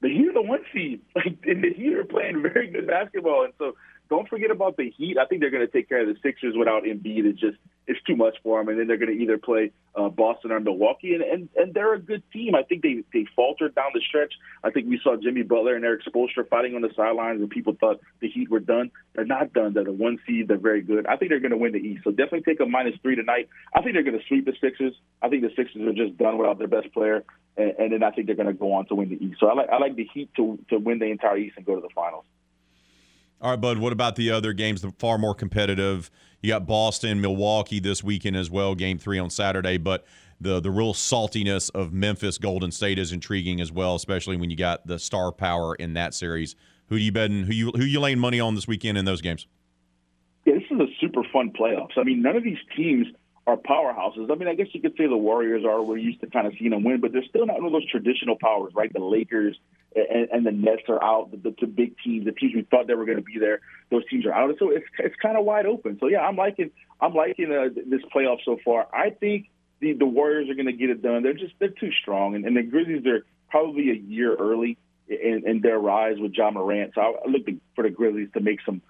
the 0.00 0.08
Heat 0.08 0.28
are 0.28 0.34
the 0.34 0.42
one 0.42 0.60
seed. 0.72 1.00
Like, 1.16 1.38
and 1.44 1.64
the 1.64 1.72
Heat 1.72 1.94
are 1.94 2.04
playing 2.04 2.42
very 2.42 2.70
good 2.70 2.86
basketball, 2.86 3.44
and 3.44 3.52
so 3.58 3.74
don't 4.10 4.28
forget 4.28 4.50
about 4.50 4.76
the 4.76 4.90
Heat. 4.90 5.18
I 5.18 5.26
think 5.26 5.40
they're 5.40 5.50
going 5.50 5.66
to 5.66 5.72
take 5.72 5.88
care 5.88 6.00
of 6.00 6.08
the 6.08 6.16
Sixers 6.22 6.54
without 6.56 6.84
Embiid. 6.84 7.26
It's 7.26 7.40
just 7.40 7.58
it's 7.86 8.00
too 8.04 8.16
much 8.16 8.36
for 8.42 8.58
them, 8.58 8.68
and 8.68 8.78
then 8.78 8.86
they're 8.86 8.96
going 8.96 9.16
to 9.16 9.22
either 9.22 9.38
play 9.38 9.70
uh, 9.94 10.08
Boston 10.08 10.52
or 10.52 10.60
Milwaukee, 10.60 11.14
and, 11.14 11.22
and 11.22 11.48
and 11.56 11.74
they're 11.74 11.94
a 11.94 12.00
good 12.00 12.22
team. 12.32 12.54
I 12.54 12.62
think 12.62 12.82
they 12.82 13.04
they 13.12 13.26
faltered 13.36 13.74
down 13.74 13.90
the 13.92 14.00
stretch. 14.08 14.32
I 14.64 14.70
think 14.70 14.88
we 14.88 15.00
saw 15.02 15.16
Jimmy 15.16 15.42
Butler 15.42 15.74
and 15.74 15.84
Erik 15.84 16.02
Spoelstra 16.04 16.48
fighting 16.48 16.74
on 16.74 16.82
the 16.82 16.90
sidelines, 16.96 17.40
and 17.40 17.50
people 17.50 17.76
thought 17.78 18.00
the 18.20 18.28
Heat 18.28 18.50
were 18.50 18.60
done. 18.60 18.90
They're 19.14 19.26
not 19.26 19.52
done. 19.52 19.74
They're 19.74 19.84
the 19.84 19.92
one 19.92 20.18
seed. 20.26 20.48
They're 20.48 20.56
very 20.56 20.80
good. 20.80 21.06
I 21.06 21.16
think 21.16 21.30
they're 21.30 21.40
going 21.40 21.50
to 21.50 21.56
win 21.58 21.72
the 21.72 21.78
East. 21.78 22.04
So 22.04 22.10
definitely 22.10 22.42
take 22.42 22.60
a 22.60 22.66
minus 22.66 22.94
three 23.02 23.16
tonight. 23.16 23.48
I 23.74 23.82
think 23.82 23.94
they're 23.94 24.04
going 24.04 24.18
to 24.18 24.24
sweep 24.26 24.46
the 24.46 24.54
Sixers. 24.60 24.94
I 25.20 25.28
think 25.28 25.42
the 25.42 25.50
Sixers 25.54 25.82
are 25.82 25.92
just 25.92 26.16
done 26.16 26.38
without 26.38 26.58
their 26.58 26.68
best 26.68 26.92
player, 26.94 27.24
and, 27.58 27.72
and 27.78 27.92
then 27.92 28.02
I 28.02 28.10
think 28.10 28.26
they're 28.26 28.36
going 28.36 28.46
to 28.48 28.54
go 28.54 28.72
on 28.72 28.86
to 28.86 28.94
win 28.94 29.10
the 29.10 29.22
East. 29.22 29.40
So 29.40 29.48
I 29.48 29.54
like 29.54 29.68
I 29.68 29.78
like 29.78 29.96
the 29.96 30.08
Heat 30.14 30.30
to 30.36 30.58
to 30.70 30.78
win 30.78 30.98
the 30.98 31.06
entire 31.06 31.36
East 31.36 31.56
and 31.58 31.66
go 31.66 31.74
to 31.74 31.80
the 31.80 31.92
finals. 31.94 32.24
All 33.40 33.50
right, 33.50 33.60
bud. 33.60 33.78
What 33.78 33.92
about 33.92 34.16
the 34.16 34.30
other 34.30 34.52
games? 34.52 34.82
The 34.82 34.92
far 34.98 35.16
more 35.16 35.34
competitive. 35.34 36.10
You 36.42 36.50
got 36.50 36.66
Boston, 36.66 37.20
Milwaukee 37.20 37.78
this 37.78 38.02
weekend 38.02 38.36
as 38.36 38.50
well. 38.50 38.74
Game 38.74 38.98
three 38.98 39.18
on 39.18 39.30
Saturday, 39.30 39.76
but 39.76 40.04
the 40.40 40.60
the 40.60 40.70
real 40.70 40.92
saltiness 40.92 41.70
of 41.74 41.92
Memphis 41.92 42.38
Golden 42.38 42.72
State 42.72 42.98
is 42.98 43.12
intriguing 43.12 43.60
as 43.60 43.70
well, 43.70 43.94
especially 43.94 44.36
when 44.36 44.50
you 44.50 44.56
got 44.56 44.86
the 44.86 44.98
star 44.98 45.30
power 45.30 45.74
in 45.76 45.94
that 45.94 46.14
series. 46.14 46.56
Who 46.88 46.96
you 46.96 47.12
betting? 47.12 47.44
Who 47.44 47.52
you 47.52 47.70
who 47.76 47.84
you 47.84 48.00
laying 48.00 48.18
money 48.18 48.40
on 48.40 48.54
this 48.56 48.66
weekend 48.66 48.98
in 48.98 49.04
those 49.04 49.20
games? 49.20 49.46
Yeah, 50.44 50.54
this 50.54 50.64
is 50.70 50.80
a 50.80 50.86
super 51.00 51.22
fun 51.32 51.52
playoffs. 51.52 51.96
I 51.96 52.02
mean, 52.02 52.22
none 52.22 52.34
of 52.34 52.42
these 52.42 52.58
teams 52.76 53.06
are 53.46 53.56
powerhouses. 53.56 54.30
I 54.30 54.34
mean, 54.34 54.48
I 54.48 54.54
guess 54.54 54.68
you 54.72 54.80
could 54.80 54.96
say 54.96 55.06
the 55.06 55.16
Warriors 55.16 55.64
are. 55.64 55.82
We're 55.82 55.96
used 55.96 56.20
to 56.20 56.26
kind 56.26 56.46
of 56.46 56.54
seeing 56.58 56.70
them 56.70 56.82
win, 56.82 57.00
but 57.00 57.12
they're 57.12 57.24
still 57.28 57.46
not 57.46 57.56
one 57.56 57.66
of 57.66 57.72
those 57.72 57.88
traditional 57.90 58.36
powers, 58.40 58.72
right? 58.74 58.92
The 58.92 59.00
Lakers 59.00 59.58
and, 59.94 60.28
and 60.30 60.46
the 60.46 60.52
Nets 60.52 60.82
are 60.88 61.02
out. 61.02 61.30
The, 61.30 61.36
the, 61.36 61.54
the 61.60 61.66
big 61.66 61.96
teams, 62.04 62.24
the 62.24 62.32
teams 62.32 62.54
we 62.54 62.62
thought 62.62 62.86
they 62.86 62.94
were 62.94 63.06
going 63.06 63.18
to 63.18 63.24
be 63.24 63.38
there, 63.38 63.60
those 63.90 64.06
teams 64.08 64.26
are 64.26 64.32
out. 64.32 64.54
So 64.58 64.70
it's 64.70 64.86
it's 64.98 65.16
kind 65.16 65.36
of 65.36 65.44
wide 65.44 65.66
open. 65.66 65.98
So 66.00 66.08
yeah, 66.08 66.20
I'm 66.20 66.36
liking 66.36 66.70
I'm 67.00 67.14
liking 67.14 67.52
uh, 67.52 67.68
this 67.86 68.02
playoff 68.14 68.38
so 68.44 68.58
far. 68.64 68.86
I 68.92 69.10
think 69.10 69.48
the 69.80 69.92
the 69.94 70.06
Warriors 70.06 70.50
are 70.50 70.54
going 70.54 70.66
to 70.66 70.72
get 70.72 70.90
it 70.90 71.02
done. 71.02 71.22
They're 71.22 71.32
just 71.32 71.54
they're 71.58 71.68
too 71.68 71.90
strong, 72.02 72.34
and, 72.34 72.44
and 72.44 72.56
the 72.56 72.62
Grizzlies 72.62 73.06
are 73.06 73.24
probably 73.50 73.90
a 73.90 73.94
year 73.94 74.34
early 74.34 74.76
in, 75.08 75.42
in 75.46 75.60
their 75.60 75.78
rise 75.78 76.16
with 76.18 76.32
Ja 76.34 76.50
Morant. 76.50 76.92
So 76.94 77.00
I, 77.00 77.28
look 77.28 77.46
for 77.74 77.82
the 77.84 77.90
Grizzlies 77.90 78.28
to 78.34 78.40
make 78.40 78.60
some 78.64 78.82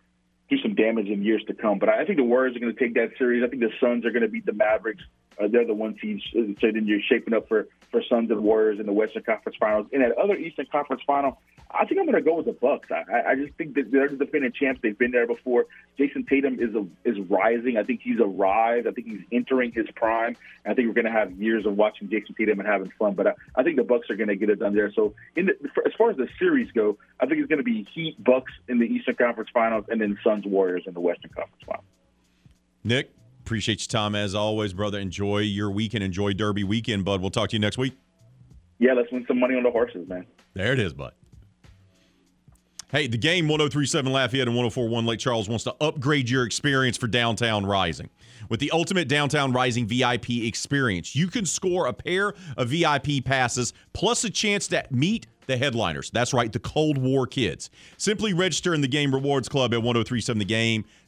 do 0.50 0.56
some 0.62 0.74
damage 0.74 1.08
in 1.08 1.22
years 1.22 1.42
to 1.46 1.54
come. 1.54 1.78
But 1.78 1.90
I 1.90 2.04
think 2.04 2.16
the 2.16 2.24
Warriors 2.24 2.56
are 2.56 2.60
going 2.60 2.74
to 2.74 2.78
take 2.78 2.94
that 2.94 3.10
series. 3.18 3.44
I 3.44 3.48
think 3.48 3.60
the 3.60 3.70
Suns 3.80 4.04
are 4.06 4.10
going 4.10 4.22
to 4.22 4.28
beat 4.28 4.46
the 4.46 4.52
Mavericks. 4.52 5.02
Uh, 5.40 5.48
they're 5.48 5.66
the 5.66 5.74
one 5.74 5.94
team. 5.94 6.20
So 6.32 6.42
then 6.60 6.86
you're 6.86 7.00
shaping 7.00 7.34
up 7.34 7.48
for 7.48 7.68
for 7.90 8.02
Suns 8.02 8.30
and 8.30 8.42
Warriors 8.42 8.80
in 8.80 8.86
the 8.86 8.92
Western 8.92 9.22
Conference 9.22 9.56
Finals. 9.58 9.86
In 9.92 10.00
that 10.02 10.16
other 10.18 10.34
Eastern 10.34 10.66
Conference 10.66 11.02
Final, 11.06 11.40
I 11.70 11.84
think 11.84 12.00
I'm 12.00 12.06
going 12.06 12.22
to 12.22 12.22
go 12.22 12.34
with 12.34 12.46
the 12.46 12.52
Bucks. 12.52 12.88
I, 12.90 13.30
I 13.30 13.34
just 13.34 13.54
think 13.54 13.74
that 13.74 13.90
they're 13.90 14.08
the 14.08 14.16
defending 14.16 14.52
champs. 14.52 14.80
They've 14.82 14.96
been 14.96 15.10
there 15.10 15.26
before. 15.26 15.66
Jayson 15.98 16.26
Tatum 16.28 16.58
is 16.60 16.74
a, 16.74 16.86
is 17.04 17.18
rising. 17.28 17.76
I 17.76 17.82
think 17.82 18.00
he's 18.02 18.20
arrived. 18.20 18.86
I 18.86 18.90
think 18.92 19.06
he's 19.06 19.20
entering 19.32 19.72
his 19.72 19.86
prime. 19.94 20.36
And 20.64 20.72
I 20.72 20.74
think 20.74 20.88
we're 20.88 20.94
going 20.94 21.12
to 21.12 21.18
have 21.18 21.32
years 21.32 21.66
of 21.66 21.76
watching 21.76 22.08
Jayson 22.08 22.34
Tatum 22.36 22.58
and 22.60 22.68
having 22.68 22.90
fun. 22.98 23.14
But 23.14 23.28
I, 23.28 23.32
I 23.54 23.62
think 23.62 23.76
the 23.76 23.84
Bucks 23.84 24.08
are 24.10 24.16
going 24.16 24.28
to 24.28 24.36
get 24.36 24.50
it 24.50 24.58
done 24.58 24.74
there. 24.74 24.92
So 24.92 25.14
in 25.36 25.46
the, 25.46 25.68
for, 25.74 25.86
as 25.86 25.92
far 25.96 26.10
as 26.10 26.16
the 26.16 26.28
series 26.38 26.70
go, 26.72 26.96
I 27.20 27.26
think 27.26 27.40
it's 27.40 27.48
going 27.48 27.58
to 27.58 27.64
be 27.64 27.86
Heat 27.94 28.22
Bucks 28.22 28.52
in 28.68 28.78
the 28.78 28.86
Eastern 28.86 29.16
Conference 29.16 29.50
Finals, 29.52 29.86
and 29.88 30.00
then 30.00 30.18
Suns 30.24 30.44
Warriors 30.46 30.84
in 30.86 30.94
the 30.94 31.00
Western 31.00 31.30
Conference 31.30 31.62
Finals. 31.66 31.84
Nick, 32.84 33.10
appreciate 33.48 33.80
your 33.80 33.88
time 33.88 34.14
as 34.14 34.34
always, 34.34 34.74
brother. 34.74 34.98
Enjoy 34.98 35.38
your 35.38 35.70
weekend. 35.70 36.04
Enjoy 36.04 36.34
Derby 36.34 36.64
weekend, 36.64 37.02
bud. 37.06 37.22
We'll 37.22 37.30
talk 37.30 37.48
to 37.48 37.56
you 37.56 37.60
next 37.60 37.78
week. 37.78 37.96
Yeah, 38.78 38.92
let's 38.92 39.10
win 39.10 39.24
some 39.26 39.40
money 39.40 39.54
on 39.54 39.62
the 39.62 39.70
horses, 39.70 40.06
man. 40.06 40.26
There 40.52 40.74
it 40.74 40.78
is, 40.78 40.92
bud. 40.92 41.14
Hey, 42.90 43.06
the 43.06 43.16
game 43.16 43.48
1037 43.48 44.12
Lafayette 44.12 44.48
and 44.48 44.56
1041 44.56 45.06
Lake 45.06 45.18
Charles 45.18 45.48
wants 45.48 45.64
to 45.64 45.74
upgrade 45.80 46.28
your 46.28 46.44
experience 46.44 46.98
for 46.98 47.06
Downtown 47.06 47.64
Rising. 47.64 48.10
With 48.50 48.60
the 48.60 48.70
ultimate 48.70 49.08
Downtown 49.08 49.52
Rising 49.52 49.86
VIP 49.86 50.30
experience, 50.30 51.16
you 51.16 51.28
can 51.28 51.46
score 51.46 51.86
a 51.86 51.92
pair 51.94 52.34
of 52.58 52.68
VIP 52.68 53.24
passes 53.24 53.72
plus 53.94 54.24
a 54.24 54.30
chance 54.30 54.68
to 54.68 54.84
meet 54.90 55.26
the 55.48 55.56
headliners. 55.56 56.10
That's 56.10 56.32
right, 56.32 56.52
the 56.52 56.60
Cold 56.60 56.98
War 56.98 57.26
Kids. 57.26 57.70
Simply 57.96 58.32
register 58.32 58.74
in 58.74 58.82
the 58.82 58.88
Game 58.88 59.12
Rewards 59.12 59.48
Club 59.48 59.74
at 59.74 59.82
oh 59.82 59.92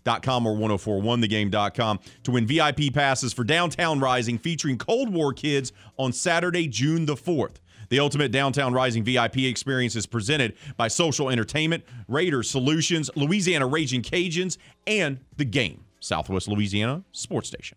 1037thegame.com 0.05 0.47
or 0.47 0.57
1041thegame.com 0.57 2.01
to 2.25 2.31
win 2.31 2.47
VIP 2.47 2.93
passes 2.93 3.33
for 3.33 3.45
Downtown 3.45 4.01
Rising 4.01 4.39
featuring 4.39 4.79
Cold 4.79 5.13
War 5.13 5.33
Kids 5.33 5.73
on 5.97 6.13
Saturday, 6.13 6.69
June 6.69 7.07
the 7.07 7.15
4th. 7.15 7.57
The 7.89 7.99
Ultimate 7.99 8.31
Downtown 8.31 8.73
Rising 8.73 9.03
VIP 9.03 9.39
experience 9.39 9.97
is 9.97 10.07
presented 10.07 10.55
by 10.77 10.87
Social 10.89 11.29
Entertainment, 11.29 11.85
Raiders 12.07 12.49
Solutions, 12.49 13.11
Louisiana 13.17 13.67
Raging 13.67 14.03
Cajuns, 14.03 14.59
and 14.87 15.19
The 15.37 15.45
Game, 15.45 15.85
Southwest 15.99 16.47
Louisiana 16.47 17.03
Sports 17.11 17.49
Station. 17.49 17.77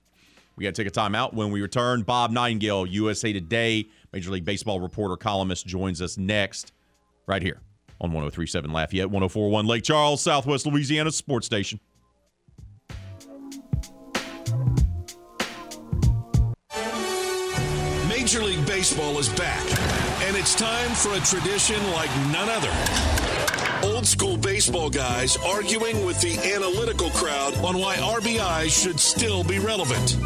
We 0.55 0.65
got 0.65 0.75
to 0.75 0.83
take 0.83 0.87
a 0.87 0.93
time 0.93 1.15
out. 1.15 1.33
When 1.33 1.49
we 1.49 1.63
return, 1.63 2.03
Bob 2.03 2.29
Nightingale, 2.29 2.85
USA 2.85 3.33
Today, 3.33 3.87
Major 4.11 4.29
League 4.29 4.45
Baseball 4.45 4.79
reporter, 4.79 5.17
columnist, 5.17 5.65
joins 5.65 5.99
us 5.99 6.15
next 6.15 6.73
right 7.25 7.41
here 7.41 7.59
on 7.99 8.11
1037 8.11 8.71
Lafayette, 8.71 9.09
1041 9.09 9.65
Lake 9.65 9.83
Charles, 9.83 10.21
Southwest 10.21 10.67
Louisiana 10.67 11.11
Sports 11.11 11.47
Station. 11.47 11.79
Baseball 18.83 19.17
is 19.17 19.29
back, 19.29 19.63
and 20.27 20.35
it's 20.35 20.53
time 20.53 20.91
for 20.91 21.13
a 21.13 21.19
tradition 21.21 21.81
like 21.93 22.09
none 22.33 22.49
other. 22.49 22.69
Old 23.81 24.05
school 24.05 24.35
baseball 24.35 24.89
guys 24.89 25.37
arguing 25.37 26.05
with 26.05 26.19
the 26.19 26.37
analytical 26.53 27.09
crowd 27.11 27.55
on 27.63 27.77
why 27.77 27.95
RBI 27.95 28.67
should 28.69 28.99
still 28.99 29.41
be 29.45 29.57
relevant. 29.57 30.17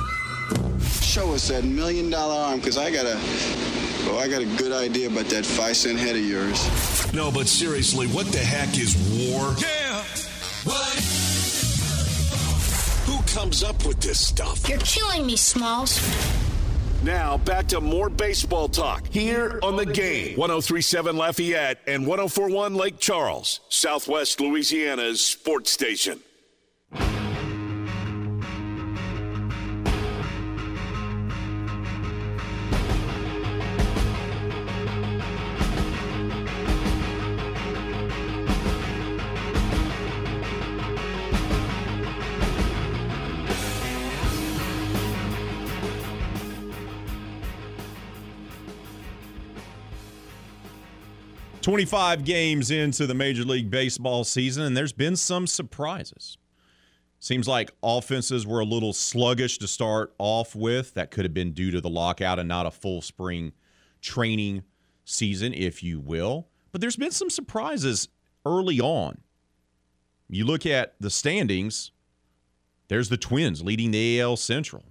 Show 1.04 1.36
us 1.36 1.50
that 1.50 1.66
million 1.66 2.10
dollar 2.10 2.34
arm, 2.34 2.58
because 2.58 2.80
I 2.80 2.90
got 2.90 3.06
a, 3.06 3.20
oh, 4.10 4.20
I 4.20 4.28
got 4.28 4.42
a 4.42 4.58
good 4.58 4.72
idea 4.72 5.08
about 5.08 5.26
that 5.26 5.46
five 5.46 5.78
cent 5.78 6.00
head 6.00 6.16
of 6.16 6.26
yours. 6.26 7.14
No, 7.14 7.32
but 7.32 7.46
seriously, 7.48 8.08
what 8.08 8.26
the 8.32 8.40
heck 8.40 8.76
is 8.76 8.96
war? 9.30 9.54
Yeah. 9.62 10.02
What? 10.64 10.98
Who 13.06 13.22
comes 13.40 13.62
up 13.62 13.86
with 13.86 14.00
this 14.00 14.26
stuff? 14.26 14.68
You're 14.68 14.80
killing 14.80 15.28
me, 15.28 15.36
Smalls. 15.36 16.00
Now 17.04 17.38
back 17.38 17.68
to 17.68 17.80
more 17.80 18.10
baseball 18.10 18.68
talk 18.68 19.06
here 19.08 19.60
on 19.62 19.76
the 19.76 19.86
game. 19.86 20.36
1037 20.38 21.16
Lafayette 21.16 21.80
and 21.86 22.08
1041 22.08 22.74
Lake 22.74 23.00
Charles, 23.00 23.60
Southwest 23.70 24.42
Louisiana's 24.42 25.22
sports 25.22 25.70
station. 25.72 26.20
Twenty-five 51.68 52.24
games 52.24 52.72
into 52.72 53.06
the 53.06 53.14
Major 53.14 53.44
League 53.44 53.70
Baseball 53.70 54.24
season, 54.24 54.64
and 54.64 54.78
there's 54.78 54.94
been 54.94 55.18
some 55.18 55.46
surprises. 55.46 56.38
Seems 57.20 57.46
like 57.46 57.72
offenses 57.84 58.48
were 58.48 58.62
a 58.62 58.66
little 58.66 58.94
sluggish 58.94 59.58
to 59.58 59.68
start 59.68 60.14
off 60.18 60.56
with. 60.56 60.94
That 60.94 61.12
could 61.12 61.26
have 61.26 61.34
been 61.34 61.52
due 61.52 61.72
to 61.72 61.82
the 61.82 61.90
lockout 61.90 62.40
and 62.40 62.48
not 62.48 62.68
a 62.68 62.72
full 62.72 63.02
spring 63.02 63.52
training 64.00 64.64
season, 65.04 65.54
if 65.54 65.84
you 65.84 66.00
will. 66.00 66.48
But 66.72 66.80
there's 66.80 66.96
been 66.96 67.12
some 67.12 67.30
surprises 67.30 68.08
early 68.46 68.80
on. 68.80 69.18
You 70.30 70.46
look 70.46 70.66
at 70.66 70.96
the 71.02 71.10
standings, 71.10 71.92
there's 72.88 73.10
the 73.10 73.18
Twins 73.18 73.62
leading 73.62 73.92
the 73.92 74.22
AL 74.22 74.38
Central. 74.38 74.86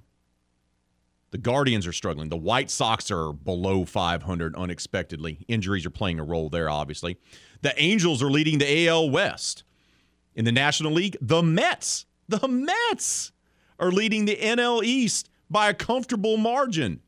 The 1.36 1.42
Guardians 1.42 1.86
are 1.86 1.92
struggling. 1.92 2.30
The 2.30 2.36
White 2.38 2.70
Sox 2.70 3.10
are 3.10 3.30
below 3.30 3.84
500 3.84 4.56
unexpectedly. 4.56 5.44
Injuries 5.48 5.84
are 5.84 5.90
playing 5.90 6.18
a 6.18 6.24
role 6.24 6.48
there, 6.48 6.70
obviously. 6.70 7.18
The 7.60 7.78
Angels 7.78 8.22
are 8.22 8.30
leading 8.30 8.56
the 8.56 8.88
AL 8.88 9.10
West. 9.10 9.62
In 10.34 10.46
the 10.46 10.52
National 10.52 10.92
League, 10.92 11.14
the 11.20 11.42
Mets, 11.42 12.06
the 12.26 12.48
Mets 12.48 13.32
are 13.78 13.90
leading 13.90 14.24
the 14.24 14.36
NL 14.36 14.82
East 14.82 15.28
by 15.50 15.68
a 15.68 15.74
comfortable 15.74 16.38
margin. 16.38 17.02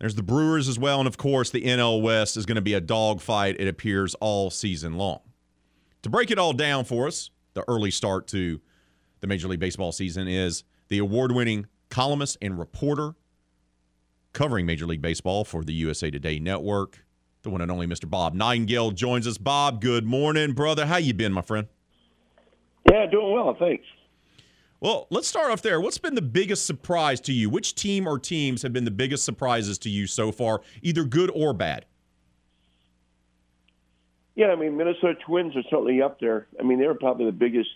There's 0.00 0.16
the 0.16 0.24
Brewers 0.24 0.66
as 0.66 0.76
well. 0.76 0.98
And 0.98 1.06
of 1.06 1.16
course, 1.16 1.50
the 1.50 1.62
NL 1.62 2.02
West 2.02 2.36
is 2.36 2.44
going 2.44 2.56
to 2.56 2.60
be 2.60 2.74
a 2.74 2.80
dogfight, 2.80 3.54
it 3.60 3.68
appears, 3.68 4.16
all 4.16 4.50
season 4.50 4.98
long. 4.98 5.20
To 6.02 6.10
break 6.10 6.32
it 6.32 6.40
all 6.40 6.54
down 6.54 6.84
for 6.84 7.06
us, 7.06 7.30
the 7.54 7.62
early 7.68 7.92
start 7.92 8.26
to 8.28 8.60
the 9.20 9.28
Major 9.28 9.46
League 9.46 9.60
Baseball 9.60 9.92
season 9.92 10.26
is 10.26 10.64
the 10.88 10.98
award 10.98 11.30
winning 11.30 11.68
columnist 11.90 12.38
and 12.40 12.58
reporter 12.58 13.14
covering 14.32 14.64
Major 14.64 14.86
League 14.86 15.02
Baseball 15.02 15.44
for 15.44 15.64
the 15.64 15.74
USA 15.74 16.10
Today 16.10 16.38
network. 16.38 17.04
The 17.42 17.50
one 17.50 17.60
and 17.60 17.70
only 17.70 17.86
Mr. 17.86 18.08
Bob 18.08 18.34
Nightingale 18.34 18.90
joins 18.92 19.26
us. 19.26 19.38
Bob, 19.38 19.80
good 19.80 20.04
morning, 20.06 20.52
brother. 20.52 20.86
How 20.86 20.96
you 20.96 21.14
been, 21.14 21.32
my 21.32 21.42
friend? 21.42 21.66
Yeah, 22.90 23.06
doing 23.06 23.32
well, 23.32 23.56
thanks. 23.58 23.84
Well, 24.80 25.06
let's 25.10 25.28
start 25.28 25.50
off 25.50 25.60
there. 25.62 25.80
What's 25.80 25.98
been 25.98 26.14
the 26.14 26.22
biggest 26.22 26.64
surprise 26.64 27.20
to 27.22 27.32
you? 27.32 27.50
Which 27.50 27.74
team 27.74 28.06
or 28.06 28.18
teams 28.18 28.62
have 28.62 28.72
been 28.72 28.84
the 28.84 28.90
biggest 28.90 29.24
surprises 29.24 29.78
to 29.80 29.90
you 29.90 30.06
so 30.06 30.32
far, 30.32 30.62
either 30.82 31.04
good 31.04 31.30
or 31.34 31.52
bad? 31.52 31.84
Yeah, 34.34 34.48
I 34.48 34.56
mean, 34.56 34.76
Minnesota 34.76 35.14
Twins 35.26 35.54
are 35.56 35.62
certainly 35.64 36.00
up 36.00 36.18
there. 36.20 36.46
I 36.58 36.62
mean, 36.62 36.78
they 36.78 36.86
were 36.86 36.94
probably 36.94 37.26
the 37.26 37.32
biggest 37.32 37.70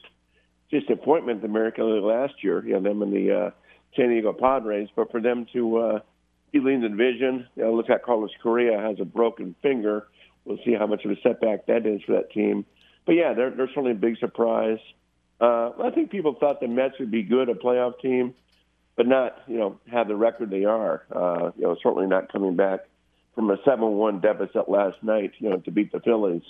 disappointment 0.71 1.45
in 1.45 1.51
American 1.51 1.95
League 1.95 2.03
last 2.05 2.43
year. 2.43 2.65
You 2.65 2.75
know, 2.75 2.81
them 2.81 3.03
and 3.03 3.13
the 3.13 3.33
uh, 3.33 3.51
San 3.97 4.09
Diego 4.09 4.33
Padres, 4.33 4.89
but 4.95 5.11
for 5.11 5.21
them 5.21 5.47
to 5.53 5.79
uh, 5.79 5.99
be 6.53 6.61
leading 6.61 6.83
the 6.83 6.89
division, 6.89 7.47
you 7.57 7.65
know, 7.65 7.75
look 7.75 7.91
at 7.91 8.03
Carlos 8.03 8.31
Correa 8.43 8.79
has 8.81 8.99
a 9.01 9.05
broken 9.05 9.55
finger. 9.63 10.07
We'll 10.45 10.59
see 10.65 10.75
how 10.75 10.87
much 10.87 11.05
of 11.05 11.11
a 11.11 11.17
setback 11.23 11.67
that 11.67 11.87
is 11.87 12.03
for 12.03 12.13
that 12.13 12.31
team. 12.31 12.65
But 13.07 13.13
yeah, 13.13 13.35
they're, 13.35 13.51
they're 13.51 13.69
certainly 13.69 13.93
a 13.93 13.97
big 13.97 14.19
surprise. 14.19 14.79
Uh, 15.41 15.71
I 15.83 15.91
think 15.91 16.11
people 16.11 16.35
thought 16.39 16.61
the 16.61 16.69
Mets 16.69 16.99
would 16.99 17.11
be 17.11 17.23
good, 17.23 17.49
a 17.49 17.55
playoff 17.55 18.01
team, 18.01 18.35
but 18.97 19.07
not, 19.07 19.43
you 19.47 19.59
know, 19.59 19.79
have 19.91 20.09
the 20.09 20.17
record 20.17 20.51
they 20.51 20.65
are. 20.65 21.05
Uh, 21.15 21.51
you 21.57 21.65
know, 21.65 21.77
certainly 21.83 22.07
not 22.07 22.33
coming 22.33 22.57
back 22.57 22.81
from 23.35 23.51
a 23.51 23.57
7-1 23.59 24.23
deficit 24.23 24.69
last 24.69 25.03
night, 25.03 25.33
you 25.39 25.51
know, 25.51 25.57
to 25.59 25.71
beat 25.71 25.93
the 25.93 26.01
Phillies. 26.01 26.43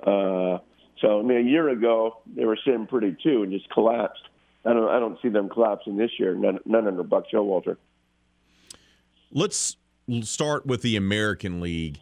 Uh, 0.00 0.58
so, 1.00 1.20
I 1.20 1.22
mean, 1.22 1.38
a 1.38 1.50
year 1.50 1.68
ago, 1.68 2.18
they 2.34 2.44
were 2.44 2.58
sitting 2.64 2.86
pretty 2.86 3.16
too 3.22 3.42
and 3.42 3.52
just 3.52 3.70
collapsed. 3.70 4.22
I 4.64 4.72
don't, 4.72 4.88
I 4.88 5.00
don't 5.00 5.18
see 5.20 5.28
them 5.28 5.48
collapsing 5.48 5.96
this 5.96 6.10
year, 6.18 6.34
none, 6.34 6.58
none 6.64 6.86
under 6.86 7.02
Buck 7.02 7.24
Showalter. 7.32 7.76
Let's 9.32 9.76
start 10.22 10.66
with 10.66 10.82
the 10.82 10.96
American 10.96 11.60
League. 11.60 11.98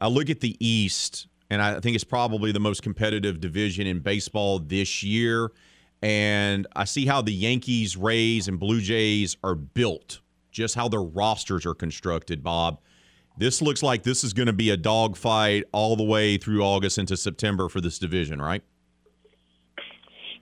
I 0.00 0.08
look 0.08 0.30
at 0.30 0.40
the 0.40 0.56
East, 0.64 1.26
and 1.50 1.60
I 1.60 1.80
think 1.80 1.94
it's 1.94 2.04
probably 2.04 2.52
the 2.52 2.60
most 2.60 2.82
competitive 2.82 3.40
division 3.40 3.86
in 3.86 4.00
baseball 4.00 4.58
this 4.58 5.02
year. 5.02 5.50
And 6.00 6.66
I 6.76 6.84
see 6.84 7.06
how 7.06 7.22
the 7.22 7.32
Yankees, 7.32 7.96
Rays, 7.96 8.46
and 8.46 8.60
Blue 8.60 8.80
Jays 8.80 9.36
are 9.42 9.56
built, 9.56 10.20
just 10.52 10.76
how 10.76 10.88
their 10.88 11.02
rosters 11.02 11.66
are 11.66 11.74
constructed, 11.74 12.44
Bob. 12.44 12.78
This 13.36 13.60
looks 13.62 13.82
like 13.82 14.04
this 14.04 14.22
is 14.22 14.32
going 14.32 14.46
to 14.46 14.52
be 14.52 14.70
a 14.70 14.76
dogfight 14.76 15.64
all 15.72 15.96
the 15.96 16.04
way 16.04 16.36
through 16.38 16.62
August 16.62 16.98
into 16.98 17.16
September 17.16 17.68
for 17.68 17.80
this 17.80 17.98
division, 17.98 18.40
right? 18.40 18.62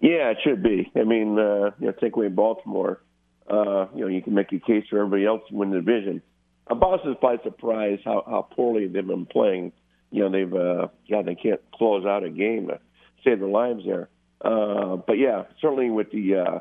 Yeah, 0.01 0.31
it 0.31 0.39
should 0.45 0.63
be. 0.63 0.91
I 0.95 1.05
mean, 1.05 1.39
uh, 1.39 1.71
you 1.79 1.87
know, 1.87 1.93
take 2.01 2.17
away 2.17 2.29
Baltimore, 2.29 3.01
uh, 3.49 3.87
you 3.95 4.03
know, 4.03 4.09
you 4.09 4.23
can 4.23 4.35
make 4.35 4.53
a 4.53 4.61
case 4.61 4.85
for 4.91 4.99
everybody 4.99 5.25
else 5.25 5.43
to 5.49 5.55
win 5.55 5.71
the 5.71 5.77
division. 5.81 6.23
Uh, 6.69 6.75
Boston's 6.75 7.17
probably 7.21 7.43
surprised 7.45 8.03
how, 8.05 8.23
how 8.27 8.49
poorly 8.55 8.87
they've 8.89 9.07
been 9.07 9.27
playing. 9.27 9.73
you 10.11 10.23
know 10.23 10.31
they've 10.31 10.55
uh, 10.55 10.89
yeah 11.07 11.23
they 11.23 11.35
can't 11.35 11.61
close 11.75 12.05
out 12.05 12.25
a 12.25 12.31
game 12.31 12.69
to 12.69 12.79
save 13.25 13.41
their 13.41 13.49
lives 13.49 13.83
there. 13.85 14.09
Uh, 14.45 14.97
but 14.97 15.15
yeah, 15.15 15.45
certainly 15.61 15.91
with 15.91 16.11
the 16.11 16.37
uh, 16.37 16.59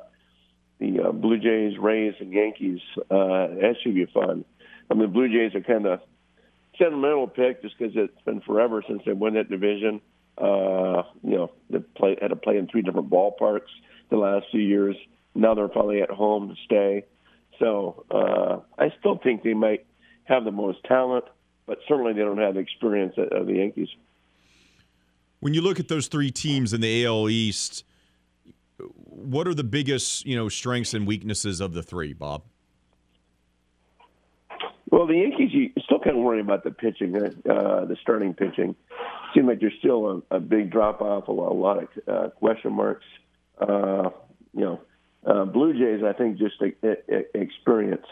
the 0.79 1.07
uh, 1.07 1.11
Blue 1.11 1.37
Jays, 1.37 1.77
Rays, 1.79 2.13
and 2.19 2.31
Yankees, 2.33 2.79
uh, 2.97 3.47
that 3.61 3.75
should 3.81 3.95
be 3.95 4.05
fun. 4.05 4.45
I 4.89 4.93
mean, 4.93 5.03
the 5.03 5.07
Blue 5.07 5.27
Jays 5.29 5.55
are 5.55 5.61
kind 5.61 5.85
of 5.85 5.99
sentimental 6.77 7.27
pick 7.27 7.61
just 7.61 7.77
because 7.77 7.93
it's 7.95 8.21
been 8.25 8.41
forever 8.41 8.83
since 8.87 9.01
they 9.05 9.13
won 9.13 9.33
that 9.35 9.49
division. 9.49 10.01
You 10.39 11.37
know, 11.37 11.51
they 11.69 11.79
play, 11.79 12.17
had 12.21 12.29
to 12.29 12.35
play 12.35 12.57
in 12.57 12.67
three 12.67 12.81
different 12.81 13.09
ballparks 13.09 13.71
the 14.09 14.17
last 14.17 14.45
few 14.51 14.61
years. 14.61 14.95
Now 15.33 15.53
they're 15.53 15.69
finally 15.69 16.01
at 16.01 16.09
home 16.09 16.49
to 16.49 16.55
stay. 16.65 17.05
So 17.59 18.05
uh, 18.11 18.59
I 18.81 18.93
still 18.99 19.19
think 19.23 19.43
they 19.43 19.53
might 19.53 19.85
have 20.25 20.43
the 20.43 20.51
most 20.51 20.83
talent, 20.85 21.25
but 21.65 21.79
certainly 21.87 22.13
they 22.13 22.21
don't 22.21 22.37
have 22.37 22.55
the 22.55 22.59
experience 22.59 23.13
of 23.17 23.47
the 23.47 23.53
Yankees. 23.53 23.89
When 25.39 25.53
you 25.53 25.61
look 25.61 25.79
at 25.79 25.87
those 25.87 26.07
three 26.07 26.31
teams 26.31 26.73
in 26.73 26.81
the 26.81 27.05
AL 27.05 27.29
East, 27.29 27.83
what 28.77 29.47
are 29.47 29.53
the 29.53 29.63
biggest 29.63 30.25
you 30.25 30.35
know 30.35 30.49
strengths 30.49 30.93
and 30.93 31.07
weaknesses 31.07 31.61
of 31.61 31.73
the 31.73 31.83
three, 31.83 32.13
Bob? 32.13 32.43
Well, 34.89 35.07
the 35.07 35.15
Yankees, 35.15 35.49
you 35.51 35.69
still 36.15 36.19
kind 36.19 36.19
of 36.19 36.25
worry 36.25 36.39
about 36.41 36.63
the 36.63 36.71
pitching, 36.71 37.15
uh, 37.15 37.85
the 37.85 37.97
starting 38.01 38.33
pitching. 38.33 38.75
Seems 39.33 39.47
like 39.47 39.59
there's 39.59 39.73
still 39.79 40.23
a, 40.31 40.35
a 40.35 40.39
big 40.39 40.71
drop 40.71 41.01
off, 41.01 41.27
a 41.27 41.31
lot, 41.31 41.51
a 41.51 41.53
lot 41.53 41.83
of 41.83 41.89
uh, 42.07 42.29
question 42.31 42.73
marks. 42.73 43.05
Uh, 43.59 44.09
you 44.53 44.61
know, 44.61 44.81
uh, 45.25 45.45
Blue 45.45 45.73
Jays, 45.73 46.03
I 46.03 46.13
think, 46.13 46.37
just 46.37 46.55
a, 46.61 46.73
a, 46.83 47.41
experience. 47.41 48.05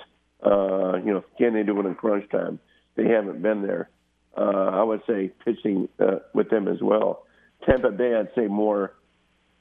Uh, 0.46 0.98
you 0.98 1.14
know, 1.14 1.24
can 1.38 1.54
they 1.54 1.64
do 1.64 1.80
it 1.80 1.86
in 1.86 1.96
crunch 1.96 2.30
time? 2.30 2.60
They 2.96 3.08
haven't 3.08 3.42
been 3.42 3.62
there. 3.62 3.90
Uh, 4.36 4.70
I 4.74 4.84
would 4.84 5.02
say 5.08 5.32
pitching 5.46 5.88
uh, 6.00 6.20
with 6.34 6.50
them 6.50 6.68
as 6.68 6.82
well. 6.82 7.26
Tampa 7.66 7.92
Bay, 7.92 8.16
I'd 8.16 8.34
say 8.36 8.48
more 8.48 8.94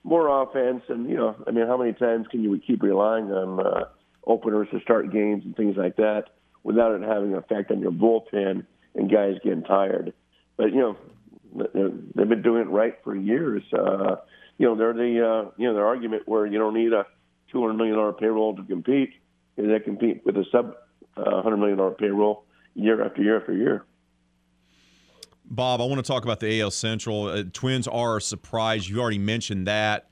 more 0.04 0.42
offense, 0.42 0.82
and 0.88 1.08
you 1.08 1.16
know, 1.16 1.36
I 1.46 1.52
mean, 1.52 1.66
how 1.66 1.76
many 1.76 1.92
times 1.92 2.26
can 2.28 2.42
you 2.42 2.60
keep 2.66 2.82
relying 2.82 3.30
on 3.30 3.64
uh, 3.64 3.84
openers 4.26 4.66
to 4.72 4.80
start 4.80 5.12
games 5.12 5.44
and 5.44 5.54
things 5.54 5.76
like 5.76 5.96
that 5.96 6.24
without 6.62 6.94
it 6.94 7.02
having 7.02 7.32
an 7.32 7.38
effect 7.38 7.70
on 7.70 7.80
your 7.80 7.92
bullpen 7.92 8.66
and 8.94 9.10
guys 9.10 9.34
getting 9.42 9.64
tired? 9.64 10.12
But 10.56 10.72
you 10.72 10.80
know, 10.80 10.96
they've 12.14 12.28
been 12.28 12.42
doing 12.42 12.62
it 12.62 12.68
right 12.68 12.94
for 13.04 13.14
years. 13.14 13.62
Uh, 13.72 14.16
you 14.58 14.66
know, 14.66 14.76
they're 14.76 14.92
the 14.92 15.46
uh, 15.46 15.50
you 15.56 15.66
know 15.68 15.74
their 15.74 15.86
argument 15.86 16.22
where 16.26 16.46
you 16.46 16.58
don't 16.58 16.74
need 16.74 16.92
a 16.92 17.06
two 17.50 17.60
hundred 17.60 17.74
million 17.74 17.96
dollar 17.96 18.12
payroll 18.12 18.56
to 18.56 18.62
compete. 18.64 19.10
They 19.56 19.80
compete 19.80 20.22
with 20.24 20.36
a 20.36 20.44
sub 20.50 20.74
uh, 21.16 21.42
hundred 21.42 21.58
million 21.58 21.78
dollar 21.78 21.92
payroll 21.92 22.44
year 22.74 23.04
after 23.04 23.22
year 23.22 23.40
after 23.40 23.52
year. 23.52 23.84
Bob, 25.44 25.80
I 25.80 25.84
want 25.84 25.96
to 25.98 26.10
talk 26.10 26.24
about 26.24 26.40
the 26.40 26.60
AL 26.60 26.70
Central. 26.70 27.26
Uh, 27.26 27.44
twins 27.52 27.86
are 27.86 28.16
a 28.16 28.22
surprise. 28.22 28.88
You 28.88 29.00
already 29.00 29.18
mentioned 29.18 29.66
that. 29.66 30.08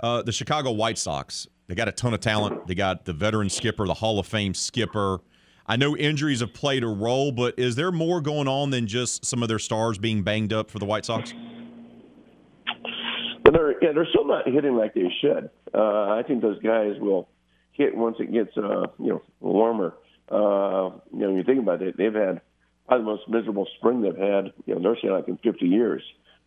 Uh, 0.00 0.22
the 0.22 0.32
Chicago 0.32 0.72
White 0.72 0.98
Sox, 0.98 1.46
they 1.68 1.74
got 1.74 1.86
a 1.86 1.92
ton 1.92 2.14
of 2.14 2.20
talent. 2.20 2.66
They 2.66 2.74
got 2.74 3.04
the 3.04 3.12
veteran 3.12 3.50
skipper, 3.50 3.86
the 3.86 3.94
Hall 3.94 4.18
of 4.18 4.26
Fame 4.26 4.54
skipper. 4.54 5.20
I 5.70 5.76
know 5.76 5.96
injuries 5.96 6.40
have 6.40 6.52
played 6.52 6.82
a 6.82 6.88
role, 6.88 7.30
but 7.30 7.54
is 7.56 7.76
there 7.76 7.92
more 7.92 8.20
going 8.20 8.48
on 8.48 8.70
than 8.70 8.88
just 8.88 9.24
some 9.24 9.40
of 9.40 9.48
their 9.48 9.60
stars 9.60 9.98
being 9.98 10.24
banged 10.24 10.52
up 10.52 10.68
for 10.68 10.80
the 10.80 10.84
White 10.84 11.04
Sox? 11.04 11.32
They're 13.44 13.80
yeah, 13.80 13.92
they're 13.94 14.08
still 14.10 14.26
not 14.26 14.48
hitting 14.48 14.74
like 14.74 14.94
they 14.94 15.08
should. 15.20 15.48
Uh, 15.72 16.08
I 16.10 16.24
think 16.26 16.42
those 16.42 16.58
guys 16.60 16.94
will 16.98 17.28
hit 17.70 17.96
once 17.96 18.16
it 18.18 18.32
gets 18.32 18.50
uh, 18.56 18.88
you 18.98 19.10
know 19.10 19.22
warmer. 19.38 19.94
Uh, 20.28 20.98
you 21.12 21.20
know, 21.20 21.28
when 21.28 21.36
you 21.36 21.44
think 21.44 21.60
about 21.60 21.82
it, 21.82 21.96
they've 21.96 22.14
had 22.14 22.40
probably 22.88 23.04
the 23.04 23.10
most 23.12 23.28
miserable 23.28 23.68
spring 23.78 24.02
they've 24.02 24.16
had. 24.16 24.52
You 24.66 24.76
know, 24.76 24.96
saying 25.00 25.14
like 25.14 25.28
in 25.28 25.36
50 25.36 25.66
years. 25.66 26.02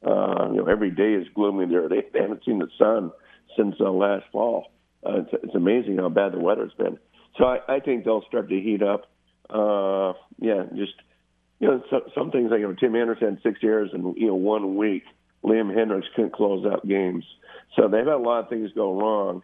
Uh, 0.05 0.49
you 0.51 0.57
know, 0.57 0.65
every 0.69 0.91
day 0.91 1.13
is 1.13 1.25
gloomy 1.33 1.65
there. 1.65 1.87
They, 1.87 2.03
they 2.11 2.19
haven't 2.19 2.43
seen 2.43 2.59
the 2.59 2.67
sun 2.77 3.13
since 3.55 3.75
uh, 3.79 3.89
last 3.89 4.25
fall. 4.33 4.73
Uh, 5.05 5.19
it's, 5.19 5.29
it's 5.43 5.55
amazing 5.55 5.99
how 5.99 6.09
bad 6.09 6.33
the 6.33 6.39
weather's 6.39 6.73
been. 6.77 6.99
So 7.37 7.45
I, 7.45 7.59
I 7.69 7.79
think 7.79 8.03
they'll 8.03 8.25
start 8.27 8.49
to 8.49 8.59
heat 8.59 8.83
up. 8.83 9.05
Uh, 9.49 10.13
yeah, 10.39 10.63
just 10.75 10.93
you 11.59 11.67
know, 11.67 11.83
so, 11.89 12.01
some 12.15 12.31
things 12.31 12.51
like 12.51 12.59
you 12.59 12.67
know, 12.67 12.73
Tim 12.73 12.95
Anderson 12.95 13.39
six 13.43 13.59
errors 13.63 13.91
in 13.93 14.13
you 14.17 14.27
know 14.27 14.35
one 14.35 14.75
week. 14.75 15.03
Liam 15.43 15.73
Hendriks 15.75 16.05
couldn't 16.15 16.33
close 16.33 16.65
out 16.65 16.87
games. 16.87 17.25
So 17.75 17.87
they've 17.87 18.05
had 18.05 18.07
a 18.07 18.17
lot 18.17 18.39
of 18.39 18.49
things 18.49 18.71
go 18.73 18.97
wrong, 18.97 19.43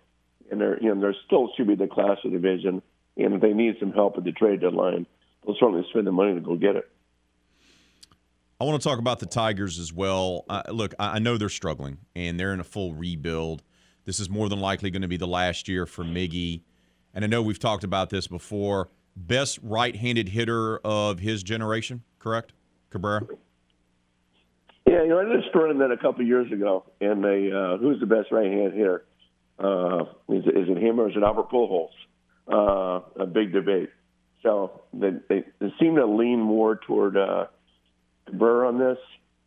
and 0.50 0.62
they're 0.62 0.82
you 0.82 0.94
know 0.94 1.02
they're 1.02 1.16
still 1.26 1.50
should 1.56 1.68
be 1.68 1.76
the 1.76 1.88
class 1.88 2.18
of 2.24 2.32
the 2.32 2.38
division. 2.38 2.82
And 3.18 3.34
if 3.34 3.42
they 3.42 3.54
need 3.54 3.76
some 3.80 3.92
help 3.92 4.18
at 4.18 4.24
the 4.24 4.32
trade 4.32 4.62
deadline, 4.62 5.06
they'll 5.46 5.56
certainly 5.60 5.86
spend 5.90 6.08
the 6.08 6.12
money 6.12 6.36
to 6.36 6.40
go 6.40 6.56
get 6.56 6.76
it. 6.78 6.90
I 8.62 8.66
want 8.66 8.82
to 8.82 8.88
talk 8.88 9.00
about 9.00 9.20
the 9.20 9.26
Tigers 9.26 9.80
as 9.80 9.94
well. 9.94 10.44
Uh, 10.50 10.64
look, 10.70 10.94
I 11.00 11.20
know 11.20 11.38
they're 11.38 11.48
struggling 11.48 12.00
and 12.14 12.38
they're 12.38 12.54
in 12.54 12.60
a 12.60 12.66
full 12.66 12.94
rebuild. 12.94 13.64
This 14.04 14.20
is 14.20 14.30
more 14.30 14.50
than 14.50 14.60
likely 14.60 14.90
going 14.92 15.02
to 15.02 15.08
be 15.08 15.16
the 15.16 15.28
last 15.28 15.70
year 15.70 15.86
for 15.86 16.04
Miggy. 16.04 16.64
And 17.14 17.24
I 17.24 17.28
know 17.28 17.42
we've 17.42 17.60
talked 17.60 17.86
about 17.86 18.10
this 18.10 18.28
before. 18.28 18.90
Best 19.28 19.60
right 19.62 19.96
handed 19.96 20.30
hitter 20.30 20.80
of 20.80 21.20
his 21.20 21.44
generation, 21.44 22.04
correct? 22.20 22.54
Cabrera? 22.90 23.22
Yeah, 24.88 25.04
you 25.04 25.10
know, 25.10 25.20
I 25.20 25.36
just 25.36 25.54
on 25.54 25.78
that 25.80 25.92
a 25.92 25.98
couple 25.98 26.22
of 26.22 26.28
years 26.28 26.52
ago. 26.52 26.86
And 27.02 27.24
they, 27.24 27.52
uh, 27.52 27.78
who's 27.78 28.00
the 28.00 28.06
best 28.06 28.32
right 28.32 28.48
handed 28.48 28.74
hitter? 28.74 29.06
Uh, 29.60 30.04
is, 30.30 30.46
it, 30.48 30.58
is 30.58 30.70
it 30.70 30.78
him 30.78 31.00
or 31.00 31.10
is 31.10 31.18
it 31.18 31.22
Albert 31.22 31.52
Pujols? 31.52 31.90
Uh, 32.48 33.02
a 33.22 33.26
big 33.26 33.52
debate. 33.52 33.90
So 34.42 34.84
they, 34.94 35.10
they, 35.28 35.44
they 35.60 35.74
seem 35.80 35.96
to 35.96 36.06
lean 36.08 36.40
more 36.40 36.80
toward 36.88 37.18
uh, 37.18 37.48
Burr 38.32 38.66
on 38.66 38.80
this, 38.80 38.98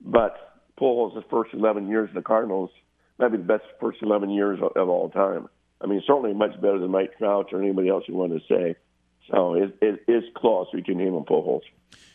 but 0.03 0.63
Pujols' 0.79 1.17
his 1.17 1.25
first 1.31 1.55
11 1.55 1.89
years 1.89 2.11
in 2.11 2.15
the 2.15 2.23
Cardinals 2.23 2.71
might 3.19 3.29
be 3.29 3.39
the 3.39 3.45
best 3.45 3.65
first 3.81 3.99
11 4.03 4.31
years 4.31 4.59
of, 4.63 4.77
of 4.77 4.89
all 4.89 5.09
time. 5.09 5.49
I 5.81 5.87
mean, 5.87 6.03
certainly 6.07 6.35
much 6.35 6.55
better 6.61 6.79
than 6.79 6.91
Mike 6.91 7.17
Trout 7.19 7.49
or 7.53 7.63
anybody 7.63 7.89
else 7.89 8.05
you 8.07 8.15
want 8.15 8.33
to 8.33 8.41
say. 8.49 8.77
So 9.31 9.55
it, 9.55 9.77
it 9.81 10.05
is 10.09 10.25
close 10.35 10.67
between 10.73 11.01
him 11.01 11.15
and 11.15 11.27
Pujols. 11.27 11.63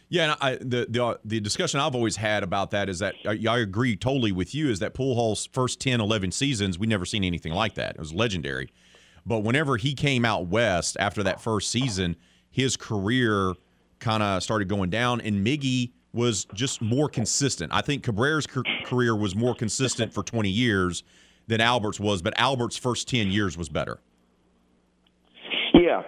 Yeah, 0.09 0.35
I, 0.39 0.55
the, 0.55 0.87
the 0.89 1.03
uh, 1.03 1.17
the 1.25 1.39
discussion 1.41 1.79
I've 1.81 1.95
always 1.95 2.15
had 2.15 2.41
about 2.43 2.71
that 2.71 2.87
is 2.87 2.99
that 2.99 3.15
uh, 3.25 3.31
I, 3.31 3.55
I 3.55 3.59
agree 3.59 3.95
totally 3.97 4.31
with 4.31 4.55
you. 4.55 4.69
Is 4.69 4.79
that 4.79 4.93
Pujols' 4.93 5.49
first 5.51 5.81
10, 5.81 5.99
11 5.99 6.31
seasons, 6.31 6.79
we 6.79 6.87
never 6.87 7.05
seen 7.05 7.23
anything 7.23 7.53
like 7.53 7.75
that. 7.75 7.95
It 7.95 7.99
was 7.99 8.13
legendary. 8.13 8.71
But 9.25 9.39
whenever 9.39 9.75
he 9.75 9.93
came 9.93 10.23
out 10.23 10.47
west 10.47 10.95
after 10.99 11.23
that 11.23 11.41
first 11.41 11.69
season, 11.69 12.15
his 12.49 12.77
career 12.77 13.53
kind 13.99 14.23
of 14.23 14.41
started 14.41 14.69
going 14.69 14.89
down, 14.89 15.19
and 15.19 15.45
Miggy 15.45 15.91
was 16.13 16.47
just 16.53 16.81
more 16.81 17.09
consistent. 17.09 17.73
I 17.73 17.81
think 17.81 18.03
Cabrera's 18.03 18.47
career 18.85 19.15
was 19.15 19.35
more 19.35 19.53
consistent 19.53 20.13
for 20.13 20.23
20 20.23 20.49
years 20.49 21.03
than 21.47 21.59
Albert's 21.59 21.99
was, 21.99 22.21
but 22.21 22.33
Albert's 22.39 22.77
first 22.77 23.09
10 23.09 23.27
years 23.29 23.57
was 23.57 23.67
better. 23.67 23.99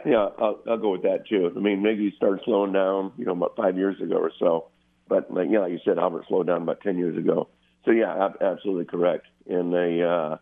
Yeah, 0.05 0.11
yeah, 0.11 0.27
I'll, 0.37 0.59
I'll 0.67 0.77
go 0.77 0.91
with 0.91 1.03
that 1.03 1.27
too. 1.27 1.51
I 1.55 1.59
mean, 1.59 1.81
Miggy 1.81 2.15
started 2.15 2.41
slowing 2.45 2.73
down, 2.73 3.11
you 3.17 3.25
know, 3.25 3.33
about 3.33 3.55
five 3.55 3.77
years 3.77 3.99
ago 4.01 4.17
or 4.17 4.31
so, 4.39 4.67
but 5.07 5.31
like, 5.33 5.47
yeah, 5.49 5.59
like 5.59 5.71
you 5.71 5.79
said, 5.85 5.97
Albert 5.97 6.25
slowed 6.27 6.47
down 6.47 6.63
about 6.63 6.81
10 6.81 6.97
years 6.97 7.17
ago. 7.17 7.49
So 7.85 7.91
yeah, 7.91 8.29
absolutely 8.41 8.85
correct. 8.85 9.27
And 9.47 9.73
they, 9.73 10.01
uh, 10.01 10.37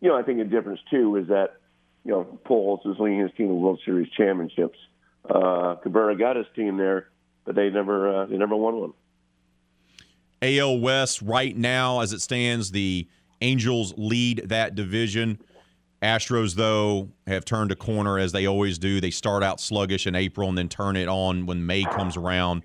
you 0.00 0.08
know, 0.08 0.16
I 0.16 0.22
think 0.22 0.38
the 0.38 0.44
difference 0.44 0.80
too 0.90 1.16
is 1.16 1.28
that, 1.28 1.56
you 2.04 2.12
know, 2.12 2.38
Pujols 2.44 2.84
was 2.84 2.96
leading 2.98 3.20
his 3.20 3.30
team 3.36 3.48
to 3.48 3.54
World 3.54 3.80
Series 3.84 4.10
championships 4.16 4.78
uh, 5.28 5.76
Cabrera 5.82 6.16
got 6.16 6.36
his 6.36 6.46
team 6.54 6.76
there, 6.76 7.08
but 7.44 7.54
they 7.54 7.70
never 7.70 8.22
uh, 8.22 8.26
they 8.26 8.36
never 8.36 8.56
won 8.56 8.76
one. 8.76 8.92
AL 10.42 10.80
West 10.80 11.22
right 11.22 11.56
now, 11.56 12.00
as 12.00 12.12
it 12.12 12.20
stands, 12.20 12.72
the 12.72 13.06
Angels 13.40 13.94
lead 13.96 14.48
that 14.48 14.74
division. 14.74 15.38
Astros, 16.02 16.54
though, 16.56 17.10
have 17.26 17.44
turned 17.44 17.70
a 17.70 17.76
corner 17.76 18.18
as 18.18 18.32
they 18.32 18.46
always 18.46 18.78
do. 18.78 19.00
They 19.00 19.10
start 19.10 19.42
out 19.42 19.60
sluggish 19.60 20.06
in 20.06 20.14
April 20.14 20.48
and 20.48 20.58
then 20.58 20.68
turn 20.68 20.96
it 20.96 21.08
on 21.08 21.46
when 21.46 21.64
May 21.64 21.84
comes 21.84 22.16
around. 22.16 22.62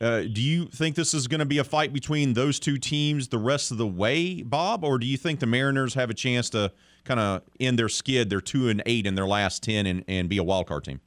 Uh, 0.00 0.20
do 0.20 0.40
you 0.40 0.66
think 0.66 0.94
this 0.94 1.12
is 1.14 1.26
going 1.26 1.40
to 1.40 1.46
be 1.46 1.58
a 1.58 1.64
fight 1.64 1.92
between 1.92 2.34
those 2.34 2.60
two 2.60 2.78
teams 2.78 3.28
the 3.28 3.38
rest 3.38 3.70
of 3.70 3.78
the 3.78 3.86
way, 3.86 4.42
Bob, 4.42 4.84
or 4.84 4.98
do 4.98 5.06
you 5.06 5.16
think 5.16 5.40
the 5.40 5.46
Mariners 5.46 5.94
have 5.94 6.10
a 6.10 6.14
chance 6.14 6.50
to 6.50 6.72
kind 7.04 7.18
of 7.18 7.42
end 7.58 7.78
their 7.78 7.88
skid? 7.88 8.30
They're 8.30 8.40
two 8.40 8.68
and 8.68 8.82
eight 8.86 9.06
in 9.06 9.14
their 9.14 9.26
last 9.26 9.62
ten 9.62 9.86
and, 9.86 10.04
and 10.06 10.28
be 10.28 10.38
a 10.38 10.44
wild 10.44 10.66
card 10.68 10.84
team. 10.84 11.00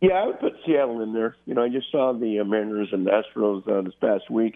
Yeah, 0.00 0.12
I 0.12 0.26
would 0.26 0.40
put 0.40 0.54
Seattle 0.64 1.00
in 1.02 1.12
there. 1.12 1.36
You 1.44 1.54
know, 1.54 1.64
I 1.64 1.68
just 1.68 1.90
saw 1.90 2.12
the 2.12 2.40
uh, 2.40 2.44
Mariners 2.44 2.88
and 2.92 3.06
Astros 3.06 3.66
uh, 3.68 3.82
this 3.82 3.94
past 4.00 4.30
week 4.30 4.54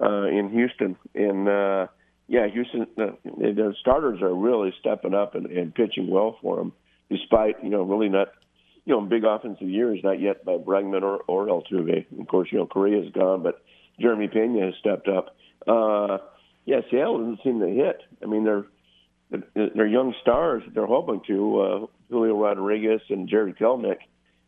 uh, 0.00 0.24
in 0.24 0.50
Houston, 0.50 0.96
and 1.14 1.48
uh, 1.48 1.86
yeah, 2.30 2.46
Houston 2.46 2.86
uh, 2.96 3.06
the 3.24 3.74
starters 3.80 4.22
are 4.22 4.32
really 4.32 4.72
stepping 4.78 5.14
up 5.14 5.34
and, 5.34 5.46
and 5.46 5.74
pitching 5.74 6.08
well 6.08 6.38
for 6.40 6.56
them, 6.56 6.72
despite 7.10 7.56
you 7.64 7.70
know 7.70 7.82
really 7.82 8.08
not 8.08 8.28
you 8.84 8.94
know 8.94 9.00
big 9.00 9.24
offensive 9.24 9.68
years 9.68 9.98
not 10.04 10.20
yet 10.20 10.44
by 10.44 10.52
Bregman 10.52 11.02
or, 11.02 11.22
or 11.26 11.46
Altuve. 11.48 12.06
Of 12.20 12.28
course, 12.28 12.48
you 12.52 12.58
know 12.58 12.68
Correa's 12.68 13.10
gone, 13.12 13.42
but 13.42 13.62
Jeremy 13.98 14.28
Pena 14.28 14.66
has 14.66 14.74
stepped 14.78 15.08
up. 15.08 15.36
Uh, 15.66 16.18
yeah, 16.66 16.82
Seattle 16.88 17.18
doesn't 17.18 17.40
seem 17.42 17.58
to 17.58 17.66
hit. 17.66 18.00
I 18.22 18.26
mean, 18.26 18.44
they're 18.44 18.64
they're 19.74 19.88
young 19.88 20.14
stars. 20.22 20.62
That 20.64 20.74
they're 20.74 20.86
hoping 20.86 21.22
to 21.26 21.60
uh, 21.60 21.86
Julio 22.10 22.40
Rodriguez 22.40 23.00
and 23.08 23.28
Jarred 23.28 23.58
Kelenic 23.58 23.98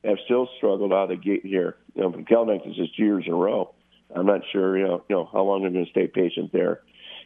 have 0.05 0.19
still 0.25 0.49
struggled 0.57 0.93
out 0.93 1.11
of 1.11 1.17
the 1.17 1.17
gate 1.17 1.45
here. 1.45 1.79
You 1.97 2.03
know, 2.03 2.11
Kelenic 2.11 2.65
is 2.71 2.77
just 2.77 2.97
years 2.97 3.25
in 3.27 3.33
a 3.33 3.37
row. 3.37 3.75
I'm 4.15 4.27
not 4.27 4.43
sure, 4.53 4.79
you 4.79 4.85
know, 4.85 5.03
you 5.09 5.17
know 5.17 5.29
how 5.33 5.43
long 5.43 5.63
they're 5.63 5.71
going 5.71 5.87
to 5.87 5.91
stay 5.91 6.07
patient 6.07 6.53
there. 6.53 6.83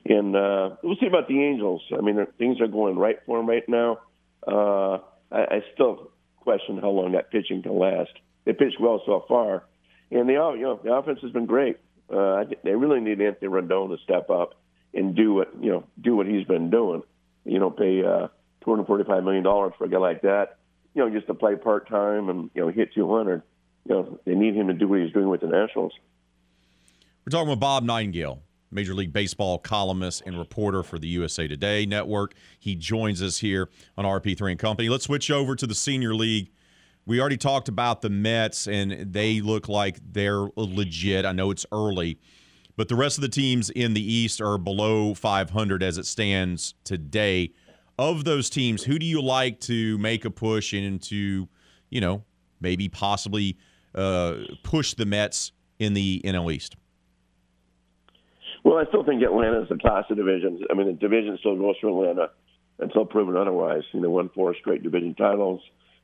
And 0.08 0.36
uh, 0.36 0.76
we'll 0.82 0.96
see 0.96 1.06
about 1.06 1.26
the 1.26 1.42
Angels. 1.42 1.82
I 1.96 2.00
mean, 2.00 2.24
things 2.38 2.60
are 2.60 2.68
going 2.68 2.96
right 2.96 3.18
for 3.26 3.38
them 3.38 3.48
right 3.48 3.68
now. 3.68 3.98
Uh, 4.46 4.98
I, 5.32 5.56
I 5.56 5.64
still 5.74 6.10
question 6.38 6.78
how 6.78 6.90
long 6.90 7.12
that 7.12 7.30
pitching 7.30 7.62
can 7.62 7.76
last. 7.76 8.12
They 8.44 8.52
pitched 8.52 8.80
well 8.80 9.02
so 9.04 9.24
far, 9.26 9.64
and 10.12 10.28
the 10.28 10.34
you 10.34 10.62
know 10.62 10.80
the 10.82 10.92
offense 10.92 11.18
has 11.22 11.32
been 11.32 11.46
great. 11.46 11.78
Uh, 12.08 12.44
they 12.62 12.76
really 12.76 13.00
need 13.00 13.20
Anthony 13.20 13.50
Rendon 13.50 13.88
to 13.88 14.02
step 14.04 14.30
up 14.30 14.54
and 14.94 15.16
do 15.16 15.34
what 15.34 15.52
you 15.60 15.70
know 15.70 15.84
do 16.00 16.14
what 16.14 16.26
he's 16.26 16.46
been 16.46 16.70
doing. 16.70 17.02
You 17.44 17.58
know, 17.58 17.70
pay 17.70 18.04
uh, 18.04 18.28
two 18.62 18.70
hundred 18.70 18.86
forty-five 18.86 19.24
million 19.24 19.42
dollars 19.42 19.72
for 19.76 19.86
a 19.86 19.88
guy 19.88 19.98
like 19.98 20.22
that. 20.22 20.58
You 20.94 21.02
know, 21.02 21.10
just 21.10 21.26
to 21.26 21.34
play 21.34 21.56
part 21.56 21.88
time 21.88 22.28
and 22.28 22.50
you 22.54 22.62
know 22.62 22.68
hit 22.68 22.94
two 22.94 23.12
hundred. 23.12 23.42
You 23.88 23.94
know, 23.94 24.20
they 24.24 24.34
need 24.34 24.54
him 24.54 24.68
to 24.68 24.74
do 24.74 24.86
what 24.86 25.00
he's 25.00 25.12
doing 25.12 25.28
with 25.28 25.40
the 25.40 25.48
Nationals. 25.48 25.92
We're 27.24 27.30
talking 27.30 27.50
with 27.50 27.58
Bob 27.58 27.82
Nightingale, 27.82 28.40
Major 28.70 28.94
League 28.94 29.12
Baseball 29.12 29.58
columnist 29.58 30.22
and 30.26 30.38
reporter 30.38 30.82
for 30.82 30.98
the 30.98 31.08
USA 31.08 31.46
Today 31.46 31.86
network. 31.86 32.34
He 32.58 32.74
joins 32.74 33.22
us 33.22 33.38
here 33.38 33.68
on 33.96 34.04
RP3 34.04 34.52
and 34.52 34.60
Company. 34.60 34.88
Let's 34.88 35.04
switch 35.04 35.30
over 35.30 35.56
to 35.56 35.66
the 35.66 35.74
Senior 35.74 36.14
League. 36.14 36.50
We 37.06 37.20
already 37.20 37.36
talked 37.36 37.68
about 37.68 38.02
the 38.02 38.10
Mets, 38.10 38.66
and 38.66 39.12
they 39.12 39.40
look 39.40 39.68
like 39.68 40.00
they're 40.12 40.48
legit. 40.56 41.24
I 41.24 41.30
know 41.30 41.52
it's 41.52 41.64
early, 41.70 42.18
but 42.76 42.88
the 42.88 42.96
rest 42.96 43.16
of 43.16 43.22
the 43.22 43.28
teams 43.28 43.70
in 43.70 43.94
the 43.94 44.12
East 44.12 44.40
are 44.40 44.58
below 44.58 45.14
500 45.14 45.82
as 45.84 45.98
it 45.98 46.06
stands 46.06 46.74
today. 46.82 47.52
Of 47.98 48.24
those 48.24 48.50
teams, 48.50 48.82
who 48.82 48.98
do 48.98 49.06
you 49.06 49.22
like 49.22 49.60
to 49.60 49.96
make 49.98 50.24
a 50.24 50.30
push 50.30 50.74
into, 50.74 51.48
you 51.88 52.00
know, 52.00 52.24
maybe 52.60 52.88
possibly 52.88 53.56
uh, 53.94 54.38
push 54.64 54.94
the 54.94 55.06
Mets 55.06 55.52
in 55.78 55.94
the 55.94 56.20
NL 56.24 56.52
East? 56.52 56.76
Well, 58.66 58.78
I 58.78 58.84
still 58.88 59.04
think 59.04 59.22
Atlanta 59.22 59.62
is 59.62 59.68
the 59.68 59.78
class 59.78 60.06
of 60.10 60.16
divisions. 60.16 60.60
I 60.68 60.74
mean, 60.74 60.88
the 60.88 60.92
division 60.92 61.36
still 61.38 61.56
goes 61.56 61.76
for 61.80 61.86
Atlanta 61.86 62.30
until 62.80 63.04
proven 63.04 63.36
otherwise. 63.36 63.82
You 63.92 64.00
know, 64.00 64.10
won 64.10 64.28
four 64.34 64.56
straight 64.60 64.82
division 64.82 65.14
titles. 65.14 65.60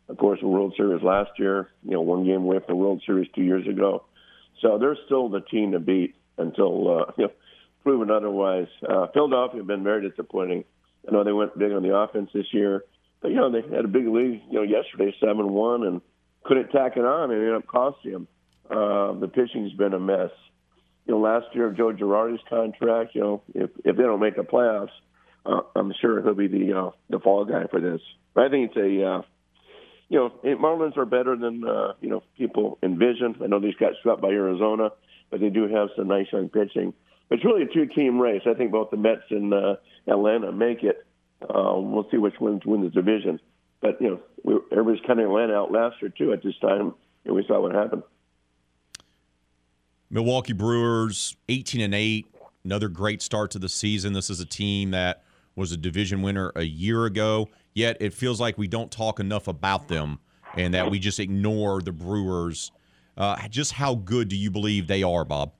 Of 0.08 0.16
course, 0.16 0.38
the 0.40 0.46
World 0.46 0.72
Series 0.76 1.02
last 1.02 1.30
year. 1.40 1.70
You 1.82 1.94
know, 1.94 2.02
one 2.02 2.24
game 2.24 2.42
away 2.42 2.60
from 2.60 2.68
the 2.68 2.76
World 2.76 3.02
Series 3.04 3.28
two 3.34 3.42
years 3.42 3.66
ago. 3.66 4.04
So 4.60 4.78
they're 4.78 4.96
still 5.06 5.28
the 5.28 5.40
team 5.40 5.72
to 5.72 5.80
beat 5.80 6.14
until 6.38 7.00
uh, 7.00 7.12
you 7.18 7.24
know 7.24 7.32
proven 7.82 8.12
otherwise. 8.12 8.68
Uh, 8.88 9.08
Philadelphia 9.12 9.58
have 9.58 9.66
been 9.66 9.82
very 9.82 10.08
disappointing. 10.08 10.62
I 11.08 11.10
know 11.10 11.24
they 11.24 11.32
went 11.32 11.58
big 11.58 11.72
on 11.72 11.82
the 11.82 11.96
offense 11.96 12.30
this 12.32 12.46
year, 12.52 12.84
but 13.22 13.32
you 13.32 13.38
know 13.38 13.50
they 13.50 13.62
had 13.74 13.84
a 13.84 13.88
big 13.88 14.06
lead. 14.06 14.40
You 14.48 14.58
know, 14.58 14.62
yesterday 14.62 15.12
seven 15.18 15.52
one 15.52 15.84
and 15.84 16.00
couldn't 16.44 16.68
tack 16.68 16.96
it 16.96 17.04
on, 17.04 17.32
and 17.32 17.40
ended 17.40 17.56
up 17.56 17.66
costing 17.66 18.12
them. 18.12 18.28
Uh, 18.70 19.18
the 19.18 19.26
pitching's 19.26 19.72
been 19.72 19.94
a 19.94 19.98
mess 19.98 20.30
you 21.06 21.14
know, 21.14 21.20
last 21.20 21.46
year 21.54 21.66
of 21.66 21.76
Joe 21.76 21.92
Girardi's 21.92 22.42
contract, 22.48 23.14
you 23.14 23.20
know, 23.20 23.42
if 23.54 23.70
if 23.84 23.96
they 23.96 24.02
don't 24.02 24.20
make 24.20 24.36
the 24.36 24.42
playoffs, 24.42 24.90
uh, 25.44 25.60
I'm 25.74 25.92
sure 26.00 26.22
he'll 26.22 26.34
be 26.34 26.48
the 26.48 26.78
uh, 26.78 26.90
the 27.10 27.18
fall 27.18 27.44
guy 27.44 27.64
for 27.70 27.80
this. 27.80 28.00
But 28.34 28.44
I 28.44 28.48
think 28.48 28.70
it's 28.70 28.76
a, 28.76 29.06
uh, 29.06 29.22
you 30.08 30.18
know, 30.18 30.32
Marlins 30.56 30.96
are 30.96 31.04
better 31.04 31.36
than 31.36 31.64
uh, 31.64 31.94
you 32.00 32.08
know 32.08 32.22
people 32.38 32.78
envision. 32.82 33.36
I 33.42 33.46
know 33.46 33.60
these 33.60 33.74
got 33.74 33.92
swept 34.02 34.20
by 34.20 34.28
Arizona, 34.28 34.90
but 35.30 35.40
they 35.40 35.50
do 35.50 35.68
have 35.68 35.88
some 35.96 36.08
nice 36.08 36.26
young 36.32 36.48
pitching. 36.48 36.94
But 37.28 37.38
it's 37.38 37.44
really 37.44 37.62
a 37.62 37.72
two-team 37.72 38.20
race. 38.20 38.42
I 38.46 38.54
think 38.54 38.72
both 38.72 38.90
the 38.90 38.96
Mets 38.98 39.22
and 39.30 39.52
uh, 39.52 39.76
Atlanta 40.06 40.52
make 40.52 40.82
it. 40.82 41.04
Uh, 41.42 41.74
we'll 41.76 42.06
see 42.10 42.18
which 42.18 42.38
ones 42.38 42.62
win 42.64 42.82
the 42.82 42.90
division. 42.90 43.40
But 43.80 44.00
you 44.00 44.10
know, 44.10 44.20
we, 44.44 44.58
everybody's 44.70 45.04
counting 45.06 45.26
Atlanta 45.26 45.54
out 45.54 45.72
last 45.72 45.96
year 46.00 46.12
too. 46.16 46.32
At 46.32 46.42
this 46.44 46.54
time, 46.60 46.94
and 47.24 47.34
we 47.34 47.44
saw 47.48 47.60
what 47.60 47.74
happened. 47.74 48.04
Milwaukee 50.12 50.52
Brewers, 50.52 51.36
18 51.48 51.80
and 51.80 51.94
8, 51.94 52.26
another 52.64 52.88
great 52.88 53.22
start 53.22 53.50
to 53.52 53.58
the 53.58 53.68
season. 53.68 54.12
This 54.12 54.28
is 54.28 54.40
a 54.40 54.44
team 54.44 54.90
that 54.90 55.24
was 55.56 55.72
a 55.72 55.76
division 55.78 56.20
winner 56.20 56.52
a 56.54 56.64
year 56.64 57.06
ago, 57.06 57.48
yet 57.72 57.96
it 57.98 58.12
feels 58.12 58.38
like 58.38 58.58
we 58.58 58.68
don't 58.68 58.90
talk 58.90 59.20
enough 59.20 59.48
about 59.48 59.88
them 59.88 60.18
and 60.54 60.74
that 60.74 60.90
we 60.90 60.98
just 60.98 61.18
ignore 61.18 61.80
the 61.80 61.92
Brewers. 61.92 62.72
Uh, 63.16 63.48
just 63.48 63.72
how 63.72 63.94
good 63.94 64.28
do 64.28 64.36
you 64.36 64.50
believe 64.50 64.86
they 64.86 65.02
are, 65.02 65.24
Bob? 65.24 65.52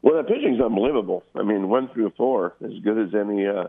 Well, 0.00 0.16
the 0.16 0.22
pitching's 0.22 0.60
unbelievable. 0.60 1.24
I 1.34 1.42
mean, 1.42 1.68
one 1.68 1.90
through 1.92 2.14
four, 2.16 2.54
as 2.64 2.72
good 2.82 2.98
as 2.98 3.14
any 3.14 3.46
uh, 3.46 3.64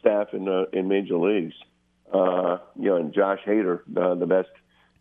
staff 0.00 0.28
in 0.32 0.48
uh, 0.48 0.64
in 0.72 0.88
major 0.88 1.18
leagues. 1.18 1.54
Uh, 2.12 2.58
you 2.74 2.90
know, 2.90 2.96
and 2.96 3.14
Josh 3.14 3.40
Hader, 3.46 3.80
uh, 3.96 4.14
the 4.16 4.26
best 4.26 4.48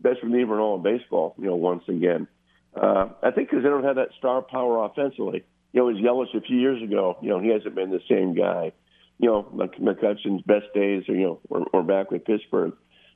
best 0.02 0.22
reliever 0.22 0.54
in 0.54 0.60
all 0.60 0.76
of 0.76 0.84
baseball. 0.84 1.34
You 1.40 1.46
know, 1.46 1.56
once 1.56 1.84
again. 1.88 2.28
Uh, 2.76 3.10
I 3.22 3.32
think 3.32 3.50
because 3.50 3.64
they 3.64 3.70
don't 3.70 3.84
have 3.84 3.98
that 3.98 4.10
star 4.18 4.42
power 4.42 4.86
offensively. 4.86 5.44
You 5.74 5.82
know, 5.82 5.90
it 5.90 5.94
was 5.94 6.02
Yelich 6.02 6.38
a 6.38 6.42
few 6.42 6.58
years 6.58 6.82
ago. 6.82 7.18
You 7.22 7.30
know, 7.30 7.40
he 7.40 7.50
hasn't 7.50 7.76
been 7.76 7.92
the 7.92 8.02
same 8.10 8.36
guy. 8.36 8.72
You 9.20 9.30
know, 9.30 9.44
McCutchen's 9.80 10.42
best 10.44 10.66
days 10.74 11.04
are, 11.08 11.16
you 11.16 11.24
know, 11.24 11.40
are, 11.52 11.80
are 11.80 11.84
back 11.84 12.12
with 12.12 12.26
Pittsburgh. 12.26 12.74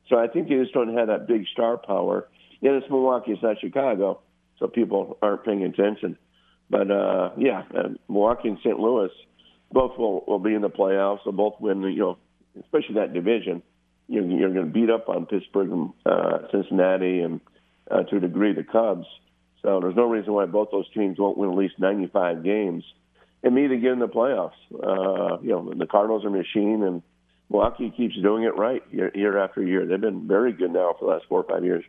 So 0.09 0.17
I 0.17 0.27
think 0.27 0.47
they 0.47 0.55
just 0.55 0.73
don't 0.73 0.95
have 0.95 1.07
that 1.07 1.27
big 1.27 1.45
star 1.51 1.77
power. 1.77 2.27
Yeah, 2.61 2.71
it's 2.71 2.89
Milwaukee, 2.89 3.31
it's 3.31 3.43
not 3.43 3.59
Chicago, 3.59 4.21
so 4.57 4.67
people 4.67 5.17
aren't 5.21 5.43
paying 5.43 5.63
attention. 5.63 6.17
But 6.69 6.91
uh, 6.91 7.31
yeah, 7.38 7.63
uh, 7.75 7.89
Milwaukee 8.07 8.49
and 8.49 8.57
St. 8.59 8.79
Louis 8.79 9.09
both 9.71 9.97
will, 9.97 10.23
will 10.27 10.39
be 10.39 10.53
in 10.53 10.61
the 10.61 10.69
playoffs. 10.69 11.19
They'll 11.23 11.34
both 11.34 11.59
win. 11.59 11.81
You 11.81 11.97
know, 11.97 12.17
especially 12.59 12.95
that 12.95 13.13
division. 13.13 13.61
You 14.07 14.21
know, 14.21 14.38
you're 14.38 14.53
going 14.53 14.65
to 14.65 14.71
beat 14.71 14.89
up 14.89 15.09
on 15.09 15.25
Pittsburgh 15.25 15.69
and 15.69 15.93
uh, 16.05 16.39
Cincinnati 16.51 17.19
and 17.19 17.41
uh, 17.91 18.03
to 18.03 18.17
a 18.17 18.19
degree 18.19 18.53
the 18.53 18.63
Cubs. 18.63 19.05
There's 19.68 19.95
no 19.95 20.10
reason 20.10 20.34
why 20.34 20.45
both 20.45 20.69
those 20.72 20.89
teams 20.94 21.19
won't 21.19 21.38
win 21.38 21.49
at 21.52 21.56
least 21.56 21.80
95 21.80 22.44
games 22.44 22.84
and 23.44 23.53
me 23.53 23.68
to 23.68 23.77
get 23.77 23.91
in 23.91 23.99
the 23.99 24.07
playoffs. 24.07 24.52
Uh, 24.73 25.39
you 25.41 25.49
know, 25.49 25.73
the 25.73 25.85
Cardinals 25.85 26.26
are 26.26 26.30
a 26.30 26.31
machine, 26.31 26.84
and 26.84 27.02
Milwaukee 27.49 27.94
keeps 27.95 28.15
doing 28.22 28.44
it 28.44 28.56
right 28.57 28.84
year, 28.91 29.11
year 29.15 29.38
after 29.38 29.64
year. 29.64 29.85
They've 29.85 30.02
been 30.02 30.27
very 30.27 30.53
good 30.53 30.72
now 30.72 30.95
for 30.98 31.06
the 31.06 31.11
last 31.11 31.26
four 31.30 31.44
or 31.44 31.44
five 31.44 31.64
years. 31.64 31.84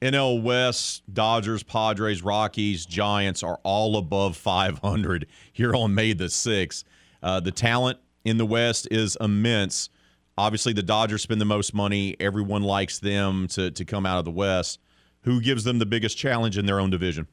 NL 0.00 0.42
West, 0.42 1.02
Dodgers, 1.12 1.64
Padres, 1.64 2.22
Rockies, 2.22 2.86
Giants 2.86 3.42
are 3.42 3.58
all 3.64 3.96
above 3.96 4.36
500 4.36 5.26
here 5.52 5.74
on 5.74 5.94
May 5.94 6.12
the 6.12 6.26
6th. 6.26 6.84
Uh, 7.20 7.40
the 7.40 7.50
talent 7.50 7.98
in 8.24 8.36
the 8.36 8.46
West 8.46 8.86
is 8.92 9.16
immense. 9.20 9.88
Obviously, 10.36 10.72
the 10.72 10.84
Dodgers 10.84 11.22
spend 11.22 11.40
the 11.40 11.44
most 11.44 11.74
money. 11.74 12.14
Everyone 12.20 12.62
likes 12.62 13.00
them 13.00 13.48
to, 13.48 13.72
to 13.72 13.84
come 13.84 14.06
out 14.06 14.18
of 14.18 14.24
the 14.24 14.30
West 14.30 14.78
who 15.22 15.40
gives 15.40 15.64
them 15.64 15.78
the 15.78 15.86
biggest 15.86 16.16
challenge 16.16 16.58
in 16.58 16.66
their 16.66 16.80
own 16.80 16.90
division? 16.90 17.26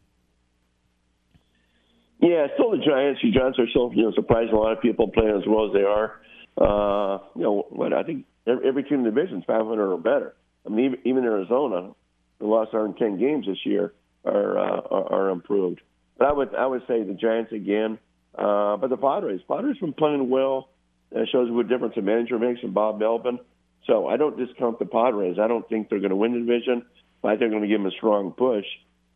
Yeah, 2.20 2.48
still 2.56 2.72
the 2.72 2.78
Giants. 2.78 3.22
The 3.22 3.32
Giants 3.32 3.60
are 3.60 3.68
still, 3.70 3.91
you 3.94 4.03
know, 4.03 4.12
surprising 4.14 4.53
a 4.53 4.60
lot 4.60 4.72
of 4.72 4.82
people 4.82 5.10
playing 5.10 5.36
as 5.36 5.44
well 5.48 5.68
as 5.68 5.74
they 5.74 5.84
are. 5.84 6.22
Uh, 6.57 7.20
you 7.36 7.44
know, 7.44 7.68
but 7.76 7.94
I 7.94 8.03
think 8.03 8.26
every 8.48 8.84
team 8.84 8.99
in 8.99 9.03
the 9.03 9.12
division 9.12 9.40
is 9.40 9.44
500 9.45 9.94
or 9.94 9.98
better. 9.98 10.36
I 10.66 10.70
mean, 10.70 10.98
even, 11.03 11.24
Arizona, 11.26 11.91
the 12.40 12.45
lost 12.45 12.74
110 12.74 13.20
games 13.20 13.45
this 13.45 13.64
year, 13.66 13.94
are, 14.24 14.57
uh, 14.57 14.82
are 14.90 15.14
are 15.14 15.30
improved. 15.30 15.82
But 16.18 16.28
I 16.28 16.34
would 16.34 16.56
I 16.56 16.66
would 16.66 16.82
say 16.88 17.03
the 17.03 17.14
Giants 17.14 17.52
again. 17.52 17.99
Uh, 18.34 18.76
but 18.78 18.90
the 18.90 18.98
Padres, 18.98 19.41
Padres 19.48 19.78
been 19.78 19.94
playing 19.94 20.30
well. 20.30 20.70
That 21.12 21.28
shows 21.32 21.49
what 21.52 21.70
difference 21.70 21.95
a 21.98 22.02
manager 22.02 22.40
makes 22.40 22.62
in 22.64 22.74
Bob 22.74 22.99
Melvin. 22.99 23.40
So 23.86 24.07
I 24.07 24.18
don't 24.18 24.38
discount 24.38 24.80
the 24.80 24.86
Padres. 24.86 25.38
I 25.40 25.48
don't 25.48 25.68
think 25.70 25.90
they're 25.90 25.99
going 25.99 26.10
to 26.10 26.16
win 26.16 26.34
the 26.34 26.40
division. 26.40 26.86
I 27.23 27.29
think 27.29 27.39
they're 27.39 27.49
going 27.49 27.63
to 27.63 27.67
give 27.67 27.81
him 27.81 27.87
a 27.87 27.91
strong 27.91 28.31
push. 28.31 28.65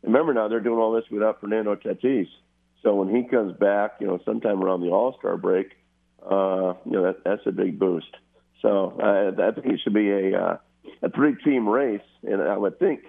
Remember 0.04 0.34
now, 0.34 0.48
they're 0.48 0.60
doing 0.60 0.80
all 0.80 0.94
this 0.94 1.06
without 1.12 1.42
Fernando 1.42 1.76
Tatis. 1.76 2.28
So 2.82 2.96
when 2.96 3.14
he 3.14 3.24
comes 3.24 3.58
back, 3.58 3.96
you 4.00 4.08
know, 4.08 4.20
sometime 4.26 4.64
around 4.64 4.82
the 4.82 4.90
All 4.90 5.16
Star 5.20 5.38
break, 5.38 5.72
uh, 6.24 6.74
you 6.86 6.92
know, 6.92 7.04
that, 7.04 7.24
that's 7.26 7.42
a 7.46 7.52
big 7.52 7.78
boost. 7.78 8.16
So 8.62 9.00
uh, 9.02 9.42
I 9.42 9.52
think 9.52 9.68
it 9.68 9.80
should 9.84 9.94
be 9.94 10.10
a 10.10 10.40
uh, 10.40 10.58
a 11.02 11.10
three 11.10 11.36
team 11.44 11.68
race, 11.68 12.02
and 12.24 12.42
I 12.42 12.58
would 12.58 12.80
think 12.80 13.02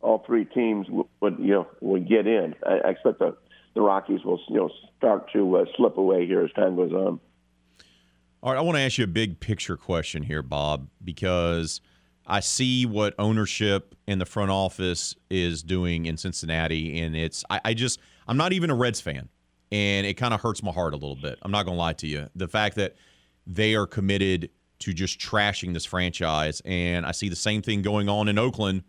all 0.00 0.22
three 0.26 0.44
teams 0.44 0.86
would, 0.88 1.06
would 1.20 1.38
you 1.38 1.52
know 1.52 1.66
would 1.80 2.08
get 2.08 2.26
in. 2.26 2.54
I, 2.64 2.78
I 2.86 2.90
expect 2.90 3.18
the 3.18 3.36
the 3.74 3.80
Rockies 3.82 4.24
will 4.24 4.40
you 4.48 4.56
know 4.56 4.70
start 4.96 5.32
to 5.32 5.58
uh, 5.58 5.64
slip 5.76 5.96
away 5.96 6.26
here 6.26 6.42
as 6.42 6.52
time 6.52 6.76
goes 6.76 6.92
on. 6.92 7.20
All 8.42 8.52
right, 8.52 8.58
I 8.58 8.62
want 8.62 8.76
to 8.76 8.82
ask 8.82 8.98
you 8.98 9.04
a 9.04 9.08
big 9.08 9.40
picture 9.40 9.76
question 9.76 10.22
here, 10.22 10.42
Bob, 10.42 10.88
because 11.02 11.80
I 12.26 12.40
see 12.40 12.86
what 12.86 13.14
ownership 13.18 13.94
in 14.06 14.18
the 14.18 14.26
front 14.26 14.50
office 14.50 15.14
is 15.30 15.62
doing 15.62 16.06
in 16.06 16.16
Cincinnati, 16.16 17.00
and 17.00 17.16
it's 17.16 17.44
I, 17.50 17.60
I 17.66 17.74
just 17.74 18.00
I'm 18.26 18.36
not 18.36 18.52
even 18.52 18.70
a 18.70 18.74
Reds 18.74 19.00
fan, 19.00 19.28
and 19.70 20.06
it 20.06 20.14
kind 20.14 20.34
of 20.34 20.40
hurts 20.40 20.62
my 20.62 20.72
heart 20.72 20.92
a 20.92 20.96
little 20.96 21.16
bit. 21.16 21.38
I'm 21.42 21.50
not 21.50 21.64
gonna 21.64 21.76
lie 21.76 21.92
to 21.94 22.06
you. 22.06 22.28
The 22.34 22.48
fact 22.48 22.76
that 22.76 22.94
they 23.46 23.74
are 23.74 23.86
committed 23.86 24.50
to 24.80 24.92
just 24.92 25.18
trashing 25.18 25.72
this 25.72 25.84
franchise, 25.84 26.60
and 26.64 27.06
I 27.06 27.12
see 27.12 27.28
the 27.28 27.36
same 27.36 27.62
thing 27.62 27.82
going 27.82 28.08
on 28.08 28.28
in 28.28 28.38
Oakland. 28.38 28.82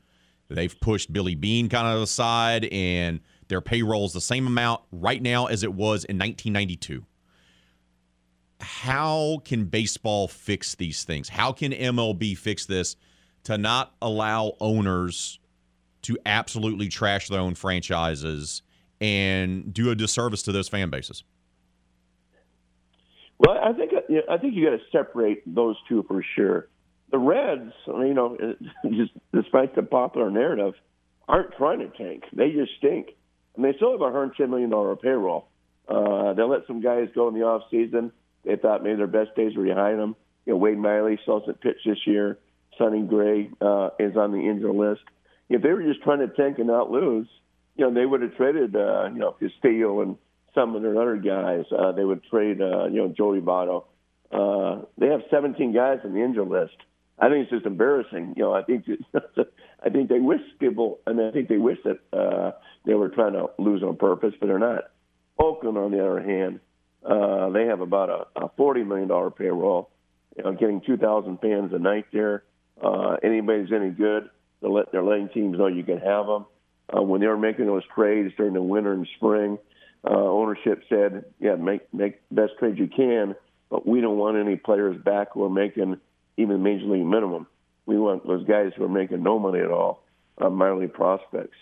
They've 0.49 0.77
pushed 0.79 1.11
Billy 1.11 1.35
Beane 1.35 1.69
kind 1.69 1.87
of 1.87 2.01
aside, 2.01 2.65
and 2.65 3.19
their 3.49 3.61
payroll 3.61 4.05
is 4.05 4.13
the 4.13 4.21
same 4.21 4.47
amount 4.47 4.81
right 4.91 5.21
now 5.21 5.45
as 5.45 5.63
it 5.63 5.73
was 5.73 6.05
in 6.05 6.17
1992 6.17 7.05
how 8.59 9.39
can 9.45 9.65
baseball 9.65 10.27
fix 10.27 10.75
these 10.75 11.03
things? 11.03 11.29
How 11.29 11.51
can 11.51 11.71
MLB 11.71 12.37
fix 12.37 12.65
this 12.65 12.95
to 13.47 13.57
not 13.57 13.93
allow 14.01 14.57
owners 14.59 15.39
to 16.01 16.17
absolutely 16.25 16.89
trash 16.89 17.29
their 17.29 17.39
own 17.39 17.55
franchises 17.55 18.61
and 18.99 19.73
do 19.73 19.89
a 19.89 19.95
disservice 19.95 20.41
to 20.43 20.51
those 20.51 20.67
fan 20.67 20.89
bases. 20.89 21.23
Well, 23.39 23.57
I 23.57 23.71
think 23.71 23.93
you 24.09 24.15
know, 24.17 24.21
I 24.29 24.37
think 24.37 24.53
you 24.53 24.65
got 24.65 24.71
to 24.71 24.83
separate 24.91 25.43
those 25.55 25.77
two 25.87 26.03
for 26.09 26.21
sure. 26.35 26.67
The 27.09 27.19
Reds, 27.19 27.71
you 27.87 28.13
know, 28.13 28.37
just 28.89 29.13
despite 29.33 29.75
the 29.75 29.83
popular 29.83 30.29
narrative, 30.29 30.73
aren't 31.29 31.53
trying 31.55 31.79
to 31.79 31.87
tank. 31.87 32.23
They 32.33 32.51
just 32.51 32.71
stink, 32.79 33.11
and 33.55 33.63
they 33.63 33.71
still 33.77 33.93
have 33.93 34.01
a 34.01 34.11
110 34.11 34.49
million 34.49 34.69
dollar 34.69 34.97
payroll. 34.97 35.47
Uh, 35.87 36.33
they 36.33 36.43
let 36.43 36.67
some 36.67 36.81
guys 36.81 37.07
go 37.15 37.29
in 37.29 37.33
the 37.33 37.43
off 37.43 37.61
season. 37.71 38.11
They 38.43 38.57
thought 38.57 38.83
maybe 38.83 38.97
their 38.97 39.07
best 39.07 39.37
days 39.37 39.55
were 39.55 39.63
behind 39.63 39.99
them. 39.99 40.17
You 40.45 40.53
know, 40.53 40.57
Wade 40.57 40.77
Miley 40.77 41.17
still 41.21 41.39
hasn't 41.39 41.61
pitched 41.61 41.85
this 41.85 42.05
year. 42.05 42.39
Sonny 42.77 43.01
Gray 43.01 43.49
uh, 43.61 43.89
is 43.99 44.15
on 44.15 44.31
the 44.31 44.39
injury 44.39 44.73
list. 44.73 45.01
If 45.49 45.61
they 45.61 45.69
were 45.69 45.83
just 45.83 46.03
trying 46.03 46.19
to 46.19 46.27
tank 46.27 46.57
and 46.57 46.67
not 46.67 46.91
lose, 46.91 47.27
you 47.75 47.85
know, 47.85 47.93
they 47.93 48.05
would 48.05 48.21
have 48.21 48.35
traded, 48.35 48.75
uh, 48.75 49.09
you 49.13 49.19
know, 49.19 49.35
Castillo 49.39 50.01
and 50.01 50.17
some 50.53 50.75
of 50.75 50.81
their 50.81 50.99
other 50.99 51.17
guys. 51.17 51.65
Uh, 51.71 51.91
they 51.91 52.03
would 52.03 52.23
trade, 52.23 52.61
uh, 52.61 52.85
you 52.85 52.97
know, 52.97 53.13
Joey 53.15 53.39
Votto. 53.39 53.85
Uh, 54.31 54.85
they 54.97 55.07
have 55.07 55.21
17 55.29 55.73
guys 55.73 55.99
on 56.03 56.13
the 56.13 56.23
injury 56.23 56.45
list. 56.45 56.75
I 57.19 57.29
think 57.29 57.43
it's 57.43 57.51
just 57.51 57.65
embarrassing. 57.65 58.33
You 58.35 58.43
know, 58.43 58.53
I 58.53 58.63
think 58.63 58.85
I 59.83 59.89
think 59.89 60.09
they 60.09 60.19
wish 60.19 60.41
people, 60.59 60.99
and 61.07 61.19
I 61.21 61.31
think 61.31 61.49
they 61.49 61.57
wish 61.57 61.77
that 61.83 61.99
uh, 62.17 62.51
they 62.85 62.93
were 62.93 63.09
trying 63.09 63.33
to 63.33 63.47
lose 63.57 63.83
on 63.83 63.95
purpose, 63.97 64.33
but 64.39 64.47
they're 64.47 64.59
not. 64.59 64.91
Oakland, 65.39 65.77
on 65.77 65.91
the 65.91 65.99
other 66.05 66.21
hand, 66.21 66.59
uh, 67.03 67.49
they 67.49 67.65
have 67.65 67.79
about 67.79 68.09
a, 68.09 68.43
a 68.45 68.49
$40 68.49 68.85
million 68.85 69.31
payroll. 69.31 69.89
You 70.35 70.43
know, 70.43 70.53
getting 70.53 70.81
2,000 70.81 71.39
fans 71.39 71.71
a 71.73 71.79
night 71.79 72.05
there. 72.11 72.43
Uh, 72.81 73.17
anybody's 73.23 73.71
any 73.71 73.89
good, 73.89 74.29
they're, 74.61 74.69
let, 74.69 74.91
they're 74.91 75.03
letting 75.03 75.29
teams 75.29 75.57
know 75.57 75.67
you 75.67 75.83
can 75.83 75.99
have 75.99 76.27
them. 76.27 76.45
Uh, 76.95 77.01
when 77.01 77.21
they 77.21 77.27
were 77.27 77.37
making 77.37 77.65
those 77.65 77.83
trades 77.93 78.33
during 78.37 78.53
the 78.53 78.61
winter 78.61 78.93
and 78.93 79.07
spring, 79.17 79.57
uh, 80.05 80.13
ownership 80.13 80.83
said, 80.87 81.25
"Yeah, 81.39 81.55
make 81.55 81.93
make 81.93 82.21
best 82.31 82.53
trades 82.59 82.79
you 82.79 82.87
can, 82.87 83.35
but 83.69 83.85
we 83.85 83.99
don't 83.99 84.17
want 84.17 84.37
any 84.37 84.55
players 84.55 84.95
back 85.03 85.29
who 85.33 85.43
are 85.43 85.49
making 85.49 85.99
even 86.37 86.63
major 86.63 86.85
league 86.85 87.05
minimum. 87.05 87.47
We 87.85 87.99
want 87.99 88.25
those 88.25 88.45
guys 88.45 88.71
who 88.75 88.85
are 88.85 88.89
making 88.89 89.23
no 89.23 89.37
money 89.37 89.59
at 89.59 89.71
all, 89.71 90.03
uh, 90.37 90.49
minor 90.49 90.77
league 90.77 90.93
prospects." 90.93 91.57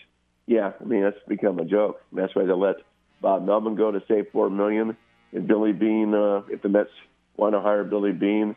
Yeah, 0.46 0.72
I 0.80 0.84
mean 0.84 1.02
that's 1.02 1.18
become 1.26 1.58
a 1.58 1.64
joke. 1.64 2.00
That's 2.12 2.34
why 2.36 2.44
they 2.44 2.52
let 2.52 2.76
Bob 3.20 3.44
Melvin 3.44 3.74
go 3.74 3.90
to 3.90 4.02
save 4.06 4.28
four 4.32 4.48
million, 4.48 4.96
and 5.32 5.48
Billy 5.48 5.72
Beane. 5.72 6.14
Uh, 6.14 6.42
if 6.48 6.62
the 6.62 6.68
Mets 6.68 6.90
want 7.36 7.54
to 7.54 7.60
hire 7.60 7.82
Billy 7.82 8.12
Beane, 8.12 8.54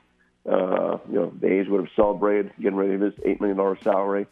uh, 0.48 0.98
you 1.10 1.16
know 1.16 1.34
the 1.40 1.48
A's 1.48 1.68
would 1.68 1.82
have 1.82 1.90
celebrated 1.96 2.52
getting 2.58 2.76
rid 2.76 2.92
of 2.92 3.02
his 3.02 3.14
eight 3.26 3.40
million 3.40 3.58
dollar 3.58 3.78
salary. 3.82 4.28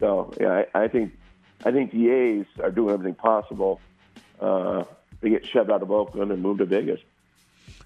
So 0.00 0.32
yeah, 0.40 0.64
I, 0.74 0.84
I 0.84 0.88
think 0.88 1.12
I 1.64 1.70
think 1.70 1.92
the 1.92 2.10
A's 2.10 2.46
are 2.62 2.70
doing 2.70 2.94
everything 2.94 3.14
possible 3.14 3.80
uh, 4.40 4.84
to 5.20 5.28
get 5.28 5.46
shoved 5.46 5.70
out 5.70 5.82
of 5.82 5.90
Oakland 5.90 6.32
and 6.32 6.42
move 6.42 6.58
to 6.58 6.64
Vegas. 6.64 7.00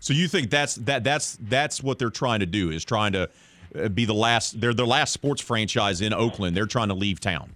So 0.00 0.12
you 0.12 0.28
think 0.28 0.50
that's 0.50 0.76
that 0.76 1.04
that's 1.04 1.38
that's 1.40 1.82
what 1.82 1.98
they're 1.98 2.10
trying 2.10 2.40
to 2.40 2.46
do 2.46 2.70
is 2.70 2.84
trying 2.84 3.12
to 3.12 3.28
uh, 3.78 3.88
be 3.88 4.04
the 4.04 4.14
last 4.14 4.60
they're 4.60 4.74
the 4.74 4.86
last 4.86 5.12
sports 5.12 5.42
franchise 5.42 6.00
in 6.00 6.12
Oakland. 6.12 6.56
They're 6.56 6.66
trying 6.66 6.88
to 6.88 6.94
leave 6.94 7.20
town. 7.20 7.54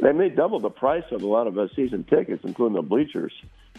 They 0.00 0.12
may 0.12 0.28
double 0.28 0.60
the 0.60 0.70
price 0.70 1.04
of 1.10 1.22
a 1.22 1.26
lot 1.26 1.46
of 1.46 1.58
uh, 1.58 1.68
season 1.74 2.04
tickets, 2.04 2.44
including 2.44 2.76
the 2.76 2.82
bleachers. 2.82 3.32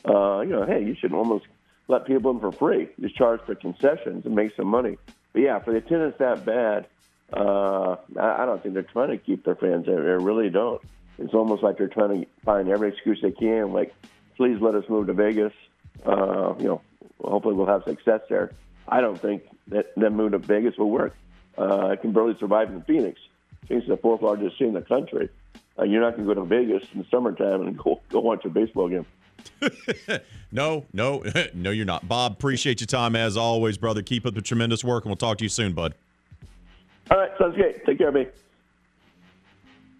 Uh, 0.05 0.41
you 0.41 0.49
know, 0.49 0.65
hey, 0.65 0.83
you 0.83 0.95
should 0.95 1.13
almost 1.13 1.45
let 1.89 2.05
people 2.05 2.31
in 2.31 2.39
for 2.39 2.53
free. 2.53 2.87
Just 3.01 3.15
charge 3.15 3.41
for 3.45 3.55
concessions 3.55 4.25
and 4.25 4.35
make 4.35 4.55
some 4.55 4.67
money. 4.67 4.97
But 5.33 5.41
yeah, 5.41 5.59
for 5.59 5.71
the 5.71 5.79
attendance 5.79 6.15
that 6.19 6.45
bad, 6.45 6.85
uh, 7.33 7.97
I, 8.17 8.43
I 8.43 8.45
don't 8.45 8.61
think 8.63 8.75
they're 8.75 8.83
trying 8.83 9.09
to 9.09 9.17
keep 9.17 9.43
their 9.43 9.55
fans 9.55 9.87
there. 9.87 10.01
They 10.01 10.23
really 10.23 10.49
don't. 10.49 10.81
It's 11.17 11.33
almost 11.33 11.63
like 11.63 11.77
they're 11.77 11.87
trying 11.89 12.21
to 12.21 12.27
find 12.45 12.69
every 12.69 12.89
excuse 12.89 13.19
they 13.21 13.31
can, 13.31 13.73
like, 13.73 13.93
please 14.37 14.61
let 14.61 14.75
us 14.75 14.85
move 14.87 15.07
to 15.07 15.13
Vegas. 15.13 15.51
Uh, 16.05 16.53
you 16.59 16.65
know, 16.65 16.81
hopefully 17.21 17.55
we'll 17.55 17.65
have 17.65 17.83
success 17.83 18.21
there. 18.29 18.51
I 18.87 19.01
don't 19.01 19.19
think 19.19 19.43
that 19.67 19.93
them 19.95 20.15
move 20.15 20.31
to 20.31 20.37
Vegas 20.37 20.77
will 20.77 20.89
work. 20.89 21.15
Uh, 21.57 21.95
can 22.01 22.13
barely 22.13 22.37
survive 22.39 22.69
in 22.69 22.81
Phoenix. 22.83 23.19
Phoenix 23.67 23.83
is 23.83 23.89
the 23.89 23.97
fourth 23.97 24.21
largest 24.21 24.57
city 24.57 24.69
in 24.69 24.73
the 24.73 24.81
country. 24.81 25.29
Uh, 25.77 25.83
you're 25.83 26.01
not 26.01 26.15
going 26.15 26.27
to 26.27 26.33
go 26.33 26.41
to 26.41 26.47
Vegas 26.47 26.83
in 26.93 26.99
the 26.99 27.05
summertime 27.11 27.61
and 27.61 27.77
go 27.77 28.01
go 28.09 28.19
watch 28.19 28.45
a 28.45 28.49
baseball 28.49 28.87
game. 28.87 29.05
no, 30.51 30.85
no, 30.93 31.23
no, 31.53 31.71
you're 31.71 31.85
not. 31.85 32.07
Bob, 32.07 32.33
appreciate 32.33 32.79
your 32.81 32.87
time 32.87 33.15
as 33.15 33.37
always, 33.37 33.77
brother. 33.77 34.01
Keep 34.01 34.25
up 34.25 34.33
the 34.33 34.41
tremendous 34.41 34.83
work, 34.83 35.05
and 35.05 35.09
we'll 35.09 35.17
talk 35.17 35.37
to 35.39 35.45
you 35.45 35.49
soon, 35.49 35.73
bud. 35.73 35.93
All 37.11 37.17
right, 37.17 37.31
sounds 37.39 37.55
great. 37.55 37.85
Take 37.85 37.97
care, 37.97 38.09
of 38.09 38.13
me. 38.13 38.27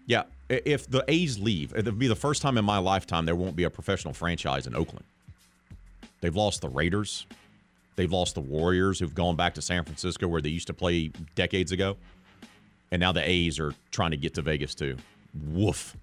Yeah, 0.06 0.24
if 0.48 0.88
the 0.88 1.04
A's 1.08 1.38
leave, 1.38 1.74
it'll 1.76 1.92
be 1.92 2.08
the 2.08 2.16
first 2.16 2.42
time 2.42 2.58
in 2.58 2.64
my 2.64 2.78
lifetime 2.78 3.26
there 3.26 3.36
won't 3.36 3.56
be 3.56 3.64
a 3.64 3.70
professional 3.70 4.14
franchise 4.14 4.66
in 4.66 4.74
Oakland. 4.74 5.04
They've 6.20 6.34
lost 6.34 6.60
the 6.60 6.68
Raiders. 6.68 7.26
They've 7.96 8.10
lost 8.10 8.34
the 8.34 8.40
Warriors, 8.40 8.98
who've 8.98 9.14
gone 9.14 9.36
back 9.36 9.54
to 9.54 9.62
San 9.62 9.84
Francisco 9.84 10.26
where 10.26 10.40
they 10.40 10.48
used 10.48 10.68
to 10.68 10.74
play 10.74 11.10
decades 11.34 11.72
ago. 11.72 11.96
And 12.90 13.00
now 13.00 13.12
the 13.12 13.28
A's 13.28 13.60
are 13.60 13.74
trying 13.90 14.10
to 14.12 14.16
get 14.16 14.34
to 14.34 14.42
Vegas, 14.42 14.74
too. 14.74 14.96
Woof. 15.52 15.96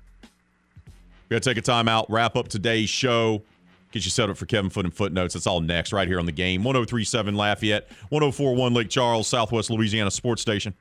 We 1.30 1.36
got 1.36 1.44
to 1.44 1.49
take 1.49 1.58
a 1.58 1.62
time 1.62 1.90
out, 1.90 2.10
wrap 2.10 2.38
up 2.38 2.48
today's 2.48 2.90
show, 2.90 3.44
get 3.91 4.06
you 4.06 4.12
set 4.12 4.30
up 4.30 4.38
for 4.38 4.45
Kevin 4.45 4.70
Foote 4.70 4.86
and 4.86 4.94
Footnotes. 4.94 5.34
That's 5.34 5.45
all 5.45 5.60
next, 5.60 5.91
right 5.91 6.08
here 6.08 6.20
on 6.20 6.26
the 6.26 6.32
game. 6.32 6.64
1037 6.64 7.36
Lafayette, 7.36 7.90
1041 8.10 8.74
Lake 8.74 8.90
Charles, 8.90 9.28
Southwest 9.28 9.70
Louisiana 9.70 10.10
Sports 10.10 10.41
Station. 10.41 10.74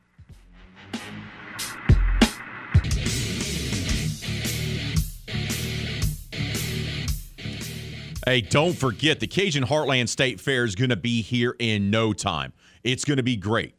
Hey, 8.24 8.40
don't 8.40 8.74
forget 8.74 9.18
the 9.18 9.26
Cajun 9.26 9.64
Heartland 9.64 10.08
State 10.08 10.40
Fair 10.40 10.64
is 10.64 10.76
going 10.76 10.90
to 10.90 10.96
be 10.96 11.22
here 11.22 11.56
in 11.58 11.90
no 11.90 12.12
time. 12.12 12.52
It's 12.84 13.04
going 13.04 13.16
to 13.16 13.22
be 13.24 13.36
great. 13.36 13.74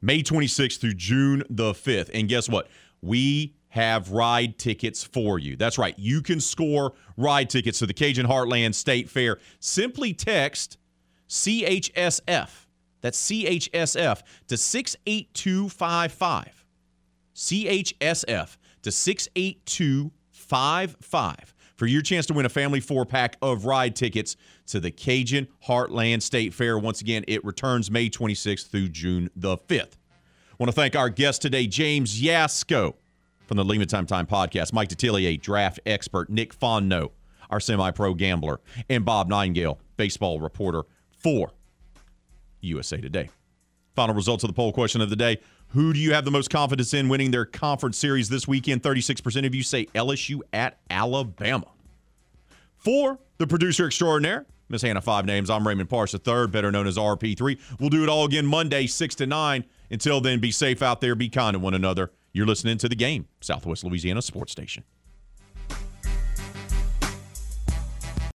May 0.00 0.22
26th 0.22 0.80
through 0.80 0.94
June 0.94 1.42
the 1.50 1.72
5th. 1.72 2.10
And 2.14 2.28
guess 2.28 2.48
what? 2.48 2.68
We 3.02 3.54
have 3.70 4.10
ride 4.10 4.58
tickets 4.58 5.02
for 5.02 5.38
you. 5.38 5.56
That's 5.56 5.78
right. 5.78 5.98
You 5.98 6.20
can 6.22 6.40
score 6.40 6.92
ride 7.16 7.48
tickets 7.48 7.78
to 7.78 7.86
the 7.86 7.94
Cajun 7.94 8.26
Heartland 8.26 8.74
State 8.74 9.08
Fair. 9.08 9.38
Simply 9.60 10.12
text 10.12 10.76
CHSF. 11.28 12.50
That's 13.00 13.30
CHSF 13.30 14.22
to 14.48 14.56
68255. 14.56 16.64
CHSF 17.34 18.56
to 18.82 18.92
68255 18.92 21.54
for 21.76 21.86
your 21.86 22.02
chance 22.02 22.26
to 22.26 22.34
win 22.34 22.44
a 22.44 22.50
family 22.50 22.80
four 22.80 23.06
pack 23.06 23.36
of 23.40 23.64
ride 23.64 23.96
tickets 23.96 24.36
to 24.66 24.80
the 24.80 24.90
Cajun 24.90 25.48
Heartland 25.66 26.20
State 26.22 26.52
Fair. 26.52 26.78
Once 26.78 27.00
again, 27.00 27.24
it 27.26 27.42
returns 27.44 27.90
May 27.90 28.10
26th 28.10 28.68
through 28.68 28.88
June 28.88 29.30
the 29.34 29.56
5th. 29.56 29.96
I 30.12 30.56
want 30.58 30.68
to 30.68 30.74
thank 30.74 30.94
our 30.94 31.08
guest 31.08 31.40
today, 31.40 31.66
James 31.66 32.20
Yasko 32.20 32.96
from 33.50 33.56
the 33.56 33.64
Lima 33.64 33.84
Time 33.84 34.06
Time 34.06 34.28
podcast, 34.28 34.72
Mike 34.72 34.90
Detillier, 34.90 35.40
draft 35.40 35.80
expert, 35.84 36.30
Nick 36.30 36.56
Fonno, 36.56 37.10
our 37.50 37.58
semi 37.58 37.90
pro 37.90 38.14
gambler, 38.14 38.60
and 38.88 39.04
Bob 39.04 39.28
Nightingale, 39.28 39.80
baseball 39.96 40.38
reporter 40.38 40.84
for 41.18 41.50
USA 42.60 42.98
Today. 42.98 43.28
Final 43.96 44.14
results 44.14 44.44
of 44.44 44.48
the 44.48 44.54
poll 44.54 44.72
question 44.72 45.00
of 45.00 45.10
the 45.10 45.16
day. 45.16 45.40
Who 45.70 45.92
do 45.92 45.98
you 45.98 46.14
have 46.14 46.24
the 46.24 46.30
most 46.30 46.48
confidence 46.48 46.94
in 46.94 47.08
winning 47.08 47.32
their 47.32 47.44
conference 47.44 47.98
series 47.98 48.28
this 48.28 48.46
weekend? 48.46 48.84
36% 48.84 49.44
of 49.44 49.52
you 49.52 49.64
say 49.64 49.86
LSU 49.96 50.42
at 50.52 50.78
Alabama. 50.88 51.66
For 52.76 53.18
the 53.38 53.48
producer 53.48 53.86
extraordinaire, 53.86 54.46
Miss 54.68 54.82
Hannah 54.82 55.02
Five 55.02 55.26
Names, 55.26 55.50
I'm 55.50 55.66
Raymond 55.66 55.88
Parsh 55.88 56.14
III, 56.14 56.46
better 56.46 56.70
known 56.70 56.86
as 56.86 56.96
RP3. 56.96 57.58
We'll 57.80 57.90
do 57.90 58.04
it 58.04 58.08
all 58.08 58.26
again 58.26 58.46
Monday, 58.46 58.86
6 58.86 59.16
to 59.16 59.26
9. 59.26 59.64
Until 59.90 60.20
then, 60.20 60.38
be 60.38 60.52
safe 60.52 60.82
out 60.82 61.00
there, 61.00 61.16
be 61.16 61.28
kind 61.28 61.54
to 61.54 61.58
one 61.58 61.74
another. 61.74 62.12
You're 62.32 62.46
listening 62.46 62.78
to 62.78 62.88
the 62.88 62.94
game, 62.94 63.26
Southwest 63.40 63.82
Louisiana 63.82 64.22
Sports 64.22 64.52
Station. 64.52 64.84